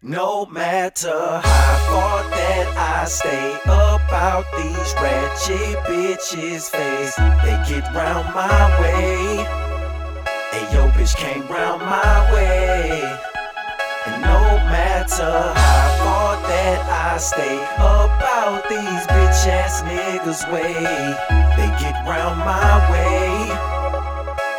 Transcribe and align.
No 0.00 0.46
matter 0.46 1.40
how 1.42 1.76
far 1.90 2.22
that 2.30 2.68
I 2.78 3.04
stay 3.06 3.58
about 3.64 4.46
these 4.56 4.94
ratchet 4.94 5.76
bitches' 5.90 6.70
face, 6.70 7.16
they 7.16 7.58
get 7.66 7.82
round 7.92 8.32
my 8.32 8.80
way. 8.80 9.42
Hey, 10.52 10.72
yo, 10.72 10.86
bitch 10.94 11.16
came 11.16 11.44
round 11.48 11.82
my 11.82 12.32
way. 12.32 13.02
And 14.06 14.22
no 14.22 14.38
matter 14.70 15.52
how 15.58 16.04
far 16.04 16.36
that 16.46 16.78
I 16.88 17.18
stay 17.18 17.58
about 17.74 18.68
these 18.68 19.04
bitch 19.10 19.48
ass 19.50 19.82
niggas' 19.82 20.46
way, 20.52 20.74
they 21.58 21.68
get 21.82 22.06
round 22.06 22.38
my 22.38 22.88
way. 22.92 23.48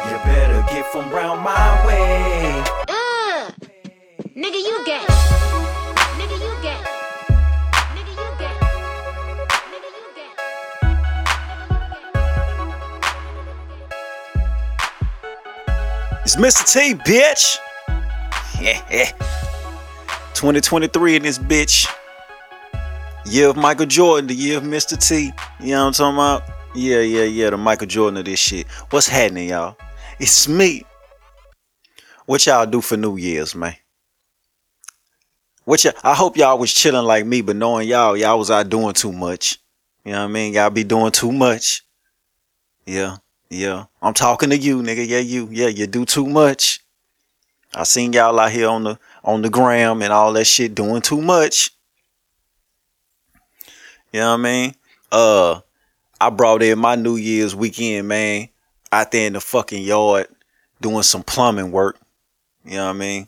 You 0.03 0.17
better 0.25 0.61
get 0.67 0.85
from 0.91 1.09
round 1.09 1.41
my 1.43 1.87
way. 1.87 2.88
It's 16.31 16.35
Mr. 16.35 16.63
T, 16.71 16.93
bitch. 16.93 17.57
Yeah. 18.61 19.09
2023 20.35 21.15
in 21.15 21.23
this 21.23 21.39
bitch. 21.39 21.87
Year 23.25 23.49
of 23.49 23.57
Michael 23.57 23.87
Jordan, 23.87 24.27
the 24.27 24.35
year 24.35 24.59
of 24.59 24.63
Mr. 24.63 24.95
T. 24.95 25.31
You 25.59 25.71
know 25.71 25.85
what 25.85 25.87
I'm 25.87 25.93
talking 25.93 26.15
about? 26.17 26.43
Yeah, 26.75 26.99
yeah, 26.99 27.23
yeah, 27.23 27.49
the 27.49 27.57
Michael 27.57 27.87
Jordan 27.87 28.17
of 28.17 28.25
this 28.25 28.39
shit. 28.39 28.67
What's 28.91 29.07
happening, 29.07 29.49
y'all? 29.49 29.75
It's 30.19 30.47
me. 30.47 30.85
What 32.27 32.45
y'all 32.45 32.67
do 32.67 32.79
for 32.81 32.95
New 32.95 33.17
Year's, 33.17 33.55
man? 33.55 33.75
What 35.63 35.83
y'all, 35.83 35.93
I 36.03 36.13
hope 36.13 36.37
y'all 36.37 36.59
was 36.59 36.71
chilling 36.71 37.07
like 37.07 37.25
me, 37.25 37.41
but 37.41 37.55
knowing 37.55 37.87
y'all, 37.87 38.15
y'all 38.15 38.37
was 38.37 38.51
out 38.51 38.69
doing 38.69 38.93
too 38.93 39.11
much. 39.11 39.57
You 40.05 40.11
know 40.11 40.19
what 40.19 40.25
I 40.25 40.31
mean? 40.31 40.53
Y'all 40.53 40.69
be 40.69 40.83
doing 40.83 41.11
too 41.11 41.31
much. 41.31 41.81
Yeah, 42.85 43.17
yeah. 43.49 43.85
I'm 44.01 44.13
talking 44.13 44.49
to 44.49 44.57
you, 44.57 44.81
nigga. 44.81 45.07
Yeah, 45.07 45.19
you. 45.19 45.49
Yeah, 45.51 45.67
you 45.67 45.87
do 45.87 46.05
too 46.05 46.25
much. 46.25 46.81
I 47.73 47.83
seen 47.83 48.13
y'all 48.13 48.39
out 48.39 48.51
here 48.51 48.67
on 48.67 48.83
the 48.83 48.99
on 49.23 49.41
the 49.41 49.49
gram 49.49 50.01
and 50.01 50.11
all 50.11 50.33
that 50.33 50.45
shit 50.45 50.73
doing 50.73 51.01
too 51.01 51.21
much. 51.21 51.71
You 54.11 54.21
know 54.21 54.31
what 54.31 54.39
I 54.39 54.43
mean? 54.43 54.75
Uh 55.11 55.61
I 56.19 56.29
brought 56.31 56.63
in 56.63 56.79
my 56.79 56.95
New 56.95 57.15
Year's 57.15 57.55
weekend, 57.55 58.07
man, 58.07 58.49
out 58.91 59.11
there 59.11 59.27
in 59.27 59.33
the 59.33 59.39
fucking 59.39 59.83
yard 59.83 60.27
doing 60.81 61.03
some 61.03 61.23
plumbing 61.23 61.71
work. 61.71 61.99
You 62.65 62.77
know 62.77 62.87
what 62.87 62.95
I 62.95 62.99
mean? 62.99 63.27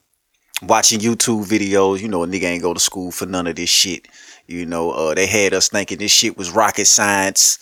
Watching 0.64 1.00
YouTube 1.00 1.46
videos, 1.46 2.02
you 2.02 2.08
know, 2.08 2.24
a 2.24 2.28
nigga 2.28 2.44
ain't 2.44 2.64
go 2.64 2.74
to 2.74 2.80
school 2.80 3.12
for 3.12 3.26
none 3.26 3.48
of 3.48 3.56
this 3.56 3.70
shit. 3.70 4.08
You 4.48 4.66
know, 4.66 4.92
uh 4.92 5.14
they 5.14 5.28
had 5.28 5.54
us 5.54 5.70
thinking 5.70 6.00
this 6.00 6.12
shit 6.12 6.36
was 6.36 6.50
rocket 6.50 6.86
science. 6.86 7.60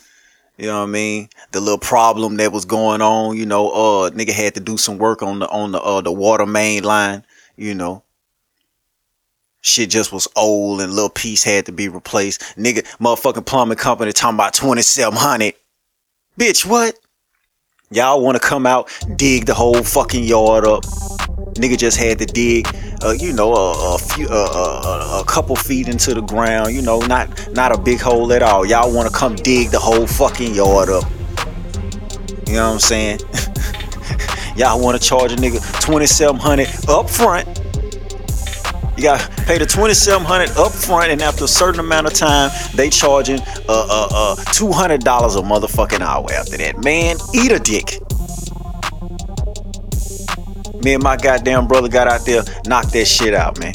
You 0.60 0.66
know 0.66 0.80
what 0.80 0.90
I 0.90 0.92
mean? 0.92 1.30
The 1.54 1.62
little 1.62 1.78
problem 1.78 2.36
that 2.36 2.52
was 2.52 2.66
going 2.66 3.02
on, 3.02 3.38
you 3.38 3.46
know, 3.46 3.70
uh 3.70 4.10
nigga 4.10 4.32
had 4.32 4.56
to 4.56 4.60
do 4.60 4.76
some 4.76 4.98
work 4.98 5.24
on 5.24 5.40
the 5.40 5.48
on 5.48 5.72
the 5.72 5.80
uh 5.80 6.02
the 6.02 6.12
water 6.12 6.46
main 6.46 6.84
line, 6.84 7.24
you 7.56 7.74
know. 7.74 8.04
Shit 9.62 9.90
just 9.90 10.12
was 10.12 10.28
old 10.36 10.82
and 10.82 10.92
little 10.92 11.10
piece 11.10 11.46
had 11.46 11.66
to 11.68 11.72
be 11.72 11.88
replaced. 11.88 12.42
Nigga, 12.58 12.84
motherfucking 12.98 13.46
plumbing 13.46 13.78
company 13.78 14.12
talking 14.12 14.36
about 14.36 14.54
2700. 14.54 15.54
Bitch, 16.38 16.66
what? 16.66 17.00
Y'all 17.90 18.22
want 18.22 18.36
to 18.36 18.46
come 18.46 18.66
out, 18.66 18.92
dig 19.16 19.46
the 19.46 19.54
whole 19.54 19.82
fucking 19.82 20.26
yard 20.26 20.66
up. 20.66 20.84
Nigga 21.56 21.78
just 21.78 21.98
had 21.98 22.20
to 22.20 22.26
dig, 22.26 22.68
uh, 23.04 23.12
you 23.12 23.34
know, 23.34 23.54
a, 23.54 23.96
a 23.96 23.98
few, 23.98 24.28
uh, 24.30 25.16
a, 25.16 25.22
a 25.22 25.24
couple 25.26 25.56
feet 25.56 25.88
into 25.88 26.14
the 26.14 26.22
ground. 26.22 26.74
You 26.74 26.82
know, 26.82 27.00
not 27.02 27.30
not 27.54 27.72
a 27.72 27.78
big 27.78 28.00
hole 28.00 28.32
at 28.34 28.42
all. 28.44 28.66
Y'all 28.66 28.94
want 28.94 29.10
to 29.10 29.14
come 29.16 29.36
dig 29.36 29.72
the 29.72 29.80
whole 29.80 30.08
fucking 30.08 30.54
yard 30.54 30.90
up. 30.90 31.04
You 32.48 32.56
know 32.56 32.68
what 32.68 32.74
I'm 32.74 32.80
saying? 32.80 33.20
Y'all 34.56 34.82
want 34.82 35.02
to 35.02 35.08
charge 35.08 35.32
a 35.32 35.36
nigga 35.36 35.62
2700 35.86 36.68
up 36.90 37.10
front. 37.10 37.48
You 38.98 39.04
got 39.04 39.22
to 39.22 39.44
pay 39.44 39.58
the 39.58 39.66
2700 39.66 40.50
up 40.58 40.72
front, 40.74 41.12
and 41.12 41.22
after 41.22 41.46
a 41.46 41.48
certain 41.48 41.80
amount 41.80 42.08
of 42.08 42.14
time, 42.14 42.52
they 42.76 42.90
charging 42.90 43.40
uh 43.40 43.64
uh 43.70 44.08
uh 44.12 44.36
$200 44.36 44.98
a 44.98 45.02
motherfucking 45.42 46.02
hour 46.02 46.30
after 46.34 46.58
that. 46.58 46.84
Man, 46.84 47.16
eat 47.34 47.52
a 47.52 47.60
dick. 47.60 48.02
Me 50.84 50.94
and 50.94 51.04
my 51.04 51.18
goddamn 51.18 51.68
brother 51.68 51.90
got 51.90 52.08
out 52.08 52.26
there, 52.26 52.44
knocked 52.66 52.94
that 52.94 53.06
shit 53.06 53.34
out, 53.34 53.60
man. 53.60 53.74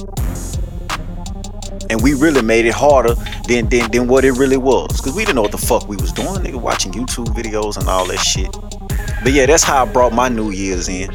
And 1.91 2.03
we 2.03 2.15
really 2.15 2.41
made 2.41 2.65
it 2.65 2.73
harder 2.73 3.15
than, 3.47 3.69
than, 3.69 3.91
than 3.91 4.09
what 4.09 4.25
it 4.25 4.33
really 4.33 4.57
was. 4.57 5.01
Cause 5.01 5.15
we 5.15 5.23
didn't 5.23 5.37
know 5.37 5.43
what 5.43 5.53
the 5.53 5.59
fuck 5.59 5.87
we 5.87 5.97
was 5.97 6.13
doing. 6.13 6.43
Nigga 6.43 6.61
watching 6.61 6.93
YouTube 6.93 7.27
videos 7.27 7.77
and 7.77 7.89
all 7.89 8.07
that 8.07 8.19
shit. 8.19 8.51
But 9.23 9.33
yeah, 9.33 9.45
that's 9.47 9.63
how 9.63 9.85
I 9.85 9.93
brought 9.93 10.15
my 10.15 10.29
New 10.29 10.51
Year's 10.51 10.89
in. 10.89 11.11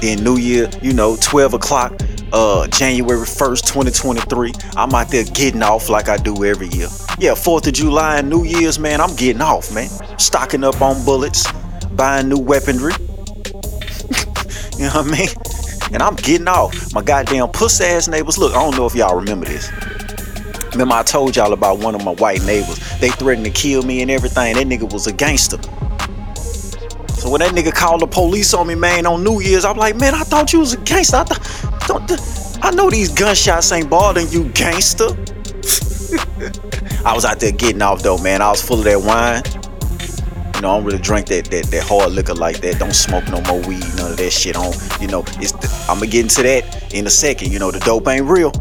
Then 0.00 0.24
New 0.24 0.38
Year, 0.38 0.70
you 0.80 0.94
know, 0.94 1.16
12 1.20 1.54
o'clock, 1.54 1.92
uh, 2.32 2.66
January 2.68 3.26
1st, 3.26 3.66
2023. 3.66 4.52
I'm 4.76 4.94
out 4.94 5.10
there 5.10 5.24
getting 5.24 5.62
off 5.62 5.90
like 5.90 6.08
I 6.08 6.16
do 6.16 6.44
every 6.44 6.68
year. 6.68 6.88
Yeah, 7.18 7.32
4th 7.32 7.66
of 7.66 7.74
July 7.74 8.18
and 8.18 8.30
New 8.30 8.44
Year's, 8.44 8.78
man, 8.78 9.00
I'm 9.00 9.14
getting 9.14 9.42
off, 9.42 9.72
man. 9.74 9.90
Stocking 10.18 10.64
up 10.64 10.80
on 10.80 11.04
bullets, 11.04 11.46
buying 11.92 12.30
new 12.30 12.38
weaponry. 12.38 12.94
You 14.82 14.88
know 14.88 15.02
what 15.02 15.14
I 15.14 15.18
mean? 15.18 15.94
And 15.94 16.02
I'm 16.02 16.16
getting 16.16 16.48
off. 16.48 16.92
My 16.92 17.02
goddamn 17.02 17.48
puss 17.50 17.80
ass 17.80 18.08
neighbors. 18.08 18.36
Look, 18.36 18.52
I 18.52 18.60
don't 18.60 18.76
know 18.76 18.86
if 18.86 18.96
y'all 18.96 19.14
remember 19.14 19.46
this. 19.46 19.70
Remember 20.72 20.94
I 20.94 21.04
told 21.04 21.36
y'all 21.36 21.52
about 21.52 21.78
one 21.78 21.94
of 21.94 22.04
my 22.04 22.12
white 22.14 22.42
neighbors. 22.42 22.80
They 22.98 23.10
threatened 23.10 23.44
to 23.46 23.52
kill 23.52 23.82
me 23.82 24.02
and 24.02 24.10
everything. 24.10 24.56
That 24.56 24.66
nigga 24.66 24.92
was 24.92 25.06
a 25.06 25.12
gangster. 25.12 25.58
So 27.12 27.30
when 27.30 27.40
that 27.42 27.52
nigga 27.52 27.72
called 27.72 28.00
the 28.00 28.08
police 28.08 28.54
on 28.54 28.66
me, 28.66 28.74
man, 28.74 29.06
on 29.06 29.22
New 29.22 29.40
Year's, 29.40 29.64
I'm 29.64 29.76
like, 29.76 29.94
man, 29.94 30.16
I 30.16 30.24
thought 30.24 30.52
you 30.52 30.58
was 30.58 30.72
a 30.72 30.78
gangster. 30.78 31.18
I 31.18 31.24
thought, 31.24 32.08
don't, 32.08 32.64
I 32.64 32.72
know 32.72 32.90
these 32.90 33.10
gunshots 33.10 33.70
ain't 33.70 33.88
bothering 33.88 34.28
you, 34.30 34.48
gangster. 34.48 35.10
I 37.04 37.14
was 37.14 37.24
out 37.24 37.38
there 37.38 37.52
getting 37.52 37.82
off 37.82 38.02
though, 38.02 38.18
man. 38.18 38.42
I 38.42 38.50
was 38.50 38.60
full 38.60 38.78
of 38.78 38.84
that 38.84 39.00
wine. 39.00 39.61
Know, 40.62 40.70
I 40.70 40.76
don't 40.76 40.84
really 40.84 40.98
drink 41.00 41.26
that 41.26 41.46
that, 41.46 41.64
that 41.64 41.82
hard 41.82 42.12
liquor 42.12 42.34
like 42.34 42.60
that. 42.60 42.78
Don't 42.78 42.94
smoke 42.94 43.28
no 43.30 43.40
more 43.40 43.60
weed, 43.66 43.82
none 43.96 44.12
of 44.12 44.16
that 44.16 44.30
shit. 44.30 44.54
On, 44.54 44.72
you 45.00 45.08
know, 45.08 45.24
it's 45.40 45.50
the, 45.50 45.66
I'm 45.88 45.98
gonna 45.98 46.06
get 46.06 46.22
into 46.22 46.44
that 46.44 46.94
in 46.94 47.04
a 47.04 47.10
second. 47.10 47.50
You 47.50 47.58
know, 47.58 47.72
the 47.72 47.80
dope 47.80 48.06
ain't 48.06 48.26
real. 48.26 48.52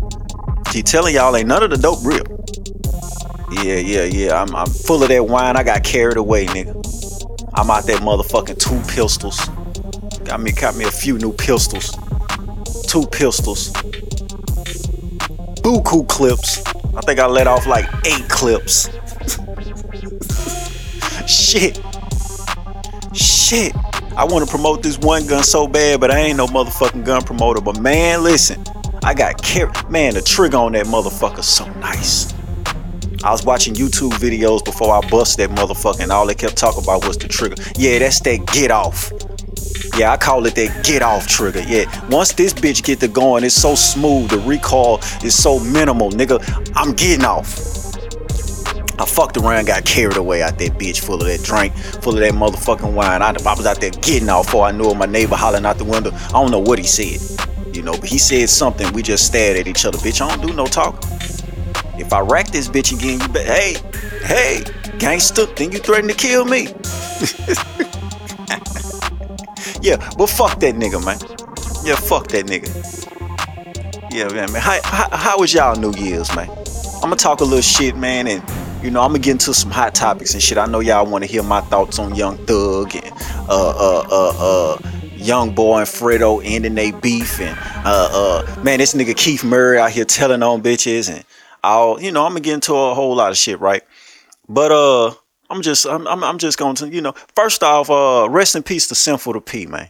Keep 0.72 0.88
telling 0.88 1.14
y'all, 1.14 1.36
ain't 1.36 1.48
none 1.48 1.62
of 1.62 1.70
the 1.70 1.78
dope 1.78 2.04
real. 2.04 2.26
Yeah, 3.64 3.76
yeah, 3.76 4.06
yeah. 4.06 4.42
I'm, 4.42 4.56
I'm 4.56 4.66
full 4.66 5.04
of 5.04 5.10
that 5.10 5.28
wine. 5.28 5.56
I 5.56 5.62
got 5.62 5.84
carried 5.84 6.18
away, 6.18 6.48
nigga. 6.48 6.74
I'm 7.54 7.70
out 7.70 7.86
that 7.86 8.02
motherfucking 8.02 8.58
two 8.58 8.82
pistols. 8.92 9.38
Got 10.26 10.42
me, 10.42 10.54
got 10.54 10.76
me 10.76 10.86
a 10.86 10.92
few 10.92 11.20
new 11.20 11.34
pistols. 11.34 11.92
Two 12.88 13.06
pistols. 13.06 13.72
Buku 15.62 16.08
clips. 16.08 16.64
I 16.96 17.02
think 17.02 17.20
I 17.20 17.28
let 17.28 17.46
off 17.46 17.68
like 17.68 17.86
eight 18.08 18.28
clips. 18.28 18.90
Shit. 21.28 21.80
Shit. 23.52 23.76
I 24.16 24.24
want 24.24 24.46
to 24.46 24.50
promote 24.50 24.82
this 24.82 24.98
one 24.98 25.28
gun 25.28 25.44
so 25.44 25.68
bad, 25.68 26.00
but 26.00 26.10
I 26.10 26.20
ain't 26.20 26.38
no 26.38 26.48
motherfucking 26.48 27.04
gun 27.04 27.22
promoter. 27.22 27.60
But 27.60 27.82
man, 27.82 28.24
listen, 28.24 28.64
I 29.04 29.14
got 29.14 29.44
carried. 29.44 29.90
Man, 29.90 30.14
the 30.14 30.22
trigger 30.22 30.56
on 30.56 30.72
that 30.72 30.86
motherfucker 30.86 31.44
so 31.44 31.66
nice. 31.82 32.34
I 33.26 33.32
was 33.32 33.44
watching 33.44 33.74
YouTube 33.74 34.12
videos 34.12 34.64
before 34.64 34.96
I 34.96 35.06
bust 35.10 35.36
that 35.40 35.50
motherfucker, 35.50 36.00
and 36.00 36.14
all 36.14 36.26
they 36.26 36.34
kept 36.34 36.56
talking 36.56 36.82
about 36.82 37.06
was 37.06 37.18
the 37.18 37.28
trigger. 37.28 37.56
Yeah, 37.76 38.00
that's 38.00 38.22
that 38.22 38.48
get 38.54 38.72
off. 38.72 39.12
Yeah, 39.98 40.14
I 40.14 40.16
call 40.16 40.46
it 40.46 40.56
that 40.56 40.86
get 40.86 41.02
off 41.02 41.28
trigger. 41.28 41.62
Yeah, 41.68 42.08
once 42.08 42.32
this 42.32 42.54
bitch 42.54 42.86
get 42.86 43.02
to 43.02 43.10
going, 43.10 43.44
it's 43.44 43.54
so 43.54 43.76
smooth. 43.76 44.30
The 44.30 44.40
recoil 44.40 45.00
is 45.26 45.36
so 45.36 45.60
minimal, 45.60 46.10
nigga. 46.12 46.40
I'm 46.74 46.94
getting 46.94 47.26
off. 47.26 47.81
I 49.02 49.06
fucked 49.06 49.36
around, 49.38 49.66
got 49.66 49.84
carried 49.84 50.18
away 50.18 50.44
out 50.44 50.60
that 50.60 50.74
bitch 50.74 51.00
full 51.00 51.16
of 51.16 51.26
that 51.26 51.42
drink, 51.42 51.74
full 51.74 52.14
of 52.14 52.20
that 52.20 52.34
motherfucking 52.34 52.94
wine. 52.94 53.24
I, 53.24 53.30
I 53.30 53.54
was 53.56 53.66
out 53.66 53.82
there 53.82 53.90
getting 53.90 54.30
off 54.30 54.46
before 54.46 54.68
I 54.68 54.72
knew 54.72 54.92
it. 54.92 54.96
My 54.96 55.08
neighbor 55.08 55.36
hollering 55.36 55.66
out 55.66 55.80
the 55.80 55.86
window. 55.86 56.12
I 56.12 56.34
don't 56.34 56.52
know 56.52 56.60
what 56.60 56.78
he 56.78 56.86
said, 56.86 57.20
you 57.76 57.82
know, 57.82 57.94
but 57.94 58.06
he 58.08 58.20
said 58.20 58.48
something. 58.48 58.94
We 58.94 59.02
just 59.02 59.26
stared 59.26 59.58
at 59.58 59.68
each 59.68 59.86
other. 59.86 59.98
Bitch, 59.98 60.22
I 60.22 60.30
don't 60.30 60.46
do 60.48 60.54
no 60.54 60.68
talk. 60.68 61.04
If 61.98 62.14
I 62.14 62.20
rack 62.20 62.50
this 62.50 62.68
bitch 62.68 62.96
again, 62.96 63.20
you 63.20 63.28
bet. 63.30 63.48
Hey, 63.48 63.78
hey, 64.24 64.64
gangster, 65.00 65.48
then 65.48 65.72
you 65.72 65.80
threaten 65.80 66.08
to 66.08 66.16
kill 66.16 66.46
me. 66.46 66.66
yeah, 69.82 69.98
but 70.16 70.28
fuck 70.28 70.60
that 70.60 70.76
nigga, 70.76 71.04
man. 71.04 71.18
Yeah, 71.84 71.96
fuck 71.96 72.28
that 72.28 72.46
nigga. 72.46 72.70
Yeah, 74.14 74.28
man, 74.28 74.52
man. 74.52 74.62
How, 74.62 74.80
how, 74.84 75.18
how 75.18 75.40
was 75.40 75.56
y'all 75.56 75.76
New 75.76 75.94
Year's, 75.96 76.36
man? 76.36 76.52
I'm 77.02 77.10
gonna 77.10 77.16
talk 77.16 77.42
a 77.42 77.44
little 77.44 77.62
shit, 77.62 77.98
man, 77.98 78.28
and 78.28 78.44
you 78.84 78.92
know, 78.92 79.02
I'm 79.02 79.10
gonna 79.10 79.20
get 79.20 79.32
into 79.32 79.54
some 79.54 79.72
hot 79.72 79.94
topics 79.94 80.34
and 80.34 80.42
shit. 80.42 80.58
I 80.58 80.66
know 80.66 80.80
y'all 80.80 81.10
want 81.10 81.24
to 81.24 81.30
hear 81.30 81.44
my 81.44 81.62
thoughts 81.62 82.00
on 82.00 82.16
Young 82.16 82.38
Thug 82.46 82.96
and 82.96 83.12
uh 83.48 83.70
uh 83.70 84.08
uh 84.10 84.34
uh 84.40 84.78
Young 85.16 85.54
Boy 85.54 85.80
and 85.80 85.88
Fredo 85.88 86.42
ending 86.44 86.76
they 86.76 86.92
beef 86.92 87.40
and 87.40 87.58
Uh, 87.86 88.44
uh, 88.48 88.64
man, 88.64 88.80
this 88.80 88.94
nigga 88.94 89.16
Keith 89.16 89.44
Murray 89.44 89.78
out 89.78 89.92
here 89.92 90.06
telling 90.06 90.42
on 90.44 90.62
bitches 90.62 91.14
and 91.14 91.24
I'll 91.64 92.02
you 92.02 92.12
know, 92.12 92.26
I'm 92.26 92.32
gonna 92.32 92.42
get 92.42 92.56
into 92.56 92.74
a 92.74 92.94
whole 92.94 93.16
lot 93.16 93.32
of 93.32 93.38
shit, 93.38 93.60
right? 93.60 93.84
But 94.48 94.72
uh, 94.72 95.14
I'm 95.50 95.62
just, 95.62 95.86
I'm, 95.86 96.08
I'm, 96.08 96.38
just 96.38 96.58
going 96.58 96.76
to, 96.76 96.90
you 96.90 97.02
know, 97.02 97.14
first 97.36 97.64
off, 97.64 97.90
uh, 97.90 98.28
rest 98.30 98.56
in 98.56 98.64
peace 98.64 98.88
to 98.88 98.96
Sinful 98.96 99.34
The 99.34 99.42
P, 99.42 99.66
man. 99.66 99.90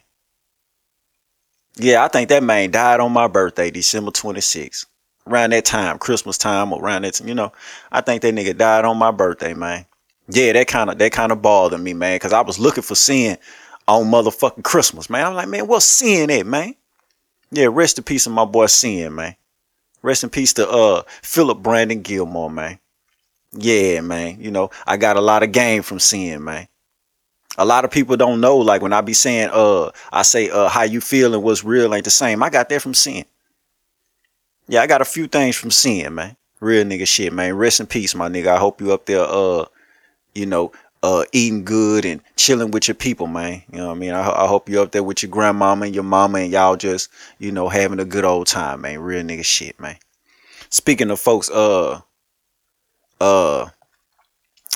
Yeah, 1.77 2.03
I 2.03 2.07
think 2.09 2.29
that 2.29 2.43
man 2.43 2.71
died 2.71 2.99
on 2.99 3.11
my 3.11 3.27
birthday, 3.27 3.71
December 3.71 4.11
26th. 4.11 4.85
Around 5.27 5.51
that 5.51 5.65
time, 5.65 5.99
Christmas 5.99 6.37
time, 6.37 6.73
around 6.73 7.03
that, 7.03 7.19
you 7.21 7.35
know, 7.35 7.51
I 7.91 8.01
think 8.01 8.23
that 8.23 8.33
nigga 8.33 8.57
died 8.57 8.85
on 8.85 8.97
my 8.97 9.11
birthday, 9.11 9.53
man. 9.53 9.85
Yeah, 10.27 10.53
that 10.53 10.67
kind 10.67 10.89
of 10.89 10.97
that 10.97 11.11
kind 11.11 11.31
of 11.31 11.41
bothered 11.41 11.79
me, 11.79 11.93
man, 11.93 12.15
because 12.15 12.33
I 12.33 12.41
was 12.41 12.57
looking 12.57 12.83
for 12.83 12.95
sin 12.95 13.37
on 13.87 14.05
motherfucking 14.05 14.63
Christmas, 14.63 15.09
man. 15.09 15.27
I'm 15.27 15.33
like, 15.35 15.47
man, 15.47 15.67
what's 15.67 15.85
sin 15.85 16.31
at, 16.31 16.45
man? 16.45 16.75
Yeah, 17.51 17.67
rest 17.69 17.97
in 17.97 18.03
peace 18.05 18.25
of 18.25 18.31
my 18.31 18.45
boy 18.45 18.67
Sin, 18.67 19.13
man. 19.13 19.35
Rest 20.01 20.23
in 20.23 20.29
peace 20.29 20.53
to 20.53 20.67
uh 20.69 21.03
Philip 21.21 21.61
Brandon 21.61 22.01
Gilmore, 22.01 22.49
man. 22.49 22.79
Yeah, 23.51 24.01
man. 24.01 24.39
You 24.39 24.51
know, 24.51 24.71
I 24.87 24.97
got 24.97 25.17
a 25.17 25.21
lot 25.21 25.43
of 25.43 25.51
game 25.51 25.83
from 25.83 25.99
Sin, 25.99 26.43
man. 26.43 26.67
A 27.57 27.65
lot 27.65 27.83
of 27.83 27.91
people 27.91 28.15
don't 28.15 28.39
know, 28.39 28.57
like 28.57 28.81
when 28.81 28.93
I 28.93 29.01
be 29.01 29.13
saying, 29.13 29.49
uh, 29.51 29.91
I 30.11 30.21
say, 30.21 30.49
uh, 30.49 30.69
how 30.69 30.83
you 30.83 31.01
feeling, 31.01 31.41
what's 31.41 31.65
real 31.65 31.93
ain't 31.93 32.05
the 32.05 32.09
same. 32.09 32.41
I 32.41 32.49
got 32.49 32.69
that 32.69 32.81
from 32.81 32.93
Sin. 32.93 33.25
Yeah, 34.71 34.81
I 34.81 34.87
got 34.87 35.01
a 35.01 35.05
few 35.05 35.27
things 35.27 35.57
from 35.57 35.69
Sin, 35.69 36.15
man. 36.15 36.37
Real 36.61 36.85
nigga 36.85 37.05
shit, 37.05 37.33
man. 37.33 37.57
Rest 37.57 37.81
in 37.81 37.87
peace, 37.87 38.15
my 38.15 38.29
nigga. 38.29 38.47
I 38.47 38.57
hope 38.57 38.79
you 38.79 38.93
up 38.93 39.05
there, 39.05 39.25
uh, 39.27 39.65
you 40.33 40.45
know, 40.45 40.71
uh, 41.03 41.25
eating 41.33 41.65
good 41.65 42.05
and 42.05 42.21
chilling 42.37 42.71
with 42.71 42.87
your 42.87 42.95
people, 42.95 43.27
man. 43.27 43.63
You 43.69 43.79
know 43.79 43.87
what 43.87 43.97
I 43.97 43.99
mean? 43.99 44.11
I, 44.11 44.21
I 44.21 44.47
hope 44.47 44.69
you 44.69 44.81
up 44.81 44.93
there 44.93 45.03
with 45.03 45.23
your 45.23 45.29
grandmama 45.29 45.87
and 45.87 45.93
your 45.93 46.05
mama 46.05 46.39
and 46.39 46.53
y'all 46.53 46.77
just, 46.77 47.09
you 47.37 47.51
know, 47.51 47.67
having 47.67 47.99
a 47.99 48.05
good 48.05 48.23
old 48.23 48.47
time, 48.47 48.79
man. 48.79 48.99
Real 48.99 49.21
nigga 49.25 49.43
shit, 49.43 49.77
man. 49.77 49.97
Speaking 50.69 51.11
of 51.11 51.19
folks, 51.19 51.49
uh, 51.49 51.99
uh, 53.19 53.67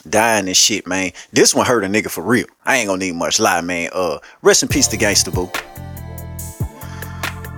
dying 0.10 0.48
and 0.48 0.58
shit, 0.58 0.86
man. 0.86 1.14
This 1.32 1.56
one 1.56 1.66
hurt 1.66 1.86
a 1.86 1.88
nigga 1.88 2.12
for 2.12 2.22
real. 2.22 2.48
I 2.66 2.80
ain't 2.80 2.90
gonna 2.90 3.00
need 3.00 3.16
much 3.16 3.40
lie, 3.40 3.62
man. 3.62 3.92
Uh, 3.94 4.20
rest 4.42 4.62
in 4.62 4.68
peace 4.68 4.90
to 4.90 4.98
Gangsta 4.98 5.34
Boo. 5.34 5.50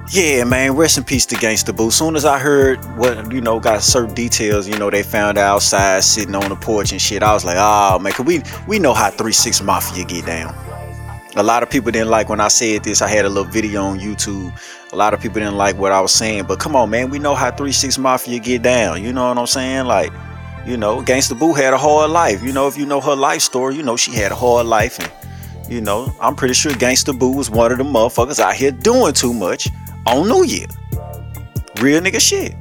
Yeah, 0.10 0.46
man, 0.46 0.74
rest 0.78 0.98
in 0.98 1.04
peace 1.04 1.26
to 1.26 1.36
Gangsta 1.36 1.76
Boo. 1.76 1.92
Soon 1.92 2.16
as 2.16 2.24
I 2.24 2.40
heard 2.40 2.78
what, 2.98 3.30
you 3.30 3.42
know, 3.42 3.60
got 3.60 3.84
certain 3.84 4.16
details, 4.16 4.66
you 4.66 4.78
know, 4.78 4.90
they 4.90 5.04
found 5.04 5.38
outside 5.38 6.02
sitting 6.02 6.34
on 6.34 6.48
the 6.48 6.56
porch 6.56 6.94
and 6.94 7.02
shit, 7.02 7.22
I 7.22 7.34
was 7.34 7.44
like, 7.44 7.58
oh, 7.60 8.00
man, 8.00 8.14
cause 8.14 8.26
we, 8.26 8.42
we 8.70 8.80
know 8.80 8.94
how 8.94 9.10
3-6 9.10 9.66
Mafia 9.66 10.06
get 10.06 10.26
down. 10.26 10.56
A 11.36 11.44
lot 11.44 11.62
of 11.62 11.70
people 11.70 11.92
didn't 11.92 12.10
like 12.10 12.30
when 12.30 12.40
I 12.40 12.48
said 12.48 12.86
this. 12.86 13.02
I 13.02 13.10
had 13.10 13.26
a 13.26 13.30
little 13.30 13.52
video 13.52 13.84
on 13.84 14.00
YouTube. 14.00 14.58
A 14.94 14.96
lot 14.96 15.14
of 15.14 15.20
people 15.20 15.42
didn't 15.42 15.58
like 15.58 15.76
what 15.76 15.92
I 15.92 16.00
was 16.00 16.14
saying, 16.14 16.46
but 16.46 16.58
come 16.58 16.74
on, 16.74 16.90
man, 16.90 17.10
we 17.10 17.20
know 17.20 17.36
how 17.36 17.52
3-6 17.52 18.00
Mafia 18.00 18.40
get 18.40 18.62
down. 18.62 19.04
You 19.04 19.12
know 19.12 19.28
what 19.28 19.38
I'm 19.38 19.46
saying? 19.46 19.88
Like, 19.88 20.14
you 20.66 20.78
know, 20.78 21.02
Gangsta 21.02 21.38
Boo 21.38 21.54
had 21.54 21.74
a 21.74 21.78
hard 21.78 22.12
life. 22.12 22.42
You 22.42 22.54
know, 22.54 22.70
if 22.70 22.78
you 22.78 22.86
know 22.86 23.02
her 23.02 23.16
life 23.16 23.42
story, 23.42 23.76
you 23.76 23.84
know 23.84 23.98
she 23.98 24.14
had 24.14 24.32
a 24.32 24.36
hard 24.36 24.68
life. 24.68 25.00
And, 25.00 25.70
you 25.70 25.82
know, 25.82 26.16
I'm 26.22 26.38
pretty 26.38 26.54
sure 26.54 26.72
Gangsta 26.72 27.18
Boo 27.18 27.34
was 27.34 27.50
one 27.50 27.74
of 27.74 27.78
the 27.78 27.84
motherfuckers 27.84 28.40
out 28.40 28.56
here 28.56 28.72
doing 28.72 29.14
too 29.14 29.34
much 29.34 29.68
on 30.08 30.28
New 30.28 30.44
Year. 30.44 30.68
Real 31.82 32.02
nigga 32.02 32.20
shit. 32.20 32.56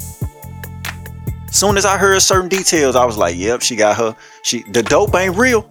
Soon 1.50 1.78
as 1.78 1.86
I 1.86 1.96
heard 1.96 2.20
certain 2.20 2.48
details, 2.48 2.96
I 2.96 3.04
was 3.04 3.16
like, 3.16 3.36
yep, 3.36 3.62
she 3.62 3.76
got 3.76 3.96
her. 3.96 4.14
She 4.42 4.62
the 4.72 4.82
dope 4.82 5.14
ain't 5.14 5.36
real. 5.36 5.66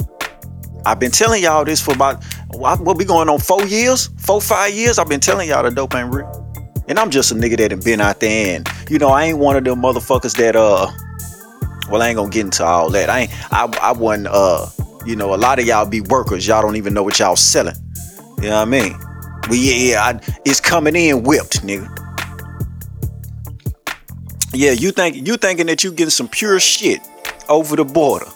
I've 0.86 1.00
been 1.00 1.12
telling 1.12 1.44
y'all 1.44 1.66
this 1.66 1.82
for 1.82 1.94
about 1.94 2.24
what 2.50 2.98
we 2.98 3.06
going 3.06 3.30
on 3.30 3.40
four 3.40 3.66
years, 3.66 4.10
four, 4.18 4.40
five 4.40 4.74
years. 4.74 4.98
I've 5.00 5.10
been 5.10 5.20
telling 5.20 5.50
y'all 5.50 5.64
the 5.64 5.72
dope 5.72 5.96
ain't 5.96 6.14
real. 6.14 6.42
And 6.88 7.00
I'm 7.00 7.10
just 7.10 7.32
a 7.32 7.36
nigga 7.36 7.58
that 7.58 7.84
been 7.84 8.02
out 8.02 8.20
there 8.20 8.56
and 8.58 8.68
you 8.90 9.00
know, 9.00 9.10
I 9.10 9.26
ain't 9.26 9.40
one 9.40 9.56
of 9.56 9.64
them 9.64 9.82
motherfuckers 9.82 10.36
that 10.38 10.56
uh 10.56 10.88
well 11.90 12.02
I 12.02 12.10
ain't 12.10 12.18
gonna 12.18 12.30
get 12.30 12.46
into 12.46 12.64
all 12.64 12.90
that. 12.92 13.10
I 13.10 13.22
ain't 13.22 13.54
I 13.54 13.66
I 13.82 13.92
wasn't 13.92 14.28
uh 14.28 14.68
you 15.06 15.16
know, 15.16 15.36
a 15.36 15.38
lot 15.38 15.60
of 15.60 15.66
y'all 15.66 15.88
be 15.88 16.02
workers, 16.02 16.48
y'all 16.48 16.62
don't 16.62 16.78
even 16.78 16.94
know 16.94 17.04
what 17.04 17.20
y'all 17.20 17.36
selling. 17.36 17.76
You 18.38 18.50
know 18.50 18.56
what 18.56 18.62
I 18.62 18.66
mean? 18.66 19.00
But 19.48 19.58
yeah, 19.58 19.76
yeah, 19.76 20.04
I, 20.04 20.40
it's 20.44 20.60
coming 20.60 20.96
in 20.96 21.24
whipped, 21.24 21.62
nigga. 21.66 21.90
Yeah, 24.54 24.72
you 24.72 24.92
think 24.92 25.28
you 25.28 25.38
thinking 25.38 25.68
that 25.68 25.84
you 25.84 25.92
getting 25.92 26.10
some 26.10 26.28
pure 26.28 26.60
shit 26.60 27.02
over 27.50 27.76
the 27.76 27.86
border. 27.86 28.28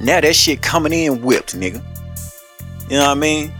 Now 0.00 0.20
that 0.20 0.36
shit 0.36 0.62
coming 0.62 0.92
in 0.92 1.22
whipped, 1.22 1.56
nigga. 1.58 1.82
You 2.90 2.98
know 2.98 3.08
what 3.08 3.16
I 3.16 3.20
mean? 3.20 3.52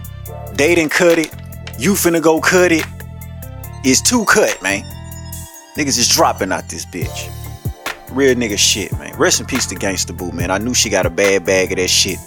They 0.53 0.75
didn't 0.75 0.93
cut 0.93 1.19
it. 1.19 1.33
You 1.79 1.95
finna 1.95 2.23
go 2.23 2.41
cut 2.41 2.71
it. 2.71 2.85
It's 3.83 4.01
too 4.01 4.25
cut, 4.27 4.63
man. 4.63 4.85
Niggas 5.77 5.99
is 5.99 6.09
dropping 6.09 6.53
out 6.53 6.69
this 6.69 6.87
bitch. 6.87 7.31
Real 8.11 8.35
nigga 8.35 8.59
shit, 8.59 8.93
man. 8.93 9.17
Rest 9.19 9.41
in 9.41 9.47
peace 9.47 9.67
to 9.67 9.75
Gangsta 9.75 10.17
Boo, 10.17 10.31
man. 10.31 10.51
I 10.51 10.59
knew 10.59 10.75
she 10.75 10.89
got 10.89 11.07
a 11.07 11.11
bad 11.11 11.45
bag 11.45 11.73
of 11.73 11.79
that 11.79 11.89
shit. 11.89 12.19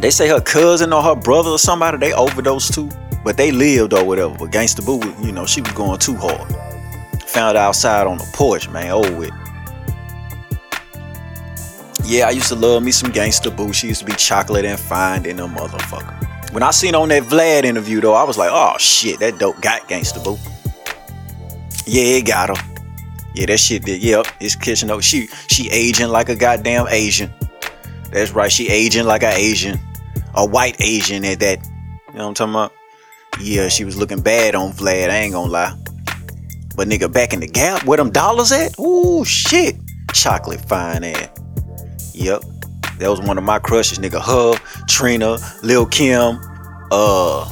They 0.00 0.10
say 0.10 0.28
her 0.28 0.40
cousin 0.40 0.94
or 0.94 1.02
her 1.02 1.14
brother 1.14 1.50
or 1.50 1.58
somebody, 1.58 1.98
they 1.98 2.12
overdosed 2.14 2.72
too. 2.72 2.88
But 3.22 3.36
they 3.36 3.52
lived 3.52 3.92
or 3.92 4.02
whatever. 4.02 4.34
But 4.34 4.50
Gangsta 4.50 4.84
Boo, 4.84 5.00
you 5.24 5.30
know, 5.30 5.44
she 5.44 5.60
was 5.60 5.72
going 5.72 5.98
too 5.98 6.16
hard. 6.16 6.50
Found 7.22 7.58
outside 7.58 8.06
on 8.06 8.16
the 8.16 8.28
porch, 8.32 8.70
man. 8.70 8.90
Oh 8.90 9.16
with. 9.18 9.30
Yeah, 12.04 12.26
I 12.26 12.30
used 12.30 12.48
to 12.48 12.54
love 12.54 12.82
me 12.82 12.92
some 12.92 13.12
Gangsta 13.12 13.54
Boo. 13.54 13.74
She 13.74 13.88
used 13.88 14.00
to 14.00 14.06
be 14.06 14.14
chocolate 14.14 14.64
and 14.64 14.80
fine 14.80 15.26
in 15.26 15.38
a 15.38 15.46
motherfucker. 15.46 16.16
When 16.52 16.62
I 16.62 16.70
seen 16.70 16.94
on 16.94 17.10
that 17.10 17.24
Vlad 17.24 17.64
interview 17.64 18.00
though, 18.00 18.14
I 18.14 18.24
was 18.24 18.38
like, 18.38 18.50
oh 18.50 18.76
shit, 18.78 19.20
that 19.20 19.38
dope 19.38 19.60
got 19.60 19.86
Gangsta 19.86 20.24
Boo. 20.24 20.38
Yeah, 21.84 22.16
it 22.16 22.26
got 22.26 22.48
her. 22.48 22.70
Yeah, 23.34 23.46
that 23.46 23.58
shit 23.58 23.84
did. 23.84 24.02
Yep, 24.02 24.26
it's 24.40 24.56
kitchen. 24.56 24.88
though. 24.88 25.00
She 25.00 25.26
she 25.48 25.68
aging 25.70 26.08
like 26.08 26.30
a 26.30 26.34
goddamn 26.34 26.88
Asian. 26.88 27.30
That's 28.10 28.32
right. 28.32 28.50
She 28.50 28.68
aging 28.68 29.04
like 29.04 29.22
a 29.22 29.32
Asian 29.32 29.78
a 30.34 30.46
white 30.46 30.76
Asian 30.80 31.24
at 31.24 31.40
that. 31.40 31.58
You 32.08 32.14
know 32.14 32.24
what 32.24 32.28
I'm 32.28 32.34
talking 32.34 32.54
about? 32.54 32.72
Yeah, 33.40 33.68
she 33.68 33.84
was 33.84 33.96
looking 33.96 34.20
bad 34.20 34.54
on 34.54 34.72
Vlad. 34.72 35.10
I 35.10 35.16
ain't 35.16 35.32
gonna 35.32 35.50
lie. 35.50 35.76
But 36.76 36.88
nigga, 36.88 37.12
back 37.12 37.32
in 37.32 37.40
the 37.40 37.46
gap, 37.46 37.84
where 37.84 37.96
them 37.96 38.10
dollars 38.10 38.52
at? 38.52 38.78
Ooh, 38.78 39.24
shit. 39.24 39.76
Chocolate 40.12 40.60
fine 40.68 41.04
ass. 41.04 41.28
Yep. 42.14 42.42
That 42.98 43.08
was 43.08 43.20
one 43.20 43.38
of 43.38 43.44
my 43.44 43.58
crushes, 43.58 43.98
nigga. 43.98 44.20
Her, 44.20 44.58
Trina, 44.86 45.38
Lil 45.62 45.86
Kim, 45.86 46.38
uh, 46.90 47.50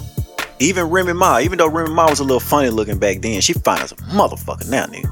even 0.59 0.87
Remy 0.87 1.15
Ma. 1.15 1.39
Even 1.39 1.59
though 1.59 1.69
Remy 1.69 1.93
Ma 1.93 2.09
was 2.09 2.21
a 2.21 2.25
little 2.25 2.41
funny 2.41 2.71
looking 2.71 2.99
back 2.99 3.21
then, 3.21 3.41
she 3.41 3.53
fine 3.53 3.81
as 3.81 3.93
a 3.93 3.97
motherfucker 3.97 4.69
now, 4.69 4.87
nigga. 4.87 5.05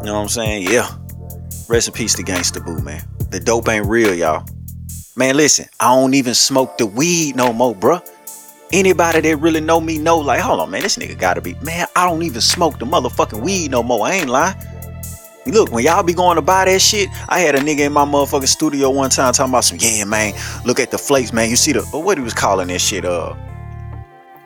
You 0.00 0.06
know 0.06 0.14
what 0.14 0.22
I'm 0.22 0.28
saying? 0.28 0.66
Yeah. 0.70 0.88
Rest 1.68 1.88
in 1.88 1.94
peace 1.94 2.14
to 2.14 2.22
Gangsta 2.22 2.64
Boo, 2.64 2.82
man. 2.82 3.02
The 3.30 3.40
dope 3.40 3.68
ain't 3.68 3.86
real, 3.86 4.14
y'all. 4.14 4.44
Man, 5.20 5.36
listen, 5.36 5.66
I 5.78 5.94
don't 5.94 6.14
even 6.14 6.32
smoke 6.32 6.78
the 6.78 6.86
weed 6.86 7.36
no 7.36 7.52
more, 7.52 7.74
bruh. 7.74 8.00
Anybody 8.72 9.20
that 9.20 9.36
really 9.36 9.60
know 9.60 9.78
me 9.78 9.98
know, 9.98 10.16
like, 10.16 10.40
hold 10.40 10.60
on, 10.60 10.70
man, 10.70 10.80
this 10.80 10.96
nigga 10.96 11.18
gotta 11.18 11.42
be, 11.42 11.52
man, 11.56 11.86
I 11.94 12.08
don't 12.08 12.22
even 12.22 12.40
smoke 12.40 12.78
the 12.78 12.86
motherfucking 12.86 13.42
weed 13.42 13.70
no 13.70 13.82
more. 13.82 14.06
I 14.06 14.14
ain't 14.14 14.30
lying. 14.30 14.56
Look, 15.44 15.72
when 15.72 15.84
y'all 15.84 16.02
be 16.02 16.14
going 16.14 16.36
to 16.36 16.42
buy 16.42 16.64
that 16.64 16.80
shit, 16.80 17.10
I 17.28 17.40
had 17.40 17.54
a 17.54 17.58
nigga 17.58 17.80
in 17.80 17.92
my 17.92 18.06
motherfucking 18.06 18.48
studio 18.48 18.88
one 18.88 19.10
time 19.10 19.34
talking 19.34 19.52
about 19.52 19.64
some, 19.64 19.76
yeah, 19.78 20.04
man, 20.04 20.32
look 20.64 20.80
at 20.80 20.90
the 20.90 20.96
flakes, 20.96 21.34
man. 21.34 21.50
You 21.50 21.56
see 21.56 21.72
the, 21.72 21.82
what 21.82 22.16
he 22.16 22.24
was 22.24 22.32
calling 22.32 22.68
that 22.68 22.80
shit, 22.80 23.04
uh, 23.04 23.34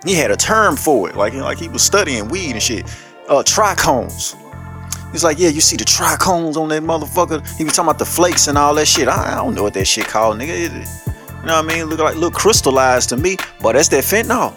he 0.05 0.15
had 0.15 0.33
a 0.33 0.37
term 0.37 0.75
for 0.75 1.09
it, 1.09 1.15
like, 1.15 1.35
like 1.35 1.59
he 1.59 1.69
was 1.69 1.83
studying 1.83 2.27
weed 2.27 2.51
and 2.51 2.61
shit. 2.61 2.85
Uh, 3.29 3.45
trichomes. 3.45 4.35
He's 5.15 5.23
like, 5.23 5.39
yeah, 5.39 5.49
you 5.49 5.61
see 5.61 5.77
the 5.77 5.85
trichomes 5.85 6.57
on 6.57 6.71
that 6.71 6.83
motherfucker. 6.83 7.47
He 7.57 7.63
was 7.63 7.75
talking 7.75 7.89
about 7.89 8.01
the 8.01 8.05
flakes 8.05 8.49
and 8.49 8.59
all 8.59 8.75
that 8.75 8.89
shit. 8.89 9.07
I, 9.07 9.35
I 9.35 9.35
don't 9.37 9.55
know 9.55 9.63
what 9.63 9.75
that 9.75 9.85
shit 9.85 10.09
called, 10.09 10.39
nigga. 10.39 10.49
It, 10.49 10.73
you 10.73 11.47
know 11.47 11.63
what 11.63 11.73
I 11.73 11.77
mean? 11.77 11.85
Look 11.85 12.01
like 12.01 12.17
look 12.17 12.35
crystallized 12.35 13.11
to 13.11 13.17
me, 13.17 13.37
but 13.63 13.75
that's 13.75 13.87
that 13.91 14.03
fentanyl. 14.03 14.53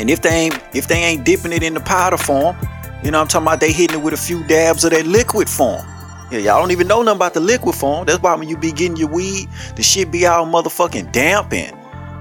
And 0.00 0.08
if 0.08 0.22
they 0.22 0.30
ain't 0.30 0.58
if 0.72 0.88
they 0.88 0.94
ain't 1.04 1.26
dipping 1.26 1.52
it 1.52 1.62
in 1.62 1.74
the 1.74 1.80
powder 1.80 2.16
form, 2.16 2.56
you 3.04 3.10
know 3.10 3.20
I'm 3.20 3.28
talking 3.28 3.46
about 3.46 3.60
they 3.60 3.72
hitting 3.72 4.00
it 4.00 4.02
with 4.02 4.14
a 4.14 4.16
few 4.16 4.42
dabs 4.44 4.84
of 4.84 4.92
that 4.92 5.06
liquid 5.06 5.50
form. 5.50 5.84
Yeah, 6.30 6.38
y'all 6.38 6.58
don't 6.58 6.70
even 6.70 6.86
know 6.86 7.02
nothing 7.02 7.16
about 7.16 7.34
the 7.34 7.40
liquid 7.40 7.74
form. 7.74 8.06
That's 8.06 8.22
why 8.22 8.36
when 8.36 8.48
you 8.48 8.56
be 8.56 8.72
getting 8.72 8.96
your 8.96 9.10
weed, 9.10 9.50
the 9.76 9.82
shit 9.82 10.10
be 10.10 10.24
all 10.24 10.46
motherfucking 10.46 11.12
damp 11.12 11.52
and 11.52 11.76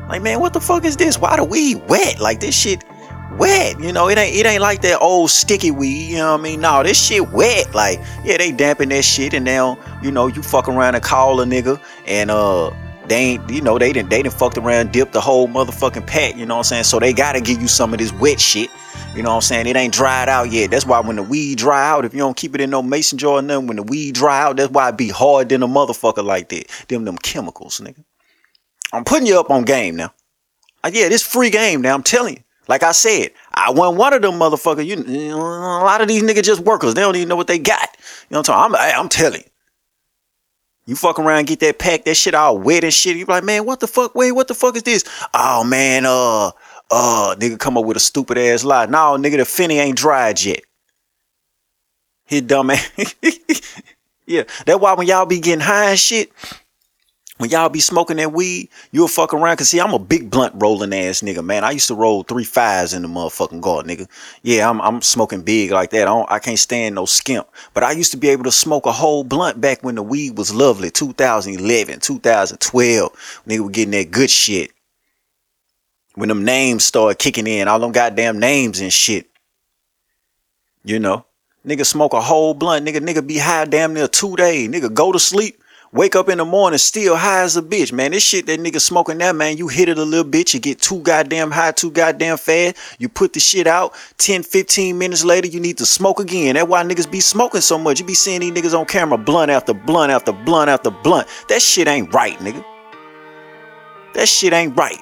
like, 0.09 0.21
man, 0.21 0.41
what 0.41 0.51
the 0.51 0.59
fuck 0.59 0.83
is 0.83 0.97
this? 0.97 1.17
Why 1.17 1.37
the 1.37 1.45
weed 1.45 1.81
wet? 1.87 2.19
Like 2.19 2.41
this 2.41 2.59
shit 2.59 2.83
wet. 3.37 3.79
You 3.79 3.91
know, 3.91 4.09
it 4.09 4.17
ain't 4.17 4.35
it 4.35 4.45
ain't 4.45 4.61
like 4.61 4.81
that 4.81 4.99
old 4.99 5.29
sticky 5.31 5.71
weed. 5.71 6.09
You 6.09 6.17
know 6.17 6.33
what 6.33 6.39
I 6.39 6.43
mean? 6.43 6.61
No, 6.61 6.83
this 6.83 7.01
shit 7.01 7.29
wet. 7.31 7.73
Like, 7.73 7.99
yeah, 8.23 8.37
they 8.37 8.51
damping 8.51 8.89
that 8.89 9.03
shit, 9.03 9.33
and 9.33 9.45
now 9.45 9.77
you 10.01 10.11
know 10.11 10.27
you 10.27 10.41
fuck 10.41 10.67
around 10.67 10.95
and 10.95 11.03
call 11.03 11.39
a 11.41 11.45
nigga, 11.45 11.81
and 12.05 12.31
uh, 12.31 12.71
they 13.07 13.15
ain't 13.15 13.49
you 13.49 13.61
know 13.61 13.77
they 13.77 13.93
didn't 13.93 14.09
they 14.09 14.21
didn't 14.21 14.35
fucked 14.35 14.57
around, 14.57 14.91
dipped 14.91 15.13
the 15.13 15.21
whole 15.21 15.47
motherfucking 15.47 16.07
pack. 16.07 16.35
You 16.35 16.45
know 16.45 16.55
what 16.55 16.59
I'm 16.59 16.63
saying? 16.65 16.83
So 16.85 16.99
they 16.99 17.13
gotta 17.13 17.41
give 17.41 17.61
you 17.61 17.67
some 17.67 17.93
of 17.93 17.99
this 17.99 18.13
wet 18.13 18.39
shit. 18.39 18.69
You 19.15 19.23
know 19.23 19.29
what 19.29 19.35
I'm 19.35 19.41
saying? 19.41 19.67
It 19.67 19.75
ain't 19.75 19.93
dried 19.93 20.29
out 20.29 20.51
yet. 20.51 20.69
That's 20.69 20.85
why 20.85 20.99
when 20.99 21.15
the 21.15 21.23
weed 21.23 21.57
dry 21.57 21.89
out, 21.89 22.05
if 22.05 22.13
you 22.13 22.19
don't 22.19 22.37
keep 22.37 22.53
it 22.53 22.61
in 22.61 22.69
no 22.69 22.83
mason 22.83 23.17
jar 23.17 23.33
or 23.33 23.41
nothing, 23.41 23.67
when 23.67 23.77
the 23.77 23.83
weed 23.83 24.13
dry 24.13 24.41
out, 24.41 24.57
that's 24.57 24.71
why 24.71 24.89
it 24.89 24.97
be 24.97 25.09
hard 25.09 25.49
than 25.49 25.63
a 25.63 25.67
motherfucker 25.67 26.23
like 26.23 26.49
that. 26.49 26.67
Them 26.87 27.05
them 27.05 27.17
chemicals, 27.17 27.79
nigga. 27.79 28.03
I'm 28.93 29.03
putting 29.03 29.27
you 29.27 29.39
up 29.39 29.49
on 29.49 29.63
game 29.63 29.95
now. 29.95 30.13
Uh, 30.83 30.91
yeah, 30.93 31.09
this 31.09 31.23
free 31.23 31.49
game 31.49 31.81
now. 31.81 31.93
I'm 31.93 32.03
telling 32.03 32.35
you. 32.35 32.43
Like 32.67 32.83
I 32.83 32.91
said, 32.91 33.31
I 33.53 33.71
wasn't 33.71 33.97
one 33.97 34.13
of 34.13 34.21
them 34.21 34.33
motherfuckers. 34.33 34.85
You, 34.85 34.97
you 35.03 35.29
know, 35.29 35.39
a 35.39 35.83
lot 35.85 36.01
of 36.01 36.07
these 36.07 36.23
niggas 36.23 36.43
just 36.43 36.61
workers. 36.61 36.93
They 36.93 37.01
don't 37.01 37.15
even 37.15 37.29
know 37.29 37.35
what 37.35 37.47
they 37.47 37.59
got. 37.59 37.89
You 38.29 38.35
know 38.35 38.39
what 38.39 38.49
I'm 38.49 38.71
talking? 38.71 38.75
I'm, 38.79 38.99
I'm 39.01 39.09
telling 39.09 39.41
you. 39.41 39.49
You 40.87 40.95
fuck 40.95 41.19
around, 41.19 41.47
get 41.47 41.59
that 41.59 41.79
pack, 41.79 42.05
that 42.05 42.15
shit 42.15 42.33
all 42.33 42.57
wet 42.57 42.85
and 42.85 42.93
shit. 42.93 43.17
You 43.17 43.25
be 43.25 43.31
like, 43.31 43.43
man, 43.43 43.65
what 43.65 43.81
the 43.81 43.87
fuck? 43.87 44.15
Wait, 44.15 44.31
what 44.31 44.47
the 44.47 44.55
fuck 44.55 44.75
is 44.77 44.83
this? 44.83 45.03
Oh 45.33 45.65
man, 45.65 46.05
uh, 46.05 46.51
uh, 46.89 47.35
nigga 47.37 47.59
come 47.59 47.77
up 47.77 47.83
with 47.83 47.97
a 47.97 47.99
stupid 47.99 48.37
ass 48.37 48.63
lie. 48.63 48.85
No, 48.85 49.17
nigga, 49.17 49.37
the 49.37 49.45
finny 49.45 49.79
ain't 49.79 49.97
dried 49.97 50.41
yet. 50.41 50.61
He 52.25 52.39
dumb 52.39 52.69
ass. 52.69 52.89
yeah, 54.25 54.43
that's 54.65 54.79
why 54.79 54.93
when 54.93 55.07
y'all 55.07 55.25
be 55.25 55.41
getting 55.41 55.59
high 55.59 55.89
and 55.89 55.99
shit, 55.99 56.31
when 57.37 57.51
y'all 57.51 57.69
be 57.69 57.79
smoking 57.79 58.17
that 58.17 58.31
weed, 58.31 58.69
you'll 58.91 59.07
fuck 59.07 59.33
around. 59.33 59.57
Cause 59.57 59.69
see, 59.69 59.79
I'm 59.79 59.93
a 59.93 59.99
big 59.99 60.29
blunt 60.31 60.53
rolling 60.57 60.93
ass 60.93 61.21
nigga, 61.21 61.43
man. 61.43 61.63
I 61.63 61.71
used 61.71 61.87
to 61.87 61.95
roll 61.95 62.23
three 62.23 62.43
fives 62.43 62.93
in 62.93 63.03
the 63.03 63.07
motherfucking 63.07 63.61
guard, 63.61 63.85
nigga. 63.85 64.07
Yeah, 64.41 64.69
I'm 64.69 64.81
I'm 64.81 65.01
smoking 65.01 65.43
big 65.43 65.71
like 65.71 65.91
that. 65.91 66.03
I 66.03 66.05
don't 66.05 66.31
I 66.31 66.39
can't 66.39 66.57
stand 66.57 66.95
no 66.95 67.05
skimp. 67.05 67.47
But 67.73 67.83
I 67.83 67.91
used 67.91 68.11
to 68.11 68.17
be 68.17 68.29
able 68.29 68.45
to 68.45 68.51
smoke 68.51 68.87
a 68.87 68.91
whole 68.91 69.23
blunt 69.23 69.61
back 69.61 69.83
when 69.83 69.95
the 69.95 70.03
weed 70.03 70.37
was 70.37 70.53
lovely. 70.53 70.89
2011, 70.89 71.99
2012. 71.99 73.41
Nigga 73.47 73.59
was 73.59 73.71
getting 73.71 73.91
that 73.91 74.11
good 74.11 74.31
shit. 74.31 74.71
When 76.15 76.29
them 76.29 76.43
names 76.43 76.85
started 76.85 77.19
kicking 77.19 77.45
in, 77.45 77.67
all 77.67 77.79
them 77.79 77.91
goddamn 77.91 78.39
names 78.39 78.79
and 78.79 78.91
shit. 78.91 79.29
You 80.83 80.99
know? 80.99 81.25
Nigga 81.63 81.85
smoke 81.85 82.13
a 82.13 82.21
whole 82.21 82.55
blunt. 82.55 82.87
Nigga, 82.87 82.99
nigga 82.99 83.25
be 83.25 83.37
high 83.37 83.65
damn 83.65 83.93
near 83.93 84.07
two 84.07 84.35
days. 84.35 84.69
Nigga 84.69 84.91
go 84.91 85.11
to 85.11 85.19
sleep 85.19 85.61
Wake 85.93 86.17
up 86.17 86.27
in 86.27 86.37
the 86.37 86.43
morning, 86.43 86.77
still 86.77 87.15
high 87.15 87.43
as 87.43 87.55
a 87.55 87.61
bitch, 87.61 87.93
man. 87.93 88.11
This 88.11 88.21
shit 88.21 88.45
that 88.47 88.59
nigga 88.59 88.81
smoking 88.81 89.19
that, 89.19 89.33
man, 89.35 89.55
you 89.55 89.69
hit 89.69 89.87
it 89.87 89.97
a 89.97 90.03
little 90.03 90.29
bit, 90.29 90.53
you 90.53 90.59
get 90.59 90.81
too 90.81 90.99
goddamn 90.99 91.49
high, 91.49 91.71
too 91.71 91.91
goddamn 91.91 92.37
fast. 92.37 92.75
You 92.99 93.07
put 93.07 93.31
the 93.31 93.39
shit 93.39 93.67
out, 93.67 93.95
10, 94.17 94.43
15 94.43 94.97
minutes 94.97 95.23
later, 95.23 95.47
you 95.47 95.61
need 95.61 95.77
to 95.77 95.85
smoke 95.85 96.19
again. 96.19 96.55
That's 96.55 96.67
why 96.67 96.83
niggas 96.83 97.09
be 97.09 97.21
smoking 97.21 97.61
so 97.61 97.77
much. 97.77 98.01
You 98.01 98.05
be 98.05 98.15
seeing 98.15 98.41
these 98.41 98.51
niggas 98.51 98.77
on 98.77 98.85
camera, 98.85 99.17
blunt 99.17 99.49
after 99.49 99.73
blunt 99.73 100.11
after 100.11 100.33
blunt 100.33 100.69
after 100.69 100.91
blunt. 100.91 101.27
That 101.47 101.61
shit 101.61 101.87
ain't 101.87 102.13
right, 102.13 102.37
nigga. 102.39 102.63
That 104.13 104.27
shit 104.27 104.51
ain't 104.51 104.77
right. 104.77 104.99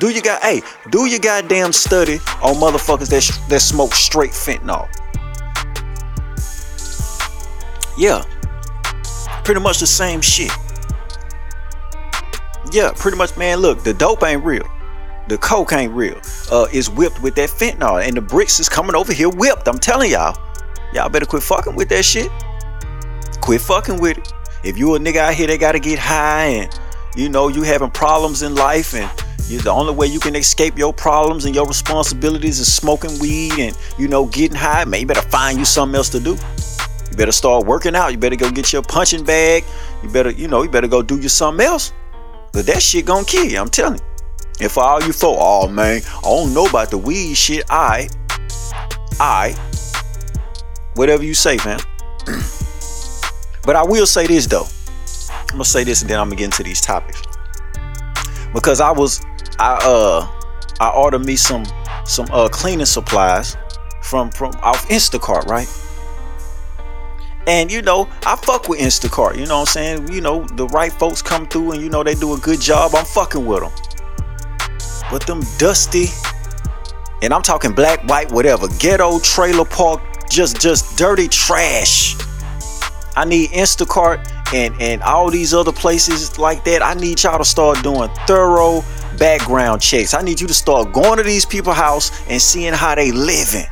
Do 0.00 0.10
you 0.10 0.22
got, 0.22 0.42
hey, 0.42 0.60
do 0.90 1.06
your 1.06 1.20
goddamn 1.20 1.72
study 1.72 2.14
on 2.42 2.56
motherfuckers 2.56 3.10
that, 3.10 3.48
that 3.48 3.60
smoke 3.60 3.92
straight 3.94 4.32
fentanyl. 4.32 4.88
Yeah, 7.96 8.24
pretty 9.46 9.60
much 9.60 9.78
the 9.78 9.86
same 9.86 10.20
shit. 10.20 10.50
Yeah, 12.72 12.90
pretty 12.96 13.16
much, 13.16 13.36
man. 13.36 13.58
Look, 13.58 13.84
the 13.84 13.94
dope 13.94 14.24
ain't 14.24 14.44
real. 14.44 14.66
The 15.28 15.38
coke 15.38 15.72
ain't 15.72 15.92
real. 15.92 16.20
Uh, 16.50 16.66
it's 16.72 16.88
whipped 16.88 17.22
with 17.22 17.36
that 17.36 17.48
fentanyl, 17.50 18.04
and 18.04 18.16
the 18.16 18.20
bricks 18.20 18.58
is 18.58 18.68
coming 18.68 18.96
over 18.96 19.12
here 19.12 19.28
whipped. 19.28 19.68
I'm 19.68 19.78
telling 19.78 20.10
y'all, 20.10 20.36
y'all 20.92 21.08
better 21.08 21.26
quit 21.26 21.44
fucking 21.44 21.76
with 21.76 21.88
that 21.90 22.04
shit. 22.04 22.28
Quit 23.40 23.60
fucking 23.60 24.00
with 24.00 24.18
it. 24.18 24.32
If 24.64 24.76
you 24.76 24.96
a 24.96 24.98
nigga 24.98 25.18
out 25.18 25.34
here 25.34 25.46
that 25.46 25.60
gotta 25.60 25.78
get 25.78 26.00
high, 26.00 26.46
and 26.46 26.80
you 27.14 27.28
know 27.28 27.46
you 27.46 27.62
having 27.62 27.92
problems 27.92 28.42
in 28.42 28.56
life, 28.56 28.94
and 28.94 29.08
you, 29.48 29.60
the 29.60 29.70
only 29.70 29.94
way 29.94 30.08
you 30.08 30.18
can 30.18 30.34
escape 30.34 30.76
your 30.76 30.92
problems 30.92 31.44
and 31.44 31.54
your 31.54 31.68
responsibilities 31.68 32.58
is 32.58 32.72
smoking 32.72 33.16
weed 33.20 33.52
and 33.60 33.78
you 33.96 34.08
know 34.08 34.26
getting 34.26 34.56
high, 34.56 34.84
man, 34.86 35.00
you 35.02 35.06
better 35.06 35.28
find 35.28 35.56
you 35.56 35.64
something 35.64 35.94
else 35.94 36.08
to 36.08 36.18
do. 36.18 36.36
You 37.16 37.20
better 37.20 37.32
start 37.32 37.64
working 37.64 37.96
out. 37.96 38.08
You 38.08 38.18
better 38.18 38.36
go 38.36 38.50
get 38.50 38.74
your 38.74 38.82
punching 38.82 39.24
bag. 39.24 39.64
You 40.02 40.10
better, 40.10 40.28
you 40.28 40.48
know, 40.48 40.62
you 40.62 40.68
better 40.68 40.86
go 40.86 41.00
do 41.00 41.18
you 41.18 41.30
something 41.30 41.64
else. 41.64 41.94
But 42.52 42.66
that 42.66 42.82
shit 42.82 43.06
gonna 43.06 43.24
kill 43.24 43.46
you, 43.46 43.58
I'm 43.58 43.70
telling 43.70 43.98
you. 43.98 44.04
And 44.60 44.70
for 44.70 44.82
all 44.82 45.02
you 45.02 45.14
folk, 45.14 45.38
oh 45.40 45.66
man, 45.66 46.02
I 46.04 46.20
don't 46.20 46.52
know 46.52 46.66
about 46.66 46.90
the 46.90 46.98
weed 46.98 47.32
shit. 47.32 47.64
I, 47.70 48.10
I, 49.18 49.52
whatever 50.96 51.24
you 51.24 51.32
say, 51.32 51.56
man. 51.64 51.80
but 53.64 53.76
I 53.76 53.82
will 53.82 54.04
say 54.04 54.26
this 54.26 54.46
though. 54.46 54.66
I'm 55.30 55.52
gonna 55.52 55.64
say 55.64 55.84
this 55.84 56.02
and 56.02 56.10
then 56.10 56.20
I'm 56.20 56.26
gonna 56.26 56.36
get 56.36 56.44
into 56.44 56.64
these 56.64 56.82
topics. 56.82 57.22
Because 58.52 58.82
I 58.82 58.90
was, 58.90 59.24
I 59.58 59.78
uh, 59.82 60.28
I 60.80 60.90
ordered 60.90 61.24
me 61.24 61.36
some 61.36 61.64
some 62.04 62.26
uh 62.30 62.48
cleaning 62.48 62.84
supplies 62.84 63.56
from 64.02 64.30
from 64.30 64.52
off 64.56 64.86
Instacart, 64.90 65.46
right? 65.46 65.66
And 67.46 67.70
you 67.70 67.80
know, 67.80 68.08
I 68.24 68.36
fuck 68.36 68.68
with 68.68 68.80
Instacart. 68.80 69.38
You 69.38 69.46
know 69.46 69.60
what 69.60 69.68
I'm 69.68 69.72
saying? 69.72 70.12
You 70.12 70.20
know, 70.20 70.44
the 70.44 70.66
right 70.68 70.92
folks 70.92 71.22
come 71.22 71.46
through 71.46 71.72
and 71.72 71.82
you 71.82 71.88
know 71.88 72.02
they 72.02 72.14
do 72.14 72.34
a 72.34 72.38
good 72.38 72.60
job. 72.60 72.94
I'm 72.94 73.04
fucking 73.04 73.44
with 73.46 73.60
them. 73.60 73.72
But 75.10 75.24
them 75.26 75.42
dusty, 75.58 76.06
and 77.22 77.32
I'm 77.32 77.42
talking 77.42 77.72
black, 77.72 78.02
white, 78.08 78.30
whatever, 78.32 78.66
ghetto, 78.80 79.20
trailer 79.20 79.64
park, 79.64 80.02
just 80.28 80.60
just 80.60 80.98
dirty 80.98 81.28
trash. 81.28 82.16
I 83.14 83.24
need 83.24 83.50
Instacart 83.50 84.26
and 84.52 84.74
and 84.80 85.02
all 85.02 85.30
these 85.30 85.54
other 85.54 85.72
places 85.72 86.38
like 86.38 86.64
that. 86.64 86.82
I 86.82 86.94
need 86.94 87.22
y'all 87.22 87.38
to 87.38 87.44
start 87.44 87.82
doing 87.84 88.10
thorough 88.26 88.82
background 89.18 89.80
checks. 89.80 90.14
I 90.14 90.22
need 90.22 90.40
you 90.40 90.48
to 90.48 90.54
start 90.54 90.92
going 90.92 91.18
to 91.18 91.22
these 91.22 91.46
people's 91.46 91.76
house 91.76 92.10
and 92.28 92.42
seeing 92.42 92.72
how 92.72 92.96
they 92.96 93.12
living. 93.12 93.66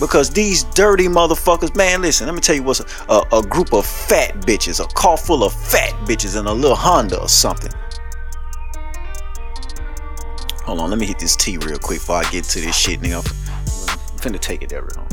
Because 0.00 0.30
these 0.30 0.64
dirty 0.64 1.06
motherfuckers, 1.06 1.76
man, 1.76 2.02
listen, 2.02 2.26
let 2.26 2.34
me 2.34 2.40
tell 2.40 2.54
you 2.56 2.62
what's 2.62 2.80
a, 2.80 3.12
a, 3.12 3.38
a 3.38 3.42
group 3.42 3.72
of 3.72 3.86
fat 3.86 4.34
bitches, 4.40 4.84
a 4.84 4.88
car 4.94 5.16
full 5.16 5.44
of 5.44 5.52
fat 5.52 5.92
bitches 6.06 6.38
in 6.38 6.46
a 6.46 6.52
little 6.52 6.76
Honda 6.76 7.20
or 7.20 7.28
something. 7.28 7.70
Hold 10.64 10.80
on, 10.80 10.90
let 10.90 10.98
me 10.98 11.06
hit 11.06 11.18
this 11.18 11.36
tea 11.36 11.58
real 11.58 11.78
quick 11.78 12.00
before 12.00 12.16
I 12.16 12.30
get 12.30 12.44
to 12.44 12.60
this 12.60 12.76
shit, 12.76 13.00
nigga. 13.00 13.16
I'm 13.16 14.18
finna 14.18 14.40
take 14.40 14.62
it 14.62 14.68
there, 14.70 14.82
real. 14.82 15.06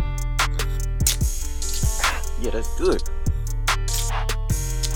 Yeah, 2.42 2.52
that's 2.52 2.78
good. 2.78 3.04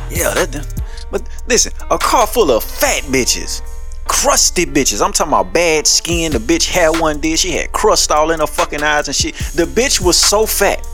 Yeah, 0.10 0.34
that. 0.34 0.82
But 1.12 1.28
listen, 1.48 1.74
a 1.92 1.98
car 1.98 2.26
full 2.26 2.52
of 2.52 2.64
fat 2.64 3.04
bitches 3.04 3.62
crusty 4.06 4.66
bitches. 4.66 5.04
I'm 5.04 5.12
talking 5.12 5.34
about 5.34 5.54
bad 5.54 5.88
skin. 5.88 6.32
The 6.32 6.40
bitch 6.40 6.70
had 6.70 7.00
one 7.00 7.20
did. 7.20 7.40
She 7.40 7.52
had 7.52 7.72
crust 7.72 8.12
all 8.12 8.32
in 8.32 8.40
her 8.40 8.48
fucking 8.48 8.84
eyes 8.84 9.08
and 9.08 9.16
shit. 9.16 9.36
The 9.36 9.66
bitch 9.66 10.02
was 10.02 10.18
so 10.18 10.46
fat. 10.46 10.86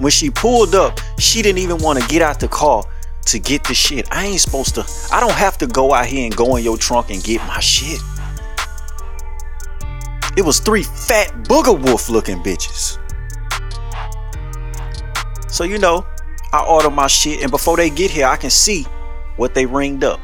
When 0.00 0.10
she 0.10 0.30
pulled 0.30 0.74
up, 0.74 0.98
she 1.18 1.42
didn't 1.42 1.58
even 1.58 1.78
want 1.78 2.00
to 2.00 2.08
get 2.08 2.22
out 2.22 2.40
the 2.40 2.48
car 2.48 2.84
to 3.26 3.38
get 3.38 3.64
the 3.64 3.74
shit. 3.74 4.08
I 4.10 4.26
ain't 4.26 4.40
supposed 4.40 4.74
to. 4.74 4.86
I 5.12 5.20
don't 5.20 5.32
have 5.32 5.58
to 5.58 5.66
go 5.66 5.92
out 5.92 6.06
here 6.06 6.24
and 6.24 6.34
go 6.34 6.56
in 6.56 6.64
your 6.64 6.76
trunk 6.76 7.10
and 7.10 7.22
get 7.22 7.40
my 7.46 7.60
shit. 7.60 8.00
It 10.36 10.44
was 10.44 10.60
three 10.60 10.82
fat 10.82 11.28
booger 11.44 11.78
wolf 11.78 12.08
looking 12.08 12.38
bitches. 12.38 12.98
So 15.50 15.64
you 15.64 15.78
know, 15.78 16.06
I 16.52 16.64
order 16.64 16.90
my 16.90 17.06
shit, 17.06 17.42
and 17.42 17.50
before 17.50 17.76
they 17.76 17.90
get 17.90 18.10
here, 18.10 18.26
I 18.26 18.36
can 18.36 18.50
see 18.50 18.84
what 19.36 19.54
they 19.54 19.66
ringed 19.66 20.04
up. 20.04 20.20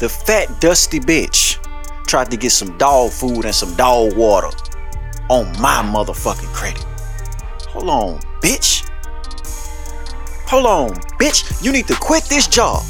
The 0.00 0.08
fat, 0.08 0.62
dusty 0.62 0.98
bitch 0.98 1.58
tried 2.06 2.30
to 2.30 2.38
get 2.38 2.52
some 2.52 2.78
dog 2.78 3.12
food 3.12 3.44
and 3.44 3.54
some 3.54 3.74
dog 3.76 4.16
water 4.16 4.48
on 5.28 5.44
my 5.60 5.82
motherfucking 5.82 6.50
credit. 6.54 6.82
Hold 7.68 7.90
on, 7.90 8.18
bitch. 8.40 8.88
Hold 10.48 10.64
on, 10.64 10.90
bitch. 11.20 11.62
You 11.62 11.70
need 11.70 11.86
to 11.88 11.94
quit 11.96 12.24
this 12.24 12.46
job. 12.48 12.82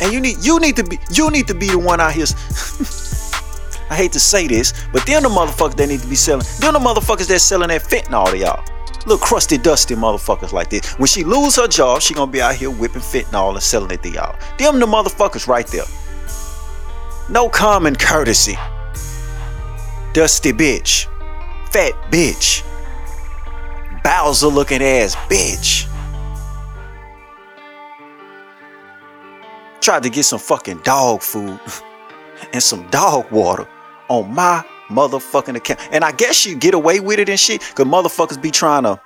And 0.00 0.10
you 0.10 0.20
need 0.22 0.38
you 0.40 0.58
need 0.58 0.74
to 0.76 0.84
be 0.84 0.98
you 1.12 1.30
need 1.30 1.46
to 1.48 1.54
be 1.54 1.68
the 1.68 1.78
one 1.78 2.00
out 2.00 2.14
here. 2.14 2.24
I 3.90 3.96
hate 3.96 4.12
to 4.12 4.20
say 4.20 4.46
this, 4.46 4.72
but 4.90 5.04
them 5.04 5.24
the 5.24 5.28
motherfuckers 5.28 5.76
that 5.76 5.88
need 5.88 6.00
to 6.00 6.08
be 6.08 6.16
selling. 6.16 6.46
Them 6.60 6.72
the 6.72 6.80
motherfuckers 6.80 7.28
that 7.28 7.40
selling 7.40 7.68
that 7.68 7.82
fentanyl 7.82 8.30
to 8.30 8.38
y'all. 8.38 8.64
Little 9.00 9.18
crusty, 9.18 9.58
dusty 9.58 9.96
motherfuckers 9.96 10.52
like 10.52 10.70
this. 10.70 10.94
When 10.94 11.08
she 11.08 11.24
lose 11.24 11.56
her 11.56 11.68
job, 11.68 12.00
she 12.00 12.14
gonna 12.14 12.32
be 12.32 12.40
out 12.40 12.54
here 12.54 12.70
whipping 12.70 13.02
fentanyl 13.02 13.52
and 13.52 13.62
selling 13.62 13.90
it 13.90 14.02
to 14.02 14.10
y'all. 14.10 14.38
Them 14.56 14.80
the 14.80 14.86
motherfuckers 14.86 15.46
right 15.46 15.66
there. 15.66 15.84
No 17.30 17.50
common 17.50 17.94
courtesy. 17.94 18.56
Dusty 20.14 20.52
bitch. 20.52 21.06
Fat 21.70 21.92
bitch. 22.10 22.64
Bowser 24.02 24.46
looking 24.46 24.82
ass 24.82 25.14
bitch. 25.28 25.86
Tried 29.80 30.02
to 30.04 30.10
get 30.10 30.24
some 30.24 30.38
fucking 30.38 30.78
dog 30.78 31.20
food 31.22 31.60
and 32.52 32.62
some 32.62 32.88
dog 32.88 33.30
water 33.30 33.68
on 34.08 34.34
my 34.34 34.64
motherfucking 34.88 35.56
account. 35.56 35.80
And 35.92 36.04
I 36.04 36.12
guess 36.12 36.46
you 36.46 36.56
get 36.56 36.72
away 36.72 36.98
with 37.00 37.18
it 37.18 37.28
and 37.28 37.38
shit, 37.38 37.60
cause 37.74 37.86
motherfuckers 37.86 38.40
be 38.40 38.50
trying 38.50 38.84
to 38.84 38.98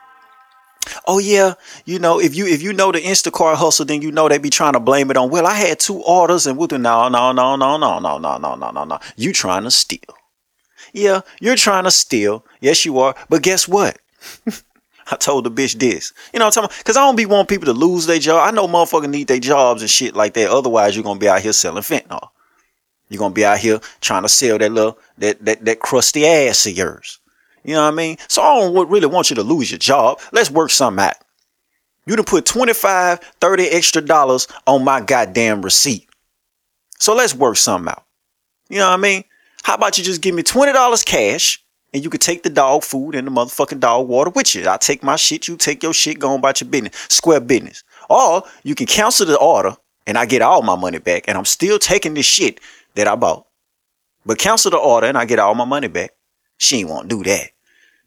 Oh 1.06 1.18
yeah, 1.18 1.54
you 1.84 1.98
know 1.98 2.20
if 2.20 2.34
you 2.34 2.46
if 2.46 2.62
you 2.62 2.72
know 2.72 2.92
the 2.92 3.00
Instacart 3.00 3.56
hustle, 3.56 3.84
then 3.84 4.02
you 4.02 4.10
know 4.10 4.28
they 4.28 4.38
be 4.38 4.50
trying 4.50 4.72
to 4.72 4.80
blame 4.80 5.10
it 5.10 5.16
on. 5.16 5.30
Well, 5.30 5.46
I 5.46 5.54
had 5.54 5.78
two 5.78 6.02
orders 6.02 6.46
and 6.46 6.58
with 6.58 6.72
no 6.72 7.08
no 7.08 7.32
no 7.32 7.56
no 7.56 7.76
no 7.76 7.98
no 7.98 8.18
no 8.18 8.38
no 8.38 8.54
no 8.54 8.70
no 8.70 8.84
no. 8.84 8.98
You 9.16 9.32
trying 9.32 9.64
to 9.64 9.70
steal? 9.70 10.00
Yeah, 10.92 11.22
you're 11.40 11.56
trying 11.56 11.84
to 11.84 11.90
steal. 11.90 12.44
Yes, 12.60 12.84
you 12.84 12.98
are. 12.98 13.14
But 13.28 13.42
guess 13.42 13.66
what? 13.66 13.98
I 15.10 15.16
told 15.16 15.44
the 15.44 15.50
bitch 15.50 15.78
this. 15.78 16.12
You 16.32 16.38
know 16.38 16.46
what 16.46 16.56
I'm 16.56 16.62
talking? 16.64 16.76
Because 16.78 16.96
I 16.96 17.00
don't 17.00 17.16
be 17.16 17.26
want 17.26 17.48
people 17.48 17.66
to 17.66 17.72
lose 17.72 18.06
their 18.06 18.18
job. 18.18 18.46
I 18.46 18.50
know 18.50 18.68
motherfuckers 18.68 19.10
need 19.10 19.28
their 19.28 19.40
jobs 19.40 19.82
and 19.82 19.90
shit 19.90 20.14
like 20.14 20.34
that. 20.34 20.50
Otherwise, 20.50 20.94
you're 20.94 21.04
gonna 21.04 21.18
be 21.18 21.28
out 21.28 21.40
here 21.40 21.52
selling 21.52 21.82
fentanyl. 21.82 22.28
You're 23.08 23.18
gonna 23.18 23.34
be 23.34 23.44
out 23.44 23.58
here 23.58 23.80
trying 24.00 24.22
to 24.22 24.28
sell 24.28 24.58
that 24.58 24.72
little 24.72 24.98
that 25.18 25.44
that 25.44 25.64
that 25.64 25.80
crusty 25.80 26.26
ass 26.26 26.66
of 26.66 26.76
yours. 26.76 27.18
You 27.64 27.74
know 27.74 27.82
what 27.82 27.92
I 27.92 27.96
mean? 27.96 28.16
So 28.28 28.42
I 28.42 28.60
don't 28.60 28.90
really 28.90 29.06
want 29.06 29.30
you 29.30 29.36
to 29.36 29.42
lose 29.42 29.70
your 29.70 29.78
job. 29.78 30.20
Let's 30.32 30.50
work 30.50 30.70
something 30.70 31.04
out. 31.04 31.14
You 32.06 32.16
done 32.16 32.24
put 32.24 32.44
25, 32.44 33.20
30 33.40 33.64
extra 33.66 34.02
dollars 34.02 34.48
on 34.66 34.84
my 34.84 35.00
goddamn 35.00 35.62
receipt. 35.62 36.08
So 36.98 37.14
let's 37.14 37.34
work 37.34 37.56
something 37.56 37.90
out. 37.90 38.04
You 38.68 38.78
know 38.78 38.88
what 38.88 38.94
I 38.94 39.02
mean? 39.02 39.24
How 39.62 39.74
about 39.74 39.98
you 39.98 40.04
just 40.04 40.22
give 40.22 40.34
me 40.34 40.42
$20 40.42 41.04
cash 41.04 41.62
and 41.92 42.02
you 42.02 42.10
can 42.10 42.20
take 42.20 42.42
the 42.42 42.50
dog 42.50 42.82
food 42.82 43.14
and 43.14 43.26
the 43.26 43.30
motherfucking 43.30 43.80
dog 43.80 44.08
water 44.08 44.30
with 44.30 44.54
you. 44.54 44.68
I 44.68 44.76
take 44.78 45.02
my 45.02 45.16
shit, 45.16 45.46
you 45.46 45.56
take 45.56 45.82
your 45.82 45.92
shit, 45.92 46.18
go 46.18 46.32
on 46.32 46.38
about 46.40 46.60
your 46.60 46.70
business. 46.70 46.96
Square 47.08 47.40
business. 47.42 47.84
Or 48.08 48.42
you 48.64 48.74
can 48.74 48.86
cancel 48.86 49.26
the 49.26 49.38
order 49.38 49.76
and 50.06 50.18
I 50.18 50.26
get 50.26 50.42
all 50.42 50.62
my 50.62 50.74
money 50.74 50.98
back 50.98 51.24
and 51.28 51.38
I'm 51.38 51.44
still 51.44 51.78
taking 51.78 52.14
the 52.14 52.22
shit 52.22 52.60
that 52.94 53.06
I 53.06 53.14
bought. 53.14 53.46
But 54.26 54.38
cancel 54.38 54.70
the 54.70 54.78
order 54.78 55.06
and 55.06 55.18
I 55.18 55.24
get 55.24 55.38
all 55.38 55.54
my 55.54 55.64
money 55.64 55.88
back. 55.88 56.12
She 56.62 56.78
ain't 56.78 56.90
want 56.90 57.10
to 57.10 57.16
do 57.16 57.24
that. 57.24 57.50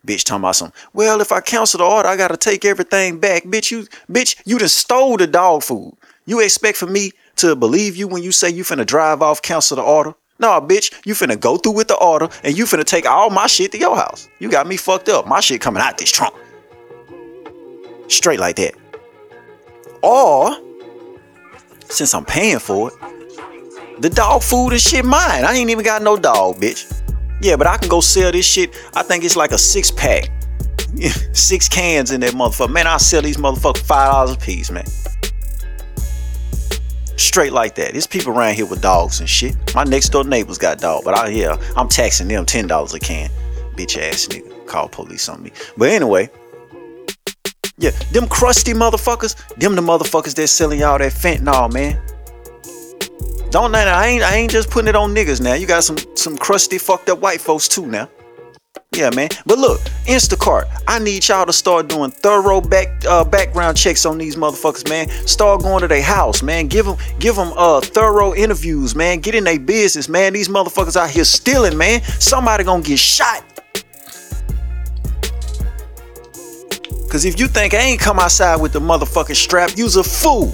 Bitch 0.08 0.24
talking 0.24 0.42
about 0.42 0.56
some, 0.56 0.72
well, 0.94 1.20
if 1.20 1.34
I 1.34 1.42
cancel 1.42 1.80
the 1.80 1.84
order, 1.84 2.08
I 2.08 2.16
gotta 2.16 2.38
take 2.38 2.64
everything 2.64 3.20
back. 3.20 3.44
Bitch, 3.44 3.70
you 3.70 3.86
bitch, 4.10 4.42
you 4.46 4.58
done 4.58 4.70
stole 4.70 5.18
the 5.18 5.28
dog 5.28 5.64
food. 5.64 5.98
You 6.26 6.40
expect 6.40 6.78
for 6.78 6.86
me 6.86 7.12
to 7.38 7.56
believe 7.56 7.98
you 7.98 8.08
when 8.08 8.24
you 8.24 8.32
say 8.32 8.50
you 8.50 8.64
finna 8.64 8.86
drive 8.86 9.22
off, 9.22 9.42
cancel 9.42 9.76
the 9.76 9.84
order? 9.84 10.14
No, 10.40 10.62
bitch, 10.62 10.94
you 11.06 11.16
finna 11.16 11.38
go 11.38 11.58
through 11.58 11.74
with 11.74 11.90
the 11.90 11.98
order 11.98 12.30
and 12.44 12.58
you 12.58 12.64
finna 12.64 12.86
take 12.86 13.06
all 13.06 13.30
my 13.30 13.48
shit 13.48 13.74
to 13.74 13.78
your 13.78 13.98
house. 13.98 14.30
You 14.40 14.50
got 14.50 14.68
me 14.68 14.78
fucked 14.78 15.10
up. 15.10 15.28
My 15.28 15.42
shit 15.42 15.60
coming 15.60 15.82
out 15.82 15.98
this 15.98 16.12
trunk. 16.12 16.34
Straight 18.08 18.40
like 18.40 18.56
that. 18.56 18.74
Or, 20.02 20.56
since 21.90 22.14
I'm 22.14 22.26
paying 22.26 22.60
for 22.60 22.90
it, 22.90 24.02
the 24.02 24.10
dog 24.10 24.44
food 24.44 24.70
and 24.70 24.82
shit 24.82 25.04
mine. 25.04 25.44
I 25.44 25.56
ain't 25.56 25.70
even 25.72 25.84
got 25.84 26.04
no 26.04 26.16
dog, 26.16 26.58
bitch. 26.58 27.02
Yeah, 27.42 27.56
but 27.56 27.68
I 27.68 27.78
can 27.78 27.90
go 27.90 28.02
sell 28.02 28.32
this 28.32 28.46
shit. 28.46 28.76
I 28.96 29.04
think 29.04 29.24
it's 29.24 29.36
like 29.36 29.52
a 29.52 29.58
six 29.58 29.92
pack. 29.92 30.30
six 31.34 31.68
cans 31.68 32.12
in 32.12 32.22
that 32.22 32.32
motherfucker. 32.32 32.72
Man, 32.72 32.88
I 32.88 32.98
sell 32.98 33.22
these 33.22 33.38
motherfuckers 33.38 33.80
five 33.80 34.12
dollars 34.12 34.32
a 34.32 34.38
piece, 34.38 34.72
man. 34.72 34.86
Straight 37.18 37.54
like 37.54 37.76
that. 37.76 37.92
There's 37.94 38.08
people 38.08 38.34
around 38.34 38.56
here 38.56 38.66
with 38.66 38.82
dogs 38.82 39.20
and 39.20 39.30
shit. 39.30 39.56
My 39.74 39.84
next 39.84 40.10
door 40.10 40.24
neighbors 40.24 40.58
got 40.58 40.80
dog, 40.80 41.04
but 41.04 41.14
I 41.14 41.30
yeah, 41.30 41.58
I'm 41.76 41.88
taxing 41.88 42.28
them 42.28 42.46
ten 42.46 42.68
dollars 42.68 42.94
a 42.94 43.00
can. 43.00 43.30
Bitch 43.76 43.98
ass 43.98 44.28
nigga. 44.28 44.66
Call 44.68 44.88
police 44.88 45.28
on 45.30 45.44
me. 45.44 45.52
But 45.78 45.90
anyway. 45.90 46.30
Yeah, 47.78 47.92
them 48.14 48.28
crusty 48.30 48.74
motherfuckers, 48.74 49.36
them 49.58 49.76
the 49.76 49.82
motherfuckers 49.82 50.34
that 50.36 50.48
selling 50.48 50.80
y'all 50.80 50.98
that 50.98 51.12
fentanyl, 51.12 51.72
man. 51.74 52.02
Don't 53.56 53.74
I 53.74 54.08
ain't 54.08 54.22
I 54.22 54.36
ain't 54.36 54.52
just 54.52 54.70
putting 54.70 54.90
it 54.90 54.98
on 54.98 55.16
niggas 55.16 55.40
now. 55.40 55.54
You 55.54 55.66
got 55.66 55.86
some 55.86 55.96
some 56.16 56.38
crusty 56.38 56.78
fucked 56.78 57.08
up 57.08 57.20
white 57.20 57.40
folks 57.40 57.70
too 57.70 57.86
now. 57.86 58.10
Yeah, 58.94 59.12
man. 59.16 59.30
But 59.46 59.60
look, 59.60 59.80
Instacart. 60.08 60.66
I 60.90 61.00
need 61.00 61.26
y'all 61.26 61.46
to 61.46 61.54
start 61.54 61.88
doing 61.88 62.12
thorough 62.12 62.60
back 62.60 62.90
uh, 63.08 63.24
background 63.24 63.78
checks 63.78 64.06
on 64.06 64.18
these 64.18 64.36
motherfuckers, 64.36 64.90
man. 64.90 65.08
Start 65.26 65.62
going 65.62 65.80
to 65.80 65.88
their 65.88 66.04
house, 66.04 66.44
man. 66.44 66.68
Give 66.68 66.86
them 66.86 66.98
give 67.20 67.38
them 67.38 67.54
uh 67.56 67.80
thorough 67.80 68.36
interviews, 68.36 68.94
man. 68.94 69.20
Get 69.22 69.36
in 69.36 69.46
their 69.46 69.58
business, 69.58 70.10
man. 70.10 70.34
These 70.34 70.50
motherfuckers 70.50 70.98
out 70.98 71.10
here 71.10 71.24
stealing, 71.24 71.78
man. 71.78 72.02
Somebody 72.02 72.66
gonna 72.66 72.84
get 72.84 73.00
shot. 73.00 73.42
Cause 77.10 77.24
if 77.24 77.40
you 77.40 77.48
think 77.48 77.74
I 77.74 77.78
ain't 77.78 78.02
come 78.02 78.20
outside 78.20 78.58
with 78.58 78.74
the 78.74 78.82
motherfucking 78.82 79.38
strap, 79.38 79.78
you's 79.78 79.96
a 79.96 80.04
fool. 80.04 80.54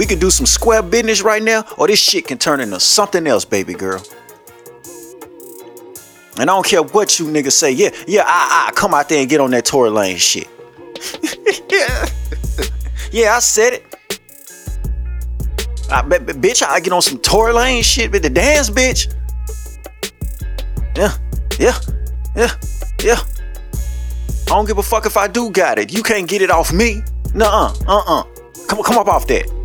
We 0.00 0.06
can 0.06 0.18
do 0.18 0.30
some 0.30 0.46
square 0.46 0.82
business 0.82 1.20
right 1.20 1.42
now, 1.42 1.62
or 1.76 1.86
this 1.86 2.00
shit 2.00 2.26
can 2.26 2.38
turn 2.38 2.60
into 2.60 2.80
something 2.80 3.26
else, 3.26 3.44
baby 3.44 3.74
girl. 3.74 4.02
And 6.38 6.48
I 6.48 6.54
don't 6.54 6.64
care 6.64 6.82
what 6.82 7.18
you 7.18 7.26
niggas 7.26 7.52
say. 7.52 7.72
Yeah, 7.72 7.90
yeah, 8.06 8.22
I, 8.24 8.68
I 8.68 8.72
come 8.72 8.94
out 8.94 9.10
there 9.10 9.20
and 9.20 9.28
get 9.28 9.42
on 9.42 9.50
that 9.50 9.66
Tory 9.66 9.90
Lane 9.90 10.16
shit. 10.16 10.48
yeah. 11.70 12.06
yeah, 13.12 13.34
I 13.34 13.40
said 13.40 13.74
it. 13.74 13.94
I, 15.92 16.00
b- 16.00 16.16
b- 16.16 16.32
bitch, 16.32 16.66
I 16.66 16.80
get 16.80 16.94
on 16.94 17.02
some 17.02 17.18
Tory 17.18 17.52
Lane 17.52 17.82
shit 17.82 18.10
with 18.10 18.22
the 18.22 18.30
dance, 18.30 18.70
bitch. 18.70 19.14
Yeah, 20.96 21.12
yeah, 21.58 21.78
yeah, 22.34 22.50
yeah. 23.02 23.20
I 24.46 24.54
don't 24.54 24.66
give 24.66 24.78
a 24.78 24.82
fuck 24.82 25.04
if 25.04 25.18
I 25.18 25.28
do 25.28 25.50
got 25.50 25.78
it. 25.78 25.92
You 25.92 26.02
can't 26.02 26.26
get 26.26 26.40
it 26.40 26.50
off 26.50 26.72
me. 26.72 27.02
Nuh-uh, 27.34 27.74
uh-uh. 27.86 28.22
Come, 28.66 28.82
come 28.82 28.96
up 28.96 29.08
off 29.08 29.26
that. 29.26 29.59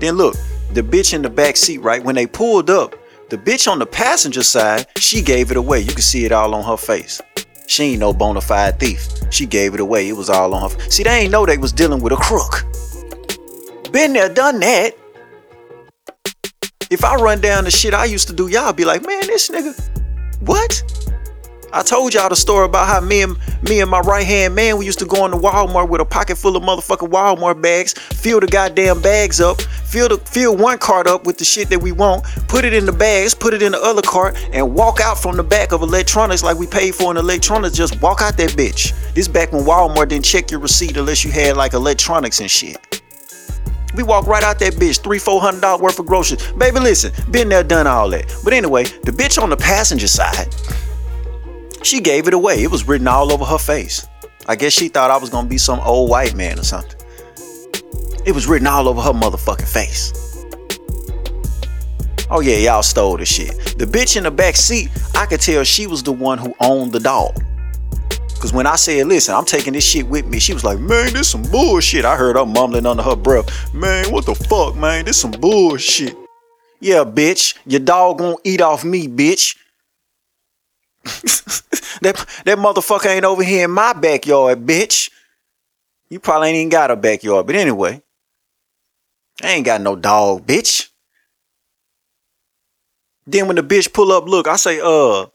Then 0.00 0.16
look, 0.16 0.34
the 0.72 0.82
bitch 0.82 1.14
in 1.14 1.22
the 1.22 1.30
back 1.30 1.56
seat, 1.56 1.78
right? 1.78 2.02
When 2.02 2.14
they 2.14 2.26
pulled 2.26 2.70
up, 2.70 2.94
the 3.30 3.36
bitch 3.36 3.70
on 3.70 3.78
the 3.78 3.86
passenger 3.86 4.42
side, 4.42 4.86
she 4.96 5.22
gave 5.22 5.50
it 5.50 5.56
away. 5.56 5.80
You 5.80 5.92
can 5.92 6.02
see 6.02 6.24
it 6.24 6.32
all 6.32 6.54
on 6.54 6.64
her 6.64 6.76
face. 6.76 7.20
She 7.66 7.82
ain't 7.84 8.00
no 8.00 8.12
bona 8.12 8.40
fide 8.40 8.78
thief. 8.78 9.08
She 9.30 9.46
gave 9.46 9.74
it 9.74 9.80
away. 9.80 10.08
It 10.08 10.12
was 10.12 10.30
all 10.30 10.54
on 10.54 10.70
her. 10.70 10.90
See, 10.90 11.02
they 11.02 11.22
ain't 11.22 11.32
know 11.32 11.44
they 11.44 11.58
was 11.58 11.72
dealing 11.72 12.00
with 12.00 12.12
a 12.12 12.16
crook. 12.16 12.64
Been 13.92 14.12
there, 14.12 14.28
done 14.28 14.60
that. 14.60 14.94
If 16.88 17.04
I 17.04 17.16
run 17.16 17.40
down 17.40 17.64
the 17.64 17.70
shit 17.70 17.94
I 17.94 18.04
used 18.04 18.28
to 18.28 18.34
do, 18.34 18.46
y'all 18.46 18.72
be 18.72 18.84
like, 18.84 19.04
man, 19.04 19.26
this 19.26 19.48
nigga, 19.48 19.74
what? 20.46 20.82
I 21.72 21.82
told 21.82 22.14
y'all 22.14 22.28
the 22.28 22.36
story 22.36 22.64
about 22.64 22.86
how 22.86 23.00
me 23.00 23.22
and 23.22 23.36
me 23.62 23.80
and 23.80 23.90
my 23.90 24.00
right 24.00 24.24
hand 24.26 24.54
man, 24.54 24.78
we 24.78 24.86
used 24.86 24.98
to 25.00 25.04
go 25.04 25.24
into 25.24 25.36
Walmart 25.36 25.88
with 25.88 26.00
a 26.00 26.04
pocket 26.04 26.38
full 26.38 26.56
of 26.56 26.62
motherfucking 26.62 27.10
Walmart 27.10 27.60
bags, 27.60 27.92
fill 27.92 28.40
the 28.40 28.46
goddamn 28.46 29.02
bags 29.02 29.40
up, 29.40 29.60
fill 29.60 30.08
the 30.08 30.18
fill 30.18 30.56
one 30.56 30.78
cart 30.78 31.06
up 31.06 31.26
with 31.26 31.38
the 31.38 31.44
shit 31.44 31.68
that 31.70 31.80
we 31.80 31.92
want, 31.92 32.24
put 32.48 32.64
it 32.64 32.72
in 32.72 32.86
the 32.86 32.92
bags, 32.92 33.34
put 33.34 33.52
it 33.52 33.62
in 33.62 33.72
the 33.72 33.80
other 33.80 34.02
cart, 34.02 34.36
and 34.52 34.74
walk 34.74 35.00
out 35.00 35.18
from 35.18 35.36
the 35.36 35.42
back 35.42 35.72
of 35.72 35.82
electronics 35.82 36.42
like 36.42 36.56
we 36.56 36.66
paid 36.66 36.94
for 36.94 37.10
an 37.10 37.16
electronics. 37.16 37.76
Just 37.76 38.00
walk 38.00 38.22
out 38.22 38.36
that 38.36 38.50
bitch. 38.50 38.94
This 39.14 39.28
back 39.28 39.52
when 39.52 39.64
Walmart 39.64 40.08
didn't 40.08 40.24
check 40.24 40.50
your 40.50 40.60
receipt 40.60 40.96
unless 40.96 41.24
you 41.24 41.30
had 41.30 41.56
like 41.56 41.72
electronics 41.72 42.40
and 42.40 42.50
shit. 42.50 43.02
We 43.94 44.02
walk 44.02 44.26
right 44.26 44.42
out 44.42 44.58
that 44.58 44.74
bitch, 44.74 45.02
three, 45.02 45.18
four 45.18 45.40
hundred 45.40 45.62
dollars 45.62 45.80
worth 45.80 45.98
of 45.98 46.06
groceries. 46.06 46.52
Baby, 46.52 46.80
listen, 46.80 47.12
been 47.30 47.48
there, 47.48 47.64
done 47.64 47.86
all 47.86 48.10
that. 48.10 48.32
But 48.44 48.52
anyway, 48.52 48.84
the 48.84 49.10
bitch 49.10 49.42
on 49.42 49.48
the 49.48 49.56
passenger 49.56 50.06
side, 50.08 50.54
she 51.86 52.00
gave 52.00 52.26
it 52.26 52.34
away. 52.34 52.62
It 52.62 52.70
was 52.70 52.86
written 52.86 53.06
all 53.06 53.32
over 53.32 53.44
her 53.44 53.58
face. 53.58 54.06
I 54.48 54.56
guess 54.56 54.72
she 54.72 54.88
thought 54.88 55.10
I 55.10 55.16
was 55.16 55.30
gonna 55.30 55.48
be 55.48 55.58
some 55.58 55.80
old 55.80 56.10
white 56.10 56.34
man 56.34 56.58
or 56.58 56.64
something. 56.64 57.00
It 58.26 58.34
was 58.34 58.46
written 58.46 58.66
all 58.66 58.88
over 58.88 59.00
her 59.00 59.12
motherfucking 59.12 59.68
face. 59.68 60.12
Oh 62.28 62.40
yeah, 62.40 62.56
y'all 62.56 62.82
stole 62.82 63.16
the 63.16 63.24
shit. 63.24 63.78
The 63.78 63.84
bitch 63.84 64.16
in 64.16 64.24
the 64.24 64.30
back 64.32 64.56
seat, 64.56 64.90
I 65.14 65.26
could 65.26 65.40
tell 65.40 65.62
she 65.62 65.86
was 65.86 66.02
the 66.02 66.12
one 66.12 66.38
who 66.38 66.54
owned 66.60 66.92
the 66.92 67.00
dog. 67.00 67.40
Cause 68.40 68.52
when 68.52 68.66
I 68.66 68.76
said, 68.76 69.06
listen, 69.06 69.34
I'm 69.34 69.44
taking 69.44 69.72
this 69.72 69.84
shit 69.84 70.06
with 70.06 70.26
me, 70.26 70.38
she 70.40 70.52
was 70.52 70.64
like, 70.64 70.78
man, 70.78 71.12
this 71.12 71.30
some 71.30 71.42
bullshit. 71.42 72.04
I 72.04 72.16
heard 72.16 72.36
her 72.36 72.44
mumbling 72.44 72.84
under 72.84 73.02
her 73.02 73.16
breath, 73.16 73.72
man, 73.72 74.10
what 74.12 74.26
the 74.26 74.34
fuck, 74.34 74.76
man? 74.76 75.04
This 75.04 75.20
some 75.20 75.30
bullshit. 75.30 76.16
Yeah, 76.80 77.04
bitch, 77.04 77.56
your 77.64 77.80
dog 77.80 78.18
gonna 78.18 78.36
eat 78.44 78.60
off 78.60 78.84
me, 78.84 79.08
bitch. 79.08 79.56
that 82.02 82.26
that 82.44 82.58
motherfucker 82.58 83.06
ain't 83.06 83.24
over 83.24 83.42
here 83.42 83.64
in 83.64 83.70
my 83.70 83.92
backyard, 83.92 84.66
bitch. 84.66 85.10
You 86.08 86.20
probably 86.20 86.48
ain't 86.48 86.56
even 86.56 86.68
got 86.68 86.90
a 86.90 86.96
backyard, 86.96 87.46
but 87.46 87.56
anyway, 87.56 88.02
I 89.42 89.52
ain't 89.52 89.66
got 89.66 89.80
no 89.80 89.96
dog, 89.96 90.46
bitch. 90.46 90.88
Then 93.26 93.46
when 93.46 93.56
the 93.56 93.62
bitch 93.62 93.92
pull 93.92 94.12
up, 94.12 94.26
look, 94.26 94.46
I 94.46 94.56
say, 94.56 94.80
uh, 94.80 95.26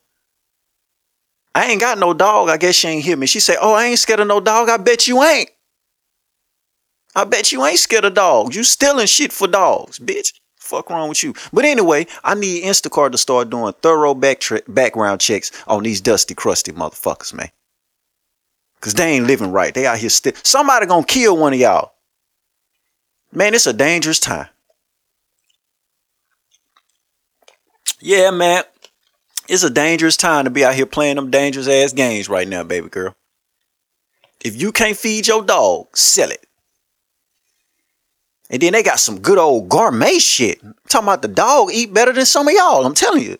I 1.53 1.65
ain't 1.65 1.81
got 1.81 1.99
no 1.99 2.13
dog. 2.13 2.49
I 2.49 2.57
guess 2.57 2.75
she 2.75 2.87
ain't 2.87 3.03
hear 3.03 3.17
me. 3.17 3.27
She 3.27 3.41
say, 3.41 3.57
oh, 3.59 3.73
I 3.73 3.85
ain't 3.85 3.99
scared 3.99 4.21
of 4.21 4.27
no 4.27 4.39
dog. 4.39 4.69
I 4.69 4.77
bet 4.77 5.07
you 5.07 5.21
ain't. 5.21 5.49
I 7.13 7.25
bet 7.25 7.51
you 7.51 7.65
ain't 7.65 7.79
scared 7.79 8.05
of 8.05 8.13
dogs. 8.13 8.55
You 8.55 8.63
stealing 8.63 9.07
shit 9.07 9.33
for 9.33 9.47
dogs, 9.47 9.99
bitch. 9.99 10.31
Fuck 10.71 10.89
wrong 10.89 11.09
with 11.09 11.21
you? 11.21 11.33
But 11.51 11.65
anyway, 11.65 12.07
I 12.23 12.33
need 12.33 12.63
Instacart 12.63 13.11
to 13.11 13.17
start 13.17 13.49
doing 13.49 13.73
thorough 13.81 14.13
back 14.13 14.39
tra- 14.39 14.61
background 14.69 15.19
checks 15.19 15.51
on 15.67 15.83
these 15.83 15.99
dusty, 15.99 16.33
crusty 16.33 16.71
motherfuckers, 16.71 17.33
man. 17.33 17.51
Cause 18.79 18.93
they 18.93 19.11
ain't 19.11 19.27
living 19.27 19.51
right. 19.51 19.73
They 19.73 19.85
out 19.85 19.97
here 19.97 20.09
still. 20.09 20.31
Somebody 20.43 20.85
gonna 20.85 21.05
kill 21.05 21.35
one 21.35 21.51
of 21.51 21.59
y'all. 21.59 21.91
Man, 23.33 23.53
it's 23.53 23.67
a 23.67 23.73
dangerous 23.73 24.17
time. 24.17 24.47
Yeah, 27.99 28.31
man. 28.31 28.63
It's 29.49 29.63
a 29.63 29.69
dangerous 29.69 30.15
time 30.15 30.45
to 30.45 30.49
be 30.49 30.63
out 30.63 30.75
here 30.75 30.85
playing 30.85 31.17
them 31.17 31.29
dangerous 31.29 31.67
ass 31.67 31.91
games 31.91 32.29
right 32.29 32.47
now, 32.47 32.63
baby 32.63 32.87
girl. 32.87 33.13
If 34.39 34.59
you 34.59 34.71
can't 34.71 34.95
feed 34.95 35.27
your 35.27 35.43
dog, 35.43 35.97
sell 35.97 36.31
it. 36.31 36.47
And 38.51 38.61
then 38.61 38.73
they 38.73 38.83
got 38.83 38.99
some 38.99 39.19
good 39.19 39.37
old 39.37 39.69
gourmet 39.69 40.19
shit. 40.19 40.61
I'm 40.61 40.75
talking 40.89 41.07
about 41.07 41.21
the 41.21 41.29
dog 41.29 41.69
eat 41.73 41.93
better 41.93 42.11
than 42.11 42.25
some 42.25 42.49
of 42.49 42.53
y'all. 42.53 42.85
I'm 42.85 42.93
telling 42.93 43.23
you. 43.23 43.37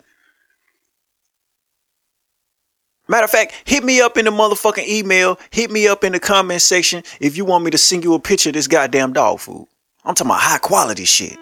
Matter 3.10 3.26
of 3.26 3.30
fact, 3.30 3.54
hit 3.66 3.84
me 3.84 4.00
up 4.00 4.18
in 4.18 4.24
the 4.24 4.32
motherfucking 4.32 4.88
email. 4.88 5.38
Hit 5.52 5.70
me 5.70 5.86
up 5.86 6.06
in 6.06 6.14
the 6.14 6.20
comment 6.20 6.62
section 6.62 7.04
if 7.20 7.36
you 7.36 7.44
want 7.44 7.66
me 7.66 7.72
to 7.72 7.78
send 7.78 8.06
you 8.06 8.14
a 8.14 8.20
picture 8.22 8.52
of 8.52 8.54
this 8.54 8.68
goddamn 8.68 9.12
dog 9.12 9.42
food. 9.42 9.68
I'm 10.06 10.16
talking 10.16 10.32
about 10.32 10.40
high 10.40 10.60
quality 10.60 11.04
shit. 11.04 11.38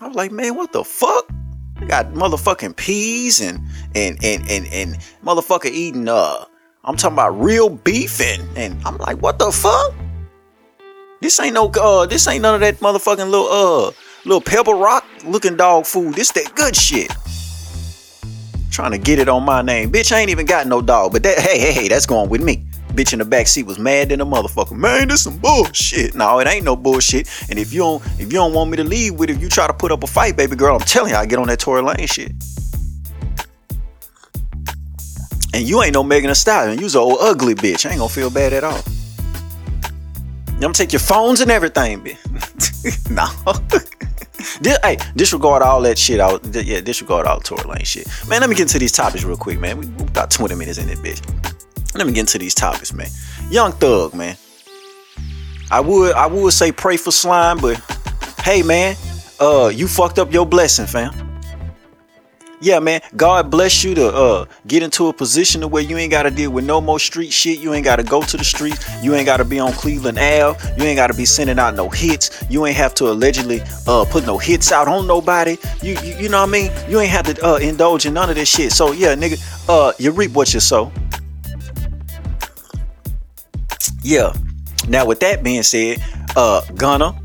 I 0.00 0.08
was 0.08 0.16
like, 0.16 0.32
man, 0.32 0.56
what 0.56 0.72
the 0.72 0.82
fuck? 0.82 1.30
I 1.76 1.84
got 1.84 2.12
motherfucking 2.14 2.74
peas 2.76 3.40
and 3.40 3.60
and 3.94 4.18
and 4.24 4.50
and 4.50 4.66
and 4.72 4.96
motherfucker 5.24 5.70
eating 5.70 6.08
uh 6.08 6.44
I'm 6.84 6.96
talking 6.96 7.14
about 7.14 7.40
real 7.40 7.68
beef 7.70 8.20
and 8.20 8.42
and 8.58 8.82
I'm 8.84 8.98
like, 8.98 9.18
what 9.18 9.38
the 9.38 9.52
fuck? 9.52 9.94
This 11.20 11.38
ain't 11.38 11.52
no 11.52 11.68
uh 11.68 12.06
this 12.06 12.26
ain't 12.28 12.40
none 12.40 12.54
of 12.54 12.60
that 12.62 12.76
motherfucking 12.76 13.30
little 13.30 13.48
uh 13.48 13.90
little 14.24 14.40
pebble 14.40 14.72
rock 14.74 15.04
looking 15.24 15.54
dog 15.54 15.84
food. 15.84 16.14
This 16.14 16.30
that 16.32 16.54
good 16.54 16.74
shit. 16.74 17.12
Trying 18.70 18.92
to 18.92 18.98
get 18.98 19.18
it 19.18 19.28
on 19.28 19.44
my 19.44 19.60
name. 19.60 19.92
Bitch, 19.92 20.12
I 20.12 20.20
ain't 20.20 20.30
even 20.30 20.46
got 20.46 20.66
no 20.66 20.80
dog. 20.80 21.12
But 21.12 21.22
that 21.24 21.38
hey, 21.38 21.58
hey, 21.58 21.72
hey, 21.72 21.88
that's 21.88 22.06
going 22.06 22.30
with 22.30 22.42
me. 22.42 22.64
Bitch 22.92 23.12
in 23.12 23.18
the 23.18 23.26
back 23.26 23.48
seat 23.48 23.64
was 23.64 23.78
mad 23.78 24.08
than 24.08 24.22
a 24.22 24.26
motherfucker. 24.26 24.72
Man, 24.72 25.08
this 25.08 25.24
some 25.24 25.36
bullshit. 25.36 26.14
No, 26.14 26.38
it 26.38 26.48
ain't 26.48 26.64
no 26.64 26.74
bullshit. 26.74 27.28
And 27.50 27.58
if 27.58 27.70
you 27.70 27.80
don't 27.80 28.02
if 28.18 28.20
you 28.20 28.38
don't 28.38 28.54
want 28.54 28.70
me 28.70 28.78
to 28.78 28.84
leave 28.84 29.16
with 29.16 29.28
it, 29.28 29.38
you 29.40 29.50
try 29.50 29.66
to 29.66 29.74
put 29.74 29.92
up 29.92 30.02
a 30.02 30.06
fight, 30.06 30.38
baby 30.38 30.56
girl, 30.56 30.74
I'm 30.74 30.80
telling 30.80 31.10
you, 31.10 31.18
I 31.18 31.26
get 31.26 31.38
on 31.38 31.48
that 31.48 31.58
Tory 31.58 31.82
Lane 31.82 32.06
shit. 32.06 32.32
And 35.52 35.68
you 35.68 35.82
ain't 35.82 35.92
no 35.92 36.02
Megan 36.02 36.28
Thee 36.28 36.34
Stallion. 36.34 36.78
You's 36.78 36.94
an 36.94 37.02
old 37.02 37.18
ugly 37.20 37.54
bitch. 37.54 37.84
I 37.84 37.90
ain't 37.90 37.98
gonna 37.98 38.08
feel 38.08 38.30
bad 38.30 38.54
at 38.54 38.64
all. 38.64 38.80
I'm 40.60 40.72
gonna 40.72 40.74
take 40.74 40.92
your 40.92 41.00
phones 41.00 41.40
and 41.40 41.50
everything, 41.50 42.04
bitch. 42.04 43.10
no. 43.10 43.26
Dis- 44.60 44.78
hey, 44.84 44.98
disregard 45.16 45.62
all 45.62 45.80
that 45.80 45.96
shit 45.96 46.20
out. 46.20 46.44
Yeah, 46.54 46.82
disregard 46.82 47.26
all 47.26 47.38
the 47.38 47.44
Tory 47.44 47.64
Lane 47.64 47.84
shit. 47.84 48.06
Man, 48.28 48.42
let 48.42 48.50
me 48.50 48.54
get 48.54 48.62
into 48.62 48.78
these 48.78 48.92
topics 48.92 49.24
real 49.24 49.38
quick, 49.38 49.58
man. 49.58 49.78
We 49.78 49.86
we 49.86 50.04
got 50.10 50.30
20 50.30 50.54
minutes 50.54 50.76
in 50.76 50.86
this 50.86 51.00
bitch. 51.00 51.96
Let 51.96 52.06
me 52.06 52.12
get 52.12 52.20
into 52.20 52.36
these 52.36 52.54
topics, 52.54 52.92
man. 52.92 53.08
Young 53.50 53.72
Thug, 53.72 54.12
man. 54.12 54.36
I 55.70 55.80
would 55.80 56.12
I 56.14 56.26
would 56.26 56.52
say 56.52 56.72
pray 56.72 56.98
for 56.98 57.10
slime, 57.10 57.56
but 57.58 57.78
hey 58.44 58.62
man, 58.62 58.96
uh 59.40 59.70
you 59.74 59.88
fucked 59.88 60.18
up 60.18 60.30
your 60.30 60.44
blessing, 60.44 60.86
fam. 60.86 61.29
Yeah, 62.62 62.78
man. 62.78 63.00
God 63.16 63.50
bless 63.50 63.82
you 63.82 63.94
to 63.94 64.08
uh 64.08 64.44
get 64.66 64.82
into 64.82 65.08
a 65.08 65.14
position 65.14 65.62
where 65.70 65.82
you 65.82 65.96
ain't 65.96 66.10
gotta 66.10 66.30
deal 66.30 66.50
with 66.50 66.66
no 66.66 66.78
more 66.78 66.98
street 66.98 67.32
shit. 67.32 67.58
You 67.58 67.72
ain't 67.72 67.86
gotta 67.86 68.02
go 68.02 68.20
to 68.22 68.36
the 68.36 68.44
streets. 68.44 68.84
You 69.02 69.14
ain't 69.14 69.24
gotta 69.24 69.46
be 69.46 69.58
on 69.58 69.72
Cleveland 69.72 70.18
Ave. 70.18 70.58
You 70.76 70.84
ain't 70.84 70.96
gotta 70.96 71.14
be 71.14 71.24
sending 71.24 71.58
out 71.58 71.74
no 71.74 71.88
hits. 71.88 72.44
You 72.50 72.66
ain't 72.66 72.76
have 72.76 72.94
to 72.96 73.06
allegedly 73.10 73.62
uh 73.86 74.04
put 74.04 74.26
no 74.26 74.36
hits 74.36 74.72
out 74.72 74.88
on 74.88 75.06
nobody. 75.06 75.56
You 75.80 75.96
you, 76.02 76.14
you 76.16 76.28
know 76.28 76.40
what 76.40 76.50
I 76.50 76.52
mean? 76.52 76.70
You 76.86 77.00
ain't 77.00 77.10
have 77.10 77.34
to 77.34 77.46
uh 77.46 77.56
indulge 77.56 78.04
in 78.04 78.12
none 78.12 78.28
of 78.28 78.36
this 78.36 78.50
shit. 78.50 78.72
So 78.72 78.92
yeah, 78.92 79.14
nigga, 79.14 79.40
uh 79.68 79.94
you 79.98 80.10
reap 80.10 80.32
what 80.32 80.52
you 80.52 80.60
sow. 80.60 80.92
Yeah. 84.02 84.34
Now 84.86 85.06
with 85.06 85.20
that 85.20 85.42
being 85.42 85.62
said, 85.62 86.04
uh 86.36 86.60
Gunna, 86.74 87.18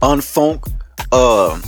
Unfoonk, 0.00 0.66
uh 1.12 1.60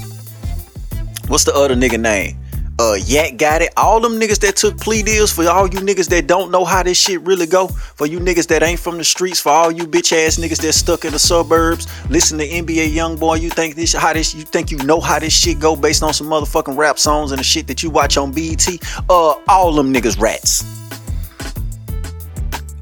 what's 1.29 1.45
the 1.45 1.55
other 1.55 1.77
nigga 1.77 2.01
name? 2.01 2.39
Uh 2.79 2.95
Yak 3.07 3.35
Gotti. 3.35 3.69
All 3.77 4.01
them 4.01 4.19
niggas 4.19 4.41
that 4.41 4.57
took 4.57 4.79
plea 4.79 5.03
deals 5.03 5.31
for 5.31 5.49
all 5.49 5.69
you 5.69 5.79
niggas 5.79 6.09
that 6.09 6.27
don't 6.27 6.51
know 6.51 6.65
how 6.65 6.83
this 6.83 6.99
shit 6.99 7.21
really 7.21 7.47
go. 7.47 7.69
For 7.69 8.07
you 8.07 8.19
niggas 8.19 8.49
that 8.49 8.65
ain't 8.65 8.81
from 8.81 8.99
the 8.99 9.05
streets, 9.05 9.41
for 9.41 9.51
all 9.51 9.71
you 9.71 9.85
bitch 9.85 10.13
ass 10.13 10.39
niggas 10.39 10.61
that 10.63 10.73
stuck 10.73 11.05
in 11.05 11.13
the 11.13 11.19
suburbs, 11.19 11.87
listen 12.11 12.37
to 12.39 12.49
NBA 12.49 12.93
Young 12.93 13.17
Boy. 13.17 13.37
You 13.37 13.51
think 13.51 13.77
this 13.77 13.93
how 13.93 14.13
this 14.13 14.35
you 14.35 14.43
think 14.43 14.73
you 14.73 14.79
know 14.79 15.01
how 15.01 15.21
this 15.21 15.33
shit 15.33 15.61
go 15.61 15.77
based 15.77 16.03
on 16.03 16.13
some 16.13 16.27
motherfucking 16.27 16.77
rap 16.77 16.99
songs 16.99 17.31
and 17.31 17.39
the 17.39 17.45
shit 17.45 17.69
that 17.69 17.83
you 17.83 17.91
watch 17.91 18.17
on 18.17 18.33
BET? 18.33 18.67
Uh 19.09 19.35
all 19.47 19.73
them 19.73 19.93
niggas 19.95 20.19
rats. 20.21 20.65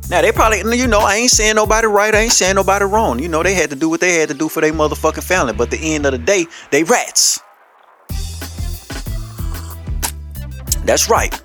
Now 0.08 0.20
they 0.20 0.32
probably, 0.32 0.58
you 0.76 0.86
know, 0.86 1.00
I 1.00 1.16
ain't 1.16 1.30
saying 1.30 1.56
nobody 1.56 1.86
right, 1.86 2.14
I 2.14 2.20
ain't 2.20 2.32
saying 2.32 2.54
nobody 2.54 2.84
wrong. 2.84 3.18
You 3.18 3.28
know, 3.28 3.42
they 3.42 3.54
had 3.54 3.70
to 3.70 3.76
do 3.76 3.88
what 3.88 4.00
they 4.00 4.14
had 4.16 4.28
to 4.28 4.34
do 4.34 4.48
for 4.48 4.60
their 4.60 4.72
motherfucking 4.72 5.22
family. 5.22 5.52
But 5.52 5.70
the 5.70 5.78
end 5.78 6.06
of 6.06 6.12
the 6.12 6.18
day, 6.18 6.46
they 6.70 6.82
rats. 6.82 7.40
That's 10.84 11.08
right. 11.08 11.40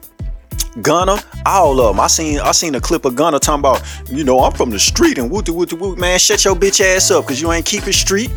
Gunna, 0.81 1.17
all 1.45 1.79
of 1.79 1.95
them. 1.95 1.99
I 1.99 2.07
seen 2.07 2.39
I 2.39 2.51
seen 2.51 2.75
a 2.75 2.81
clip 2.81 3.05
of 3.05 3.15
Gunna 3.15 3.39
talking 3.39 3.59
about, 3.59 3.81
you 4.09 4.23
know, 4.23 4.41
I'm 4.41 4.51
from 4.51 4.69
the 4.69 4.79
street 4.79 5.17
and 5.17 5.31
wooty 5.31 5.51
wooty 5.51 5.75
woot. 5.75 5.97
Man, 5.97 6.19
shut 6.19 6.45
your 6.45 6.55
bitch 6.55 6.81
ass 6.81 7.09
up, 7.09 7.25
cause 7.25 7.41
you 7.41 7.51
ain't 7.51 7.65
keep 7.65 7.87
it 7.87 7.93
street. 7.93 8.31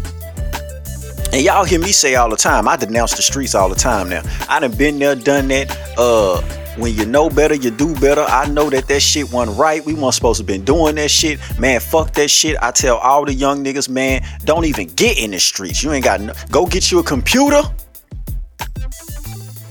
And 1.33 1.43
y'all 1.43 1.65
hear 1.65 1.79
me 1.79 1.93
say 1.93 2.17
all 2.17 2.29
the 2.29 2.37
time, 2.37 2.67
I 2.67 2.77
denounce 2.77 3.15
the 3.15 3.23
streets 3.23 3.55
all 3.55 3.69
the 3.69 3.77
time 3.77 4.09
now. 4.09 4.23
I 4.49 4.59
done 4.59 4.73
been 4.73 4.99
there, 4.99 5.15
done 5.15 5.49
that. 5.49 5.71
Uh, 5.97 6.41
when 6.77 6.95
you 6.95 7.05
know 7.05 7.29
better, 7.29 7.55
you 7.55 7.71
do 7.71 7.95
better. 8.01 8.23
I 8.23 8.47
know 8.47 8.71
that 8.71 8.89
that 8.89 9.01
shit 9.01 9.31
wasn't 9.31 9.59
right. 9.59 9.85
We 9.85 9.95
weren't 9.95 10.15
supposed 10.15 10.41
to 10.41 10.45
been 10.45 10.65
doing 10.65 10.95
that 10.97 11.11
shit. 11.11 11.39
Man, 11.59 11.79
fuck 11.79 12.13
that 12.15 12.31
shit. 12.31 12.57
I 12.63 12.71
tell 12.71 12.97
all 12.97 13.25
the 13.25 13.35
young 13.35 13.63
niggas, 13.63 13.89
man, 13.89 14.25
don't 14.45 14.65
even 14.65 14.87
get 14.95 15.19
in 15.19 15.33
the 15.33 15.41
streets. 15.41 15.83
You 15.83 15.93
ain't 15.93 16.05
got 16.05 16.21
no, 16.21 16.33
go 16.51 16.67
get 16.67 16.91
you 16.91 16.99
a 17.01 17.03
computer 17.03 17.63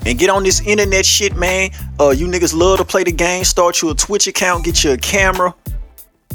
and 0.06 0.18
get 0.18 0.30
on 0.30 0.44
this 0.44 0.62
internet 0.66 1.06
shit, 1.06 1.36
man. 1.36 1.72
Uh, 2.00 2.10
you 2.10 2.28
niggas 2.28 2.56
love 2.56 2.80
to 2.80 2.86
play 2.86 3.04
the 3.04 3.12
game. 3.12 3.44
Start 3.44 3.82
you 3.82 3.90
a 3.90 3.96
Twitch 3.96 4.28
account, 4.28 4.66
get 4.66 4.84
you 4.84 4.92
a 4.92 4.98
camera, 4.98 5.54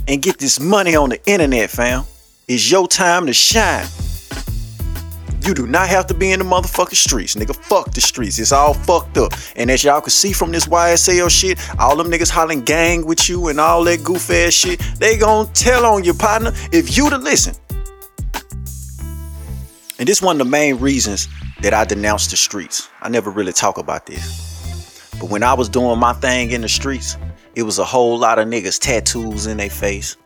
and 0.09 0.22
get 0.22 0.38
this 0.38 0.61
money 0.61 0.96
on 0.96 1.11
the 1.11 1.20
internet, 1.27 1.70
fam. 1.70 2.05
It's 2.46 2.70
your 2.70 2.87
time 2.87 3.27
to 3.27 3.33
shine. 3.33 3.87
You 5.46 5.53
do 5.53 5.66
not 5.66 5.88
have 5.88 6.07
to 6.07 6.14
be 6.14 6.33
in 6.33 6.38
the 6.38 6.44
motherfucking 6.44 6.94
streets, 6.94 7.35
nigga. 7.35 7.55
Fuck 7.55 7.92
the 7.92 8.00
streets. 8.00 8.38
It's 8.38 8.53
all 8.53 8.72
fucked 8.72 9.18
up. 9.18 9.33
And 9.57 9.70
as 9.70 9.85
y'all 9.85 10.00
can 10.00 10.11
see 10.11 10.33
from 10.33 10.53
this 10.53 10.66
YSL 10.66 11.31
shit, 11.31 11.59
all 11.79 11.96
them 11.96 12.11
niggas 12.11 12.31
hollering 12.31 12.62
gang 12.62 13.05
with 13.05 13.29
you 13.29 13.48
and 13.48 13.61
all 13.61 13.85
that 13.85 14.03
goof 14.03 14.31
ass 14.31 14.55
shit, 14.55 14.81
they 14.98 15.18
gonna 15.18 15.48
tell 15.53 15.85
on 15.85 16.03
your 16.03 16.14
partner 16.14 16.53
if 16.72 16.96
you 16.96 17.11
to 17.11 17.18
listen. 17.18 17.55
And 19.98 20.09
this 20.09 20.22
one 20.22 20.40
of 20.40 20.46
the 20.46 20.50
main 20.50 20.77
reasons 20.77 21.29
that 21.64 21.72
I 21.72 21.87
denounced 21.87 22.31
the 22.31 22.37
streets. 22.37 22.90
I 23.00 23.09
never 23.09 23.31
really 23.31 23.55
talk 23.55 23.79
about 23.79 24.05
this. 24.05 25.11
But 25.18 25.31
when 25.31 25.42
I 25.42 25.55
was 25.55 25.70
doing 25.70 25.98
my 25.98 26.12
thing 26.12 26.50
in 26.50 26.61
the 26.61 26.68
streets, 26.68 27.16
it 27.55 27.62
was 27.62 27.79
a 27.79 27.85
whole 27.85 28.18
lot 28.18 28.38
of 28.38 28.46
niggas 28.46 28.79
tattoos 28.79 29.46
in 29.46 29.57
their 29.57 29.70
face. 29.70 30.18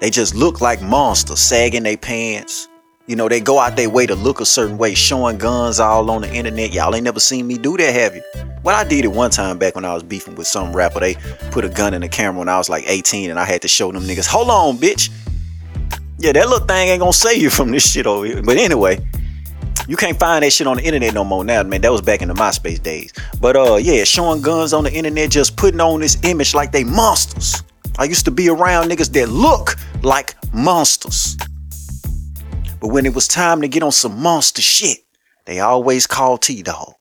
They 0.00 0.10
just 0.10 0.34
look 0.34 0.60
like 0.60 0.82
monsters, 0.82 1.38
sagging 1.38 1.84
their 1.84 1.96
pants. 1.96 2.68
You 3.06 3.14
know, 3.14 3.28
they 3.28 3.40
go 3.40 3.60
out 3.60 3.76
their 3.76 3.90
way 3.90 4.06
to 4.06 4.16
look 4.16 4.40
a 4.40 4.44
certain 4.44 4.76
way, 4.76 4.96
showing 4.96 5.38
guns 5.38 5.78
all 5.78 6.10
on 6.10 6.22
the 6.22 6.34
internet. 6.34 6.72
Y'all 6.72 6.92
ain't 6.96 7.04
never 7.04 7.20
seen 7.20 7.46
me 7.46 7.58
do 7.58 7.76
that, 7.76 7.94
have 7.94 8.16
you? 8.16 8.22
Well, 8.64 8.74
I 8.74 8.82
did 8.82 9.04
it 9.04 9.12
one 9.12 9.30
time 9.30 9.58
back 9.58 9.76
when 9.76 9.84
I 9.84 9.94
was 9.94 10.02
beefing 10.02 10.34
with 10.34 10.48
some 10.48 10.74
rapper. 10.74 10.98
They 10.98 11.14
put 11.52 11.64
a 11.64 11.68
gun 11.68 11.94
in 11.94 12.00
the 12.00 12.08
camera 12.08 12.40
when 12.40 12.48
I 12.48 12.58
was 12.58 12.68
like 12.68 12.82
18 12.88 13.30
and 13.30 13.38
I 13.38 13.44
had 13.44 13.62
to 13.62 13.68
show 13.68 13.92
them 13.92 14.02
niggas, 14.02 14.26
hold 14.26 14.50
on, 14.50 14.78
bitch. 14.78 15.10
Yeah, 16.18 16.32
that 16.32 16.48
little 16.48 16.66
thing 16.66 16.88
ain't 16.88 16.98
gonna 16.98 17.12
save 17.12 17.40
you 17.40 17.50
from 17.50 17.70
this 17.70 17.88
shit 17.88 18.08
over 18.08 18.26
here. 18.26 18.42
But 18.42 18.56
anyway, 18.56 18.98
you 19.88 19.96
can't 19.96 20.18
find 20.18 20.44
that 20.44 20.52
shit 20.52 20.66
on 20.66 20.76
the 20.76 20.84
internet 20.84 21.14
no 21.14 21.24
more 21.24 21.44
now, 21.44 21.62
man. 21.62 21.80
That 21.80 21.92
was 21.92 22.02
back 22.02 22.22
in 22.22 22.28
the 22.28 22.34
MySpace 22.34 22.82
days. 22.82 23.12
But 23.40 23.56
uh, 23.56 23.76
yeah, 23.76 24.04
showing 24.04 24.42
guns 24.42 24.72
on 24.72 24.84
the 24.84 24.92
internet, 24.92 25.30
just 25.30 25.56
putting 25.56 25.80
on 25.80 26.00
this 26.00 26.22
image 26.24 26.54
like 26.54 26.72
they 26.72 26.84
monsters. 26.84 27.62
I 27.98 28.04
used 28.04 28.24
to 28.24 28.30
be 28.30 28.48
around 28.48 28.90
niggas 28.90 29.12
that 29.12 29.28
look 29.28 29.76
like 30.02 30.34
monsters. 30.54 31.36
But 32.80 32.88
when 32.88 33.06
it 33.06 33.14
was 33.14 33.28
time 33.28 33.60
to 33.60 33.68
get 33.68 33.82
on 33.82 33.92
some 33.92 34.20
monster 34.20 34.62
shit, 34.62 34.98
they 35.44 35.60
always 35.60 36.06
called 36.06 36.42
T 36.42 36.62
Dog. 36.62 36.94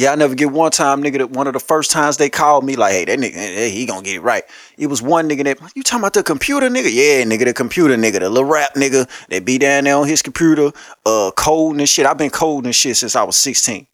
Yeah, 0.00 0.12
I 0.12 0.14
never 0.14 0.34
get 0.34 0.50
one 0.50 0.70
time, 0.70 1.02
nigga, 1.02 1.18
that 1.18 1.30
one 1.32 1.46
of 1.46 1.52
the 1.52 1.60
first 1.60 1.90
times 1.90 2.16
they 2.16 2.30
called 2.30 2.64
me, 2.64 2.74
like, 2.74 2.92
hey, 2.92 3.04
that 3.04 3.18
nigga, 3.18 3.34
hey, 3.34 3.68
he 3.68 3.84
gonna 3.84 4.00
get 4.00 4.14
it 4.14 4.22
right. 4.22 4.44
It 4.78 4.86
was 4.86 5.02
one 5.02 5.28
nigga 5.28 5.44
that, 5.44 5.58
you 5.74 5.82
talking 5.82 6.00
about 6.00 6.14
the 6.14 6.22
computer 6.22 6.70
nigga? 6.70 6.88
Yeah, 6.90 7.22
nigga, 7.24 7.44
the 7.44 7.52
computer 7.52 7.96
nigga, 7.96 8.20
the 8.20 8.30
little 8.30 8.48
rap 8.48 8.72
nigga 8.76 9.06
that 9.28 9.44
be 9.44 9.58
down 9.58 9.84
there 9.84 9.96
on 9.96 10.08
his 10.08 10.22
computer, 10.22 10.72
uh, 11.04 11.32
coding 11.36 11.80
and 11.80 11.88
shit. 11.88 12.06
I've 12.06 12.16
been 12.16 12.30
coding 12.30 12.68
and 12.68 12.74
shit 12.74 12.96
since 12.96 13.14
I 13.14 13.24
was 13.24 13.36
16. 13.36 13.86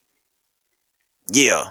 Yeah. 1.32 1.70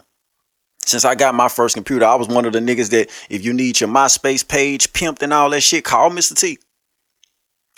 Since 0.80 1.06
I 1.06 1.16
got 1.16 1.34
my 1.34 1.48
first 1.48 1.74
computer, 1.74 2.04
I 2.04 2.16
was 2.16 2.28
one 2.28 2.44
of 2.44 2.52
the 2.52 2.60
niggas 2.60 2.90
that 2.90 3.10
if 3.30 3.46
you 3.46 3.54
need 3.54 3.80
your 3.80 3.90
MySpace 3.90 4.46
page 4.46 4.92
pimped 4.92 5.22
and 5.22 5.32
all 5.32 5.50
that 5.52 5.62
shit, 5.62 5.86
call 5.86 6.10
Mr. 6.10 6.38
T. 6.38 6.58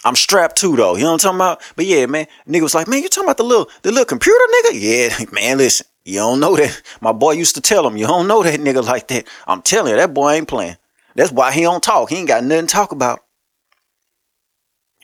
I'm 0.03 0.15
strapped 0.15 0.57
too 0.57 0.75
though. 0.75 0.95
You 0.95 1.03
know 1.03 1.11
what 1.11 1.25
I'm 1.25 1.37
talking 1.37 1.37
about? 1.37 1.61
But 1.75 1.85
yeah, 1.85 2.07
man, 2.07 2.25
nigga 2.47 2.61
was 2.61 2.73
like, 2.73 2.87
man, 2.87 3.03
you 3.03 3.09
talking 3.09 3.27
about 3.27 3.37
the 3.37 3.43
little 3.43 3.69
the 3.83 3.91
little 3.91 4.05
computer 4.05 4.43
nigga? 4.55 4.71
Yeah, 4.73 5.25
man, 5.31 5.57
listen, 5.57 5.85
you 6.07 6.19
don't 6.19 6.39
know 6.39 6.55
that. 6.55 6.81
My 7.01 7.11
boy 7.11 7.33
used 7.33 7.55
to 7.55 7.61
tell 7.61 7.85
him, 7.85 7.97
you 7.97 8.07
don't 8.07 8.27
know 8.27 8.41
that 8.43 8.59
nigga 8.59 8.83
like 8.83 9.07
that. 9.09 9.27
I'm 9.45 9.61
telling 9.61 9.91
you, 9.91 9.97
that 9.97 10.13
boy 10.13 10.31
ain't 10.33 10.47
playing. 10.47 10.77
That's 11.15 11.31
why 11.31 11.51
he 11.51 11.61
don't 11.61 11.83
talk. 11.83 12.09
He 12.09 12.17
ain't 12.17 12.27
got 12.27 12.43
nothing 12.43 12.67
to 12.67 12.73
talk 12.73 12.91
about. 12.91 13.19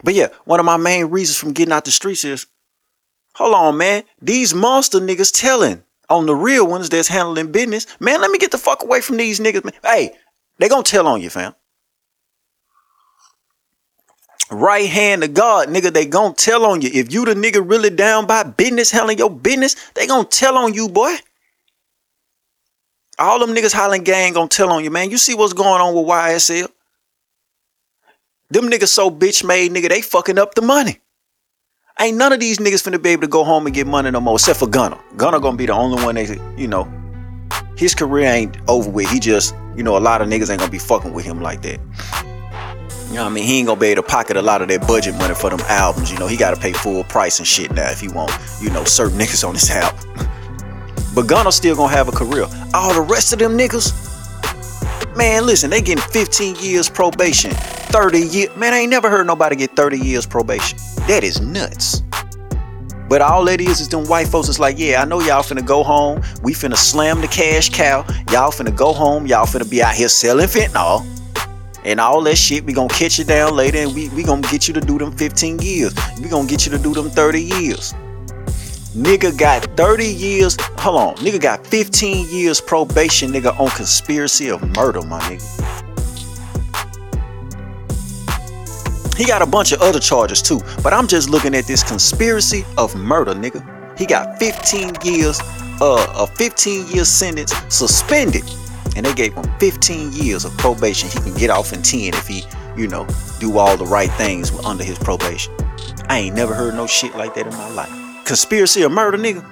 But 0.03 0.13
yeah, 0.13 0.27
one 0.45 0.59
of 0.59 0.65
my 0.65 0.77
main 0.77 1.05
reasons 1.05 1.37
from 1.37 1.53
getting 1.53 1.73
out 1.73 1.85
the 1.85 1.91
streets 1.91 2.23
is, 2.23 2.45
hold 3.35 3.53
on, 3.53 3.77
man, 3.77 4.03
these 4.21 4.53
monster 4.53 4.99
niggas 4.99 5.37
telling 5.37 5.83
on 6.09 6.25
the 6.25 6.35
real 6.35 6.67
ones 6.67 6.89
that's 6.89 7.07
handling 7.07 7.51
business. 7.51 7.87
Man, 7.99 8.21
let 8.21 8.31
me 8.31 8.37
get 8.37 8.51
the 8.51 8.57
fuck 8.57 8.83
away 8.83 9.01
from 9.01 9.17
these 9.17 9.39
niggas, 9.39 9.63
man. 9.63 9.73
Hey, 9.83 10.13
they 10.57 10.69
gonna 10.69 10.83
tell 10.83 11.07
on 11.07 11.21
you, 11.21 11.29
fam 11.29 11.53
right 14.51 14.89
hand 14.89 15.23
of 15.23 15.33
God, 15.33 15.69
nigga, 15.69 15.91
they 15.91 16.05
gon' 16.05 16.35
tell 16.35 16.65
on 16.65 16.81
you. 16.81 16.89
If 16.93 17.13
you 17.13 17.25
the 17.25 17.33
nigga 17.33 17.67
really 17.67 17.89
down 17.89 18.27
by 18.27 18.43
business, 18.43 18.91
handling 18.91 19.17
your 19.17 19.29
business, 19.29 19.75
they 19.93 20.07
gon' 20.07 20.27
tell 20.29 20.57
on 20.57 20.73
you, 20.73 20.89
boy. 20.89 21.15
All 23.19 23.39
them 23.39 23.55
niggas 23.55 23.73
hollering 23.73 24.03
gang 24.03 24.33
gon' 24.33 24.49
tell 24.49 24.71
on 24.71 24.83
you, 24.83 24.91
man. 24.91 25.11
You 25.11 25.17
see 25.17 25.33
what's 25.33 25.53
going 25.53 25.81
on 25.81 25.93
with 25.93 26.05
YSL? 26.05 26.67
Them 28.49 28.69
niggas 28.69 28.89
so 28.89 29.09
bitch 29.09 29.43
made, 29.43 29.71
nigga, 29.71 29.89
they 29.89 30.01
fucking 30.01 30.37
up 30.37 30.55
the 30.55 30.61
money. 30.61 30.99
Ain't 31.99 32.17
none 32.17 32.33
of 32.33 32.39
these 32.39 32.57
niggas 32.57 32.87
finna 32.87 33.01
be 33.01 33.09
able 33.09 33.21
to 33.21 33.27
go 33.27 33.43
home 33.43 33.67
and 33.67 33.75
get 33.75 33.85
money 33.85 34.09
no 34.09 34.19
more, 34.19 34.35
except 34.35 34.59
for 34.59 34.67
Gunna. 34.67 34.99
Gunna 35.15 35.39
gonna 35.39 35.57
be 35.57 35.67
the 35.67 35.73
only 35.73 36.03
one 36.03 36.15
that, 36.15 36.57
you 36.57 36.67
know, 36.67 36.91
his 37.77 37.93
career 37.93 38.27
ain't 38.27 38.57
over 38.67 38.89
with. 38.89 39.09
He 39.09 39.19
just, 39.19 39.55
you 39.75 39.83
know, 39.83 39.95
a 39.95 39.99
lot 39.99 40.21
of 40.21 40.27
niggas 40.27 40.49
ain't 40.49 40.59
gonna 40.59 40.71
be 40.71 40.79
fucking 40.79 41.13
with 41.13 41.25
him 41.25 41.41
like 41.41 41.61
that. 41.61 41.79
You 43.13 43.19
know 43.19 43.25
what 43.25 43.29
I 43.29 43.33
mean? 43.35 43.43
He 43.43 43.59
ain't 43.59 43.67
gonna 43.67 43.79
be 43.79 43.89
able 43.89 44.01
to 44.01 44.09
pocket 44.09 44.37
a 44.37 44.41
lot 44.41 44.63
of 44.63 44.69
that 44.69 44.87
budget 44.87 45.13
money 45.13 45.35
for 45.35 45.51
them 45.51 45.59
albums. 45.67 46.11
You 46.11 46.17
know, 46.17 46.25
he 46.25 46.35
gotta 46.35 46.59
pay 46.59 46.73
full 46.73 47.03
price 47.03 47.37
and 47.37 47.47
shit 47.47 47.71
now 47.71 47.91
if 47.91 47.99
he 47.99 48.07
want, 48.07 48.31
you 48.59 48.71
know, 48.71 48.83
certain 48.85 49.19
niggas 49.19 49.47
on 49.47 49.53
his 49.53 49.69
album. 49.69 49.99
but 51.13 51.27
Gunna 51.27 51.51
still 51.51 51.75
gonna 51.75 51.93
have 51.93 52.07
a 52.07 52.11
career. 52.11 52.47
All 52.73 52.91
the 52.91 53.01
rest 53.01 53.31
of 53.31 53.37
them 53.37 53.55
niggas, 53.55 53.93
man, 55.15 55.45
listen, 55.45 55.69
they 55.69 55.79
getting 55.79 56.03
15 56.05 56.55
years 56.55 56.89
probation, 56.89 57.51
30 57.51 58.19
years. 58.19 58.55
Man, 58.57 58.73
I 58.73 58.79
ain't 58.79 58.89
never 58.89 59.11
heard 59.11 59.27
nobody 59.27 59.57
get 59.57 59.75
30 59.75 59.99
years 59.99 60.25
probation. 60.25 60.79
That 61.05 61.23
is 61.23 61.39
nuts. 61.39 62.01
But 63.09 63.21
all 63.21 63.45
that 63.45 63.61
is 63.61 63.79
is 63.79 63.89
them 63.89 64.05
white 64.05 64.27
folks 64.27 64.49
is 64.49 64.59
like, 64.59 64.79
yeah, 64.79 65.03
I 65.03 65.05
know 65.05 65.19
y'all 65.19 65.43
finna 65.43 65.63
go 65.63 65.83
home. 65.83 66.23
We 66.41 66.53
finna 66.53 66.77
slam 66.77 67.21
the 67.21 67.27
cash 67.27 67.69
cow. 67.69 68.07
Y'all 68.31 68.49
finna 68.49 68.75
go 68.75 68.91
home. 68.91 69.27
Y'all 69.27 69.45
finna 69.45 69.69
be 69.69 69.83
out 69.83 69.93
here 69.93 70.09
selling 70.09 70.47
fentanyl 70.47 71.05
and 71.85 71.99
all 71.99 72.21
that 72.23 72.37
shit. 72.37 72.63
We 72.63 72.73
gonna 72.73 72.93
catch 72.93 73.19
you 73.19 73.25
down 73.25 73.55
later 73.55 73.79
and 73.79 73.93
we, 73.93 74.09
we 74.09 74.23
gonna 74.23 74.47
get 74.47 74.67
you 74.67 74.73
to 74.73 74.81
do 74.81 74.97
them 74.97 75.11
15 75.11 75.59
years. 75.59 75.93
We 76.21 76.29
gonna 76.29 76.47
get 76.47 76.65
you 76.65 76.71
to 76.71 76.79
do 76.79 76.93
them 76.93 77.09
30 77.09 77.41
years. 77.41 77.93
Nigga 78.95 79.37
got 79.37 79.63
30 79.75 80.05
years. 80.05 80.55
Hold 80.77 81.01
on. 81.01 81.15
Nigga 81.15 81.41
got 81.41 81.65
15 81.65 82.29
years 82.29 82.61
probation, 82.61 83.31
nigga, 83.31 83.59
on 83.59 83.69
conspiracy 83.71 84.49
of 84.51 84.61
murder, 84.75 85.01
my 85.01 85.19
nigga. 85.21 85.63
He 89.17 89.25
got 89.25 89.41
a 89.41 89.45
bunch 89.45 89.71
of 89.71 89.81
other 89.81 89.99
charges 89.99 90.41
too, 90.41 90.59
but 90.81 90.91
I'm 90.91 91.07
just 91.07 91.29
looking 91.29 91.53
at 91.55 91.65
this 91.65 91.83
conspiracy 91.83 92.65
of 92.77 92.95
murder, 92.95 93.33
nigga. 93.33 93.97
He 93.97 94.07
got 94.07 94.39
15 94.39 94.93
years, 95.03 95.39
uh, 95.81 96.13
a 96.15 96.27
15 96.27 96.87
year 96.87 97.05
sentence 97.05 97.53
suspended 97.69 98.43
and 98.95 99.05
they 99.05 99.13
gave 99.13 99.33
him 99.33 99.43
15 99.59 100.13
years 100.13 100.45
of 100.45 100.55
probation. 100.57 101.09
He 101.09 101.19
can 101.19 101.33
get 101.37 101.49
off 101.49 101.73
in 101.73 101.81
10 101.81 102.13
if 102.13 102.27
he, 102.27 102.43
you 102.77 102.87
know, 102.87 103.07
do 103.39 103.57
all 103.57 103.77
the 103.77 103.85
right 103.85 104.11
things 104.11 104.51
under 104.63 104.83
his 104.83 104.97
probation. 104.99 105.53
I 106.09 106.19
ain't 106.19 106.35
never 106.35 106.53
heard 106.53 106.75
no 106.75 106.87
shit 106.87 107.15
like 107.15 107.33
that 107.35 107.47
in 107.47 107.53
my 107.53 107.69
life. 107.69 108.25
Conspiracy 108.25 108.81
of 108.83 108.91
murder, 108.91 109.17
nigga. 109.17 109.43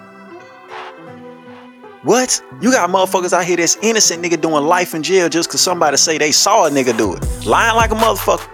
What? 2.03 2.41
You 2.61 2.71
got 2.71 2.89
motherfuckers 2.89 3.31
out 3.31 3.45
here 3.45 3.57
that's 3.57 3.77
innocent 3.83 4.23
nigga 4.23 4.41
doing 4.41 4.63
life 4.65 4.95
in 4.95 5.03
jail 5.03 5.29
just 5.29 5.51
cause 5.51 5.61
somebody 5.61 5.97
say 5.97 6.17
they 6.17 6.31
saw 6.31 6.65
a 6.65 6.69
nigga 6.69 6.97
do 6.97 7.13
it. 7.13 7.45
Lying 7.45 7.75
like 7.75 7.91
a 7.91 7.95
motherfucker. 7.95 8.47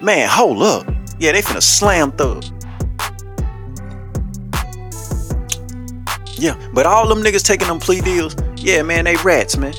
Man, 0.00 0.28
hold 0.28 0.62
up. 0.62 0.86
Yeah, 1.18 1.32
they 1.32 1.42
finna 1.42 1.62
slam 1.62 2.12
thug. 2.12 2.44
Yeah, 6.38 6.56
but 6.74 6.84
all 6.84 7.08
them 7.08 7.22
niggas 7.22 7.44
taking 7.44 7.68
them 7.68 7.78
plea 7.78 8.02
deals, 8.02 8.36
yeah, 8.56 8.82
man, 8.82 9.04
they 9.04 9.16
rats, 9.16 9.56
man. 9.56 9.74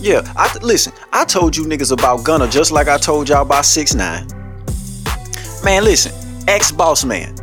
Yeah, 0.00 0.22
I 0.36 0.56
listen. 0.62 0.92
I 1.12 1.24
told 1.24 1.56
you 1.56 1.64
niggas 1.64 1.92
about 1.92 2.24
Gunna 2.24 2.48
just 2.48 2.70
like 2.70 2.88
I 2.88 2.98
told 2.98 3.28
y'all 3.28 3.42
about 3.42 3.64
six 3.64 3.94
nine. 3.94 4.26
Man, 5.64 5.84
listen, 5.84 6.12
ex 6.46 6.70
boss 6.70 7.04
man. 7.04 7.34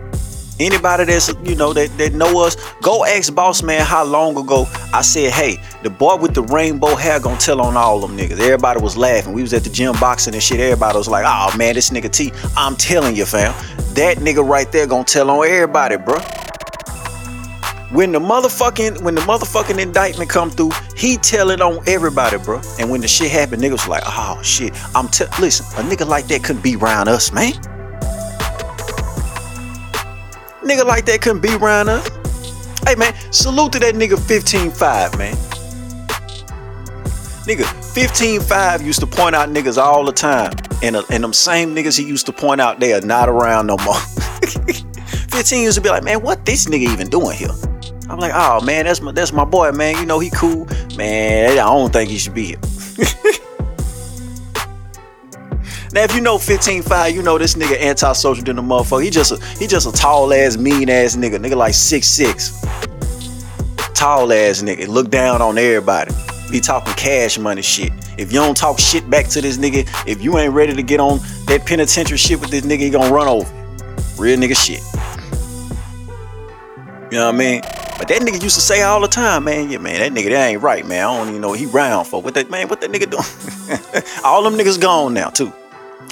Anybody 0.58 1.04
that's 1.04 1.34
you 1.43 1.56
know 1.56 1.73
that, 1.73 1.97
that 1.97 2.13
know 2.13 2.41
us, 2.41 2.56
go 2.82 3.04
ex 3.04 3.30
boss 3.30 3.62
man 3.62 3.86
how 3.86 4.06
long 4.06 4.38
ago 4.38 4.65
I 4.93 5.01
said, 5.01 5.34
hey, 5.34 5.58
the 5.84 5.89
boy 5.89 6.15
with 6.15 6.34
the 6.34 6.43
rainbow 6.43 6.95
hair 6.95 7.19
gonna 7.19 7.38
tell 7.38 7.60
on 7.62 7.75
all 7.75 7.99
them 7.99 8.17
niggas. 8.17 8.39
Everybody 8.39 8.82
was 8.82 8.95
laughing. 8.95 9.34
We 9.34 9.41
was 9.41 9.54
at 9.54 9.65
the 9.65 9.69
gym 9.69 9.93
boxing 9.99 10.34
and 10.34 10.41
shit. 10.41 10.62
Everybody 10.62 10.97
was 10.97 11.10
like, 11.10 11.25
oh 11.28 11.56
man, 11.58 11.75
this 11.75 11.89
nigga 11.89 12.10
T. 12.10 12.32
I'm 12.56 12.78
telling 12.78 13.17
you, 13.17 13.25
fam. 13.25 13.54
That 13.95 14.17
nigga 14.19 14.47
right 14.47 14.71
there 14.71 14.88
gonna 14.88 15.04
tell 15.04 15.30
on 15.30 15.45
everybody, 15.45 15.97
bro 15.97 16.19
when 17.91 18.12
the 18.12 18.19
motherfucking 18.19 19.02
when 19.04 19.15
the 19.15 19.21
motherfucking 19.21 19.80
indictment 19.80 20.30
come 20.30 20.50
through, 20.50 20.71
he 20.95 21.17
tell 21.17 21.52
it 21.52 21.62
on 21.62 21.80
everybody, 21.88 22.38
bro. 22.38 22.62
And 22.80 22.89
when 22.89 23.02
the 23.02 23.08
shit 23.08 23.32
happened, 23.32 23.62
niggas 23.62 23.71
was 23.71 23.88
like, 23.88 24.04
oh 24.06 24.39
shit. 24.43 24.74
I'm 24.95 25.08
t- 25.08 25.26
listen, 25.39 25.65
a 25.78 25.88
nigga 25.88 26.08
like 26.08 26.28
that 26.28 26.43
couldn't 26.43 26.63
be 26.63 26.76
around 26.76 27.08
us, 27.08 27.32
man. 27.32 27.54
Nigga 30.63 30.84
like 30.84 31.06
that 31.06 31.21
couldn't 31.21 31.41
be 31.41 31.54
around 31.56 31.89
us. 31.89 32.08
Hey 32.88 32.95
man, 32.95 33.13
salute 33.32 33.74
to 33.74 33.80
that 33.80 33.93
nigga 33.95 34.15
15-5, 34.15 35.17
man. 35.17 35.36
Nigga, 37.45 37.63
15-5 37.93 38.84
used 38.84 39.00
to 39.02 39.08
point 39.08 39.36
out 39.36 39.50
niggas 39.50 39.78
all 39.78 40.04
the 40.04 40.12
time. 40.12 40.54
And, 40.82 40.95
uh, 40.95 41.04
and 41.12 41.24
them 41.24 41.34
same 41.34 41.76
niggas 41.76 41.98
he 41.98 42.06
used 42.06 42.26
to 42.26 42.32
point 42.32 42.60
out 42.60 42.80
they 42.80 42.93
are 42.93 43.02
not 43.02 43.30
around 43.30 43.67
no 43.67 43.78
more. 43.78 43.95
15 45.30 45.62
used 45.62 45.76
to 45.76 45.82
be 45.82 45.89
like, 45.89 46.04
man, 46.04 46.24
what 46.24 46.45
this 46.45 46.65
nigga 46.65 46.91
even 46.91 47.10
doing 47.10 47.38
here? 47.38 47.52
I'm 48.10 48.20
like, 48.20 48.34
oh 48.36 48.62
man, 48.63 48.86
that's 48.86 49.02
my 49.02 49.12
that's 49.12 49.34
my 49.34 49.46
boy, 49.46 49.72
man. 49.72 49.98
You 49.98 50.06
know 50.06 50.20
he 50.20 50.30
cool, 50.30 50.68
man. 50.96 51.52
I 51.52 51.56
don't 51.56 51.91
think 51.91 52.10
he 52.10 52.18
should 52.18 52.36
be 52.36 52.46
here. 52.46 52.58
now, 55.91 56.04
if 56.04 56.13
you 56.13 56.22
know 56.22 56.38
15-5, 56.38 57.13
you 57.13 57.24
know 57.24 57.38
this 57.38 57.56
nigga 57.56 57.82
antisocial 57.82 58.44
than 58.44 58.58
the 58.58 58.62
motherfucker. 58.62 59.04
He 59.04 59.10
just 59.10 59.32
a, 59.32 59.44
he 59.58 59.65
just 59.65 59.88
a 59.88 59.91
tall 59.91 60.34
ass, 60.34 60.56
mean 60.56 60.89
ass 60.89 61.15
nigga. 61.15 61.38
Nigga 61.38 61.56
like 61.56 61.74
six 61.74 62.08
six, 62.08 62.62
tall 63.96 64.32
ass 64.32 64.62
nigga. 64.62 64.88
Look 64.88 65.10
down 65.10 65.41
on 65.41 65.58
everybody. 65.58 66.13
Be 66.52 66.60
talking 66.60 66.94
cash 66.94 67.39
money 67.39 67.63
shit. 67.63 67.91
If 68.20 68.32
you 68.32 68.39
don't 68.39 68.56
talk 68.56 68.78
shit 68.80 69.10
back 69.10 69.28
to 69.30 69.41
this 69.41 69.58
nigga, 69.58 69.88
if 70.08 70.22
you 70.22 70.38
ain't 70.38 70.54
ready 70.54 70.76
to 70.76 70.84
get 70.84 71.00
on 71.00 71.20
that 71.48 71.65
penitentiary 71.65 72.20
shit 72.20 72.39
with 72.39 72.52
this 72.52 72.63
nigga, 72.63 72.82
he 72.82 72.91
gonna 72.91 73.12
run 73.12 73.28
over. 73.28 73.52
Real 74.18 74.38
nigga 74.38 74.56
shit. 74.56 74.82
You 77.12 77.20
know 77.20 77.26
what 77.26 77.36
I 77.36 77.38
mean? 77.38 77.62
But 77.97 78.10
that 78.10 78.21
nigga 78.21 78.41
used 78.43 78.55
to 78.55 78.62
say 78.62 78.81
all 78.81 78.99
the 78.99 79.08
time, 79.08 79.45
man, 79.45 79.69
yeah, 79.69 79.77
man, 79.77 79.99
that 79.99 80.12
nigga 80.12 80.29
that 80.29 80.47
ain't 80.47 80.62
right, 80.62 80.86
man. 80.86 81.05
I 81.05 81.17
don't 81.17 81.29
even 81.29 81.41
know 81.41 81.49
what 81.49 81.60
he 81.60 81.65
round 81.65 82.08
for. 82.08 82.21
What 82.21 82.34
that 82.34 82.49
man, 82.49 82.67
what 82.67 82.81
that 82.81 82.91
nigga 82.91 83.10
doing? 83.10 84.03
all 84.23 84.43
them 84.43 84.55
niggas 84.55 84.79
gone 84.79 85.13
now, 85.13 85.29
too. 85.29 85.51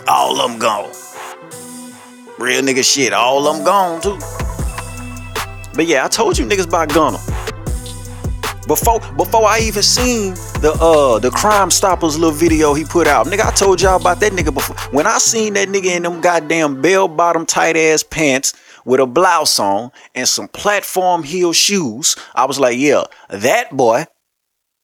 All 0.08 0.40
of 0.40 0.50
them 0.50 0.60
gone. 0.60 0.92
Real 2.40 2.62
nigga 2.62 2.84
shit, 2.84 3.14
all 3.14 3.48
of 3.48 3.56
them 3.56 3.64
gone 3.64 4.02
too. 4.02 4.18
But 5.76 5.86
yeah, 5.86 6.04
I 6.04 6.08
told 6.08 6.38
you 6.38 6.46
niggas 6.46 6.68
about 6.68 6.90
Gunna. 6.90 7.20
Before 8.68 9.00
before 9.16 9.46
I 9.46 9.60
even 9.60 9.84
seen 9.84 10.34
the 10.62 10.76
uh 10.82 11.20
the 11.20 11.30
Crime 11.30 11.70
Stoppers 11.70 12.18
little 12.18 12.36
video 12.36 12.74
he 12.74 12.86
put 12.86 13.08
out, 13.08 13.28
nigga, 13.28 13.46
I 13.46 13.52
told 13.52 13.82
y'all 13.82 14.00
about 14.00 14.20
that 14.22 14.32
nigga 14.32 14.54
before. 14.54 14.76
When 14.92 15.06
I 15.06 15.20
seen 15.20 15.54
that 15.54 15.68
nigga 15.68 15.96
in 15.96 16.04
them 16.04 16.22
goddamn 16.22 16.82
bell 16.82 17.08
bottom 17.08 17.46
tight 17.46 17.78
ass 17.78 18.04
pants 18.04 18.54
with 18.86 19.00
a 19.00 19.06
blouse 19.06 19.60
on 19.60 19.92
and 20.16 20.28
some 20.28 20.48
platform 20.48 21.24
heel 21.24 21.54
shoes, 21.54 22.16
I 22.36 22.46
was 22.46 22.60
like, 22.60 22.78
yeah, 22.78 23.04
that 23.30 23.76
boy, 23.76 24.06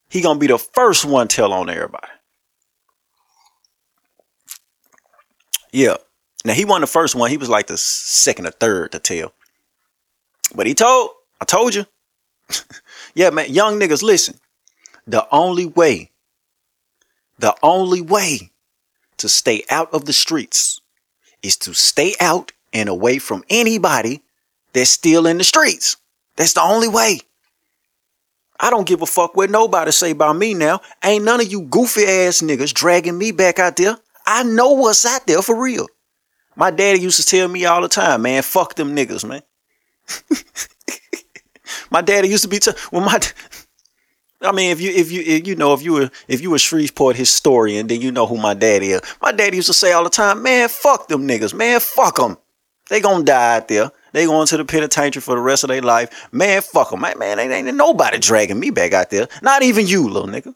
he 0.10 0.22
gonna 0.22 0.40
be 0.40 0.48
the 0.48 0.58
first 0.58 1.06
one 1.06 1.28
tell 1.28 1.54
on 1.54 1.70
everybody. 1.70 2.08
Yeah. 5.72 5.98
Now 6.46 6.54
he 6.54 6.66
wasn't 6.66 6.82
the 6.82 6.88
first 6.88 7.16
one. 7.16 7.30
He 7.30 7.38
was 7.38 7.50
like 7.50 7.68
the 7.68 7.78
second 7.78 8.48
or 8.48 8.52
third 8.52 8.94
to 8.94 9.00
tell. 9.00 9.34
But 10.56 10.68
he 10.68 10.74
told, 10.74 11.12
I 11.42 11.46
told 11.46 11.76
you. 11.76 11.86
yeah, 13.14 13.30
man, 13.30 13.54
young 13.54 13.80
niggas, 13.80 14.02
listen. 14.02 14.40
The 15.06 15.28
only 15.32 15.66
way, 15.66 16.12
the 17.38 17.56
only 17.62 18.02
way 18.02 18.52
to 19.18 19.30
stay 19.30 19.64
out 19.70 19.94
of 19.94 20.06
the 20.06 20.14
streets 20.14 20.80
is 21.42 21.58
to 21.58 21.74
stay 21.74 22.16
out 22.20 22.52
and 22.74 22.90
away 22.90 23.20
from 23.20 23.44
anybody 23.50 24.22
that's 24.74 24.90
still 24.90 25.28
in 25.28 25.38
the 25.38 25.44
streets. 25.44 25.98
That's 26.36 26.54
the 26.54 26.62
only 26.62 26.88
way. 26.88 27.22
I 28.60 28.70
don't 28.70 28.88
give 28.88 29.02
a 29.02 29.06
fuck 29.06 29.36
what 29.36 29.50
nobody 29.50 29.92
say 29.92 30.12
about 30.12 30.36
me 30.36 30.54
now. 30.54 30.82
Ain't 31.04 31.24
none 31.24 31.40
of 31.40 31.52
you 31.52 31.62
goofy 31.62 32.04
ass 32.04 32.42
niggas 32.42 32.74
dragging 32.74 33.18
me 33.18 33.32
back 33.32 33.58
out 33.58 33.78
there. 33.78 33.98
I 34.26 34.44
know 34.44 34.74
what's 34.74 35.06
out 35.06 35.26
there 35.28 35.42
for 35.42 35.60
real. 35.60 35.88
My 36.56 36.72
daddy 36.72 37.00
used 37.00 37.20
to 37.22 37.26
tell 37.26 37.48
me 37.48 37.66
all 37.66 37.82
the 37.82 37.88
time, 37.88 38.24
man, 38.24 38.44
fuck 38.44 38.76
them 38.76 38.96
niggas, 38.96 39.28
man. 39.28 39.42
my 41.92 42.02
daddy 42.02 42.28
used 42.28 42.44
to 42.44 42.50
be 42.50 42.60
t- 42.60 42.72
well 42.92 43.02
my 43.02 43.20
I 44.42 44.54
mean, 44.54 44.72
if 44.72 44.80
you 44.80 44.92
if 44.92 45.12
you 45.12 45.22
if 45.22 45.48
you 45.48 45.56
know 45.56 45.74
if 45.74 45.82
you 45.82 45.94
were 45.94 46.12
if 46.28 46.42
you 46.42 46.52
were 46.52 46.60
Shreveport 46.60 47.16
historian, 47.16 47.88
then 47.88 48.02
you 48.02 48.12
know 48.12 48.26
who 48.26 48.38
my 48.38 48.54
daddy 48.54 48.92
is. 48.92 49.02
My 49.22 49.32
daddy 49.32 49.58
used 49.58 49.68
to 49.68 49.74
say 49.74 49.92
all 49.92 50.04
the 50.04 50.10
time, 50.10 50.42
man, 50.44 50.70
fuck 50.70 51.08
them 51.08 51.28
niggas, 51.28 51.54
man, 51.54 51.80
fuck 51.80 52.16
them. 52.16 52.38
They 52.90 53.00
gonna 53.00 53.24
die 53.24 53.58
out 53.58 53.68
there. 53.68 53.92
They 54.12 54.26
going 54.26 54.48
to 54.48 54.58
the 54.58 54.66
penitentiary 54.66 55.22
for 55.22 55.36
the 55.36 55.42
rest 55.42 55.64
of 55.64 55.70
their 55.70 55.82
life. 55.82 56.28
Man, 56.32 56.62
fuck 56.62 56.90
them. 56.90 57.02
Man, 57.02 57.18
man, 57.20 57.40
ain't, 57.40 57.52
ain't 57.52 57.78
nobody 57.78 58.18
dragging 58.18 58.60
me 58.60 58.72
back 58.72 58.94
out 58.94 59.12
there. 59.12 59.28
Not 59.42 59.62
even 59.62 59.88
you, 59.88 60.10
little 60.10 60.28
nigga. 60.28 60.56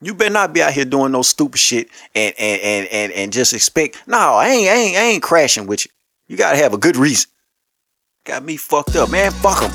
You 0.00 0.14
better 0.14 0.32
not 0.32 0.52
be 0.52 0.62
out 0.62 0.72
here 0.72 0.84
doing 0.84 1.12
no 1.12 1.22
stupid 1.22 1.58
shit 1.58 1.88
and 2.14 2.34
and 2.38 2.60
and 2.62 2.88
and, 2.88 3.12
and 3.12 3.32
just 3.32 3.54
expect. 3.54 4.06
No, 4.06 4.18
I 4.18 4.48
ain't, 4.48 4.68
I 4.68 4.74
ain't 4.74 4.96
I 4.96 5.02
ain't 5.02 5.22
crashing 5.22 5.66
with 5.66 5.84
you. 5.84 5.90
You 6.28 6.36
gotta 6.36 6.56
have 6.56 6.74
a 6.74 6.78
good 6.78 6.96
reason. 6.96 7.30
Got 8.24 8.44
me 8.44 8.56
fucked 8.56 8.96
up, 8.96 9.10
man. 9.10 9.32
Fuck 9.32 9.60
them. 9.60 9.70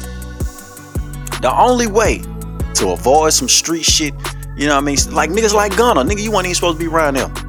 The 1.42 1.54
only 1.56 1.88
way 1.88 2.20
to 2.76 2.90
avoid 2.92 3.34
some 3.34 3.48
street 3.48 3.86
shit, 3.86 4.14
you 4.56 4.68
know 4.68 4.76
what 4.76 4.84
I 4.84 4.86
mean? 4.86 4.98
Like 5.12 5.30
niggas 5.32 5.54
like 5.54 5.76
Gunna, 5.76 6.02
nigga, 6.02 6.22
you 6.22 6.32
weren't 6.32 6.46
even 6.46 6.56
supposed 6.56 6.80
to 6.80 6.84
be 6.84 6.94
around 6.94 7.16
them. 7.16 7.49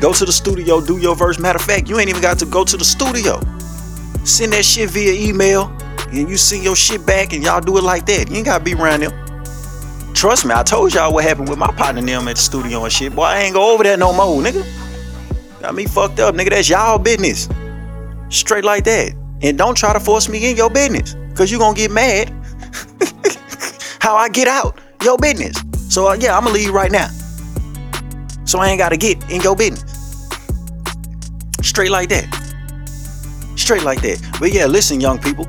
Go 0.00 0.12
to 0.12 0.24
the 0.24 0.32
studio, 0.32 0.80
do 0.80 0.98
your 0.98 1.16
verse. 1.16 1.38
Matter 1.38 1.58
of 1.58 1.64
fact, 1.64 1.88
you 1.88 1.98
ain't 1.98 2.08
even 2.08 2.22
got 2.22 2.38
to 2.38 2.46
go 2.46 2.64
to 2.64 2.76
the 2.76 2.84
studio. 2.84 3.40
Send 4.24 4.52
that 4.52 4.64
shit 4.64 4.90
via 4.90 5.12
email, 5.12 5.76
and 6.12 6.28
you 6.28 6.36
send 6.36 6.62
your 6.62 6.76
shit 6.76 7.04
back, 7.04 7.32
and 7.32 7.42
y'all 7.42 7.60
do 7.60 7.76
it 7.78 7.82
like 7.82 8.06
that. 8.06 8.30
You 8.30 8.36
ain't 8.36 8.46
gotta 8.46 8.62
be 8.62 8.74
around 8.74 9.00
them. 9.00 9.12
Trust 10.14 10.44
me, 10.44 10.52
I 10.54 10.62
told 10.62 10.94
y'all 10.94 11.12
what 11.12 11.24
happened 11.24 11.48
with 11.48 11.58
my 11.58 11.68
partner 11.68 12.02
them 12.02 12.28
at 12.28 12.36
the 12.36 12.42
studio 12.42 12.84
and 12.84 12.92
shit. 12.92 13.14
Boy, 13.14 13.22
I 13.22 13.38
ain't 13.40 13.54
go 13.54 13.72
over 13.72 13.84
there 13.84 13.96
no 13.96 14.12
more, 14.12 14.42
nigga. 14.42 14.66
Got 15.60 15.74
me 15.74 15.86
fucked 15.86 16.20
up, 16.20 16.34
nigga. 16.34 16.50
That's 16.50 16.68
y'all 16.68 16.98
business. 16.98 17.48
Straight 18.28 18.64
like 18.64 18.84
that. 18.84 19.14
And 19.42 19.56
don't 19.56 19.76
try 19.76 19.92
to 19.92 20.00
force 20.00 20.28
me 20.28 20.50
in 20.50 20.56
your 20.56 20.70
business. 20.70 21.16
Cause 21.36 21.50
you 21.50 21.58
gonna 21.58 21.76
get 21.76 21.90
mad. 21.90 22.30
How 24.00 24.16
I 24.16 24.28
get 24.28 24.48
out 24.48 24.78
your 25.02 25.18
business. 25.18 25.56
So 25.88 26.08
uh, 26.08 26.14
yeah, 26.14 26.36
I'ma 26.36 26.50
leave 26.50 26.72
right 26.72 26.90
now. 26.90 27.08
So 28.48 28.58
I 28.60 28.68
ain't 28.70 28.78
gotta 28.78 28.96
get 28.96 29.22
in 29.30 29.42
your 29.42 29.54
business. 29.54 29.84
Straight 31.60 31.90
like 31.90 32.08
that. 32.08 32.24
Straight 33.56 33.82
like 33.82 34.00
that. 34.00 34.26
But 34.40 34.54
yeah, 34.54 34.64
listen, 34.64 35.00
young 35.00 35.18
people. 35.18 35.46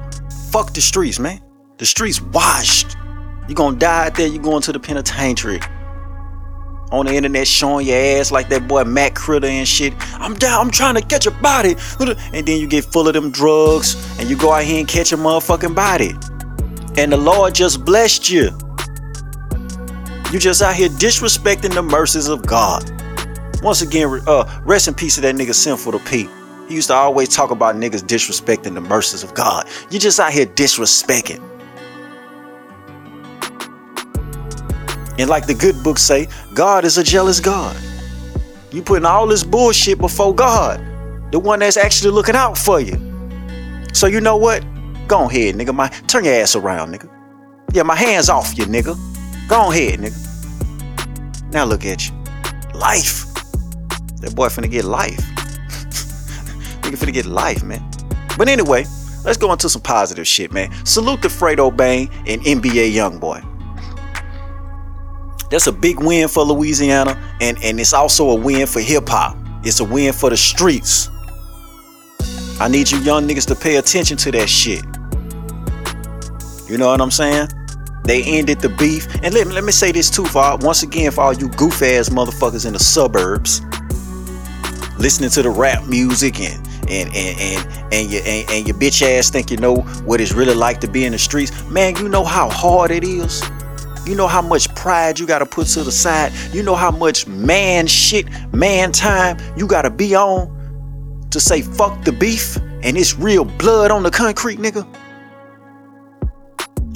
Fuck 0.51 0.73
the 0.73 0.81
streets, 0.81 1.17
man. 1.17 1.39
The 1.77 1.85
streets 1.85 2.21
washed. 2.21 2.97
You 3.47 3.55
gonna 3.55 3.77
die 3.77 4.07
out 4.07 4.15
there, 4.15 4.27
you 4.27 4.37
going 4.37 4.61
to 4.63 4.73
the 4.73 4.81
penitentiary. 4.81 5.61
On 6.91 7.05
the 7.05 7.13
internet 7.13 7.47
showing 7.47 7.87
your 7.87 7.95
ass 7.95 8.33
like 8.33 8.49
that 8.49 8.67
boy 8.67 8.83
Matt 8.83 9.15
Critter 9.15 9.47
and 9.47 9.65
shit. 9.65 9.93
I'm 10.15 10.33
down, 10.33 10.59
I'm 10.59 10.71
trying 10.71 10.95
to 10.95 11.01
catch 11.01 11.25
a 11.25 11.31
body. 11.31 11.75
And 12.33 12.45
then 12.45 12.59
you 12.59 12.67
get 12.67 12.83
full 12.83 13.07
of 13.07 13.13
them 13.13 13.31
drugs 13.31 13.95
and 14.19 14.29
you 14.29 14.35
go 14.35 14.51
out 14.51 14.65
here 14.65 14.79
and 14.79 14.87
catch 14.87 15.13
a 15.13 15.17
motherfucking 15.17 15.73
body. 15.73 16.15
And 16.97 17.13
the 17.13 17.17
Lord 17.17 17.55
just 17.55 17.85
blessed 17.85 18.29
you. 18.29 18.49
You 20.31 20.37
just 20.37 20.61
out 20.61 20.75
here 20.75 20.89
disrespecting 20.89 21.73
the 21.73 21.81
mercies 21.81 22.27
of 22.27 22.45
God. 22.45 22.83
Once 23.63 23.81
again, 23.81 24.21
uh, 24.27 24.61
rest 24.63 24.87
in 24.87 24.93
peace 24.93 25.15
to 25.15 25.21
that 25.21 25.33
nigga 25.33 25.55
Sinful 25.55 25.93
The 25.93 25.99
P. 25.99 26.29
He 26.67 26.75
used 26.75 26.89
to 26.89 26.93
always 26.93 27.29
talk 27.29 27.49
about 27.49 27.75
niggas 27.75 28.03
disrespecting 28.03 28.75
the 28.75 28.81
mercies 28.81 29.23
of 29.23 29.33
God. 29.33 29.67
You 29.89 29.97
just 29.97 30.19
out 30.19 30.31
here 30.31 30.45
disrespecting. 30.45 31.41
And 35.17 35.29
like 35.31 35.47
the 35.47 35.55
good 35.55 35.83
books 35.83 36.03
say, 36.03 36.27
God 36.53 36.85
is 36.85 36.99
a 36.99 37.03
jealous 37.03 37.39
God. 37.39 37.75
You 38.71 38.83
putting 38.83 39.05
all 39.05 39.25
this 39.25 39.43
bullshit 39.43 39.97
before 39.97 40.35
God, 40.35 40.79
the 41.31 41.39
one 41.39 41.57
that's 41.57 41.75
actually 41.75 42.11
looking 42.11 42.35
out 42.35 42.55
for 42.55 42.79
you. 42.79 42.93
So 43.93 44.05
you 44.05 44.21
know 44.21 44.37
what? 44.37 44.63
Go 45.07 45.27
ahead, 45.27 45.55
nigga. 45.55 45.73
My 45.73 45.87
turn 46.05 46.23
your 46.23 46.35
ass 46.35 46.55
around, 46.55 46.93
nigga. 46.93 47.09
Yeah, 47.73 47.81
my 47.81 47.95
hands 47.95 48.29
off 48.29 48.55
you, 48.55 48.65
nigga. 48.65 48.95
Go 49.49 49.71
ahead, 49.71 49.99
nigga. 49.99 51.51
Now 51.51 51.65
look 51.65 51.83
at 51.83 52.07
you. 52.07 52.15
Life. 52.75 53.25
That 54.21 54.33
boy 54.35 54.47
finna 54.49 54.69
get 54.69 54.85
life. 54.85 55.17
nigga 56.83 56.95
finna 56.97 57.13
get 57.13 57.25
life, 57.25 57.63
man. 57.63 57.83
But 58.37 58.47
anyway, 58.47 58.85
let's 59.25 59.37
go 59.37 59.51
into 59.51 59.67
some 59.67 59.81
positive 59.81 60.27
shit, 60.27 60.51
man. 60.51 60.71
Salute 60.85 61.23
to 61.23 61.29
Fredo 61.29 61.75
Bang 61.75 62.11
and 62.27 62.43
NBA 62.43 62.93
Youngboy. 62.93 63.43
That's 65.49 65.65
a 65.65 65.71
big 65.71 65.99
win 65.99 66.27
for 66.27 66.43
Louisiana, 66.43 67.19
and, 67.41 67.57
and 67.63 67.79
it's 67.79 67.93
also 67.93 68.29
a 68.29 68.35
win 68.35 68.67
for 68.67 68.81
hip 68.81 69.09
hop. 69.09 69.35
It's 69.63 69.79
a 69.79 69.83
win 69.83 70.13
for 70.13 70.29
the 70.29 70.37
streets. 70.37 71.09
I 72.61 72.67
need 72.69 72.91
you 72.91 72.99
young 72.99 73.27
niggas 73.27 73.47
to 73.47 73.55
pay 73.55 73.77
attention 73.77 74.15
to 74.17 74.31
that 74.33 74.47
shit. 74.47 74.85
You 76.69 76.77
know 76.77 76.89
what 76.89 77.01
I'm 77.01 77.09
saying? 77.09 77.47
They 78.09 78.23
ended 78.23 78.59
the 78.59 78.69
beef. 78.69 79.05
And 79.21 79.35
let 79.35 79.45
me, 79.45 79.53
let 79.53 79.63
me 79.63 79.71
say 79.71 79.91
this 79.91 80.09
too, 80.09 80.25
for 80.25 80.57
once 80.61 80.81
again, 80.81 81.11
for 81.11 81.21
all 81.21 81.33
you 81.33 81.47
goof 81.49 81.83
ass 81.83 82.09
motherfuckers 82.09 82.65
in 82.65 82.73
the 82.73 82.79
suburbs, 82.79 83.61
listening 84.97 85.29
to 85.29 85.43
the 85.43 85.49
rap 85.51 85.85
music 85.85 86.39
and 86.39 86.67
and 86.89 87.15
and 87.15 87.39
and 87.39 87.93
and 87.93 88.11
your 88.11 88.23
and, 88.25 88.49
and 88.49 88.67
your 88.67 88.75
bitch 88.77 89.03
ass 89.03 89.29
think 89.29 89.51
you 89.51 89.57
know 89.57 89.81
what 90.07 90.19
it's 90.19 90.33
really 90.33 90.55
like 90.55 90.79
to 90.79 90.89
be 90.89 91.05
in 91.05 91.11
the 91.11 91.19
streets. 91.19 91.51
Man, 91.65 91.97
you 91.97 92.09
know 92.09 92.23
how 92.23 92.49
hard 92.49 92.89
it 92.89 93.03
is. 93.03 93.43
You 94.07 94.15
know 94.15 94.25
how 94.25 94.41
much 94.41 94.73
pride 94.73 95.19
you 95.19 95.27
gotta 95.27 95.45
put 95.45 95.67
to 95.67 95.83
the 95.83 95.91
side. 95.91 96.33
You 96.51 96.63
know 96.63 96.73
how 96.73 96.89
much 96.89 97.27
man 97.27 97.85
shit, 97.85 98.25
man 98.51 98.91
time 98.91 99.37
you 99.55 99.67
gotta 99.67 99.91
be 99.91 100.15
on 100.15 101.27
to 101.29 101.39
say 101.39 101.61
fuck 101.61 102.03
the 102.05 102.11
beef 102.11 102.57
and 102.81 102.97
it's 102.97 103.19
real 103.19 103.45
blood 103.45 103.91
on 103.91 104.01
the 104.01 104.09
concrete, 104.09 104.57
nigga. 104.57 104.83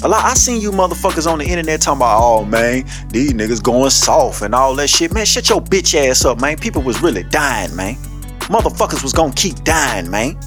A 0.03 0.09
lot 0.09 0.25
I 0.25 0.33
seen 0.33 0.59
you 0.59 0.71
motherfuckers 0.71 1.31
on 1.31 1.39
the 1.39 1.45
internet 1.45 1.79
talking 1.79 1.99
about, 1.99 2.19
oh 2.21 2.43
man, 2.43 2.83
these 3.07 3.31
niggas 3.31 3.63
going 3.63 3.89
soft 3.89 4.41
and 4.41 4.53
all 4.53 4.75
that 4.75 4.89
shit. 4.89 5.13
Man, 5.13 5.25
shut 5.25 5.47
your 5.47 5.61
bitch 5.61 5.95
ass 5.95 6.25
up, 6.25 6.41
man. 6.41 6.57
People 6.57 6.81
was 6.81 7.01
really 7.01 7.23
dying, 7.23 7.73
man. 7.73 7.95
Motherfuckers 8.49 9.01
was 9.01 9.13
gonna 9.13 9.31
keep 9.33 9.63
dying, 9.63 10.11
man. 10.11 10.37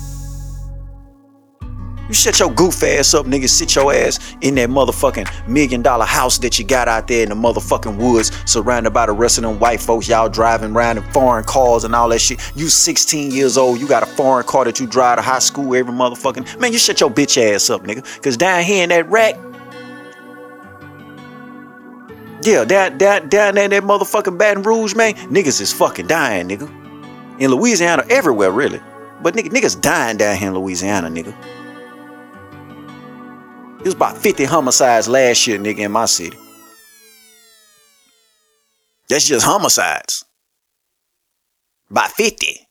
You 2.08 2.14
shut 2.14 2.38
your 2.38 2.52
goof 2.52 2.82
ass 2.82 3.14
up, 3.14 3.26
nigga. 3.26 3.48
Sit 3.48 3.74
your 3.74 3.92
ass 3.92 4.36
in 4.40 4.54
that 4.56 4.68
motherfucking 4.68 5.48
million 5.48 5.82
dollar 5.82 6.04
house 6.04 6.38
that 6.38 6.58
you 6.58 6.64
got 6.64 6.88
out 6.88 7.08
there 7.08 7.22
in 7.22 7.30
the 7.30 7.34
motherfucking 7.34 7.96
woods, 7.96 8.30
surrounded 8.44 8.90
by 8.90 9.06
the 9.06 9.12
rest 9.12 9.38
of 9.38 9.42
them 9.42 9.58
white 9.58 9.80
folks. 9.80 10.08
Y'all 10.08 10.28
driving 10.28 10.74
around 10.74 10.98
in 10.98 11.04
foreign 11.12 11.44
cars 11.44 11.84
and 11.84 11.94
all 11.94 12.08
that 12.10 12.20
shit. 12.20 12.40
You 12.54 12.68
16 12.68 13.32
years 13.32 13.56
old, 13.56 13.80
you 13.80 13.88
got 13.88 14.02
a 14.02 14.06
foreign 14.06 14.46
car 14.46 14.64
that 14.64 14.78
you 14.78 14.86
drive 14.86 15.18
to 15.18 15.22
high 15.22 15.40
school 15.40 15.74
every 15.74 15.92
motherfucking. 15.92 16.60
Man, 16.60 16.72
you 16.72 16.78
shut 16.78 17.00
your 17.00 17.10
bitch 17.10 17.36
ass 17.42 17.70
up, 17.70 17.82
nigga. 17.82 18.04
Cause 18.22 18.36
down 18.36 18.62
here 18.62 18.84
in 18.84 18.90
that 18.90 19.08
rack, 19.08 19.34
yeah, 22.42 22.64
down, 22.64 22.96
down, 22.98 23.28
down 23.28 23.54
there 23.56 23.64
in 23.64 23.70
that 23.72 23.82
motherfucking 23.82 24.38
Baton 24.38 24.62
Rouge, 24.62 24.94
man, 24.94 25.14
niggas 25.14 25.60
is 25.60 25.72
fucking 25.72 26.06
dying, 26.06 26.48
nigga. 26.48 26.70
In 27.40 27.50
Louisiana, 27.50 28.04
everywhere, 28.08 28.52
really. 28.52 28.80
But 29.20 29.34
nigga, 29.34 29.48
niggas 29.48 29.80
dying 29.80 30.16
down 30.16 30.36
here 30.36 30.48
in 30.48 30.54
Louisiana, 30.54 31.08
nigga. 31.08 31.34
It 33.86 33.90
was 33.90 33.94
about 33.94 34.18
50 34.18 34.46
homicides 34.46 35.06
last 35.06 35.46
year, 35.46 35.60
nigga, 35.60 35.78
in 35.78 35.92
my 35.92 36.06
city. 36.06 36.36
That's 39.08 39.28
just 39.28 39.46
homicides. 39.46 40.24
By 41.88 42.08
50. 42.08 42.66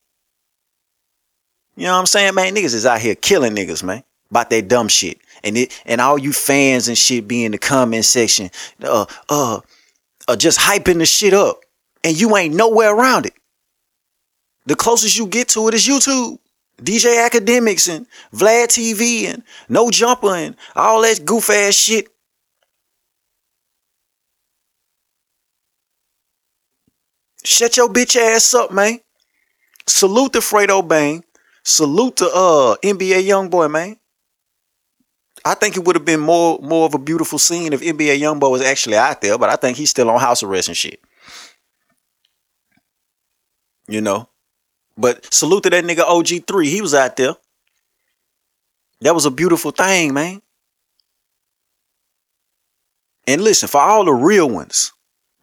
You 1.77 1.85
know 1.85 1.93
what 1.93 1.99
I'm 1.99 2.05
saying, 2.05 2.35
man? 2.35 2.53
Niggas 2.53 2.75
is 2.75 2.85
out 2.85 2.99
here 2.99 3.15
killing 3.15 3.55
niggas, 3.55 3.81
man. 3.81 4.03
About 4.29 4.49
that 4.49 4.67
dumb 4.67 4.89
shit. 4.89 5.19
And 5.41 5.55
it 5.55 5.81
and 5.85 6.01
all 6.01 6.17
you 6.17 6.33
fans 6.33 6.89
and 6.89 6.97
shit 6.97 7.29
be 7.29 7.45
in 7.45 7.53
the 7.53 7.59
comment 7.59 8.03
section, 8.03 8.51
uh, 8.83 9.05
uh, 9.29 9.61
uh 10.27 10.35
just 10.35 10.59
hyping 10.59 10.97
the 10.97 11.05
shit 11.05 11.33
up. 11.33 11.61
And 12.03 12.19
you 12.19 12.35
ain't 12.35 12.55
nowhere 12.55 12.93
around 12.93 13.25
it. 13.25 13.35
The 14.65 14.75
closest 14.75 15.17
you 15.17 15.27
get 15.27 15.47
to 15.49 15.69
it 15.69 15.75
is 15.75 15.87
YouTube. 15.87 16.39
DJ 16.81 17.27
Akademiks 17.27 17.93
and 17.93 18.05
Vlad 18.33 18.67
TV 18.67 19.25
and 19.25 19.43
No 19.69 19.89
Jumper 19.89 20.35
and 20.35 20.55
all 20.75 21.01
that 21.01 21.25
goof 21.25 21.49
ass 21.49 21.73
shit. 21.73 22.07
Shut 27.43 27.77
your 27.77 27.89
bitch 27.89 28.15
ass 28.15 28.53
up, 28.53 28.71
man. 28.71 28.99
Salute 29.87 30.33
to 30.33 30.39
Fredo 30.39 30.85
Bang. 30.85 31.23
Salute 31.63 32.17
to 32.17 32.25
uh 32.25 32.75
NBA 32.83 33.23
Youngboy, 33.23 33.71
man. 33.71 33.97
I 35.43 35.53
think 35.53 35.77
it 35.77 35.85
would 35.85 35.95
have 35.95 36.05
been 36.05 36.19
more 36.19 36.59
more 36.59 36.85
of 36.87 36.95
a 36.95 36.99
beautiful 36.99 37.37
scene 37.39 37.71
if 37.71 37.81
NBA 37.81 38.19
Youngboy 38.19 38.49
was 38.49 38.61
actually 38.61 38.97
out 38.97 39.21
there, 39.21 39.37
but 39.37 39.49
I 39.49 39.55
think 39.55 39.77
he's 39.77 39.91
still 39.91 40.09
on 40.09 40.19
house 40.19 40.43
arrest 40.43 40.67
and 40.67 40.77
shit. 40.77 40.99
You 43.87 44.01
know. 44.01 44.27
But 44.97 45.31
salute 45.33 45.63
to 45.63 45.69
that 45.69 45.83
nigga 45.83 46.05
OG3. 46.05 46.65
He 46.65 46.81
was 46.81 46.93
out 46.93 47.15
there. 47.17 47.35
That 49.01 49.13
was 49.13 49.25
a 49.25 49.31
beautiful 49.31 49.71
thing, 49.71 50.13
man. 50.13 50.41
And 53.27 53.41
listen, 53.41 53.67
for 53.67 53.81
all 53.81 54.05
the 54.05 54.13
real 54.13 54.49
ones, 54.49 54.93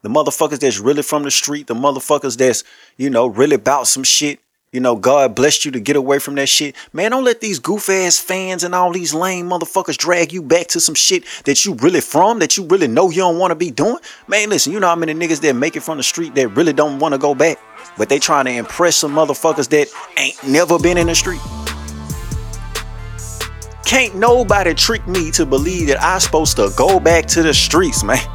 the 0.02 0.08
motherfuckers 0.08 0.60
that's 0.60 0.78
really 0.78 1.02
from 1.02 1.22
the 1.24 1.30
street, 1.30 1.66
the 1.66 1.74
motherfuckers 1.74 2.36
that's, 2.36 2.64
you 2.96 3.11
know, 3.11 3.26
really 3.26 3.57
about 3.57 3.88
some 3.88 4.05
shit, 4.05 4.40
you 4.72 4.80
know, 4.80 4.96
God 4.96 5.34
blessed 5.34 5.66
you 5.66 5.70
to 5.72 5.80
get 5.80 5.96
away 5.96 6.18
from 6.18 6.34
that 6.36 6.48
shit. 6.48 6.74
Man, 6.94 7.11
don't 7.11 7.24
let 7.24 7.42
these 7.42 7.59
goof 7.59 7.90
ass 7.90 8.18
fans 8.18 8.64
and 8.64 8.74
all 8.74 8.90
these 8.90 9.12
lame 9.12 9.50
motherfuckers 9.50 9.98
drag 9.98 10.32
you 10.32 10.42
back 10.42 10.68
to 10.68 10.80
some 10.80 10.94
shit 10.94 11.24
that 11.44 11.66
you 11.66 11.74
really 11.74 12.00
from, 12.00 12.38
that 12.38 12.57
you 12.57 12.64
really 12.64 12.88
know 12.88 13.11
you 13.11 13.18
don't 13.18 13.38
want 13.38 13.50
to 13.50 13.55
be 13.55 13.70
doing. 13.70 13.98
Man, 14.28 14.48
listen, 14.48 14.72
you 14.72 14.80
know 14.80 14.86
how 14.88 14.96
many 14.96 15.12
niggas 15.12 15.42
that 15.42 15.55
make 15.55 15.76
it 15.76 15.82
from 15.82 15.98
the 15.98 16.03
street 16.03 16.34
that 16.36 16.48
really 16.48 16.72
don't 16.72 16.98
want 17.00 17.12
to 17.12 17.18
go 17.18 17.34
back, 17.34 17.59
but 17.97 18.09
they 18.09 18.18
trying 18.18 18.47
to 18.47 18.53
impress 18.53 18.97
some 18.97 19.12
motherfuckers 19.12 19.68
that 19.68 19.88
ain't 20.18 20.43
never 20.47 20.78
been 20.78 20.99
in 20.99 21.07
the 21.07 21.14
street. 21.14 21.40
Can't 23.84 24.14
nobody 24.14 24.74
trick 24.74 25.07
me 25.07 25.30
to 25.32 25.45
believe 25.45 25.88
that 25.88 26.03
I 26.03 26.18
supposed 26.18 26.57
to 26.57 26.72
go 26.76 26.99
back 26.99 27.26
to 27.26 27.43
the 27.43 27.53
streets, 27.53 28.03
man. 28.03 28.18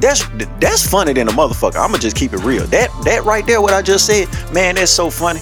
that's 0.00 0.26
that's 0.58 0.84
funny 0.84 1.12
than 1.12 1.28
a 1.28 1.32
motherfucker. 1.32 1.76
I'ma 1.76 1.98
just 1.98 2.16
keep 2.16 2.32
it 2.32 2.42
real. 2.44 2.66
That 2.66 2.90
that 3.04 3.24
right 3.24 3.46
there, 3.46 3.60
what 3.60 3.72
I 3.72 3.82
just 3.82 4.04
said, 4.06 4.26
man, 4.52 4.74
that's 4.74 4.90
so 4.90 5.10
funny. 5.10 5.40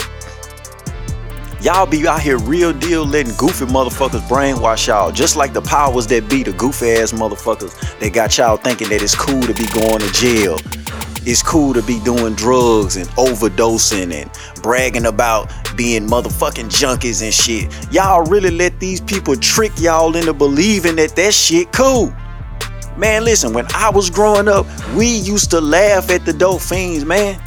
Y'all 1.63 1.85
be 1.85 2.09
out 2.09 2.23
here 2.23 2.39
real 2.39 2.73
deal 2.73 3.05
letting 3.05 3.35
goofy 3.37 3.67
motherfuckers 3.67 4.27
brainwash 4.29 4.87
y'all. 4.87 5.13
Just 5.13 5.37
like 5.37 5.53
the 5.53 5.61
powers 5.61 6.07
that 6.07 6.27
be, 6.31 6.43
the 6.43 6.55
goofy 6.55 6.89
ass 6.93 7.13
motherfuckers 7.13 7.99
that 7.99 8.15
got 8.15 8.39
y'all 8.39 8.57
thinking 8.57 8.89
that 8.89 9.03
it's 9.03 9.15
cool 9.15 9.43
to 9.43 9.53
be 9.53 9.67
going 9.75 10.01
to 10.01 10.11
jail. 10.13 10.59
it's 11.27 11.43
cool 11.43 11.75
to 11.75 11.83
be 11.83 12.01
doing 12.01 12.35
drugs 12.35 12.97
and 12.97 13.07
overdosing 13.11 14.11
and 14.11 14.31
bragging 14.63 15.05
about 15.05 15.53
being 15.77 16.07
motherfucking 16.07 16.71
junkies 16.71 17.23
and 17.23 17.35
shit. 17.35 17.71
Y'all 17.93 18.25
really 18.25 18.51
let 18.51 18.81
these 18.81 19.03
people 19.03 19.37
trick 19.37 19.73
y'all 19.79 20.17
into 20.17 20.33
believing 20.33 20.97
that 20.97 21.15
that 21.17 21.35
shit 21.35 21.71
cool. 21.73 22.11
Man, 22.97 23.23
listen, 23.25 23.53
when 23.53 23.67
I 23.75 23.91
was 23.91 24.09
growing 24.09 24.49
up, 24.49 24.67
we 24.95 25.07
used 25.07 25.51
to 25.51 25.61
laugh 25.61 26.11
at 26.11 26.25
the 26.25 26.33
dope 26.33 26.63
fiends, 26.63 27.05
man. 27.05 27.39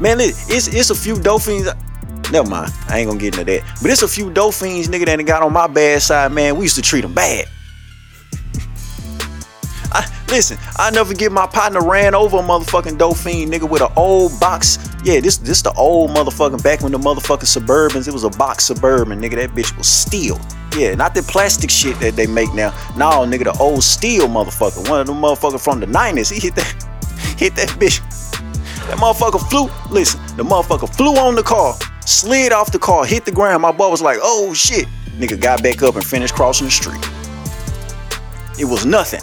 Man, 0.00 0.18
it's 0.18 0.68
it's 0.68 0.88
a 0.88 0.94
few 0.94 1.14
dope 1.16 1.42
fiends. 1.42 1.68
Never 2.32 2.48
mind, 2.48 2.72
I 2.88 2.98
ain't 2.98 3.08
gonna 3.08 3.20
get 3.20 3.38
into 3.38 3.44
that. 3.44 3.78
But 3.82 3.90
it's 3.90 4.02
a 4.02 4.08
few 4.08 4.30
dope 4.32 4.54
fiends, 4.54 4.88
nigga, 4.88 5.04
that 5.04 5.22
got 5.24 5.42
on 5.42 5.52
my 5.52 5.66
bad 5.66 6.00
side, 6.00 6.32
man. 6.32 6.56
We 6.56 6.64
used 6.64 6.76
to 6.76 6.82
treat 6.82 7.02
them 7.02 7.12
bad. 7.12 7.46
I, 9.92 10.06
listen, 10.28 10.56
I 10.76 10.90
never 10.90 11.12
get 11.12 11.32
my 11.32 11.46
partner 11.46 11.82
ran 11.82 12.14
over 12.14 12.38
a 12.38 12.42
motherfucking 12.42 12.96
dolphin 12.96 13.50
nigga 13.50 13.68
with 13.68 13.82
an 13.82 13.92
old 13.94 14.38
box. 14.40 14.78
Yeah, 15.04 15.20
this 15.20 15.36
this 15.36 15.60
the 15.60 15.72
old 15.72 16.12
motherfucking 16.12 16.62
back 16.62 16.80
when 16.80 16.92
the 16.92 16.98
motherfucking 16.98 17.60
Suburbans, 17.60 18.08
it 18.08 18.12
was 18.12 18.24
a 18.24 18.30
box 18.30 18.64
Suburban, 18.64 19.20
nigga. 19.20 19.34
That 19.34 19.50
bitch 19.50 19.76
was 19.76 19.86
steel. 19.86 20.40
Yeah, 20.78 20.94
not 20.94 21.14
the 21.14 21.22
plastic 21.22 21.68
shit 21.68 21.98
that 22.00 22.16
they 22.16 22.26
make 22.26 22.54
now. 22.54 22.70
No, 22.96 23.26
nigga, 23.26 23.44
the 23.44 23.58
old 23.58 23.82
steel 23.82 24.28
motherfucker. 24.28 24.88
One 24.88 25.00
of 25.00 25.08
them 25.08 25.16
motherfuckers 25.16 25.62
from 25.62 25.80
the 25.80 25.86
90s. 25.86 26.32
He 26.32 26.40
hit 26.40 26.54
that, 26.54 27.34
hit 27.36 27.54
that 27.56 27.68
bitch. 27.70 28.00
That 28.90 28.98
motherfucker 28.98 29.48
flew. 29.48 29.70
Listen, 29.88 30.20
the 30.36 30.42
motherfucker 30.42 30.92
flew 30.96 31.14
on 31.14 31.36
the 31.36 31.44
car, 31.44 31.78
slid 32.04 32.52
off 32.52 32.72
the 32.72 32.78
car, 32.80 33.04
hit 33.04 33.24
the 33.24 33.30
ground. 33.30 33.62
My 33.62 33.70
boy 33.70 33.88
was 33.88 34.02
like, 34.02 34.18
oh 34.20 34.52
shit. 34.52 34.88
Nigga 35.16 35.40
got 35.40 35.62
back 35.62 35.84
up 35.84 35.94
and 35.94 36.04
finished 36.04 36.34
crossing 36.34 36.66
the 36.66 36.72
street. 36.72 36.98
It 38.58 38.64
was 38.64 38.84
nothing. 38.84 39.20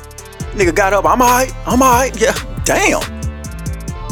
Nigga 0.58 0.74
got 0.74 0.94
up, 0.94 1.04
I'm 1.04 1.22
alright, 1.22 1.54
I'm 1.66 1.82
alright. 1.82 2.18
Yeah, 2.18 2.32
damn. 2.64 3.02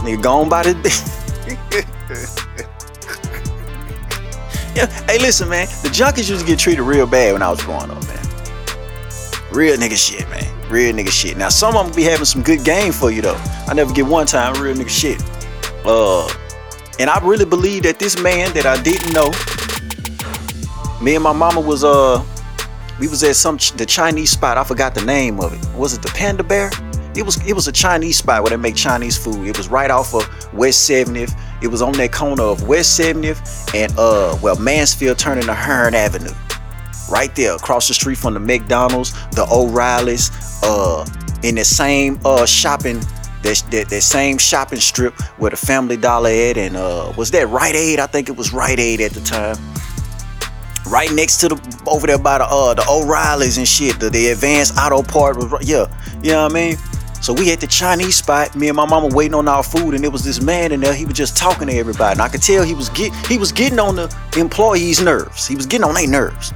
Nigga 0.04 0.22
gone 0.22 0.50
by 0.50 0.64
bitch. 0.64 1.48
yeah, 4.76 4.88
hey, 5.06 5.20
listen, 5.20 5.48
man. 5.48 5.68
The 5.84 5.88
junkies 5.88 6.30
used 6.30 6.42
to 6.42 6.46
get 6.46 6.60
treated 6.60 6.84
real 6.84 7.08
bad 7.08 7.32
when 7.32 7.42
I 7.42 7.50
was 7.50 7.64
growing 7.64 7.90
up, 7.90 8.06
man. 8.08 8.28
Real 9.54 9.78
nigga 9.78 9.96
shit, 9.96 10.30
man. 10.30 10.55
Real 10.70 10.94
nigga 10.94 11.12
shit. 11.12 11.38
Now, 11.38 11.50
some 11.50 11.76
of 11.76 11.86
them 11.86 11.96
be 11.96 12.04
having 12.04 12.26
some 12.26 12.42
good 12.42 12.64
game 12.64 12.92
for 12.92 13.12
you, 13.12 13.22
though. 13.22 13.42
I 13.68 13.74
never 13.74 13.94
get 13.94 14.06
one 14.06 14.26
time 14.26 14.62
real 14.62 14.76
nigga 14.76 14.90
shit. 14.90 15.22
Uh, 15.86 16.28
and 17.00 17.10
I 17.10 17.20
really 17.26 17.46
believe 17.46 17.84
that 17.84 18.00
this 18.00 18.20
man 18.22 18.54
that 18.54 18.66
I 18.66 18.82
didn't 18.82 19.14
know, 19.14 19.32
me 21.04 21.16
and 21.16 21.24
my 21.24 21.34
mama 21.34 21.62
was, 21.62 21.84
uh, 21.84 22.24
we 23.00 23.08
was 23.08 23.24
at 23.24 23.36
some 23.36 23.58
the 23.76 23.86
Chinese 23.86 24.32
spot. 24.32 24.58
I 24.58 24.64
forgot 24.64 24.96
the 24.96 25.04
name 25.04 25.40
of 25.40 25.54
it. 25.54 25.78
Was 25.78 25.94
it 25.94 26.02
the 26.02 26.10
Panda 26.10 26.44
Bear? 26.44 26.72
It 27.16 27.26
was 27.26 27.46
it 27.48 27.54
was 27.54 27.68
a 27.68 27.72
Chinese 27.72 28.18
spot 28.18 28.44
where 28.44 28.50
they 28.50 28.58
make 28.58 28.76
Chinese 28.76 29.18
food. 29.18 29.48
It 29.48 29.58
was 29.58 29.70
right 29.70 29.92
off 29.92 30.14
of 30.14 30.54
West 30.54 30.90
70th. 30.90 31.38
It 31.62 31.68
was 31.68 31.82
on 31.82 31.94
that 31.94 32.12
corner 32.12 32.44
of 32.44 32.68
West 32.68 33.00
70th 33.00 33.74
and 33.74 33.92
uh 33.98 34.38
well 34.42 34.58
Mansfield 34.58 35.18
turning 35.18 35.46
to 35.46 35.54
Hearne 35.54 35.94
Avenue. 35.94 36.34
Right 37.10 37.34
there, 37.36 37.56
across 37.56 37.88
the 37.88 37.94
street 37.94 38.18
from 38.18 38.34
the 38.34 38.40
McDonald's, 38.40 39.14
the 39.30 39.48
O'Reilly's, 39.52 40.32
uh 40.66 41.06
in 41.44 41.56
the 41.56 41.66
same 41.66 42.20
uh 42.26 42.46
shopping 42.46 43.00
that, 43.44 43.64
that, 43.72 43.90
that 43.90 44.02
same 44.02 44.38
shopping 44.38 44.80
strip 44.80 45.14
where 45.38 45.52
the 45.52 45.58
Family 45.58 45.98
Dollar 45.98 46.30
at 46.30 46.58
and 46.58 46.76
uh 46.76 47.14
was 47.18 47.32
that 47.32 47.48
Rite 47.48 47.76
Aid? 47.76 48.00
I 48.00 48.08
think 48.08 48.28
it 48.28 48.36
was 48.36 48.52
Rite 48.54 48.80
Aid 48.80 49.02
at 49.02 49.12
the 49.12 49.22
time 49.22 49.58
right 50.88 51.12
next 51.14 51.38
to 51.38 51.50
the 51.50 51.84
over 51.88 52.08
there 52.08 52.20
by 52.20 52.38
the 52.38 52.46
uh 52.46 52.74
the 52.74 52.84
O'Reillys 52.84 53.58
and 53.58 53.68
shit, 53.68 54.00
the, 54.00 54.10
the 54.10 54.30
advanced 54.30 54.78
auto 54.78 55.02
part 55.02 55.38
yeah, 55.62 55.86
you 56.22 56.32
know 56.32 56.44
what 56.44 56.52
I 56.52 56.54
mean? 56.54 56.78
So 57.22 57.34
we 57.34 57.52
at 57.52 57.60
the 57.60 57.68
Chinese 57.68 58.18
spot, 58.18 58.56
me 58.56 58.68
and 58.68 58.76
my 58.76 58.86
mama 58.86 59.08
waiting 59.08 59.34
on 59.34 59.48
our 59.48 59.64
food, 59.64 59.96
and 59.96 60.04
there 60.04 60.12
was 60.12 60.24
this 60.24 60.42
man 60.42 60.72
in 60.72 60.80
there. 60.80 60.94
He 60.94 61.06
was 61.06 61.16
just 61.16 61.36
talking 61.36 61.68
to 61.68 61.74
everybody, 61.74 62.12
and 62.12 62.22
I 62.22 62.30
could 62.30 62.44
tell 62.44 62.64
he 62.64 62.76
was 62.76 62.90
get 62.90 63.16
he 63.28 63.38
was 63.38 63.52
getting 63.52 63.80
on 63.80 63.96
the 63.96 64.16
employees' 64.38 65.02
nerves. 65.02 65.48
He 65.48 65.56
was 65.56 65.66
getting 65.66 65.86
on 65.86 65.96
their 65.96 66.08
nerves. 66.08 66.54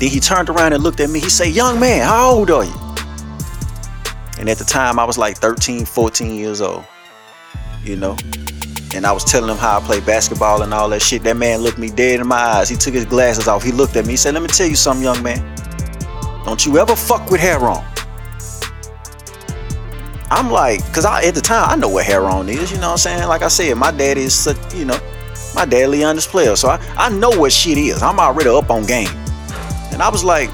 Then 0.00 0.08
he 0.08 0.18
turned 0.18 0.48
around 0.48 0.72
and 0.72 0.82
looked 0.82 0.98
at 0.98 1.08
me. 1.08 1.20
He 1.20 1.30
said, 1.30 1.48
"Young 1.48 1.78
man, 1.78 2.04
how 2.04 2.30
old 2.30 2.50
are 2.50 2.64
you?" 2.64 2.91
And 4.42 4.50
at 4.50 4.58
the 4.58 4.64
time, 4.64 4.98
I 4.98 5.04
was 5.04 5.16
like 5.16 5.36
13, 5.36 5.84
14 5.84 6.34
years 6.34 6.60
old. 6.60 6.84
You 7.84 7.94
know, 7.94 8.16
and 8.92 9.06
I 9.06 9.12
was 9.12 9.22
telling 9.22 9.48
him 9.48 9.56
how 9.56 9.78
I 9.78 9.80
play 9.80 10.00
basketball 10.00 10.62
and 10.62 10.74
all 10.74 10.88
that 10.88 11.00
shit. 11.00 11.22
That 11.22 11.36
man 11.36 11.60
looked 11.60 11.78
me 11.78 11.90
dead 11.90 12.18
in 12.18 12.26
my 12.26 12.34
eyes. 12.34 12.68
He 12.68 12.74
took 12.74 12.92
his 12.92 13.04
glasses 13.04 13.46
off. 13.46 13.62
He 13.62 13.70
looked 13.70 13.94
at 13.94 14.04
me. 14.04 14.14
He 14.14 14.16
said, 14.16 14.34
Let 14.34 14.42
me 14.42 14.48
tell 14.48 14.66
you 14.66 14.74
something, 14.74 15.04
young 15.04 15.22
man. 15.22 15.38
Don't 16.44 16.66
you 16.66 16.76
ever 16.76 16.96
fuck 16.96 17.30
with 17.30 17.40
Heron. 17.40 17.84
I'm 20.28 20.50
like, 20.50 20.80
cause 20.92 21.04
I 21.04 21.22
at 21.22 21.36
the 21.36 21.40
time 21.40 21.70
I 21.70 21.76
know 21.76 21.90
what 21.90 22.04
Heron 22.04 22.48
is, 22.48 22.72
you 22.72 22.78
know 22.78 22.88
what 22.88 22.92
I'm 22.94 22.98
saying? 22.98 23.28
Like 23.28 23.42
I 23.42 23.48
said, 23.48 23.76
my 23.76 23.92
dad 23.92 24.18
is 24.18 24.34
such, 24.34 24.74
you 24.74 24.86
know, 24.86 24.98
my 25.54 25.66
dad 25.66 25.90
Leon's 25.90 26.26
player. 26.26 26.56
So 26.56 26.66
I, 26.66 26.80
I 26.98 27.10
know 27.10 27.30
what 27.30 27.52
shit 27.52 27.78
is. 27.78 28.02
I'm 28.02 28.18
already 28.18 28.50
up 28.50 28.70
on 28.70 28.86
game. 28.86 29.06
And 29.92 30.02
I 30.02 30.08
was 30.08 30.24
like, 30.24 30.50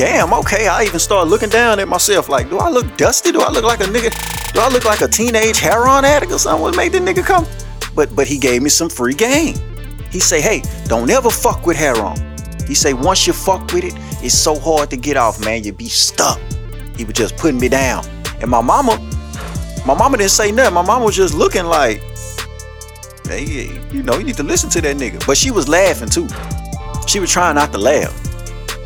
damn, 0.00 0.32
okay. 0.32 0.66
I 0.66 0.84
even 0.84 0.98
started 0.98 1.28
looking 1.28 1.50
down 1.50 1.78
at 1.78 1.86
myself 1.86 2.30
like, 2.30 2.48
do 2.48 2.56
I 2.56 2.70
look 2.70 2.96
dusty? 2.96 3.32
Do 3.32 3.42
I 3.42 3.50
look 3.50 3.64
like 3.64 3.80
a 3.80 3.84
nigga? 3.84 4.10
Do 4.54 4.60
I 4.60 4.70
look 4.70 4.86
like 4.86 5.02
a 5.02 5.08
teenage 5.08 5.58
Heron 5.58 6.06
addict 6.06 6.32
or 6.32 6.38
something? 6.38 6.62
What 6.62 6.74
made 6.74 6.92
the 6.92 7.00
nigga 7.00 7.22
come? 7.22 7.44
But 7.94 8.16
but 8.16 8.26
he 8.26 8.38
gave 8.38 8.62
me 8.62 8.70
some 8.70 8.88
free 8.88 9.12
game. 9.12 9.56
He 10.10 10.18
say, 10.18 10.40
hey, 10.40 10.62
don't 10.86 11.10
ever 11.10 11.28
fuck 11.28 11.66
with 11.66 11.76
Heron. 11.76 12.16
He 12.66 12.74
say, 12.74 12.94
once 12.94 13.26
you 13.26 13.34
fuck 13.34 13.70
with 13.74 13.84
it, 13.84 13.92
it's 14.24 14.34
so 14.34 14.58
hard 14.58 14.88
to 14.88 14.96
get 14.96 15.18
off, 15.18 15.44
man. 15.44 15.64
You 15.64 15.72
be 15.74 15.88
stuck. 15.88 16.40
He 16.96 17.04
was 17.04 17.12
just 17.12 17.36
putting 17.36 17.60
me 17.60 17.68
down. 17.68 18.02
And 18.40 18.50
my 18.50 18.62
mama, 18.62 18.96
my 19.86 19.92
mama 19.92 20.16
didn't 20.16 20.30
say 20.30 20.50
nothing. 20.50 20.72
My 20.72 20.82
mama 20.82 21.04
was 21.04 21.14
just 21.14 21.34
looking 21.34 21.66
like, 21.66 22.00
hey, 23.26 23.78
you 23.92 24.02
know, 24.02 24.16
you 24.16 24.24
need 24.24 24.36
to 24.36 24.44
listen 24.44 24.70
to 24.70 24.80
that 24.80 24.96
nigga. 24.96 25.26
But 25.26 25.36
she 25.36 25.50
was 25.50 25.68
laughing 25.68 26.08
too. 26.08 26.26
She 27.06 27.20
was 27.20 27.30
trying 27.30 27.56
not 27.56 27.70
to 27.72 27.78
laugh. 27.78 28.29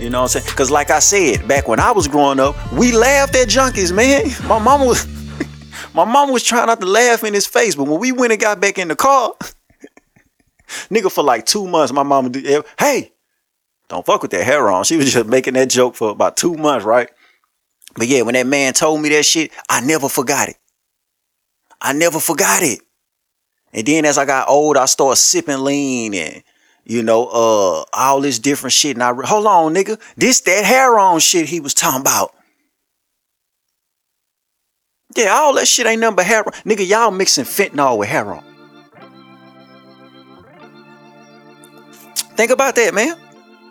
You 0.04 0.10
know 0.10 0.20
what 0.20 0.36
I'm 0.36 0.42
saying? 0.42 0.52
Because 0.52 0.70
like 0.70 0.90
I 0.90 0.98
said, 0.98 1.48
back 1.48 1.66
when 1.66 1.80
I 1.80 1.90
was 1.90 2.08
growing 2.08 2.38
up, 2.38 2.54
we 2.74 2.92
laughed 2.92 3.34
at 3.36 3.48
junkies, 3.48 3.90
man. 3.90 4.26
My 4.46 4.58
mama 4.58 4.84
was 4.84 5.06
my 5.94 6.04
mama 6.04 6.30
was 6.30 6.44
trying 6.44 6.66
not 6.66 6.78
to 6.82 6.86
laugh 6.86 7.24
in 7.24 7.32
his 7.32 7.46
face, 7.46 7.74
but 7.74 7.84
when 7.84 7.98
we 7.98 8.12
went 8.12 8.30
and 8.30 8.40
got 8.40 8.60
back 8.60 8.76
in 8.76 8.88
the 8.88 8.96
car, 8.96 9.32
nigga, 10.90 11.10
for 11.10 11.24
like 11.24 11.46
two 11.46 11.66
months, 11.66 11.90
my 11.90 12.02
mama 12.02 12.28
did, 12.28 12.46
eh, 12.46 12.62
hey, 12.78 13.12
don't 13.88 14.04
fuck 14.04 14.20
with 14.20 14.30
that 14.32 14.44
Heron. 14.44 14.84
She 14.84 14.98
was 14.98 15.10
just 15.10 15.26
making 15.26 15.54
that 15.54 15.70
joke 15.70 15.94
for 15.94 16.10
about 16.10 16.36
two 16.36 16.54
months, 16.54 16.84
right? 16.84 17.08
But 17.96 18.06
yeah, 18.06 18.22
when 18.22 18.34
that 18.34 18.46
man 18.46 18.74
told 18.74 19.00
me 19.00 19.08
that 19.08 19.24
shit, 19.24 19.52
I 19.70 19.80
never 19.80 20.10
forgot 20.10 20.50
it. 20.50 20.56
I 21.80 21.94
never 21.94 22.20
forgot 22.20 22.62
it. 22.62 22.80
And 23.72 23.86
then 23.86 24.04
as 24.04 24.18
I 24.18 24.26
got 24.26 24.50
old, 24.50 24.76
I 24.76 24.84
started 24.84 25.16
sipping 25.16 25.64
lean 25.64 26.12
and 26.12 26.42
you 26.84 27.02
know, 27.02 27.26
uh, 27.26 27.84
all 27.92 28.20
this 28.20 28.38
different 28.38 28.72
shit. 28.72 28.96
And 28.96 29.02
I 29.02 29.10
re- 29.10 29.26
hold 29.26 29.46
on, 29.46 29.74
nigga, 29.74 30.00
this 30.16 30.40
that 30.42 30.64
Heron 30.64 31.18
shit 31.20 31.48
he 31.48 31.60
was 31.60 31.74
talking 31.74 32.00
about. 32.00 32.34
Yeah, 35.16 35.28
all 35.28 35.54
that 35.54 35.68
shit 35.68 35.86
ain't 35.86 36.00
nothing 36.00 36.16
but 36.16 36.26
heroin. 36.26 36.52
Nigga, 36.64 36.86
y'all 36.86 37.10
mixing 37.10 37.44
fentanyl 37.44 37.98
with 37.98 38.08
heroin. 38.08 38.42
Think 42.36 42.50
about 42.50 42.74
that, 42.74 42.94
man. 42.94 43.16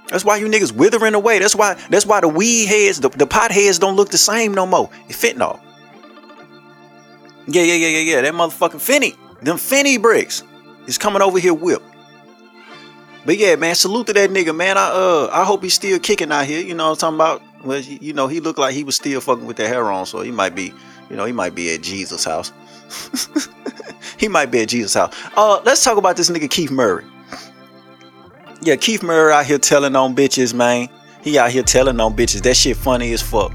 That's 0.08 0.24
why 0.24 0.38
you 0.38 0.48
niggas 0.48 0.72
withering 0.72 1.16
away. 1.16 1.40
That's 1.40 1.56
why 1.56 1.74
that's 1.90 2.06
why 2.06 2.22
the 2.22 2.30
weed 2.30 2.68
heads, 2.68 3.00
the, 3.00 3.10
the 3.10 3.28
pot 3.28 3.52
heads 3.52 3.80
don't 3.80 3.96
look 3.96 4.10
the 4.10 4.18
same 4.18 4.54
no 4.54 4.66
more. 4.66 4.90
It's 5.10 5.22
fentanyl. 5.22 5.60
Yeah, 7.48 7.64
yeah, 7.64 7.74
yeah, 7.74 7.88
yeah, 7.88 8.00
yeah. 8.00 8.22
That 8.22 8.34
motherfucking 8.34 8.80
Fenty. 8.80 9.18
Them 9.42 9.58
Fenty 9.58 10.02
bricks 10.02 10.44
is 10.88 10.98
coming 10.98 11.22
over 11.22 11.40
here 11.40 11.54
whipped. 11.54 11.93
But 13.26 13.38
yeah, 13.38 13.56
man, 13.56 13.76
salute 13.76 14.08
to 14.08 14.14
that 14.14 14.30
nigga, 14.30 14.56
man. 14.56 14.78
I 14.78 14.90
uh 14.90 15.30
I 15.32 15.46
hope 15.46 15.64
he's 15.64 15.74
still 15.74 16.00
kicking 16.00 16.32
out 16.32 16.46
here. 16.46 16.62
You 16.62 16.74
know 16.74 16.90
what 16.90 17.04
I'm 17.04 17.16
talking 17.16 17.40
about? 17.40 17.66
Well, 17.66 17.80
you 17.80 18.14
know, 18.14 18.28
he 18.28 18.42
looked 18.42 18.60
like 18.60 18.74
he 18.74 18.84
was 18.84 18.96
still 18.96 19.22
fucking 19.22 19.46
with 19.46 19.58
the 19.58 19.68
heroin, 19.68 20.06
so 20.06 20.22
he 20.22 20.32
might 20.32 20.56
be 20.56 20.74
you 21.10 21.18
know, 21.18 21.26
he 21.26 21.32
might 21.32 21.54
be 21.54 21.74
at 21.74 21.82
Jesus' 21.82 22.26
house. 22.26 22.52
he 24.18 24.28
might 24.28 24.52
be 24.52 24.62
at 24.62 24.70
Jesus' 24.70 24.94
house. 24.94 25.16
Uh, 25.38 25.62
let's 25.64 25.84
talk 25.84 25.98
about 25.98 26.18
this 26.18 26.30
nigga 26.30 26.50
Keith 26.50 26.72
Murray. 26.72 27.06
Yeah, 28.62 28.78
Keith 28.78 29.04
Murray 29.04 29.34
out 29.34 29.46
here 29.46 29.58
telling 29.58 29.96
on 29.96 30.16
bitches, 30.16 30.54
man. 30.54 30.90
He 31.22 31.38
out 31.38 31.52
here 31.52 31.64
telling 31.64 32.00
on 32.00 32.16
bitches. 32.16 32.42
That 32.42 32.56
shit 32.56 32.78
funny 32.78 33.14
as 33.14 33.22
fuck. 33.22 33.54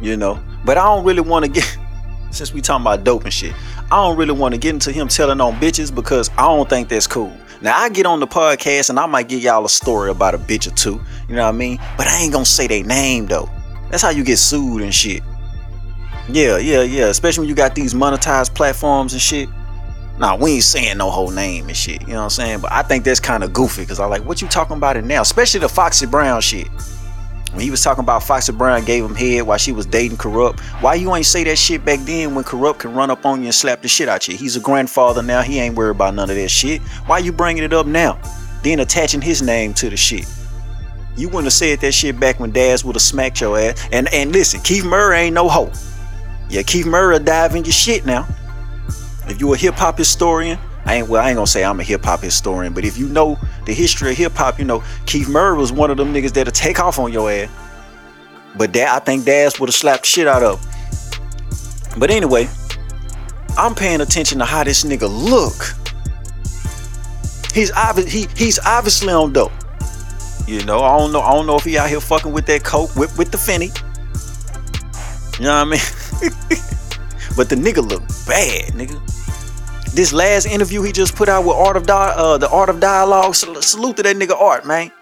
You 0.00 0.16
know. 0.16 0.42
But 0.64 0.76
I 0.76 0.84
don't 0.84 1.04
really 1.04 1.20
want 1.20 1.44
to 1.44 1.50
get 1.50 1.78
since 2.30 2.52
we 2.52 2.60
talking 2.60 2.82
about 2.82 3.04
dope 3.04 3.24
and 3.24 3.32
shit. 3.32 3.54
I 3.90 3.96
don't 3.96 4.18
really 4.18 4.32
want 4.32 4.54
to 4.54 4.60
get 4.60 4.74
into 4.74 4.92
him 4.92 5.08
telling 5.08 5.40
on 5.40 5.54
bitches 5.54 5.94
because 5.94 6.30
I 6.36 6.42
don't 6.42 6.68
think 6.68 6.88
that's 6.88 7.06
cool. 7.06 7.34
Now 7.60 7.76
I 7.76 7.88
get 7.88 8.06
on 8.06 8.20
the 8.20 8.26
podcast 8.26 8.90
and 8.90 8.98
I 8.98 9.06
might 9.06 9.28
give 9.28 9.42
y'all 9.42 9.64
a 9.64 9.68
story 9.68 10.10
about 10.10 10.34
a 10.34 10.38
bitch 10.38 10.66
or 10.70 10.74
two. 10.74 11.00
You 11.28 11.36
know 11.36 11.42
what 11.42 11.48
I 11.48 11.52
mean? 11.52 11.78
But 11.96 12.06
I 12.06 12.20
ain't 12.20 12.32
gonna 12.32 12.44
say 12.44 12.66
their 12.66 12.84
name 12.84 13.26
though. 13.26 13.50
That's 13.90 14.02
how 14.02 14.10
you 14.10 14.22
get 14.22 14.36
sued 14.38 14.82
and 14.82 14.94
shit. 14.94 15.22
Yeah, 16.28 16.58
yeah, 16.58 16.82
yeah. 16.82 17.06
Especially 17.06 17.42
when 17.42 17.48
you 17.48 17.54
got 17.54 17.74
these 17.74 17.94
monetized 17.94 18.54
platforms 18.54 19.12
and 19.12 19.22
shit. 19.22 19.48
Nah, 20.18 20.36
we 20.36 20.54
ain't 20.54 20.64
saying 20.64 20.98
no 20.98 21.10
whole 21.10 21.30
name 21.30 21.68
and 21.68 21.76
shit. 21.76 22.02
You 22.02 22.08
know 22.08 22.16
what 22.16 22.24
I'm 22.24 22.30
saying? 22.30 22.60
But 22.60 22.72
I 22.72 22.82
think 22.82 23.04
that's 23.04 23.20
kind 23.20 23.44
of 23.44 23.52
goofy 23.52 23.82
because 23.82 24.00
I 24.00 24.06
like 24.06 24.24
what 24.24 24.42
you 24.42 24.48
talking 24.48 24.76
about 24.76 24.96
it 24.96 25.04
now, 25.04 25.22
especially 25.22 25.60
the 25.60 25.68
Foxy 25.68 26.06
Brown 26.06 26.40
shit. 26.40 26.68
When 27.52 27.60
he 27.60 27.70
was 27.70 27.82
talking 27.82 28.04
about 28.04 28.22
Foxy 28.22 28.52
Brown 28.52 28.84
gave 28.84 29.04
him 29.04 29.14
head 29.14 29.42
while 29.42 29.58
she 29.58 29.72
was 29.72 29.86
dating 29.86 30.18
Kurupt, 30.18 30.60
why 30.82 30.94
you 30.94 31.14
ain't 31.14 31.24
say 31.24 31.44
that 31.44 31.56
shit 31.56 31.84
back 31.84 31.98
then 32.00 32.34
when 32.34 32.44
Kurupt 32.44 32.80
can 32.80 32.94
run 32.94 33.10
up 33.10 33.24
on 33.24 33.40
you 33.40 33.46
and 33.46 33.54
slap 33.54 33.80
the 33.80 33.88
shit 33.88 34.08
out 34.08 34.28
you? 34.28 34.36
He's 34.36 34.56
a 34.56 34.60
grandfather 34.60 35.22
now. 35.22 35.40
He 35.40 35.58
ain't 35.58 35.74
worried 35.74 35.96
about 35.96 36.14
none 36.14 36.28
of 36.28 36.36
that 36.36 36.50
shit. 36.50 36.82
Why 37.06 37.18
you 37.18 37.32
bringing 37.32 37.64
it 37.64 37.72
up 37.72 37.86
now? 37.86 38.20
Then 38.62 38.80
attaching 38.80 39.22
his 39.22 39.40
name 39.40 39.72
to 39.74 39.88
the 39.88 39.96
shit. 39.96 40.26
You 41.16 41.28
wouldn't 41.28 41.44
have 41.44 41.52
said 41.54 41.80
that 41.80 41.92
shit 41.92 42.20
back 42.20 42.38
when 42.38 42.52
Daz 42.52 42.84
would 42.84 42.94
have 42.94 43.02
smacked 43.02 43.40
your 43.40 43.58
ass. 43.58 43.88
And 43.92 44.12
and 44.12 44.30
listen, 44.30 44.60
Keith 44.60 44.84
Murray 44.84 45.18
ain't 45.18 45.34
no 45.34 45.48
hoe. 45.48 45.72
Yeah, 46.50 46.62
Keith 46.62 46.86
Murray 46.86 47.18
dive 47.18 47.56
in 47.56 47.64
your 47.64 47.72
shit 47.72 48.06
now. 48.06 48.26
If 49.26 49.40
you 49.40 49.52
a 49.52 49.56
hip 49.56 49.74
hop 49.74 49.98
historian, 49.98 50.58
I 50.88 50.94
ain't 50.94 51.08
well, 51.08 51.22
I 51.22 51.28
ain't 51.28 51.36
gonna 51.36 51.46
say 51.46 51.64
I'm 51.64 51.78
a 51.80 51.82
hip 51.82 52.02
hop 52.02 52.22
historian, 52.22 52.72
but 52.72 52.82
if 52.82 52.96
you 52.96 53.08
know 53.08 53.38
the 53.66 53.74
history 53.74 54.12
of 54.12 54.16
hip 54.16 54.32
hop, 54.32 54.58
you 54.58 54.64
know 54.64 54.82
Keith 55.04 55.28
Murray 55.28 55.54
was 55.54 55.70
one 55.70 55.90
of 55.90 55.98
them 55.98 56.14
niggas 56.14 56.32
that'll 56.32 56.50
take 56.50 56.80
off 56.80 56.98
on 56.98 57.12
your 57.12 57.30
ass. 57.30 57.50
But 58.56 58.72
that 58.72 58.88
I 58.88 58.98
think 59.04 59.26
Daz 59.26 59.60
would 59.60 59.68
have 59.68 59.74
slapped 59.74 60.06
shit 60.06 60.26
out 60.26 60.42
of. 60.42 60.64
But 61.98 62.10
anyway, 62.10 62.48
I'm 63.58 63.74
paying 63.74 64.00
attention 64.00 64.38
to 64.38 64.46
how 64.46 64.64
this 64.64 64.82
nigga 64.82 65.10
look. 65.10 65.74
He's 67.52 67.70
he 68.10 68.26
he's 68.34 68.58
obviously 68.60 69.12
on 69.12 69.34
dope. 69.34 69.52
You 70.46 70.64
know, 70.64 70.78
I 70.80 70.96
don't 70.96 71.12
know. 71.12 71.20
I 71.20 71.32
don't 71.32 71.46
know 71.46 71.56
if 71.56 71.64
he 71.64 71.76
out 71.76 71.90
here 71.90 72.00
fucking 72.00 72.32
with 72.32 72.46
that 72.46 72.64
coke 72.64 72.96
with, 72.96 73.18
with 73.18 73.30
the 73.30 73.36
Fenty. 73.36 73.76
You 75.38 75.44
know 75.44 75.64
what 75.64 75.66
I 75.66 75.70
mean? 75.70 75.80
but 77.36 77.50
the 77.50 77.56
nigga 77.56 77.86
look 77.86 78.02
bad, 78.26 78.72
nigga. 78.72 79.17
This 79.98 80.12
last 80.12 80.46
interview 80.46 80.82
he 80.82 80.92
just 80.92 81.16
put 81.16 81.28
out 81.28 81.44
with 81.44 81.56
Art 81.56 81.76
of 81.76 81.84
Di- 81.84 82.14
uh, 82.16 82.38
the 82.38 82.48
Art 82.48 82.68
of 82.68 82.78
Dialogue. 82.78 83.34
sal- 83.34 83.60
Salute 83.60 83.96
to 83.96 84.04
that 84.04 84.14
nigga 84.14 84.40
Art, 84.40 84.64
man. 84.64 84.92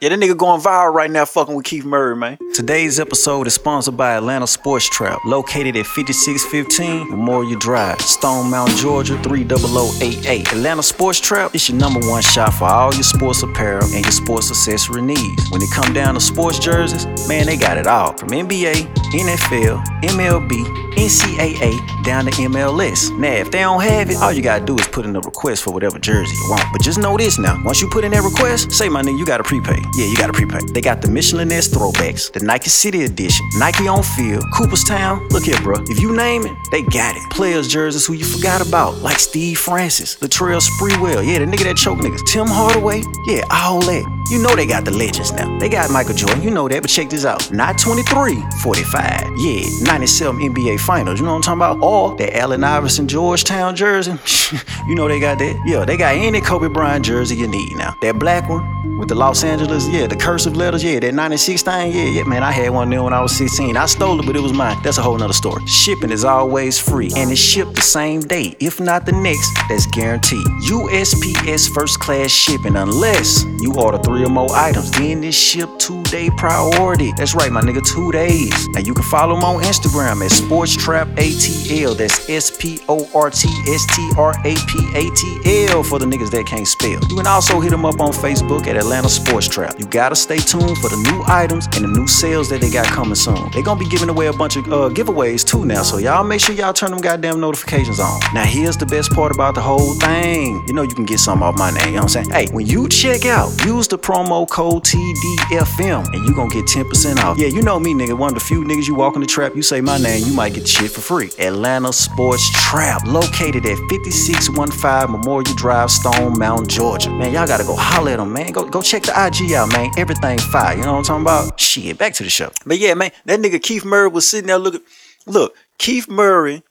Yeah, 0.00 0.10
that 0.10 0.20
nigga 0.20 0.36
going 0.36 0.60
viral 0.60 0.94
right 0.94 1.10
now 1.10 1.24
fucking 1.24 1.56
with 1.56 1.64
Keith 1.64 1.84
Murray, 1.84 2.14
man. 2.14 2.38
Today's 2.54 3.00
episode 3.00 3.48
is 3.48 3.54
sponsored 3.54 3.96
by 3.96 4.14
Atlanta 4.14 4.46
Sports 4.46 4.88
Trap, 4.88 5.18
located 5.26 5.74
at 5.74 5.86
5615 5.86 7.10
Memorial 7.10 7.58
Drive, 7.58 8.00
Stone 8.02 8.48
Mountain, 8.48 8.76
Georgia 8.76 9.20
30088. 9.24 10.52
Atlanta 10.52 10.84
Sports 10.84 11.18
Trap 11.18 11.52
is 11.52 11.68
your 11.68 11.78
number 11.78 11.98
one 12.08 12.22
shop 12.22 12.54
for 12.54 12.66
all 12.66 12.94
your 12.94 13.02
sports 13.02 13.42
apparel 13.42 13.82
and 13.92 14.04
your 14.04 14.12
sports 14.12 14.50
accessory 14.50 15.02
needs. 15.02 15.50
When 15.50 15.60
it 15.60 15.70
come 15.72 15.92
down 15.92 16.14
to 16.14 16.20
sports 16.20 16.60
jerseys, 16.60 17.04
man, 17.26 17.46
they 17.46 17.56
got 17.56 17.76
it 17.76 17.88
all. 17.88 18.16
From 18.16 18.28
NBA, 18.28 18.86
NFL, 19.14 19.84
MLB, 20.02 20.88
NCAA, 20.94 22.04
down 22.04 22.24
to 22.26 22.30
MLS. 22.30 23.10
Now, 23.18 23.32
if 23.32 23.50
they 23.50 23.58
don't 23.58 23.82
have 23.82 24.10
it, 24.10 24.16
all 24.18 24.32
you 24.32 24.42
gotta 24.42 24.64
do 24.64 24.76
is 24.78 24.86
put 24.86 25.06
in 25.06 25.16
a 25.16 25.20
request 25.20 25.64
for 25.64 25.72
whatever 25.72 25.98
jersey 25.98 26.36
you 26.36 26.50
want. 26.50 26.64
But 26.72 26.82
just 26.82 26.98
know 26.98 27.16
this 27.16 27.38
now, 27.38 27.60
once 27.64 27.80
you 27.80 27.88
put 27.88 28.04
in 28.04 28.12
that 28.12 28.22
request, 28.22 28.70
say 28.70 28.88
my 28.88 29.02
nigga, 29.02 29.18
you 29.18 29.26
gotta 29.26 29.44
prepay. 29.44 29.87
Yeah, 29.94 30.06
you 30.06 30.16
gotta 30.16 30.32
prepay. 30.32 30.60
They 30.72 30.80
got 30.80 31.02
the 31.02 31.08
Mitchell 31.08 31.44
& 31.44 31.44
Ness 31.44 31.68
throwbacks, 31.68 32.32
the 32.32 32.40
Nike 32.40 32.70
City 32.70 33.04
Edition, 33.04 33.48
Nike 33.56 33.88
on 33.88 34.02
Field, 34.02 34.44
Cooperstown. 34.52 35.26
Look 35.28 35.44
here, 35.44 35.60
bro. 35.62 35.76
If 35.88 36.00
you 36.00 36.14
name 36.14 36.46
it, 36.46 36.52
they 36.70 36.82
got 36.82 37.16
it. 37.16 37.30
Players 37.30 37.68
jerseys 37.68 38.06
who 38.06 38.14
you 38.14 38.24
forgot 38.24 38.66
about, 38.66 38.98
like 38.98 39.18
Steve 39.18 39.58
Francis, 39.58 40.16
Latrell 40.16 40.60
Sprewell. 40.60 41.26
Yeah, 41.26 41.38
the 41.38 41.46
nigga 41.46 41.64
that 41.64 41.76
choke 41.76 41.98
niggas. 41.98 42.24
Tim 42.26 42.46
Hardaway. 42.46 43.02
Yeah, 43.26 43.42
all 43.50 43.80
that. 43.80 44.04
You 44.30 44.42
know 44.42 44.54
they 44.54 44.66
got 44.66 44.84
the 44.84 44.90
legends 44.90 45.32
now. 45.32 45.58
They 45.58 45.70
got 45.70 45.90
Michael 45.90 46.14
Jordan, 46.14 46.42
you 46.42 46.50
know 46.50 46.68
that, 46.68 46.82
but 46.82 46.90
check 46.90 47.08
this 47.08 47.24
out. 47.24 47.50
Not 47.50 47.78
23, 47.78 48.42
45. 48.62 49.22
Yeah, 49.38 49.66
97 49.82 50.54
NBA 50.54 50.80
Finals. 50.80 51.18
You 51.18 51.24
know 51.24 51.32
what 51.32 51.48
I'm 51.48 51.58
talking 51.58 51.78
about? 51.78 51.82
Or 51.82 52.16
that 52.18 52.36
Allen 52.36 52.62
Iverson 52.62 53.08
Georgetown 53.08 53.74
jersey. 53.74 54.12
you 54.86 54.94
know 54.94 55.08
they 55.08 55.18
got 55.18 55.38
that. 55.38 55.62
Yeah, 55.66 55.84
they 55.84 55.96
got 55.96 56.14
any 56.14 56.40
Kobe 56.40 56.68
Bryant 56.68 57.06
jersey 57.06 57.36
you 57.36 57.48
need 57.48 57.74
now. 57.76 57.96
That 58.02 58.18
black 58.18 58.48
one 58.48 58.77
with 58.98 59.08
the 59.08 59.14
Los 59.14 59.44
Angeles, 59.44 59.88
yeah, 59.88 60.06
the 60.06 60.16
cursive 60.16 60.56
letters, 60.56 60.82
yeah, 60.82 60.98
that 60.98 61.14
96 61.14 61.62
thing, 61.62 61.92
yeah, 61.92 62.04
yeah, 62.04 62.24
man, 62.24 62.42
I 62.42 62.50
had 62.50 62.70
one 62.70 62.90
there 62.90 63.02
when 63.02 63.12
I 63.12 63.20
was 63.20 63.36
16. 63.36 63.76
I 63.76 63.86
stole 63.86 64.18
it, 64.20 64.26
but 64.26 64.34
it 64.36 64.40
was 64.40 64.52
mine. 64.52 64.76
That's 64.82 64.98
a 64.98 65.02
whole 65.02 65.16
nother 65.16 65.32
story. 65.32 65.64
Shipping 65.66 66.10
is 66.10 66.24
always 66.24 66.78
free, 66.78 67.10
and 67.16 67.30
it's 67.30 67.40
shipped 67.40 67.74
the 67.74 67.82
same 67.82 68.20
day, 68.20 68.56
if 68.60 68.80
not 68.80 69.06
the 69.06 69.12
next, 69.12 69.50
that's 69.68 69.86
guaranteed. 69.86 70.44
USPS 70.68 71.72
first 71.72 72.00
class 72.00 72.30
shipping, 72.30 72.76
unless 72.76 73.44
you 73.60 73.74
order 73.76 73.98
three 73.98 74.24
or 74.24 74.28
more 74.28 74.54
items, 74.54 74.90
then 74.92 75.22
it's 75.22 75.36
shipped 75.36 75.80
two 75.80 76.02
day 76.04 76.30
priority. 76.36 77.12
That's 77.16 77.34
right, 77.34 77.52
my 77.52 77.60
nigga, 77.60 77.86
two 77.86 78.10
days. 78.12 78.68
Now 78.70 78.80
you 78.80 78.94
can 78.94 79.04
follow 79.04 79.34
them 79.34 79.44
on 79.44 79.62
Instagram 79.62 80.24
at 80.24 80.30
Sports 80.30 80.76
Trap 80.76 81.08
ATL. 81.16 81.96
That's 81.96 82.28
S 82.28 82.50
P 82.56 82.80
O 82.88 83.08
R 83.14 83.30
T 83.30 83.48
S 83.68 83.86
T 83.94 84.10
R 84.16 84.32
A 84.44 84.54
P 84.54 84.90
A 84.94 85.10
T 85.14 85.68
L 85.70 85.82
for 85.82 85.98
the 85.98 86.06
niggas 86.06 86.30
that 86.30 86.46
can't 86.46 86.66
spell. 86.66 87.00
You 87.08 87.16
can 87.16 87.26
also 87.26 87.60
hit 87.60 87.70
them 87.70 87.84
up 87.84 88.00
on 88.00 88.12
Facebook 88.12 88.66
at 88.66 88.76
Atlanta 88.88 89.10
Sports 89.10 89.46
Trap. 89.48 89.78
You 89.78 89.84
gotta 89.84 90.16
stay 90.16 90.38
tuned 90.38 90.78
for 90.78 90.88
the 90.88 90.96
new 91.12 91.22
items 91.26 91.66
and 91.74 91.84
the 91.84 91.88
new 91.88 92.06
sales 92.06 92.48
that 92.48 92.62
they 92.62 92.70
got 92.70 92.86
coming 92.86 93.16
soon. 93.16 93.50
They 93.52 93.60
gonna 93.60 93.78
be 93.78 93.86
giving 93.86 94.08
away 94.08 94.28
a 94.28 94.32
bunch 94.32 94.56
of 94.56 94.64
uh, 94.72 94.88
giveaways 94.88 95.46
too 95.46 95.66
now, 95.66 95.82
so 95.82 95.98
y'all 95.98 96.24
make 96.24 96.40
sure 96.40 96.54
y'all 96.54 96.72
turn 96.72 96.92
them 96.92 97.02
goddamn 97.02 97.38
notifications 97.38 98.00
on. 98.00 98.18
Now 98.32 98.44
here's 98.44 98.78
the 98.78 98.86
best 98.86 99.12
part 99.12 99.30
about 99.30 99.54
the 99.54 99.60
whole 99.60 99.92
thing. 99.96 100.64
You 100.66 100.72
know 100.72 100.80
you 100.80 100.94
can 100.94 101.04
get 101.04 101.18
something 101.18 101.46
off 101.46 101.58
my 101.58 101.70
name, 101.70 101.88
you 101.88 101.92
know 101.92 102.04
what 102.04 102.16
I'm 102.16 102.24
saying? 102.24 102.30
Hey, 102.30 102.46
when 102.50 102.64
you 102.64 102.88
check 102.88 103.26
out, 103.26 103.62
use 103.66 103.88
the 103.88 103.98
promo 103.98 104.48
code 104.48 104.84
TDFM 104.84 106.06
and 106.14 106.26
you 106.26 106.34
gonna 106.34 106.48
get 106.48 106.64
10% 106.64 107.18
off. 107.18 107.36
Yeah, 107.36 107.48
you 107.48 107.60
know 107.60 107.78
me, 107.78 107.92
nigga. 107.92 108.16
One 108.16 108.32
of 108.32 108.38
the 108.38 108.44
few 108.44 108.64
niggas 108.64 108.88
you 108.88 108.94
walk 108.94 109.16
in 109.16 109.20
the 109.20 109.26
trap, 109.26 109.54
you 109.54 109.60
say 109.60 109.82
my 109.82 109.98
name, 109.98 110.26
you 110.26 110.32
might 110.32 110.54
get 110.54 110.66
shit 110.66 110.90
for 110.90 111.02
free. 111.02 111.28
Atlanta 111.38 111.92
Sports 111.92 112.50
Trap, 112.52 113.06
located 113.06 113.66
at 113.66 113.76
5615 113.90 115.12
Memorial 115.12 115.54
Drive, 115.56 115.90
Stone 115.90 116.38
Mountain, 116.38 116.68
Georgia. 116.68 117.10
Man, 117.10 117.34
y'all 117.34 117.46
gotta 117.46 117.64
go 117.64 117.76
holler 117.76 118.12
at 118.12 118.16
them, 118.16 118.32
man. 118.32 118.50
Go 118.52 118.77
go 118.78 118.82
check 118.82 119.02
the 119.02 119.10
IG 119.12 119.52
out, 119.54 119.72
man. 119.72 119.90
Everything 119.98 120.38
fire. 120.38 120.76
You 120.76 120.84
know 120.84 120.92
what 120.92 120.98
I'm 120.98 121.04
talking 121.04 121.22
about? 121.22 121.58
Shit, 121.58 121.98
back 121.98 122.14
to 122.14 122.22
the 122.22 122.30
show. 122.30 122.52
But 122.64 122.78
yeah, 122.78 122.94
man, 122.94 123.10
that 123.24 123.40
nigga 123.40 123.60
Keith 123.60 123.84
Murray 123.84 124.08
was 124.08 124.28
sitting 124.28 124.46
there 124.46 124.58
looking. 124.58 124.82
Look, 125.26 125.56
Keith 125.78 126.08
Murray, 126.08 126.62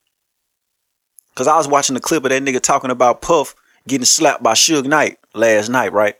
because 1.29 1.47
I 1.47 1.57
was 1.57 1.67
watching 1.67 1.95
the 1.95 1.99
clip 1.99 2.23
of 2.23 2.29
that 2.29 2.41
nigga 2.41 2.61
talking 2.61 2.91
about 2.91 3.21
Puff 3.21 3.55
getting 3.87 4.05
slapped 4.05 4.41
by 4.41 4.53
Suge 4.53 4.85
Knight 4.85 5.17
last 5.33 5.69
night, 5.69 5.91
right? 5.91 6.15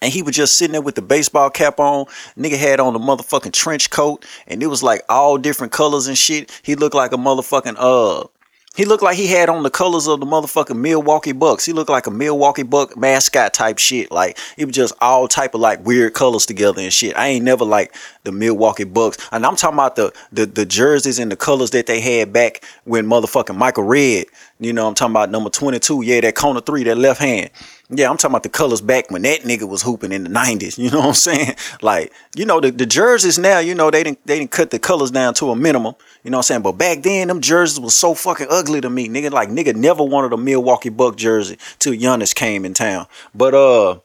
And 0.00 0.12
he 0.12 0.22
was 0.22 0.36
just 0.36 0.56
sitting 0.56 0.72
there 0.72 0.80
with 0.80 0.94
the 0.94 1.02
baseball 1.02 1.50
cap 1.50 1.80
on. 1.80 2.06
Nigga 2.36 2.58
had 2.58 2.80
on 2.80 2.94
a 2.94 3.00
motherfucking 3.00 3.52
trench 3.52 3.90
coat, 3.90 4.24
and 4.46 4.62
it 4.62 4.66
was 4.68 4.82
like 4.84 5.02
all 5.08 5.36
different 5.36 5.72
colors 5.72 6.06
and 6.06 6.18
shit. 6.18 6.60
He 6.62 6.76
looked 6.76 6.94
like 6.94 7.12
a 7.12 7.16
motherfucking 7.16 7.76
uh. 7.76 8.26
He 8.74 8.86
looked 8.86 9.02
like 9.02 9.18
he 9.18 9.26
had 9.26 9.50
on 9.50 9.64
the 9.64 9.70
colors 9.70 10.06
of 10.06 10.20
the 10.20 10.24
motherfucking 10.24 10.78
Milwaukee 10.78 11.32
Bucks. 11.32 11.66
He 11.66 11.74
looked 11.74 11.90
like 11.90 12.06
a 12.06 12.10
Milwaukee 12.10 12.62
Buck 12.62 12.96
mascot 12.96 13.52
type 13.52 13.76
shit. 13.76 14.10
Like 14.10 14.38
it 14.56 14.64
was 14.64 14.74
just 14.74 14.94
all 15.02 15.28
type 15.28 15.54
of 15.54 15.60
like 15.60 15.84
weird 15.84 16.14
colors 16.14 16.46
together 16.46 16.80
and 16.80 16.90
shit. 16.90 17.14
I 17.14 17.28
ain't 17.28 17.44
never 17.44 17.66
like 17.66 17.94
the 18.24 18.32
Milwaukee 18.32 18.84
Bucks. 18.84 19.18
And 19.30 19.44
I'm 19.44 19.56
talking 19.56 19.74
about 19.74 19.96
the 19.96 20.10
the, 20.32 20.46
the 20.46 20.64
jerseys 20.64 21.18
and 21.18 21.30
the 21.30 21.36
colors 21.36 21.70
that 21.72 21.86
they 21.86 22.00
had 22.00 22.32
back 22.32 22.64
when 22.84 23.06
motherfucking 23.06 23.56
Michael 23.56 23.84
Redd. 23.84 24.24
You 24.62 24.72
know, 24.72 24.86
I'm 24.86 24.94
talking 24.94 25.12
about 25.12 25.30
number 25.30 25.50
22. 25.50 26.02
Yeah, 26.02 26.20
that 26.20 26.36
corner 26.36 26.60
three, 26.60 26.84
that 26.84 26.96
left 26.96 27.20
hand. 27.20 27.50
Yeah, 27.90 28.08
I'm 28.08 28.16
talking 28.16 28.32
about 28.32 28.44
the 28.44 28.48
colors 28.48 28.80
back 28.80 29.10
when 29.10 29.22
that 29.22 29.40
nigga 29.40 29.68
was 29.68 29.82
hooping 29.82 30.12
in 30.12 30.22
the 30.22 30.30
90s. 30.30 30.78
You 30.78 30.90
know 30.90 31.00
what 31.00 31.08
I'm 31.08 31.14
saying? 31.14 31.56
Like, 31.82 32.12
you 32.36 32.46
know, 32.46 32.60
the, 32.60 32.70
the 32.70 32.86
jerseys 32.86 33.38
now, 33.38 33.58
you 33.58 33.74
know, 33.74 33.90
they 33.90 34.04
didn't 34.04 34.24
they 34.24 34.38
didn't 34.38 34.52
cut 34.52 34.70
the 34.70 34.78
colors 34.78 35.10
down 35.10 35.34
to 35.34 35.50
a 35.50 35.56
minimum. 35.56 35.94
You 36.22 36.30
know 36.30 36.36
what 36.36 36.44
I'm 36.44 36.54
saying? 36.54 36.62
But 36.62 36.72
back 36.72 37.02
then, 37.02 37.26
them 37.28 37.40
jerseys 37.40 37.80
was 37.80 37.96
so 37.96 38.14
fucking 38.14 38.46
ugly 38.50 38.80
to 38.80 38.90
me. 38.90 39.08
Nigga, 39.08 39.32
like 39.32 39.48
nigga 39.48 39.74
never 39.74 40.04
wanted 40.04 40.32
a 40.32 40.36
Milwaukee 40.36 40.90
Buck 40.90 41.16
jersey 41.16 41.58
till 41.80 41.94
Giannis 41.94 42.34
came 42.34 42.64
in 42.64 42.74
town. 42.74 43.06
But 43.34 43.54
uh 43.54 44.00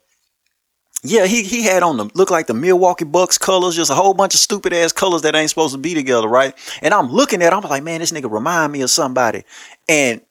yeah, 1.04 1.26
he 1.26 1.44
he 1.44 1.64
had 1.64 1.84
on 1.84 1.98
the 1.98 2.10
look 2.16 2.32
like 2.32 2.48
the 2.48 2.54
Milwaukee 2.54 3.06
Bucks 3.06 3.38
colors, 3.38 3.76
just 3.76 3.92
a 3.92 3.96
whole 3.96 4.14
bunch 4.14 4.34
of 4.34 4.40
stupid 4.40 4.74
ass 4.74 4.92
colors 4.92 5.22
that 5.22 5.36
ain't 5.36 5.50
supposed 5.50 5.74
to 5.74 5.80
be 5.80 5.94
together, 5.94 6.28
right? 6.28 6.54
And 6.82 6.94
I'm 6.94 7.12
looking 7.12 7.44
at, 7.44 7.54
it, 7.54 7.56
I'm 7.56 7.62
like, 7.62 7.84
man, 7.84 8.00
this 8.00 8.12
nigga 8.12 8.32
remind 8.32 8.74
me 8.74 8.82
of 8.82 8.90
somebody. 8.90 9.44
And 9.88 10.22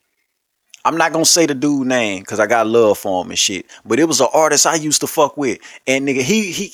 I'm 0.87 0.97
not 0.97 1.13
gonna 1.13 1.25
say 1.25 1.47
the 1.47 1.55
dude 1.55 1.89
name 1.89 2.21
because 2.21 2.39
I 2.39 2.47
got 2.47 2.69
love 2.69 2.97
for 2.97 3.25
him 3.25 3.31
and 3.31 3.39
shit. 3.39 3.67
But 3.85 3.99
it 3.99 4.05
was 4.05 4.21
an 4.21 4.29
artist 4.33 4.67
I 4.67 4.77
used 4.77 5.01
to 5.01 5.09
fuck 5.09 5.37
with. 5.37 5.59
And 5.85 6.07
nigga, 6.07 6.23
he 6.23 6.53
he 6.53 6.73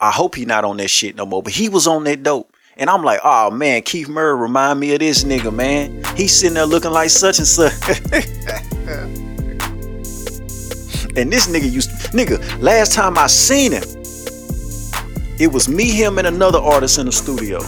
I 0.00 0.10
hope 0.10 0.34
he 0.34 0.44
not 0.44 0.64
on 0.64 0.78
that 0.78 0.88
shit 0.88 1.14
no 1.14 1.24
more. 1.24 1.44
But 1.44 1.52
he 1.52 1.68
was 1.68 1.86
on 1.86 2.02
that 2.04 2.24
dope. 2.24 2.52
And 2.76 2.90
I'm 2.90 3.04
like, 3.04 3.20
oh 3.22 3.52
man, 3.52 3.82
Keith 3.82 4.08
Murray 4.08 4.36
remind 4.36 4.80
me 4.80 4.92
of 4.94 4.98
this 4.98 5.22
nigga, 5.22 5.54
man. 5.54 6.02
He's 6.16 6.34
sitting 6.34 6.54
there 6.54 6.66
looking 6.66 6.90
like 6.90 7.10
such 7.10 7.38
and 7.38 7.46
such. 7.46 7.72
and 11.16 11.32
this 11.32 11.46
nigga 11.46 11.70
used 11.70 11.90
to, 11.90 12.08
nigga, 12.08 12.60
last 12.60 12.92
time 12.92 13.16
I 13.16 13.28
seen 13.28 13.70
him, 13.70 13.84
it 15.38 15.52
was 15.52 15.68
me, 15.68 15.88
him, 15.88 16.18
and 16.18 16.26
another 16.26 16.58
artist 16.58 16.98
in 16.98 17.06
the 17.06 17.12
studio. 17.12 17.60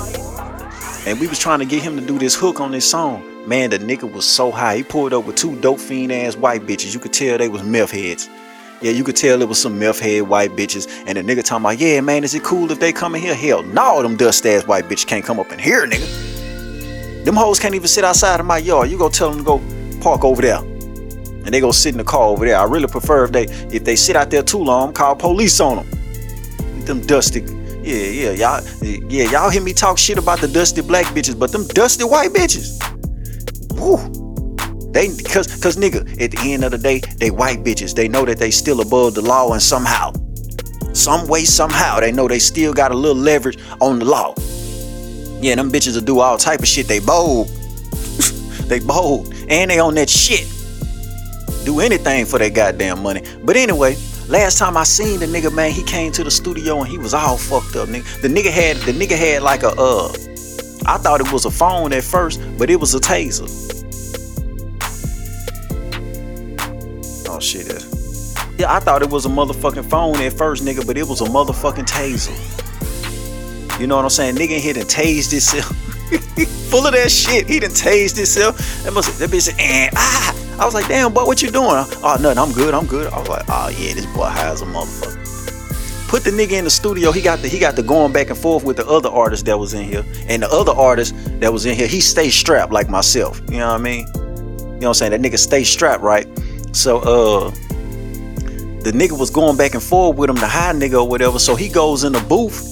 And 1.06 1.20
we 1.20 1.28
was 1.28 1.38
trying 1.38 1.60
to 1.60 1.66
get 1.66 1.84
him 1.84 1.96
to 1.96 2.04
do 2.04 2.18
this 2.18 2.34
hook 2.34 2.60
on 2.60 2.72
this 2.72 2.90
song. 2.90 3.30
Man, 3.46 3.68
the 3.68 3.78
nigga 3.78 4.10
was 4.10 4.26
so 4.26 4.50
high. 4.50 4.78
He 4.78 4.82
pulled 4.82 5.12
up 5.12 5.26
with 5.26 5.36
two 5.36 5.60
dope 5.60 5.78
fiend 5.78 6.10
ass 6.12 6.34
white 6.34 6.62
bitches. 6.62 6.94
You 6.94 7.00
could 7.00 7.12
tell 7.12 7.36
they 7.36 7.48
was 7.48 7.62
meth 7.62 7.90
heads. 7.90 8.28
Yeah, 8.80 8.92
you 8.92 9.04
could 9.04 9.16
tell 9.16 9.42
it 9.42 9.48
was 9.48 9.60
some 9.60 9.78
meth 9.78 10.00
head 10.00 10.22
white 10.22 10.52
bitches. 10.52 10.88
And 11.06 11.18
the 11.18 11.22
nigga 11.22 11.44
talking 11.44 11.64
about, 11.64 11.78
yeah, 11.78 12.00
man, 12.00 12.24
is 12.24 12.34
it 12.34 12.42
cool 12.42 12.70
if 12.70 12.80
they 12.80 12.92
come 12.92 13.14
in 13.14 13.20
here? 13.20 13.34
Hell 13.34 13.62
no, 13.62 14.02
them 14.02 14.16
dust 14.16 14.46
ass 14.46 14.66
white 14.66 14.84
bitches 14.84 15.06
can't 15.06 15.24
come 15.24 15.38
up 15.38 15.52
in 15.52 15.58
here, 15.58 15.86
nigga. 15.86 17.24
Them 17.24 17.36
hoes 17.36 17.58
can't 17.58 17.74
even 17.74 17.88
sit 17.88 18.02
outside 18.04 18.40
of 18.40 18.46
my 18.46 18.58
yard. 18.58 18.90
You 18.90 18.96
go 18.96 19.08
tell 19.10 19.30
them 19.30 19.38
to 19.38 19.44
go 19.44 20.00
park 20.02 20.24
over 20.24 20.40
there. 20.40 20.58
And 20.58 21.52
they 21.52 21.60
go 21.60 21.70
sit 21.70 21.92
in 21.92 21.98
the 21.98 22.04
car 22.04 22.22
over 22.22 22.46
there. 22.46 22.58
I 22.58 22.64
really 22.64 22.86
prefer 22.86 23.24
if 23.24 23.32
they 23.32 23.44
if 23.44 23.84
they 23.84 23.96
sit 23.96 24.16
out 24.16 24.30
there 24.30 24.42
too 24.42 24.58
long, 24.62 24.94
call 24.94 25.16
police 25.16 25.60
on 25.60 25.76
them. 25.76 26.84
Them 26.86 27.00
dusty, 27.06 27.40
Yeah, 27.82 27.96
yeah, 27.96 28.30
y'all, 28.30 28.64
yeah, 28.82 29.30
y'all 29.30 29.50
hear 29.50 29.62
me 29.62 29.74
talk 29.74 29.98
shit 29.98 30.16
about 30.16 30.40
the 30.40 30.48
dusty 30.48 30.80
black 30.80 31.04
bitches, 31.14 31.38
but 31.38 31.52
them 31.52 31.66
dusty 31.68 32.04
white 32.04 32.30
bitches, 32.30 32.78
woo, 33.74 33.98
they, 34.92 35.08
cause, 35.08 35.48
cause 35.60 35.76
nigga, 35.76 36.00
at 36.22 36.30
the 36.30 36.38
end 36.52 36.64
of 36.64 36.70
the 36.70 36.78
day, 36.78 37.00
they 37.18 37.30
white 37.30 37.64
bitches. 37.64 37.94
They 37.94 38.08
know 38.08 38.24
that 38.24 38.38
they 38.38 38.50
still 38.50 38.80
above 38.80 39.14
the 39.14 39.22
law, 39.22 39.52
and 39.52 39.62
somehow, 39.62 40.12
some 40.92 41.26
way, 41.26 41.44
somehow, 41.44 42.00
they 42.00 42.12
know 42.12 42.28
they 42.28 42.38
still 42.38 42.72
got 42.72 42.92
a 42.92 42.94
little 42.94 43.20
leverage 43.20 43.58
on 43.80 43.98
the 43.98 44.04
law. 44.04 44.34
Yeah, 45.40 45.56
them 45.56 45.70
bitches 45.70 45.94
will 45.96 46.04
do 46.04 46.20
all 46.20 46.38
type 46.38 46.60
of 46.60 46.68
shit. 46.68 46.86
They 46.86 47.00
bold, 47.00 47.48
they 48.68 48.80
bold, 48.80 49.34
and 49.48 49.70
they 49.70 49.78
on 49.78 49.94
that 49.96 50.08
shit. 50.08 50.48
Do 51.64 51.80
anything 51.80 52.26
for 52.26 52.38
that 52.38 52.54
goddamn 52.54 53.02
money. 53.02 53.22
But 53.42 53.56
anyway, 53.56 53.96
Last 54.28 54.56
time 54.56 54.78
I 54.78 54.84
seen 54.84 55.20
the 55.20 55.26
nigga, 55.26 55.54
man, 55.54 55.70
he 55.70 55.82
came 55.82 56.10
to 56.12 56.24
the 56.24 56.30
studio 56.30 56.80
and 56.80 56.88
he 56.88 56.96
was 56.96 57.12
all 57.12 57.36
fucked 57.36 57.76
up, 57.76 57.90
nigga. 57.90 58.22
The 58.22 58.28
nigga 58.28 58.50
had 58.50 58.78
the 58.78 58.92
nigga 58.92 59.18
had 59.18 59.42
like 59.42 59.62
a 59.64 59.68
uh 59.68 60.10
I 60.86 60.98
thought 60.98 61.20
it 61.20 61.32
was 61.32 61.44
a 61.44 61.50
phone 61.50 61.92
at 61.92 62.04
first, 62.04 62.40
but 62.58 62.70
it 62.70 62.78
was 62.78 62.94
a 62.94 63.00
taser. 63.00 63.48
Oh 67.28 67.40
shit. 67.40 67.66
Yeah, 68.58 68.72
I 68.72 68.78
thought 68.80 69.02
it 69.02 69.10
was 69.10 69.26
a 69.26 69.28
motherfucking 69.28 69.88
phone 69.90 70.20
at 70.20 70.32
first, 70.32 70.64
nigga, 70.64 70.86
but 70.86 70.96
it 70.96 71.08
was 71.08 71.20
a 71.20 71.24
motherfucking 71.24 71.86
taser. 71.86 72.32
You 73.80 73.86
know 73.88 73.96
what 73.96 74.04
I'm 74.04 74.10
saying? 74.10 74.36
Nigga 74.36 74.60
hit 74.60 74.76
and 74.76 74.86
tased 74.86 75.32
himself. 75.32 75.66
Full 76.70 76.86
of 76.86 76.92
that 76.92 77.10
shit. 77.10 77.48
He 77.48 77.58
done 77.58 77.70
tased 77.70 78.16
himself. 78.16 78.84
That 78.84 78.92
must 78.92 79.18
that 79.18 79.30
bitch 79.30 79.42
said, 79.42 79.56
eh, 79.58 79.90
ah. 79.96 80.60
I 80.60 80.64
was 80.64 80.74
like, 80.74 80.86
damn, 80.86 81.12
boy, 81.12 81.24
what 81.24 81.42
you 81.42 81.50
doing? 81.50 81.68
Oh, 81.70 82.16
nothing. 82.20 82.38
I'm 82.38 82.52
good. 82.52 82.74
I'm 82.74 82.86
good. 82.86 83.12
I 83.12 83.18
was 83.18 83.28
like, 83.28 83.44
oh 83.48 83.68
yeah, 83.68 83.94
this 83.94 84.06
boy 84.06 84.26
high 84.26 84.50
as 84.50 84.62
a 84.62 84.66
motherfucker. 84.66 85.23
Put 86.14 86.22
the 86.22 86.30
nigga 86.30 86.52
in 86.52 86.62
the 86.62 86.70
studio. 86.70 87.10
He 87.10 87.20
got 87.20 87.40
the 87.40 87.48
he 87.48 87.58
got 87.58 87.74
the 87.74 87.82
going 87.82 88.12
back 88.12 88.30
and 88.30 88.38
forth 88.38 88.62
with 88.62 88.76
the 88.76 88.86
other 88.86 89.08
artist 89.08 89.46
that 89.46 89.58
was 89.58 89.74
in 89.74 89.82
here, 89.82 90.04
and 90.28 90.44
the 90.44 90.48
other 90.48 90.70
artist 90.70 91.12
that 91.40 91.52
was 91.52 91.66
in 91.66 91.74
here, 91.74 91.88
he 91.88 92.00
stayed 92.00 92.30
strapped 92.30 92.72
like 92.72 92.88
myself. 92.88 93.40
You 93.50 93.58
know 93.58 93.72
what 93.72 93.80
I 93.80 93.82
mean? 93.82 94.06
You 94.06 94.22
know 94.22 94.74
what 94.74 94.86
I'm 94.86 94.94
saying? 94.94 95.10
That 95.10 95.20
nigga 95.20 95.36
stay 95.40 95.64
strapped, 95.64 96.04
right? 96.04 96.28
So 96.70 96.98
uh, 96.98 97.50
the 97.50 98.92
nigga 98.94 99.18
was 99.18 99.30
going 99.30 99.56
back 99.56 99.74
and 99.74 99.82
forth 99.82 100.16
with 100.16 100.30
him, 100.30 100.36
the 100.36 100.46
high 100.46 100.72
nigga 100.72 101.02
or 101.02 101.08
whatever. 101.08 101.40
So 101.40 101.56
he 101.56 101.68
goes 101.68 102.04
in 102.04 102.12
the 102.12 102.20
booth, 102.20 102.62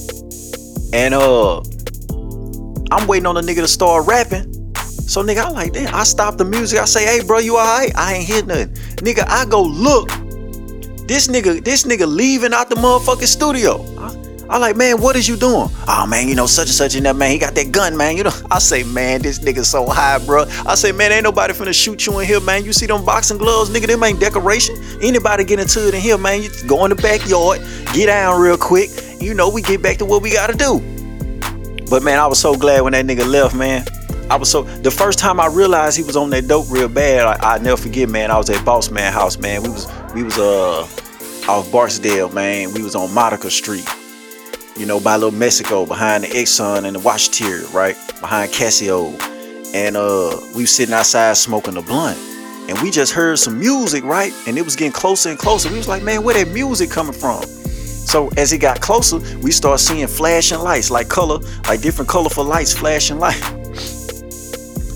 and 0.95 1.13
uh, 1.13 1.63
I'm 2.95 3.09
waiting 3.09 3.27
on 3.27 3.35
the 3.35 3.41
nigga 3.41 3.63
to 3.63 3.67
start 3.67 4.07
rapping. 4.07 4.53
So 4.77 5.21
nigga, 5.21 5.39
I 5.39 5.51
like 5.51 5.73
damn. 5.73 5.93
I 5.93 6.05
stop 6.05 6.37
the 6.37 6.45
music. 6.45 6.79
I 6.79 6.85
say, 6.85 7.05
hey 7.05 7.27
bro, 7.27 7.41
you 7.41 7.57
alright? 7.57 7.91
I 7.97 8.15
ain't 8.15 8.25
hear 8.25 8.45
nothing. 8.45 8.73
Nigga, 9.03 9.27
I 9.27 9.47
go 9.47 9.63
look. 9.65 10.11
This 11.07 11.27
nigga, 11.27 11.63
this 11.65 11.83
nigga 11.85 12.07
leaving 12.07 12.53
out 12.53 12.69
the 12.69 12.77
motherfucking 12.77 13.27
studio. 13.27 13.85
I, 13.99 14.17
I 14.49 14.59
like, 14.59 14.77
man, 14.77 15.01
what 15.01 15.17
is 15.17 15.27
you 15.27 15.37
doing? 15.37 15.69
Oh 15.89 16.07
man, 16.09 16.29
you 16.29 16.35
know, 16.35 16.47
such 16.47 16.67
and 16.67 16.75
such 16.75 16.95
and 16.95 17.07
that 17.07 17.17
man, 17.17 17.31
he 17.31 17.39
got 17.39 17.55
that 17.55 17.73
gun, 17.73 17.97
man. 17.97 18.17
You 18.17 18.25
know, 18.25 18.33
I 18.51 18.59
say, 18.59 18.85
man, 18.85 19.23
this 19.23 19.41
nigga 19.41 19.65
so 19.65 19.87
high, 19.87 20.19
bro. 20.25 20.45
I 20.67 20.75
say, 20.77 20.93
man, 20.93 21.11
ain't 21.11 21.25
nobody 21.25 21.55
finna 21.55 21.75
shoot 21.75 22.07
you 22.07 22.19
in 22.21 22.27
here, 22.27 22.41
man. 22.41 22.65
You 22.65 22.73
see 22.73 22.87
them 22.87 23.05
boxing 23.05 23.39
gloves, 23.39 23.71
nigga, 23.71 23.87
them 23.87 24.03
ain't 24.05 24.21
decoration. 24.21 24.77
Anybody 25.03 25.45
get 25.45 25.59
into 25.59 25.89
it 25.89 25.95
in 25.95 26.01
here, 26.01 26.19
man, 26.19 26.43
you 26.43 26.51
go 26.69 26.85
in 26.85 26.91
the 26.91 26.97
backyard, 26.97 27.61
get 27.93 28.07
down 28.07 28.41
real 28.41 28.59
quick. 28.59 28.91
You 29.21 29.35
know, 29.35 29.49
we 29.49 29.63
get 29.63 29.83
back 29.83 29.97
to 29.99 30.05
what 30.05 30.23
we 30.23 30.33
gotta 30.33 30.57
do. 30.57 30.81
But 31.91 32.03
man, 32.03 32.19
I 32.19 32.27
was 32.27 32.39
so 32.39 32.55
glad 32.55 32.83
when 32.83 32.93
that 32.93 33.07
nigga 33.07 33.27
left, 33.27 33.55
man. 33.55 33.85
I 34.31 34.37
was 34.37 34.51
so 34.51 34.63
the 34.63 34.91
first 34.91 35.19
time 35.19 35.41
I 35.41 35.47
realized 35.47 35.97
he 35.97 36.03
was 36.03 36.17
on 36.17 36.31
that 36.31 36.49
dope 36.49 36.71
real 36.71 36.89
bad. 36.89 37.39
I, 37.43 37.59
never 37.59 37.77
forget, 37.77 38.09
man. 38.09 38.31
I 38.31 38.39
was 38.39 38.49
at 38.49 38.65
Boss 38.65 38.91
Man 38.91 39.13
House, 39.13 39.39
man. 39.39 39.63
We 39.63 39.69
was 39.69 39.87
we 40.15 40.23
was 40.23 40.39
uh 40.39 40.87
off 41.49 41.71
Barksdale, 41.73 42.31
man. 42.31 42.73
We 42.73 42.83
was 42.83 42.95
on 42.95 43.13
Monica 43.13 43.51
Street, 43.51 43.89
you 44.77 44.87
know, 44.87 45.01
by 45.01 45.17
Little 45.17 45.37
Mexico, 45.37 45.87
behind 45.87 46.25
the 46.25 46.29
Exxon 46.29 46.85
and 46.85 46.97
the 46.97 47.01
Watch 47.01 47.31
Tier, 47.31 47.65
right 47.73 47.97
behind 48.21 48.53
Casio, 48.53 49.19
and 49.75 49.97
uh 49.97 50.39
we 50.55 50.63
was 50.63 50.75
sitting 50.75 50.95
outside 50.95 51.37
smoking 51.37 51.77
a 51.77 51.83
blunt, 51.83 52.19
and 52.69 52.79
we 52.81 52.91
just 52.91 53.13
heard 53.13 53.39
some 53.39 53.59
music, 53.59 54.05
right, 54.05 54.33
and 54.47 54.59
it 54.59 54.63
was 54.63 54.77
getting 54.77 54.93
closer 54.93 55.31
and 55.31 55.39
closer. 55.39 55.71
We 55.71 55.77
was 55.77 55.89
like, 55.89 56.03
man, 56.03 56.23
where 56.23 56.35
that 56.35 56.53
music 56.53 56.91
coming 56.91 57.15
from? 57.15 57.43
So 57.43 58.29
as 58.37 58.53
it 58.53 58.59
got 58.59 58.81
closer, 58.81 59.19
we 59.39 59.51
start 59.51 59.81
seeing 59.81 60.07
flashing 60.07 60.59
lights, 60.59 60.91
like 60.91 61.09
color, 61.09 61.39
like 61.67 61.81
different 61.81 62.11
colorful 62.11 62.45
lights 62.45 62.73
flashing 62.73 63.19
light. 63.19 63.41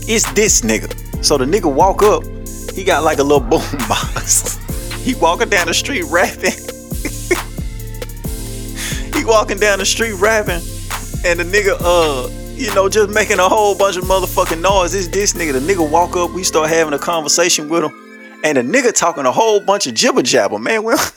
it's 0.09 0.31
this 0.33 0.61
nigga. 0.61 1.25
So 1.25 1.39
the 1.39 1.47
nigga 1.47 1.73
walk 1.73 2.03
up, 2.03 2.25
he 2.75 2.85
got 2.85 3.05
like 3.05 3.19
a 3.19 3.23
little 3.23 3.41
boom 3.49 3.89
box. 3.89 4.66
He 5.07 5.15
walking 5.15 5.49
down 5.49 5.69
the 5.69 5.75
street 5.75 6.03
rapping. 6.11 6.51
he 9.17 9.25
walking 9.25 9.57
down 9.57 9.79
the 9.79 9.87
street 9.87 10.15
rapping, 10.15 10.61
and 11.25 11.39
the 11.39 11.45
nigga, 11.45 11.77
uh, 11.81 12.29
you 12.57 12.75
know, 12.75 12.89
just 12.89 13.11
making 13.11 13.39
a 13.39 13.49
whole 13.49 13.79
bunch 13.79 13.97
of 13.97 14.03
motherfucking 14.03 14.61
noise. 14.61 14.97
It's 14.97 15.07
this 15.07 15.35
nigga. 15.35 15.53
The 15.53 15.61
nigga 15.61 15.89
walk 15.89 16.17
up, 16.17 16.33
we 16.33 16.43
start 16.43 16.71
having 16.71 16.93
a 16.93 16.99
conversation 16.99 17.69
with 17.69 17.85
him, 17.85 17.93
and 18.43 18.59
the 18.59 18.63
nigga 18.63 18.93
talking 18.93 19.25
a 19.27 19.31
whole 19.31 19.61
bunch 19.61 19.87
of 19.87 19.95
jibber 19.95 20.23
jabber, 20.23 20.59
man. 20.59 20.83
Well, 20.83 20.99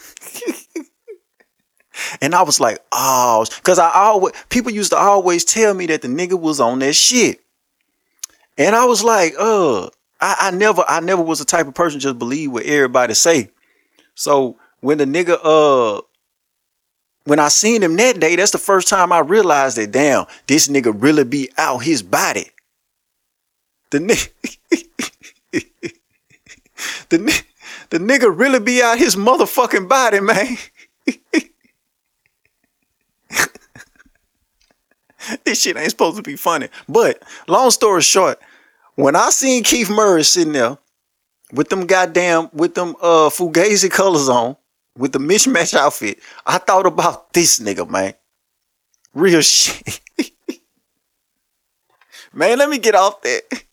and 2.21 2.35
I 2.35 2.43
was 2.43 2.59
like, 2.59 2.77
oh, 2.91 3.43
because 3.55 3.79
I 3.79 3.91
always 3.91 4.35
people 4.49 4.71
used 4.71 4.91
to 4.91 4.97
always 4.97 5.43
tell 5.43 5.73
me 5.73 5.87
that 5.87 6.03
the 6.03 6.09
nigga 6.09 6.39
was 6.39 6.59
on 6.59 6.77
that 6.79 6.93
shit. 6.93 7.41
And 8.55 8.75
I 8.75 8.85
was 8.85 9.03
like, 9.03 9.33
uh, 9.39 9.87
I, 10.21 10.35
I 10.41 10.51
never, 10.51 10.83
I 10.87 10.99
never 10.99 11.23
was 11.23 11.39
the 11.39 11.45
type 11.45 11.65
of 11.65 11.73
person 11.73 11.99
just 11.99 12.19
believe 12.19 12.51
what 12.51 12.67
everybody 12.67 13.15
say. 13.15 13.49
So 14.19 14.57
when 14.81 14.97
the 14.97 15.05
nigga, 15.05 15.39
uh, 15.41 16.01
when 17.23 17.39
I 17.39 17.47
seen 17.47 17.81
him 17.81 17.95
that 17.95 18.19
day, 18.19 18.35
that's 18.35 18.51
the 18.51 18.57
first 18.57 18.89
time 18.89 19.13
I 19.13 19.19
realized 19.19 19.77
that, 19.77 19.91
damn, 19.91 20.25
this 20.45 20.67
nigga 20.67 20.93
really 20.93 21.23
be 21.23 21.49
out 21.57 21.77
his 21.77 22.03
body. 22.03 22.49
The 23.91 23.99
nigga, 23.99 24.29
the, 27.09 27.43
the 27.91 27.97
nigga 27.97 28.37
really 28.37 28.59
be 28.59 28.81
out 28.81 28.97
his 28.97 29.15
motherfucking 29.15 29.87
body, 29.87 30.19
man. 30.19 30.57
this 35.45 35.61
shit 35.61 35.77
ain't 35.77 35.91
supposed 35.91 36.17
to 36.17 36.23
be 36.23 36.35
funny. 36.35 36.67
But 36.89 37.23
long 37.47 37.71
story 37.71 38.01
short, 38.01 38.37
when 38.95 39.15
I 39.15 39.29
seen 39.29 39.63
Keith 39.63 39.89
Murray 39.89 40.25
sitting 40.25 40.51
there 40.51 40.77
with 41.51 41.69
them 41.69 41.85
goddamn 41.85 42.49
with 42.53 42.75
them 42.75 42.95
uh 43.01 43.29
fugazi 43.29 43.89
colors 43.99 44.29
on, 44.29 44.55
with 44.97 45.13
the 45.13 45.19
mismatch 45.19 45.73
outfit, 45.73 46.19
I 46.45 46.57
thought 46.57 46.85
about 46.85 47.33
this 47.33 47.59
nigga, 47.59 47.89
man. 47.89 48.13
Real 49.13 49.41
shit. 49.41 50.01
man, 52.33 52.57
let 52.57 52.69
me 52.69 52.77
get 52.77 52.95
off 52.95 53.21
that. 53.21 53.63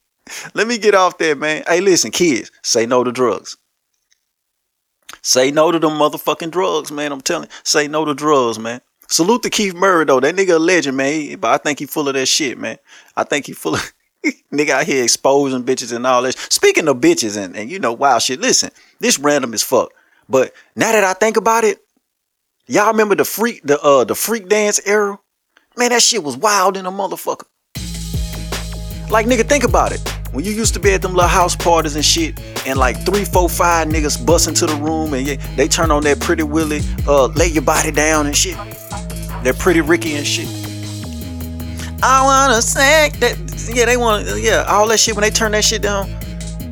Let 0.54 0.66
me 0.66 0.78
get 0.78 0.94
off 0.94 1.18
that, 1.18 1.38
man. 1.38 1.62
Hey, 1.68 1.80
listen, 1.80 2.10
kids, 2.10 2.50
say 2.62 2.86
no 2.86 3.04
to 3.04 3.12
drugs. 3.12 3.56
Say 5.22 5.50
no 5.50 5.70
to 5.70 5.78
them 5.78 5.92
motherfucking 5.92 6.50
drugs, 6.50 6.90
man. 6.90 7.12
I'm 7.12 7.20
telling 7.20 7.48
you. 7.48 7.56
Say 7.64 7.88
no 7.88 8.04
to 8.04 8.14
drugs, 8.14 8.58
man. 8.58 8.80
Salute 9.08 9.42
to 9.44 9.50
Keith 9.50 9.74
Murray, 9.74 10.04
though. 10.04 10.20
That 10.20 10.34
nigga 10.34 10.56
a 10.56 10.58
legend, 10.58 10.96
man. 10.96 11.38
But 11.38 11.52
I 11.52 11.58
think 11.58 11.78
he 11.78 11.86
full 11.86 12.08
of 12.08 12.14
that 12.14 12.26
shit, 12.26 12.58
man. 12.58 12.78
I 13.16 13.24
think 13.24 13.46
he 13.46 13.52
full 13.52 13.74
of 13.74 13.92
nigga 14.52 14.70
out 14.70 14.86
here 14.86 15.02
exposing 15.02 15.64
bitches 15.64 15.94
and 15.94 16.06
all 16.06 16.22
that. 16.22 16.36
Speaking 16.50 16.88
of 16.88 16.98
bitches 16.98 17.36
and, 17.36 17.56
and 17.56 17.70
you 17.70 17.78
know 17.78 17.92
wild 17.92 18.22
shit. 18.22 18.40
Listen, 18.40 18.70
this 19.00 19.18
random 19.18 19.54
as 19.54 19.62
fuck. 19.62 19.92
But 20.28 20.52
now 20.74 20.92
that 20.92 21.04
I 21.04 21.12
think 21.12 21.36
about 21.36 21.64
it, 21.64 21.78
y'all 22.66 22.88
remember 22.88 23.14
the 23.14 23.24
freak 23.24 23.62
the 23.62 23.80
uh 23.80 24.04
the 24.04 24.14
freak 24.14 24.48
dance 24.48 24.80
era? 24.86 25.18
Man, 25.76 25.90
that 25.90 26.02
shit 26.02 26.22
was 26.22 26.36
wild 26.36 26.76
in 26.76 26.86
a 26.86 26.92
motherfucker. 26.92 27.44
Like 29.10 29.26
nigga, 29.26 29.48
think 29.48 29.64
about 29.64 29.92
it. 29.92 30.00
When 30.32 30.44
you 30.44 30.52
used 30.52 30.74
to 30.74 30.80
be 30.80 30.92
at 30.92 31.02
them 31.02 31.14
little 31.14 31.28
house 31.28 31.54
parties 31.54 31.94
and 31.94 32.04
shit, 32.04 32.38
and 32.66 32.78
like 32.78 33.06
three, 33.06 33.24
four, 33.24 33.48
five 33.48 33.88
niggas 33.88 34.24
bust 34.26 34.48
into 34.48 34.66
the 34.66 34.74
room 34.74 35.14
and 35.14 35.26
yeah, 35.26 35.36
they 35.56 35.68
turn 35.68 35.90
on 35.90 36.02
that 36.02 36.20
pretty 36.20 36.42
Willie, 36.42 36.80
uh, 37.06 37.26
lay 37.26 37.46
your 37.46 37.62
body 37.62 37.92
down 37.92 38.26
and 38.26 38.36
shit. 38.36 38.56
That 39.44 39.56
pretty 39.58 39.80
Ricky 39.80 40.14
and 40.16 40.26
shit. 40.26 40.65
I 42.02 42.24
wanna 42.24 42.62
say 42.62 43.10
that 43.20 43.36
yeah, 43.74 43.86
they 43.86 43.96
want 43.96 44.26
yeah, 44.40 44.64
all 44.68 44.86
that 44.88 45.00
shit 45.00 45.14
when 45.14 45.22
they 45.22 45.30
turn 45.30 45.52
that 45.52 45.64
shit 45.64 45.82
down. 45.82 46.10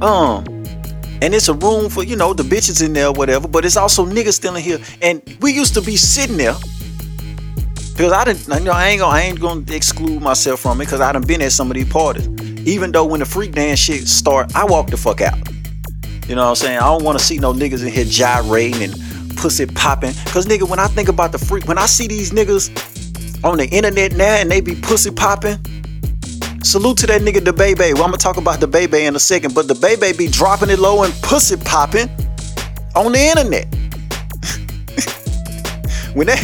Um, 0.02 0.44
and 1.22 1.34
it's 1.34 1.48
a 1.48 1.54
room 1.54 1.88
for 1.88 2.04
you 2.04 2.16
know 2.16 2.34
the 2.34 2.42
bitches 2.42 2.84
in 2.84 2.92
there, 2.92 3.12
whatever. 3.12 3.48
But 3.48 3.64
it's 3.64 3.76
also 3.76 4.04
niggas 4.04 4.34
still 4.34 4.54
in 4.56 4.62
here, 4.62 4.78
and 5.00 5.22
we 5.40 5.52
used 5.52 5.74
to 5.74 5.80
be 5.80 5.96
sitting 5.96 6.36
there 6.36 6.54
because 7.92 8.12
I 8.12 8.24
didn't. 8.24 8.46
You 8.48 8.64
know, 8.66 8.72
I 8.72 8.88
ain't 8.88 9.00
gonna 9.00 9.16
I 9.16 9.20
ain't 9.22 9.40
gonna 9.40 9.64
exclude 9.70 10.20
myself 10.20 10.60
from 10.60 10.80
it 10.80 10.84
because 10.84 11.00
I 11.00 11.12
done 11.12 11.22
been 11.22 11.42
at 11.42 11.52
some 11.52 11.70
of 11.70 11.74
these 11.74 11.90
parties. 11.90 12.28
Even 12.66 12.92
though 12.92 13.04
when 13.04 13.20
the 13.20 13.26
freak 13.26 13.52
dance 13.52 13.78
shit 13.78 14.06
start, 14.08 14.54
I 14.54 14.64
walk 14.64 14.88
the 14.88 14.96
fuck 14.96 15.20
out. 15.20 15.38
You 16.28 16.34
know 16.34 16.42
what 16.42 16.50
I'm 16.50 16.56
saying? 16.56 16.78
I 16.78 16.86
don't 16.86 17.04
want 17.04 17.18
to 17.18 17.24
see 17.24 17.38
no 17.38 17.52
niggas 17.52 17.86
in 17.86 17.92
here 17.92 18.06
gyrating 18.06 18.82
and 18.82 19.36
pussy 19.36 19.66
popping. 19.66 20.14
Cause 20.26 20.46
nigga, 20.46 20.68
when 20.68 20.78
I 20.78 20.86
think 20.86 21.08
about 21.08 21.32
the 21.32 21.38
freak, 21.38 21.68
when 21.68 21.76
I 21.76 21.86
see 21.86 22.06
these 22.06 22.30
niggas 22.30 22.70
on 23.44 23.58
the 23.58 23.68
internet 23.68 24.12
now 24.12 24.36
and 24.36 24.50
they 24.50 24.60
be 24.60 24.74
pussy 24.74 25.10
popping, 25.10 25.58
Salute 26.64 26.96
to 26.96 27.06
that 27.06 27.20
nigga 27.20 27.40
DaBaby. 27.40 27.92
Well, 27.92 28.04
I'm 28.04 28.08
gonna 28.08 28.16
talk 28.16 28.38
about 28.38 28.58
DaBaby 28.58 29.06
in 29.06 29.14
a 29.14 29.20
second, 29.20 29.54
but 29.54 29.66
DaBaby 29.66 30.16
be 30.16 30.28
dropping 30.28 30.70
it 30.70 30.78
low 30.78 31.02
and 31.02 31.12
pussy 31.20 31.58
popping 31.58 32.08
on 32.96 33.12
the 33.12 33.20
internet. 33.20 33.66
when 36.14 36.26
that 36.26 36.40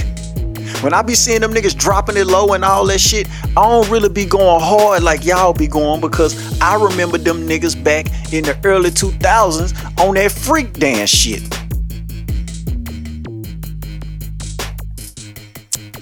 When 0.83 0.93
I 0.93 1.01
be 1.01 1.15
seeing 1.15 1.41
them 1.41 1.55
niggas 1.55 1.75
dropping 1.75 2.19
it 2.19 2.27
low 2.27 2.53
and 2.53 2.63
all 2.65 2.85
that 2.87 3.01
shit, 3.01 3.29
I 3.57 3.63
don't 3.63 3.89
really 3.89 4.11
be 4.11 4.27
going 4.27 4.61
hard 4.61 5.03
like 5.03 5.25
y'all 5.25 5.55
be 5.55 5.67
going 5.67 6.03
because 6.03 6.61
I 6.61 6.75
remember 6.75 7.17
them 7.17 7.49
niggas 7.49 7.83
back 7.83 8.05
in 8.31 8.45
the 8.45 8.61
early 8.65 8.91
2000s 8.91 10.07
on 10.07 10.17
that 10.17 10.33
freak 10.33 10.75
dance 10.75 11.09
shit. 11.09 11.60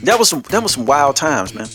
That 0.05 0.19
was 0.19 0.29
some 0.29 0.43
that 0.51 0.63
was 0.63 0.73
some 0.73 0.87
wild 0.87 1.17
times, 1.17 1.55
man. 1.55 1.69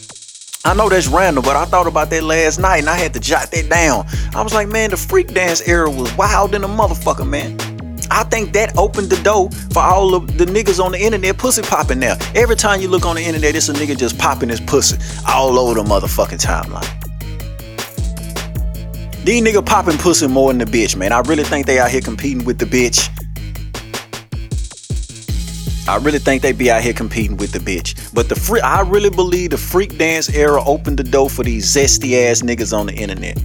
I 0.65 0.73
know 0.73 0.87
that's 0.87 1.07
random, 1.07 1.43
but 1.43 1.57
I 1.57 1.65
thought 1.65 1.87
about 1.87 2.09
that 2.11 2.23
last 2.23 2.57
night 2.57 2.77
and 2.77 2.89
I 2.89 2.95
had 2.95 3.13
to 3.15 3.19
jot 3.19 3.51
that 3.51 3.69
down. 3.69 4.07
I 4.33 4.41
was 4.41 4.53
like, 4.53 4.69
man, 4.69 4.91
the 4.91 4.97
freak 4.97 5.33
dance 5.33 5.61
era 5.67 5.89
was 5.89 6.15
wild 6.15 6.55
in 6.55 6.63
a 6.63 6.67
motherfucker, 6.67 7.27
man. 7.27 7.57
I 8.09 8.23
think 8.23 8.53
that 8.53 8.77
opened 8.77 9.09
the 9.09 9.21
door 9.23 9.51
for 9.71 9.81
all 9.81 10.15
of 10.15 10.37
the 10.37 10.45
niggas 10.45 10.83
on 10.83 10.93
the 10.93 10.99
internet 10.99 11.37
pussy 11.37 11.63
popping 11.63 11.99
now. 11.99 12.15
Every 12.33 12.55
time 12.55 12.79
you 12.79 12.87
look 12.87 13.05
on 13.05 13.15
the 13.15 13.21
internet, 13.21 13.55
it's 13.55 13.67
a 13.67 13.73
nigga 13.73 13.97
just 13.97 14.17
popping 14.17 14.49
his 14.49 14.61
pussy 14.61 14.97
all 15.27 15.59
over 15.59 15.73
the 15.73 15.83
motherfucking 15.83 16.41
timeline. 16.41 16.87
These 19.25 19.43
nigga 19.43 19.65
popping 19.65 19.97
pussy 19.97 20.27
more 20.27 20.53
than 20.53 20.59
the 20.59 20.65
bitch, 20.65 20.95
man. 20.95 21.11
I 21.11 21.19
really 21.21 21.43
think 21.43 21.65
they 21.65 21.79
out 21.79 21.91
here 21.91 22.01
competing 22.01 22.45
with 22.45 22.59
the 22.59 22.65
bitch. 22.65 23.09
I 25.85 25.97
really 25.97 26.19
think 26.19 26.41
they 26.41 26.53
be 26.53 26.71
out 26.71 26.81
here 26.81 26.93
competing 26.93 27.35
with 27.35 27.51
the 27.51 27.59
bitch. 27.59 28.13
But 28.13 28.29
the 28.29 28.35
free, 28.35 28.61
I 28.61 28.81
really 28.81 29.09
believe 29.09 29.49
the 29.49 29.57
freak 29.57 29.97
dance 29.97 30.29
era 30.29 30.63
opened 30.63 30.97
the 30.97 31.03
door 31.03 31.29
for 31.29 31.43
these 31.43 31.65
zesty 31.65 32.13
ass 32.25 32.41
niggas 32.41 32.77
on 32.77 32.85
the 32.85 32.93
internet. 32.93 33.37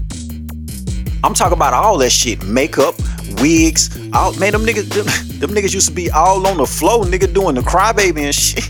I'm 1.24 1.34
talking 1.34 1.54
about 1.54 1.74
all 1.74 1.98
that 1.98 2.10
shit, 2.10 2.44
makeup, 2.44 2.94
wigs. 3.40 3.90
All, 4.12 4.32
man, 4.34 4.52
them 4.52 4.62
niggas, 4.64 4.88
them, 4.88 5.06
them 5.40 5.50
niggas 5.50 5.74
used 5.74 5.88
to 5.88 5.94
be 5.94 6.12
all 6.12 6.46
on 6.46 6.58
the 6.58 6.66
floor, 6.66 7.04
nigga, 7.04 7.32
doing 7.32 7.56
the 7.56 7.60
crybaby 7.60 8.20
and 8.20 8.34
shit. 8.34 8.62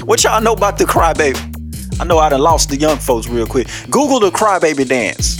what 0.06 0.24
y'all 0.24 0.40
know 0.40 0.54
about 0.54 0.78
the 0.78 0.84
crybaby? 0.84 2.00
I 2.00 2.04
know 2.04 2.20
I 2.20 2.30
done 2.30 2.40
lost 2.40 2.70
the 2.70 2.76
young 2.78 2.96
folks 2.96 3.28
real 3.28 3.46
quick. 3.46 3.68
Google 3.90 4.18
the 4.18 4.30
crybaby 4.30 4.88
dance. 4.88 5.36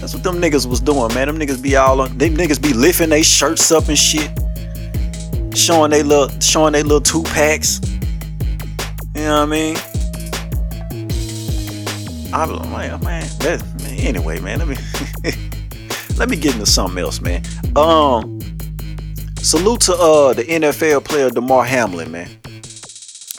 That's 0.00 0.14
what 0.14 0.22
them 0.22 0.36
niggas 0.40 0.64
was 0.64 0.80
doing, 0.80 1.12
man. 1.12 1.28
Them 1.28 1.38
niggas 1.38 1.62
be 1.62 1.76
all 1.76 2.00
on. 2.00 2.16
Them 2.16 2.34
niggas 2.36 2.60
be 2.60 2.72
lifting 2.72 3.10
their 3.10 3.22
shirts 3.22 3.70
up 3.70 3.88
and 3.88 3.98
shit 3.98 4.30
showing 5.54 5.90
they 5.90 6.02
little 6.02 6.28
showing 6.40 6.72
they 6.72 6.82
little 6.82 7.00
two 7.00 7.22
packs. 7.24 7.80
You 9.14 9.22
know 9.22 9.40
what 9.40 9.42
I 9.42 9.46
mean? 9.46 9.76
I 12.34 12.46
man, 12.46 13.00
man, 13.02 13.28
that, 13.40 13.62
man 13.82 13.98
anyway, 13.98 14.40
man, 14.40 14.58
let 14.58 14.68
me 14.68 14.76
let 16.16 16.30
me 16.30 16.36
get 16.36 16.54
into 16.54 16.66
something 16.66 16.98
else, 16.98 17.20
man. 17.20 17.42
Um 17.76 18.40
salute 19.38 19.82
to 19.82 19.94
uh 19.94 20.32
the 20.32 20.44
NFL 20.44 21.04
player 21.04 21.30
Damar 21.30 21.64
Hamlin, 21.64 22.10
man. 22.10 22.30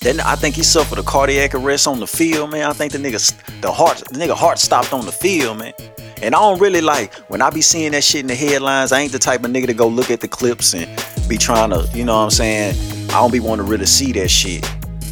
Then 0.02 0.20
I 0.20 0.36
think 0.36 0.56
he 0.56 0.64
suffered 0.64 1.00
a 1.00 1.04
cardiac 1.04 1.56
arrest 1.56 1.88
on 1.88 2.00
the 2.00 2.08
field, 2.08 2.52
man. 2.52 2.70
I 2.70 2.74
think 2.74 2.92
the 2.92 3.00
nigga 3.00 3.62
the 3.62 3.72
heart 3.72 3.98
the 4.12 4.20
nigga 4.20 4.36
heart 4.36 4.60
stopped 4.60 4.94
on 4.94 5.06
the 5.06 5.12
field, 5.12 5.60
man. 5.60 5.74
And 6.22 6.36
I 6.36 6.40
don't 6.40 6.60
really 6.60 6.82
like 6.82 7.14
when 7.30 7.42
I 7.42 7.50
be 7.50 7.62
seeing 7.62 7.94
that 7.94 8.04
shit 8.04 8.22
in 8.22 8.28
the 8.28 8.36
headlines. 8.36 8.92
I 8.92 9.00
ain't 9.00 9.12
the 9.12 9.20
type 9.20 9.44
of 9.44 9.52
nigga 9.52 9.68
to 9.68 9.74
go 9.74 9.88
look 9.88 10.12
at 10.12 10.22
the 10.22 10.28
clips 10.28 10.74
and 10.74 10.88
be 11.28 11.38
trying 11.38 11.70
to, 11.72 11.88
you 11.94 12.06
know 12.06 12.18
what 12.18 12.24
I'm 12.24 12.32
saying? 12.32 12.76
I 13.10 13.20
don't 13.20 13.32
be 13.32 13.40
wanting 13.40 13.66
to 13.66 13.72
really 13.72 13.86
see 13.86 14.12
that 14.14 14.30
shit. 14.30 14.68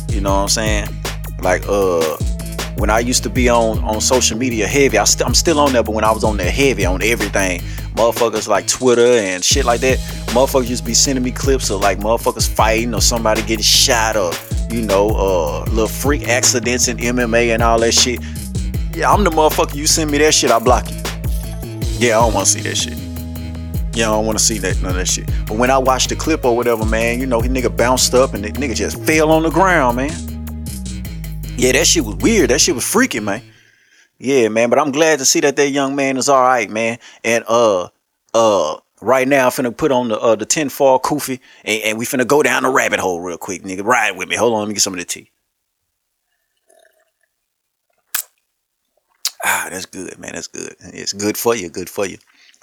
You 0.10 0.22
know 0.22 0.32
what 0.32 0.42
I'm 0.42 0.50
saying? 0.50 0.88
Like 1.42 1.64
uh 1.68 2.18
when 2.78 2.90
I 2.90 3.00
used 3.00 3.24
to 3.24 3.30
be 3.30 3.50
on 3.50 3.84
on 3.84 4.02
social 4.02 4.38
media 4.38 4.68
heavy, 4.68 4.98
I 4.98 5.04
st- 5.04 5.28
I'm 5.28 5.34
still 5.34 5.60
on 5.60 5.72
there, 5.74 5.84
but 5.84 5.94
when 5.94 6.04
I 6.04 6.12
was 6.12 6.24
on 6.24 6.38
there 6.38 6.52
heavy 6.52 6.86
on 6.86 7.02
everything, 7.02 7.62
motherfuckers 7.96 8.48
like 8.48 8.68
Twitter 8.68 9.06
and 9.06 9.44
shit 9.44 9.66
like 9.66 9.82
that, 9.82 10.00
motherfuckers 10.30 10.70
used 10.70 10.84
to 10.84 10.88
be 10.88 10.94
sending 10.94 11.24
me 11.24 11.32
clips 11.32 11.70
of 11.70 11.82
like 11.82 12.00
motherfuckers 12.00 12.50
fighting 12.50 12.94
or 12.94 13.02
somebody 13.02 13.42
getting 13.42 13.60
shot 13.64 14.16
or 14.18 14.32
you 14.70 14.82
know, 14.82 15.10
uh 15.10 15.60
little 15.70 15.88
freak 15.88 16.28
accidents 16.28 16.88
in 16.88 16.98
MMA 16.98 17.54
and 17.54 17.62
all 17.62 17.80
that 17.80 17.94
shit. 17.94 18.20
Yeah, 18.96 19.12
I'm 19.12 19.24
the 19.24 19.30
motherfucker. 19.30 19.76
You 19.76 19.88
send 19.88 20.12
me 20.12 20.18
that 20.20 20.34
shit, 20.34 20.52
I 20.52 20.60
block 20.60 20.90
you. 20.90 20.98
Yeah, 22.00 22.18
I 22.18 22.22
don't 22.22 22.34
want 22.34 22.48
to 22.48 22.52
see 22.52 22.62
that 22.62 22.76
shit. 22.76 23.11
Yeah, 23.94 24.08
I 24.10 24.14
don't 24.14 24.26
want 24.26 24.38
to 24.38 24.44
see 24.44 24.58
that 24.60 24.82
none 24.82 24.92
of 24.92 24.98
that 24.98 25.08
shit. 25.08 25.30
But 25.48 25.58
when 25.58 25.70
I 25.70 25.78
watched 25.78 26.10
the 26.10 26.16
clip 26.16 26.46
or 26.46 26.56
whatever, 26.56 26.86
man, 26.86 27.20
you 27.20 27.26
know, 27.26 27.42
he 27.42 27.50
nigga 27.50 27.76
bounced 27.76 28.14
up 28.14 28.34
and 28.34 28.44
the 28.44 28.50
nigga 28.52 28.76
just 28.76 29.04
fell 29.04 29.32
on 29.32 29.44
the 29.44 29.50
ground, 29.50 29.98
man. 29.98 30.12
Yeah, 31.58 31.74
that 31.74 31.86
shit 31.88 32.06
was 32.06 32.16
weird. 32.16 32.50
That 32.52 32.62
shit 32.62 32.74
was 32.74 32.86
freaking, 32.86 33.24
man. 33.24 33.44
Yeah, 34.18 34.48
man. 34.48 34.70
But 34.70 34.80
I'm 34.80 34.92
glad 34.92 35.20
to 35.20 35.26
see 35.26 35.42
that 35.42 35.58
that 35.58 35.70
young 35.72 35.96
man 35.96 36.16
is 36.16 36.30
all 36.30 36.42
right, 36.42 36.70
man. 36.70 37.00
And 37.24 37.44
uh, 37.48 37.90
uh, 38.34 38.78
right 39.02 39.28
now 39.28 39.46
I'm 39.46 39.52
finna 39.52 39.76
put 39.76 39.92
on 39.92 40.08
the 40.10 40.20
uh 40.20 40.36
the 40.36 40.46
tinfoil 40.46 41.00
kufi 41.00 41.40
and, 41.66 41.84
and 41.84 41.98
we 42.00 42.06
finna 42.06 42.26
go 42.26 42.42
down 42.44 42.64
the 42.64 42.70
rabbit 42.70 43.00
hole 43.00 43.20
real 43.20 43.38
quick, 43.38 43.64
nigga. 43.64 43.84
Ride 43.84 44.12
with 44.18 44.30
me. 44.30 44.38
Hold 44.38 44.54
on, 44.54 44.60
let 44.60 44.68
me 44.70 44.74
get 44.76 44.82
some 44.84 44.94
of 44.94 45.00
the 45.00 45.06
tea. 45.06 45.32
Ah, 49.44 49.68
that's 49.72 49.88
good, 49.88 50.18
man. 50.20 50.34
That's 50.34 50.48
good. 50.48 50.76
It's 50.80 51.14
good 51.14 51.36
for 51.36 51.56
you. 51.56 51.70
Good 51.70 51.90
for 51.90 52.06
you. 52.06 52.18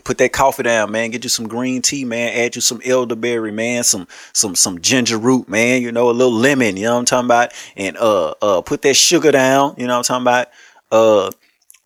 Put 0.05 0.18
that 0.18 0.32
coffee 0.32 0.62
down, 0.62 0.90
man. 0.90 1.11
Get 1.11 1.24
you 1.24 1.28
some 1.30 1.49
green 1.49 1.82
tea, 1.82 2.05
man. 2.05 2.32
Add 2.34 2.55
you 2.55 2.62
some 2.62 2.80
elderberry, 2.84 3.53
man. 3.53 3.84
Some 3.84 4.07
some 4.32 4.55
some 4.55 4.80
ginger 4.80 5.18
root, 5.18 5.49
man. 5.49 5.82
You 5.82 5.92
know, 5.92 6.09
a 6.09 6.12
little 6.12 6.32
lemon. 6.32 6.76
You 6.76 6.84
know 6.84 6.94
what 6.94 7.01
I'm 7.01 7.05
talking 7.05 7.26
about? 7.26 7.53
And 7.76 7.96
uh 7.99 8.34
uh 8.40 8.62
put 8.62 8.82
that 8.82 8.94
sugar 8.94 9.32
down. 9.32 9.74
You 9.76 9.86
know 9.86 9.99
what 9.99 10.11
I'm 10.11 10.22
talking 10.22 10.24
about? 10.24 10.49
Uh, 10.90 11.30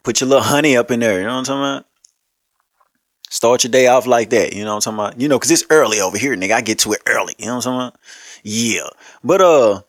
put 0.02 0.20
your 0.20 0.28
little 0.28 0.44
honey 0.44 0.76
up 0.76 0.90
in 0.90 1.00
there. 1.00 1.18
You 1.18 1.26
know 1.26 1.32
what 1.32 1.38
I'm 1.38 1.44
talking 1.44 1.60
about? 1.60 1.86
Start 3.30 3.64
your 3.64 3.70
day 3.70 3.86
off 3.86 4.06
like 4.06 4.30
that. 4.30 4.52
You 4.52 4.64
know 4.64 4.76
what 4.76 4.86
I'm 4.86 4.94
talking 4.94 5.12
about? 5.14 5.20
You 5.20 5.28
know, 5.28 5.38
cause 5.38 5.50
it's 5.50 5.64
early 5.70 6.00
over 6.00 6.18
here, 6.18 6.36
nigga. 6.36 6.52
I 6.52 6.60
get 6.60 6.78
to 6.80 6.92
it 6.92 7.00
early. 7.06 7.34
You 7.38 7.46
know 7.46 7.56
what 7.56 7.66
I'm 7.66 7.72
talking 7.72 7.88
about? 7.88 8.00
Yeah. 8.44 8.88
But 9.24 9.40
uh 9.40 9.82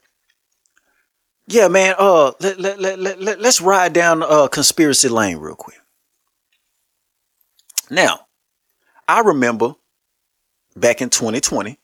yeah, 1.47 1.67
man. 1.67 1.95
Uh, 1.99 2.31
let 2.39 2.59
let 2.59 2.79
let 2.79 2.99
let, 2.99 3.21
let 3.21 3.41
let's 3.41 3.59
ride 3.59 3.91
down 3.93 4.23
uh 4.23 4.47
conspiracy 4.47 5.09
lane 5.09 5.37
real 5.37 5.55
quick. 5.55 5.77
Now, 7.89 8.27
I 9.07 9.19
remember 9.21 9.75
back 10.75 11.01
in 11.01 11.09
2020 11.09 11.77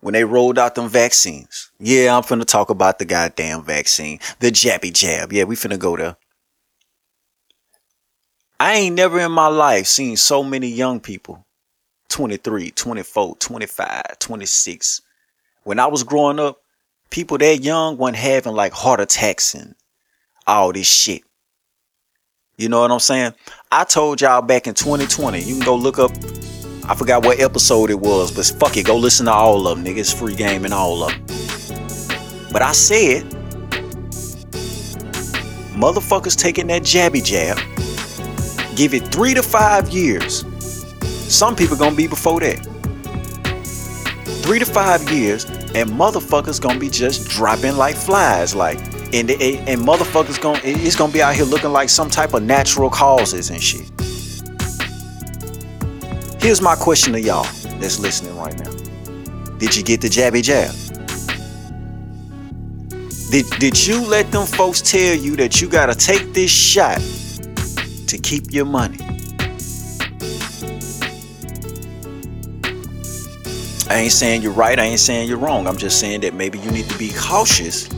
when 0.00 0.14
they 0.14 0.24
rolled 0.24 0.58
out 0.58 0.74
them 0.74 0.88
vaccines. 0.88 1.70
Yeah, 1.78 2.16
I'm 2.16 2.22
finna 2.22 2.44
talk 2.44 2.70
about 2.70 2.98
the 2.98 3.04
goddamn 3.04 3.62
vaccine, 3.62 4.18
the 4.40 4.50
jabby 4.50 4.92
jab. 4.92 5.32
Yeah, 5.32 5.44
we 5.44 5.54
finna 5.56 5.78
go 5.78 5.96
there. 5.96 6.16
I 8.58 8.74
ain't 8.74 8.96
never 8.96 9.18
in 9.20 9.32
my 9.32 9.48
life 9.48 9.86
seen 9.86 10.16
so 10.16 10.42
many 10.42 10.68
young 10.68 11.00
people 11.00 11.46
23, 12.08 12.70
24, 12.70 13.36
25, 13.36 14.18
26. 14.18 15.02
When 15.64 15.78
I 15.78 15.86
was 15.86 16.04
growing 16.04 16.38
up, 16.38 16.58
people 17.10 17.38
that 17.38 17.62
young 17.62 17.96
weren't 17.96 18.16
having 18.16 18.54
like 18.54 18.72
heart 18.72 19.00
attacks 19.00 19.54
and 19.54 19.74
all 20.46 20.72
this 20.72 20.86
shit. 20.86 21.22
You 22.62 22.68
know 22.68 22.80
what 22.80 22.92
I'm 22.92 23.00
saying? 23.00 23.34
I 23.72 23.82
told 23.82 24.20
y'all 24.20 24.40
back 24.40 24.68
in 24.68 24.74
2020, 24.74 25.40
you 25.40 25.56
can 25.56 25.64
go 25.64 25.74
look 25.74 25.98
up, 25.98 26.12
I 26.88 26.94
forgot 26.94 27.24
what 27.24 27.40
episode 27.40 27.90
it 27.90 27.98
was, 27.98 28.30
but 28.30 28.46
fuck 28.60 28.76
it, 28.76 28.86
go 28.86 28.96
listen 28.96 29.26
to 29.26 29.32
all 29.32 29.66
of 29.66 29.76
them, 29.76 29.84
nigga. 29.84 29.98
It's 29.98 30.12
free 30.12 30.36
game 30.36 30.64
and 30.64 30.72
all 30.72 31.02
of 31.02 31.10
them. 31.10 31.26
But 32.52 32.62
I 32.62 32.70
said, 32.70 33.24
motherfuckers 35.74 36.36
taking 36.36 36.68
that 36.68 36.82
jabby 36.82 37.24
jab, 37.24 37.56
give 38.76 38.94
it 38.94 39.08
three 39.08 39.34
to 39.34 39.42
five 39.42 39.88
years. 39.88 40.44
Some 41.34 41.56
people 41.56 41.76
gonna 41.76 41.96
be 41.96 42.06
before 42.06 42.38
that. 42.38 42.64
Three 44.44 44.60
to 44.60 44.66
five 44.66 45.10
years, 45.10 45.46
and 45.46 45.90
motherfuckers 45.90 46.60
gonna 46.60 46.78
be 46.78 46.90
just 46.90 47.28
dropping 47.28 47.76
like 47.76 47.96
flies, 47.96 48.54
like 48.54 48.91
and 49.12 49.30
and 49.30 49.80
motherfuckers 49.80 50.40
gonna 50.40 50.60
it's 50.64 50.96
gonna 50.96 51.12
be 51.12 51.22
out 51.22 51.34
here 51.34 51.44
looking 51.44 51.70
like 51.70 51.90
some 51.90 52.08
type 52.08 52.32
of 52.34 52.42
natural 52.42 52.88
causes 52.88 53.50
and 53.50 53.62
shit. 53.62 53.90
Here's 56.40 56.60
my 56.60 56.74
question 56.74 57.12
to 57.12 57.20
y'all 57.20 57.46
that's 57.78 57.98
listening 58.00 58.36
right 58.36 58.58
now. 58.58 58.70
Did 59.58 59.76
you 59.76 59.82
get 59.82 60.00
the 60.00 60.08
jabby 60.08 60.42
jab? 60.42 60.74
Did, 63.30 63.46
did 63.58 63.86
you 63.86 64.04
let 64.06 64.30
them 64.30 64.46
folks 64.46 64.82
tell 64.82 65.14
you 65.14 65.36
that 65.36 65.60
you 65.60 65.68
gotta 65.68 65.94
take 65.94 66.32
this 66.32 66.50
shot 66.50 66.98
to 68.08 68.18
keep 68.18 68.52
your 68.52 68.64
money? 68.64 68.98
I 73.88 73.96
ain't 73.96 74.12
saying 74.12 74.42
you're 74.42 74.52
right, 74.52 74.78
I 74.78 74.84
ain't 74.84 75.00
saying 75.00 75.28
you're 75.28 75.38
wrong. 75.38 75.66
I'm 75.66 75.76
just 75.76 76.00
saying 76.00 76.22
that 76.22 76.34
maybe 76.34 76.58
you 76.58 76.70
need 76.70 76.88
to 76.88 76.98
be 76.98 77.12
cautious 77.12 77.88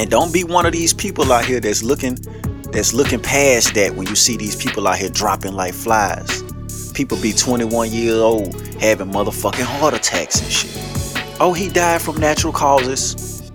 and 0.00 0.10
don't 0.10 0.32
be 0.32 0.44
one 0.44 0.64
of 0.64 0.72
these 0.72 0.94
people 0.94 1.30
out 1.30 1.44
here 1.44 1.60
that's 1.60 1.82
looking 1.82 2.14
that's 2.72 2.94
looking 2.94 3.20
past 3.20 3.74
that 3.74 3.94
when 3.94 4.06
you 4.06 4.16
see 4.16 4.34
these 4.34 4.56
people 4.56 4.88
out 4.88 4.96
here 4.96 5.10
dropping 5.10 5.52
like 5.52 5.74
flies. 5.74 6.42
People 6.92 7.20
be 7.20 7.34
21 7.34 7.90
years 7.90 8.16
old 8.16 8.54
having 8.80 9.10
motherfucking 9.10 9.62
heart 9.62 9.92
attacks 9.92 10.40
and 10.40 10.50
shit. 10.50 11.36
Oh, 11.38 11.52
he 11.52 11.68
died 11.68 12.00
from 12.00 12.16
natural 12.16 12.50
causes. 12.50 13.52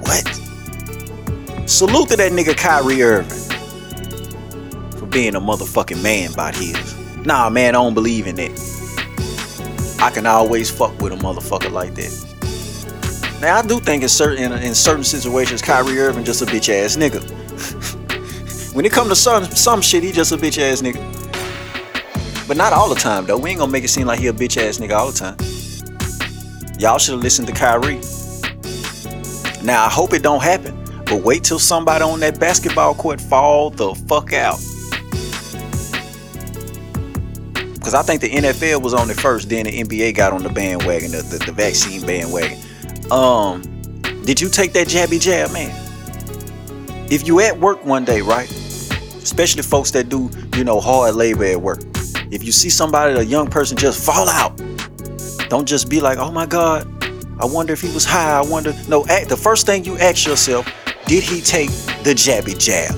What? 0.00 0.26
Salute 1.68 2.08
to 2.08 2.16
that 2.16 2.32
nigga 2.32 2.56
Kyrie 2.56 3.02
Irving 3.02 3.38
for 4.98 5.06
being 5.06 5.36
a 5.36 5.40
motherfucking 5.40 6.02
man 6.02 6.32
about 6.32 6.56
his. 6.56 6.96
Nah, 7.24 7.48
man, 7.48 7.76
I 7.76 7.78
don't 7.78 7.94
believe 7.94 8.26
in 8.26 8.34
that. 8.36 9.98
I 10.00 10.10
can 10.10 10.26
always 10.26 10.68
fuck 10.68 11.00
with 11.00 11.12
a 11.12 11.16
motherfucker 11.16 11.70
like 11.70 11.94
that. 11.94 12.35
Now 13.40 13.58
I 13.58 13.62
do 13.62 13.80
think 13.80 14.02
in 14.02 14.08
certain 14.08 14.52
in 14.52 14.74
certain 14.74 15.04
situations, 15.04 15.60
Kyrie 15.60 15.98
Irving 15.98 16.24
just 16.24 16.40
a 16.40 16.46
bitch 16.46 16.70
ass 16.70 16.96
nigga. 16.96 17.22
when 18.74 18.86
it 18.86 18.92
come 18.92 19.08
to 19.10 19.16
some 19.16 19.44
some 19.44 19.82
shit, 19.82 20.02
he 20.02 20.10
just 20.10 20.32
a 20.32 20.36
bitch 20.36 20.58
ass 20.58 20.80
nigga. 20.80 21.02
But 22.48 22.56
not 22.56 22.72
all 22.72 22.88
the 22.88 22.94
time 22.94 23.26
though. 23.26 23.36
We 23.36 23.50
ain't 23.50 23.58
gonna 23.58 23.70
make 23.70 23.84
it 23.84 23.88
seem 23.88 24.06
like 24.06 24.20
he 24.20 24.28
a 24.28 24.32
bitch 24.32 24.56
ass 24.56 24.78
nigga 24.78 24.92
all 24.92 25.10
the 25.10 25.18
time. 25.18 25.36
Y'all 26.78 26.98
should 26.98 27.12
have 27.12 27.22
listened 27.22 27.48
to 27.48 27.54
Kyrie. 27.54 28.00
Now 29.62 29.84
I 29.84 29.90
hope 29.90 30.14
it 30.14 30.22
don't 30.22 30.42
happen, 30.42 30.74
but 31.04 31.22
wait 31.22 31.44
till 31.44 31.58
somebody 31.58 32.04
on 32.04 32.20
that 32.20 32.40
basketball 32.40 32.94
court 32.94 33.20
fall 33.20 33.68
the 33.68 33.94
fuck 34.08 34.32
out. 34.32 34.58
Cause 37.82 37.94
I 37.94 38.02
think 38.02 38.20
the 38.20 38.30
NFL 38.30 38.82
was 38.82 38.94
on 38.94 39.08
it 39.10 39.16
first, 39.20 39.48
then 39.48 39.66
the 39.66 39.82
NBA 39.82 40.16
got 40.16 40.32
on 40.32 40.42
the 40.42 40.48
bandwagon, 40.48 41.12
the, 41.12 41.22
the, 41.22 41.44
the 41.46 41.52
vaccine 41.52 42.04
bandwagon. 42.04 42.58
Um, 43.10 43.62
did 44.24 44.40
you 44.40 44.48
take 44.48 44.72
that 44.72 44.88
jabby 44.88 45.20
jab, 45.20 45.52
man? 45.52 45.70
If 47.10 47.26
you 47.26 47.40
at 47.40 47.58
work 47.60 47.84
one 47.84 48.04
day, 48.04 48.20
right? 48.20 48.50
Especially 48.50 49.62
folks 49.62 49.92
that 49.92 50.08
do, 50.08 50.30
you 50.56 50.64
know, 50.64 50.80
hard 50.80 51.14
labor 51.14 51.44
at 51.44 51.60
work. 51.60 51.82
If 52.32 52.42
you 52.42 52.50
see 52.50 52.68
somebody, 52.68 53.14
a 53.14 53.22
young 53.22 53.48
person, 53.48 53.76
just 53.76 54.04
fall 54.04 54.28
out, 54.28 54.60
don't 55.48 55.68
just 55.68 55.88
be 55.88 56.00
like, 56.00 56.18
"Oh 56.18 56.32
my 56.32 56.46
God, 56.46 56.86
I 57.38 57.44
wonder 57.44 57.72
if 57.72 57.80
he 57.80 57.92
was 57.94 58.04
high." 58.04 58.38
I 58.38 58.42
wonder. 58.42 58.74
No, 58.88 59.06
act, 59.06 59.28
the 59.28 59.36
first 59.36 59.66
thing 59.66 59.84
you 59.84 59.96
ask 59.98 60.26
yourself, 60.26 60.66
did 61.06 61.22
he 61.22 61.40
take 61.40 61.70
the 62.02 62.12
jabby 62.14 62.58
jab? 62.58 62.94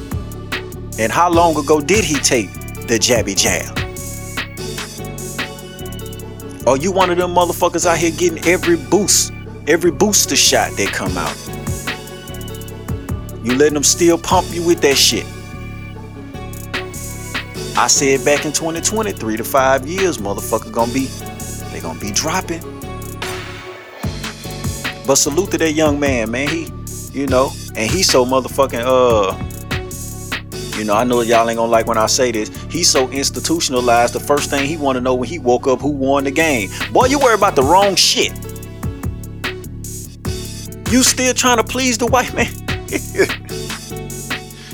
And 0.99 1.13
how 1.13 1.31
long 1.31 1.57
ago 1.57 1.81
did 1.81 2.05
he 2.05 2.15
take 2.15 2.51
the 2.87 2.99
jabby 2.99 3.37
jab? 3.37 3.77
Are 6.67 6.77
you 6.79 6.93
one 6.93 7.11
of 7.11 7.19
them 7.19 7.35
motherfuckers 7.35 7.87
out 7.87 7.99
here 7.99 8.11
getting 8.11 8.45
every 8.47 8.77
boost, 8.77 9.33
every 9.69 9.91
booster 9.91 10.35
shot 10.35 10.73
that 10.73 10.89
come 10.89 11.17
out? 11.17 11.37
You 13.45 13.55
letting 13.55 13.75
them 13.75 13.85
still 13.85 14.19
pump 14.19 14.49
you 14.51 14.67
with 14.67 14.81
that 14.81 14.97
shit. 14.97 15.27
I 17.77 17.87
said 17.87 18.25
back 18.25 18.45
in 18.45 18.53
2020, 18.53 19.13
three 19.13 19.37
to 19.37 19.45
five 19.45 19.87
years, 19.87 20.19
motherfucker 20.19 20.73
gonna 20.73 20.93
be, 20.93 21.05
they 21.71 21.81
gonna 21.81 22.01
be 22.01 22.11
dropping. 22.11 22.61
But 25.07 25.15
salute 25.15 25.53
to 25.53 25.59
that 25.59 25.73
young 25.75 26.01
man, 26.01 26.31
man. 26.31 26.49
He, 26.49 26.73
you 27.13 27.27
know, 27.27 27.53
and 27.77 27.91
he's 27.91 28.11
so 28.11 28.25
motherfucking 28.25 28.83
uh 28.85 29.45
you 30.79 30.85
know, 30.85 30.95
I 30.95 31.03
know 31.03 31.23
y'all 31.23 31.49
ain't 31.49 31.57
gonna 31.57 31.71
like 31.71 31.89
when 31.89 31.99
I 31.99 32.07
say 32.07 32.31
this. 32.31 32.51
He's 32.71 32.89
so 32.89 33.11
institutionalized. 33.11 34.15
The 34.15 34.21
first 34.21 34.49
thing 34.49 34.65
he 34.65 34.77
want 34.77 34.95
to 34.95 35.01
know 35.01 35.15
when 35.15 35.29
he 35.29 35.41
woke 35.41 35.67
up, 35.67 35.81
who 35.81 35.89
won 35.89 36.23
the 36.25 36.31
game. 36.31 36.71
Boy, 36.93 37.07
you 37.07 37.19
worry 37.19 37.35
about 37.35 37.57
the 37.57 37.65
wrong 37.65 37.97
shit. 37.97 38.48
You 40.91 41.03
still 41.03 41.35
trying 41.35 41.59
to 41.59 41.65
please 41.65 41.99
the 41.99 42.07
white 42.07 42.33
man? 42.33 42.47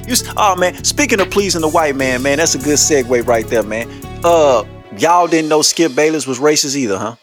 you, 0.07 0.15
oh 0.37 0.55
man, 0.55 0.85
speaking 0.85 1.21
of 1.21 1.29
pleasing 1.29 1.61
the 1.61 1.69
white 1.69 1.97
man, 1.97 2.23
man, 2.23 2.39
that's 2.39 2.55
a 2.55 2.59
good 2.59 2.79
segue 2.79 3.27
right 3.27 3.45
there, 3.49 3.65
man. 3.65 3.91
Uh, 4.23 4.62
y'all 4.97 5.27
didn't 5.27 5.49
know 5.49 5.61
Skip 5.61 5.93
Bayless 5.97 6.25
was 6.25 6.39
racist 6.39 6.77
either, 6.77 6.99
huh? 6.99 7.17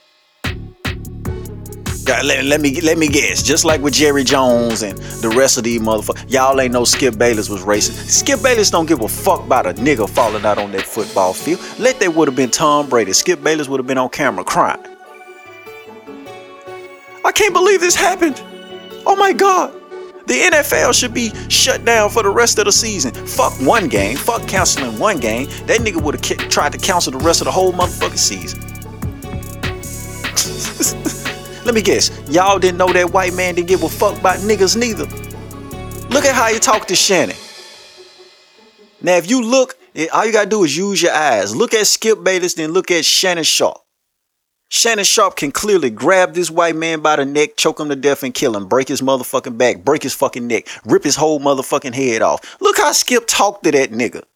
Let, 2.06 2.44
let, 2.44 2.60
me 2.60 2.82
let 2.82 2.98
me 2.98 3.08
guess. 3.08 3.42
Just 3.42 3.64
like 3.64 3.80
with 3.80 3.94
Jerry 3.94 4.26
Jones 4.26 4.82
and 4.82 4.98
the 4.98 5.30
rest 5.30 5.58
of 5.58 5.64
these 5.64 5.80
motherfuckers, 5.80 6.30
y'all 6.30 6.60
ain't 6.60 6.74
know 6.74 6.84
Skip 6.84 7.18
Bayless 7.18 7.48
was 7.48 7.62
racist. 7.62 8.10
Skip 8.10 8.44
Bayless 8.44 8.70
don't 8.70 8.88
give 8.88 9.00
a 9.00 9.08
fuck 9.08 9.46
about 9.46 9.66
a 9.66 9.74
nigga 9.76 10.10
falling 10.10 10.46
out 10.46 10.58
on 10.58 10.74
that 10.74 10.82
football 10.82 11.34
field. 11.34 11.62
Let 11.80 12.02
that 12.02 12.14
would 12.14 12.28
have 12.28 12.36
been 12.36 12.52
Tom 12.52 12.90
Brady. 12.90 13.14
Skip 13.14 13.42
Bayless 13.42 13.70
would 13.70 13.80
have 13.80 13.88
been 13.88 13.98
on 13.98 14.10
camera 14.10 14.44
crying. 14.44 14.86
I 17.24 17.32
can't 17.34 17.54
believe 17.54 17.80
this 17.80 17.96
happened. 17.96 18.44
Oh 19.06 19.16
my 19.16 19.34
god. 19.34 19.74
The 20.28 20.36
NFL 20.36 20.94
should 20.94 21.14
be 21.14 21.32
shut 21.50 21.84
down 21.84 22.10
for 22.10 22.24
the 22.24 22.30
rest 22.30 22.60
of 22.60 22.66
the 22.66 22.72
season. 22.72 23.14
Fuck 23.14 23.54
one 23.62 23.88
game. 23.88 24.16
Fuck 24.16 24.48
canceling 24.48 24.98
one 25.00 25.20
game. 25.20 25.48
That 25.66 25.82
nigga 25.82 26.02
would 26.02 26.14
have 26.26 26.50
tried 26.50 26.72
to 26.74 26.78
cancel 26.78 27.12
the 27.12 27.18
rest 27.18 27.42
of 27.42 27.46
the 27.46 27.52
whole 27.52 27.74
motherfucking 27.74 28.18
season. 28.18 28.62
Let 31.66 31.76
me 31.76 31.82
guess, 31.82 32.12
y'all 32.30 32.60
didn't 32.60 32.78
know 32.78 32.92
that 32.94 33.12
white 33.12 33.34
man 33.34 33.56
didn't 33.56 33.68
give 33.68 33.84
a 33.84 33.90
fuck 33.90 34.18
about 34.18 34.40
niggas 34.40 34.78
neither. 34.78 35.06
Look 36.10 36.26
at 36.26 36.34
how 36.36 36.48
he 36.48 36.60
talked 36.60 36.88
to 36.90 36.96
Shannon. 36.96 37.36
Now, 39.02 39.18
if 39.18 39.30
you 39.30 39.44
look, 39.44 39.76
eh, 39.96 40.08
all 40.14 40.26
you 40.26 40.32
gotta 40.32 40.50
do 40.50 40.64
is 40.64 40.76
use 40.76 41.02
your 41.02 41.14
eyes. 41.14 41.56
Look 41.56 41.74
at 41.74 41.88
Skip 41.88 42.24
Bayless, 42.24 42.54
then 42.54 42.72
look 42.72 42.92
at 42.92 43.04
Shannon 43.06 43.44
Sharpe. 43.44 43.81
Shannon 44.74 45.04
Sharpe 45.04 45.36
can 45.36 45.52
clearly 45.52 45.90
grab 45.90 46.34
this 46.34 46.50
white 46.50 46.78
man 46.78 47.02
by 47.02 47.18
the 47.18 47.26
neck, 47.26 47.58
choke 47.58 47.82
him 47.82 47.90
to 47.90 47.96
death, 47.96 48.24
and 48.24 48.34
kill 48.34 48.56
him. 48.56 48.68
Break 48.68 48.88
his 48.88 49.02
motherfucking 49.02 49.58
back, 49.58 49.84
break 49.84 50.02
his 50.02 50.14
fucking 50.14 50.48
neck, 50.48 50.66
rip 50.86 51.04
his 51.04 51.18
whole 51.18 51.42
motherfucking 51.42 51.94
head 51.94 52.22
off. 52.22 52.56
Look 52.62 52.78
how 52.78 52.94
Skip 52.94 53.26
talked 53.28 53.66
to 53.66 53.72
that 53.72 53.92
nigga. 53.92 54.24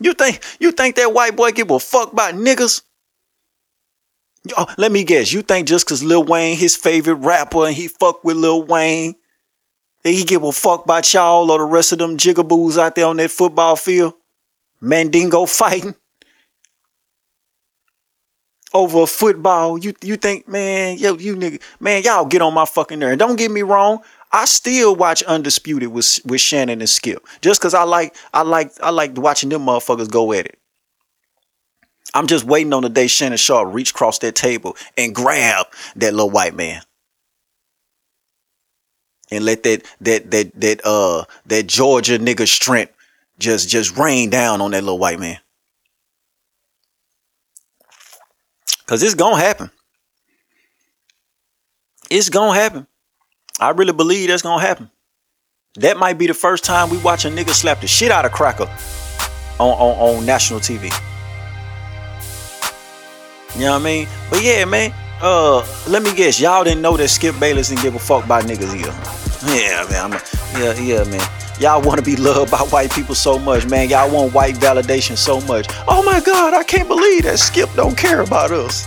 You 0.00 0.12
think 0.12 0.42
you 0.58 0.72
think 0.72 0.96
that 0.96 1.14
white 1.14 1.36
boy 1.36 1.52
give 1.52 1.70
a 1.70 1.78
fuck 1.78 2.12
about 2.12 2.34
niggas? 2.34 2.82
Oh, 4.56 4.66
let 4.76 4.92
me 4.92 5.04
guess. 5.04 5.32
You 5.32 5.42
think 5.42 5.68
just 5.68 5.86
cause 5.86 6.02
Lil 6.02 6.24
Wayne 6.24 6.56
his 6.56 6.76
favorite 6.76 7.14
rapper 7.14 7.64
and 7.64 7.74
he 7.74 7.88
fuck 7.88 8.24
with 8.24 8.36
Lil 8.36 8.64
Wayne, 8.64 9.14
that 10.02 10.10
he 10.10 10.24
give 10.24 10.42
a 10.42 10.52
fuck 10.52 10.84
about 10.84 11.10
y'all 11.14 11.50
or 11.50 11.58
the 11.58 11.64
rest 11.64 11.92
of 11.92 11.98
them 11.98 12.16
jigaboos 12.16 12.76
out 12.76 12.96
there 12.96 13.06
on 13.06 13.16
that 13.18 13.30
football 13.30 13.76
field? 13.76 14.14
Mandingo 14.84 15.46
fighting 15.46 15.94
over 18.72 19.02
a 19.02 19.06
football. 19.06 19.78
You 19.78 19.94
you 20.02 20.16
think, 20.16 20.46
man, 20.48 20.98
yo, 20.98 21.16
you 21.16 21.36
nigga, 21.36 21.60
man, 21.80 22.02
y'all 22.02 22.26
get 22.26 22.42
on 22.42 22.54
my 22.54 22.66
fucking 22.66 22.98
nerve. 22.98 23.18
Don't 23.18 23.36
get 23.36 23.50
me 23.50 23.62
wrong. 23.62 24.00
I 24.32 24.46
still 24.46 24.96
watch 24.96 25.22
Undisputed 25.22 25.88
with 25.88 26.18
with 26.24 26.40
Shannon 26.40 26.80
and 26.80 26.88
Skip 26.90 27.24
just 27.40 27.60
because 27.60 27.72
I 27.74 27.84
like 27.84 28.16
I 28.34 28.42
like 28.42 28.72
I 28.82 28.90
like 28.90 29.16
watching 29.16 29.48
them 29.48 29.64
motherfuckers 29.66 30.10
go 30.10 30.32
at 30.32 30.46
it. 30.46 30.58
I'm 32.12 32.26
just 32.26 32.44
waiting 32.44 32.72
on 32.72 32.82
the 32.82 32.88
day 32.88 33.06
Shannon 33.06 33.38
Sharpe 33.38 33.72
reach 33.72 33.90
across 33.90 34.18
that 34.20 34.34
table 34.34 34.76
and 34.96 35.14
grab 35.14 35.66
that 35.96 36.12
little 36.12 36.30
white 36.30 36.54
man 36.54 36.82
and 39.30 39.44
let 39.44 39.62
that 39.62 39.84
that 40.00 40.30
that 40.30 40.60
that 40.60 40.80
uh 40.84 41.24
that 41.46 41.66
Georgia 41.66 42.18
nigga 42.18 42.46
strength 42.46 42.92
just 43.38 43.68
just 43.68 43.96
rain 43.96 44.30
down 44.30 44.60
on 44.60 44.70
that 44.72 44.82
little 44.82 44.98
white 44.98 45.18
man. 45.18 45.38
Cause 48.86 49.02
it's 49.02 49.14
gonna 49.14 49.40
happen. 49.40 49.70
It's 52.10 52.28
gonna 52.28 52.58
happen. 52.58 52.86
I 53.58 53.70
really 53.70 53.92
believe 53.92 54.28
that's 54.28 54.42
gonna 54.42 54.62
happen. 54.62 54.90
That 55.76 55.96
might 55.96 56.18
be 56.18 56.26
the 56.26 56.34
first 56.34 56.64
time 56.64 56.90
we 56.90 56.98
watch 56.98 57.24
a 57.24 57.28
nigga 57.28 57.50
slap 57.50 57.80
the 57.80 57.86
shit 57.86 58.10
out 58.10 58.24
of 58.24 58.32
Cracker 58.32 58.70
on, 59.58 59.70
on, 59.70 60.16
on 60.16 60.26
national 60.26 60.60
TV. 60.60 60.84
You 63.54 63.60
know 63.60 63.72
what 63.72 63.80
I 63.80 63.84
mean? 63.84 64.08
But 64.30 64.42
yeah, 64.42 64.64
man. 64.64 64.92
Uh, 65.20 65.64
let 65.88 66.02
me 66.02 66.12
guess, 66.14 66.38
y'all 66.40 66.64
didn't 66.64 66.82
know 66.82 66.96
that 66.96 67.08
Skip 67.08 67.38
Bayless 67.40 67.68
didn't 67.68 67.82
give 67.82 67.94
a 67.94 67.98
fuck 67.98 68.24
about 68.24 68.44
niggas 68.44 68.74
either. 68.78 69.23
Yeah, 69.46 69.86
man. 69.90 70.12
A, 70.12 70.22
yeah, 70.58 70.74
yeah, 70.80 71.04
man. 71.04 71.28
Y'all 71.60 71.82
want 71.82 71.98
to 71.98 72.04
be 72.04 72.16
loved 72.16 72.50
by 72.50 72.58
white 72.58 72.90
people 72.92 73.14
so 73.14 73.38
much, 73.38 73.66
man. 73.66 73.88
Y'all 73.88 74.10
want 74.10 74.32
white 74.32 74.54
validation 74.56 75.16
so 75.16 75.40
much. 75.42 75.66
Oh 75.86 76.02
my 76.02 76.20
God, 76.20 76.54
I 76.54 76.64
can't 76.64 76.88
believe 76.88 77.24
that 77.24 77.38
Skip 77.38 77.72
don't 77.74 77.96
care 77.96 78.22
about 78.22 78.50
us. 78.50 78.86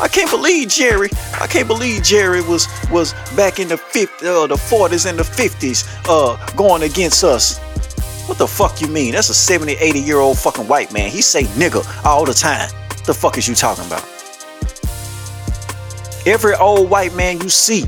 I 0.00 0.08
can't 0.08 0.30
believe 0.30 0.68
Jerry. 0.68 1.08
I 1.40 1.46
can't 1.46 1.68
believe 1.68 2.02
Jerry 2.02 2.42
was 2.42 2.66
was 2.90 3.14
back 3.36 3.60
in 3.60 3.68
the 3.68 3.76
50s, 3.76 4.24
uh, 4.24 4.46
the 4.46 4.56
40s 4.56 5.08
and 5.08 5.18
the 5.18 5.22
50s, 5.22 5.86
uh, 6.08 6.36
going 6.56 6.82
against 6.82 7.22
us. 7.22 7.58
What 8.26 8.38
the 8.38 8.48
fuck 8.48 8.80
you 8.80 8.88
mean? 8.88 9.12
That's 9.12 9.28
a 9.28 9.34
70, 9.34 9.74
80 9.74 10.00
year 10.00 10.18
old 10.18 10.38
fucking 10.38 10.66
white 10.66 10.92
man. 10.92 11.10
He 11.10 11.22
say 11.22 11.44
nigga 11.44 11.84
all 12.04 12.24
the 12.24 12.34
time. 12.34 12.70
What 12.88 13.04
the 13.04 13.14
fuck 13.14 13.38
is 13.38 13.46
you 13.46 13.54
talking 13.54 13.86
about? 13.86 14.04
Every 16.26 16.54
old 16.54 16.90
white 16.90 17.14
man 17.14 17.40
you 17.40 17.48
see, 17.48 17.84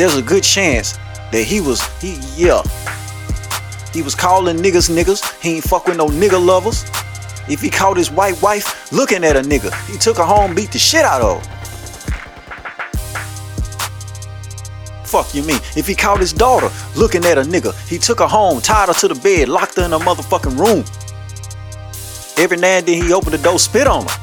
there's 0.00 0.16
a 0.16 0.22
good 0.22 0.42
chance 0.42 0.96
that 1.30 1.44
he 1.44 1.60
was 1.60 1.84
he 2.00 2.18
yeah. 2.34 2.62
He 3.92 4.00
was 4.00 4.14
calling 4.14 4.56
niggas 4.56 4.88
niggas. 4.88 5.20
He 5.42 5.56
ain't 5.56 5.64
fuck 5.64 5.86
with 5.86 5.98
no 5.98 6.06
nigga 6.06 6.42
lovers. 6.42 6.84
If 7.50 7.60
he 7.60 7.68
caught 7.68 7.98
his 7.98 8.10
white 8.10 8.40
wife 8.40 8.90
looking 8.92 9.24
at 9.24 9.36
a 9.36 9.40
nigga, 9.40 9.74
he 9.90 9.98
took 9.98 10.16
her 10.16 10.24
home, 10.24 10.54
beat 10.54 10.72
the 10.72 10.78
shit 10.78 11.04
out 11.04 11.20
of 11.20 11.44
her. 11.44 11.56
Fuck 15.04 15.34
you 15.34 15.42
mean? 15.42 15.58
If 15.76 15.86
he 15.86 15.94
caught 15.94 16.20
his 16.20 16.32
daughter 16.32 16.70
looking 16.96 17.26
at 17.26 17.36
a 17.36 17.42
nigga, 17.42 17.74
he 17.86 17.98
took 17.98 18.20
her 18.20 18.26
home, 18.28 18.62
tied 18.62 18.88
her 18.88 18.94
to 18.94 19.08
the 19.08 19.16
bed, 19.16 19.50
locked 19.50 19.76
her 19.76 19.84
in 19.84 19.92
a 19.92 19.98
motherfucking 19.98 20.56
room. 20.58 20.82
Every 22.42 22.56
now 22.56 22.78
and 22.78 22.86
then 22.86 23.02
he 23.02 23.12
opened 23.12 23.34
the 23.34 23.42
door, 23.42 23.58
spit 23.58 23.86
on 23.86 24.04
her. 24.04 24.18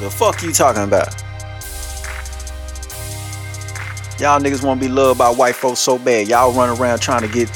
The 0.00 0.10
fuck 0.10 0.42
you 0.42 0.52
talking 0.52 0.82
about? 0.82 1.21
Y'all 4.18 4.40
niggas 4.40 4.64
want 4.64 4.80
to 4.80 4.86
be 4.86 4.92
loved 4.92 5.18
by 5.18 5.28
white 5.28 5.54
folks 5.54 5.80
so 5.80 5.98
bad. 5.98 6.28
Y'all 6.28 6.52
run 6.52 6.78
around 6.78 7.00
trying 7.00 7.22
to 7.22 7.28
get 7.28 7.50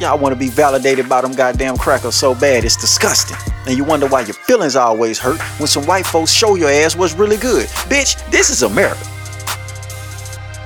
Y'all 0.00 0.18
want 0.18 0.32
to 0.32 0.38
be 0.38 0.48
validated 0.48 1.08
by 1.08 1.20
them 1.20 1.32
goddamn 1.32 1.76
crackers 1.76 2.14
so 2.14 2.34
bad, 2.34 2.64
it's 2.64 2.76
disgusting. 2.76 3.36
And 3.66 3.76
you 3.76 3.84
wonder 3.84 4.08
why 4.08 4.22
your 4.22 4.34
feelings 4.34 4.74
always 4.74 5.18
hurt 5.18 5.40
when 5.60 5.68
some 5.68 5.86
white 5.86 6.06
folks 6.06 6.32
show 6.32 6.56
your 6.56 6.70
ass 6.70 6.96
what's 6.96 7.14
really 7.14 7.36
good. 7.36 7.66
Bitch, 7.88 8.18
this 8.30 8.50
is 8.50 8.62
America. 8.62 9.04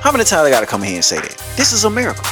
How 0.01 0.13
many 0.13 0.25
times 0.25 0.47
I 0.47 0.51
gotta 0.51 0.67
come 0.67 0.83
here 0.83 0.95
and 0.95 1.05
say 1.05 1.17
that? 1.17 1.37
This 1.57 1.73
is 1.73 1.85
America. 1.85 2.23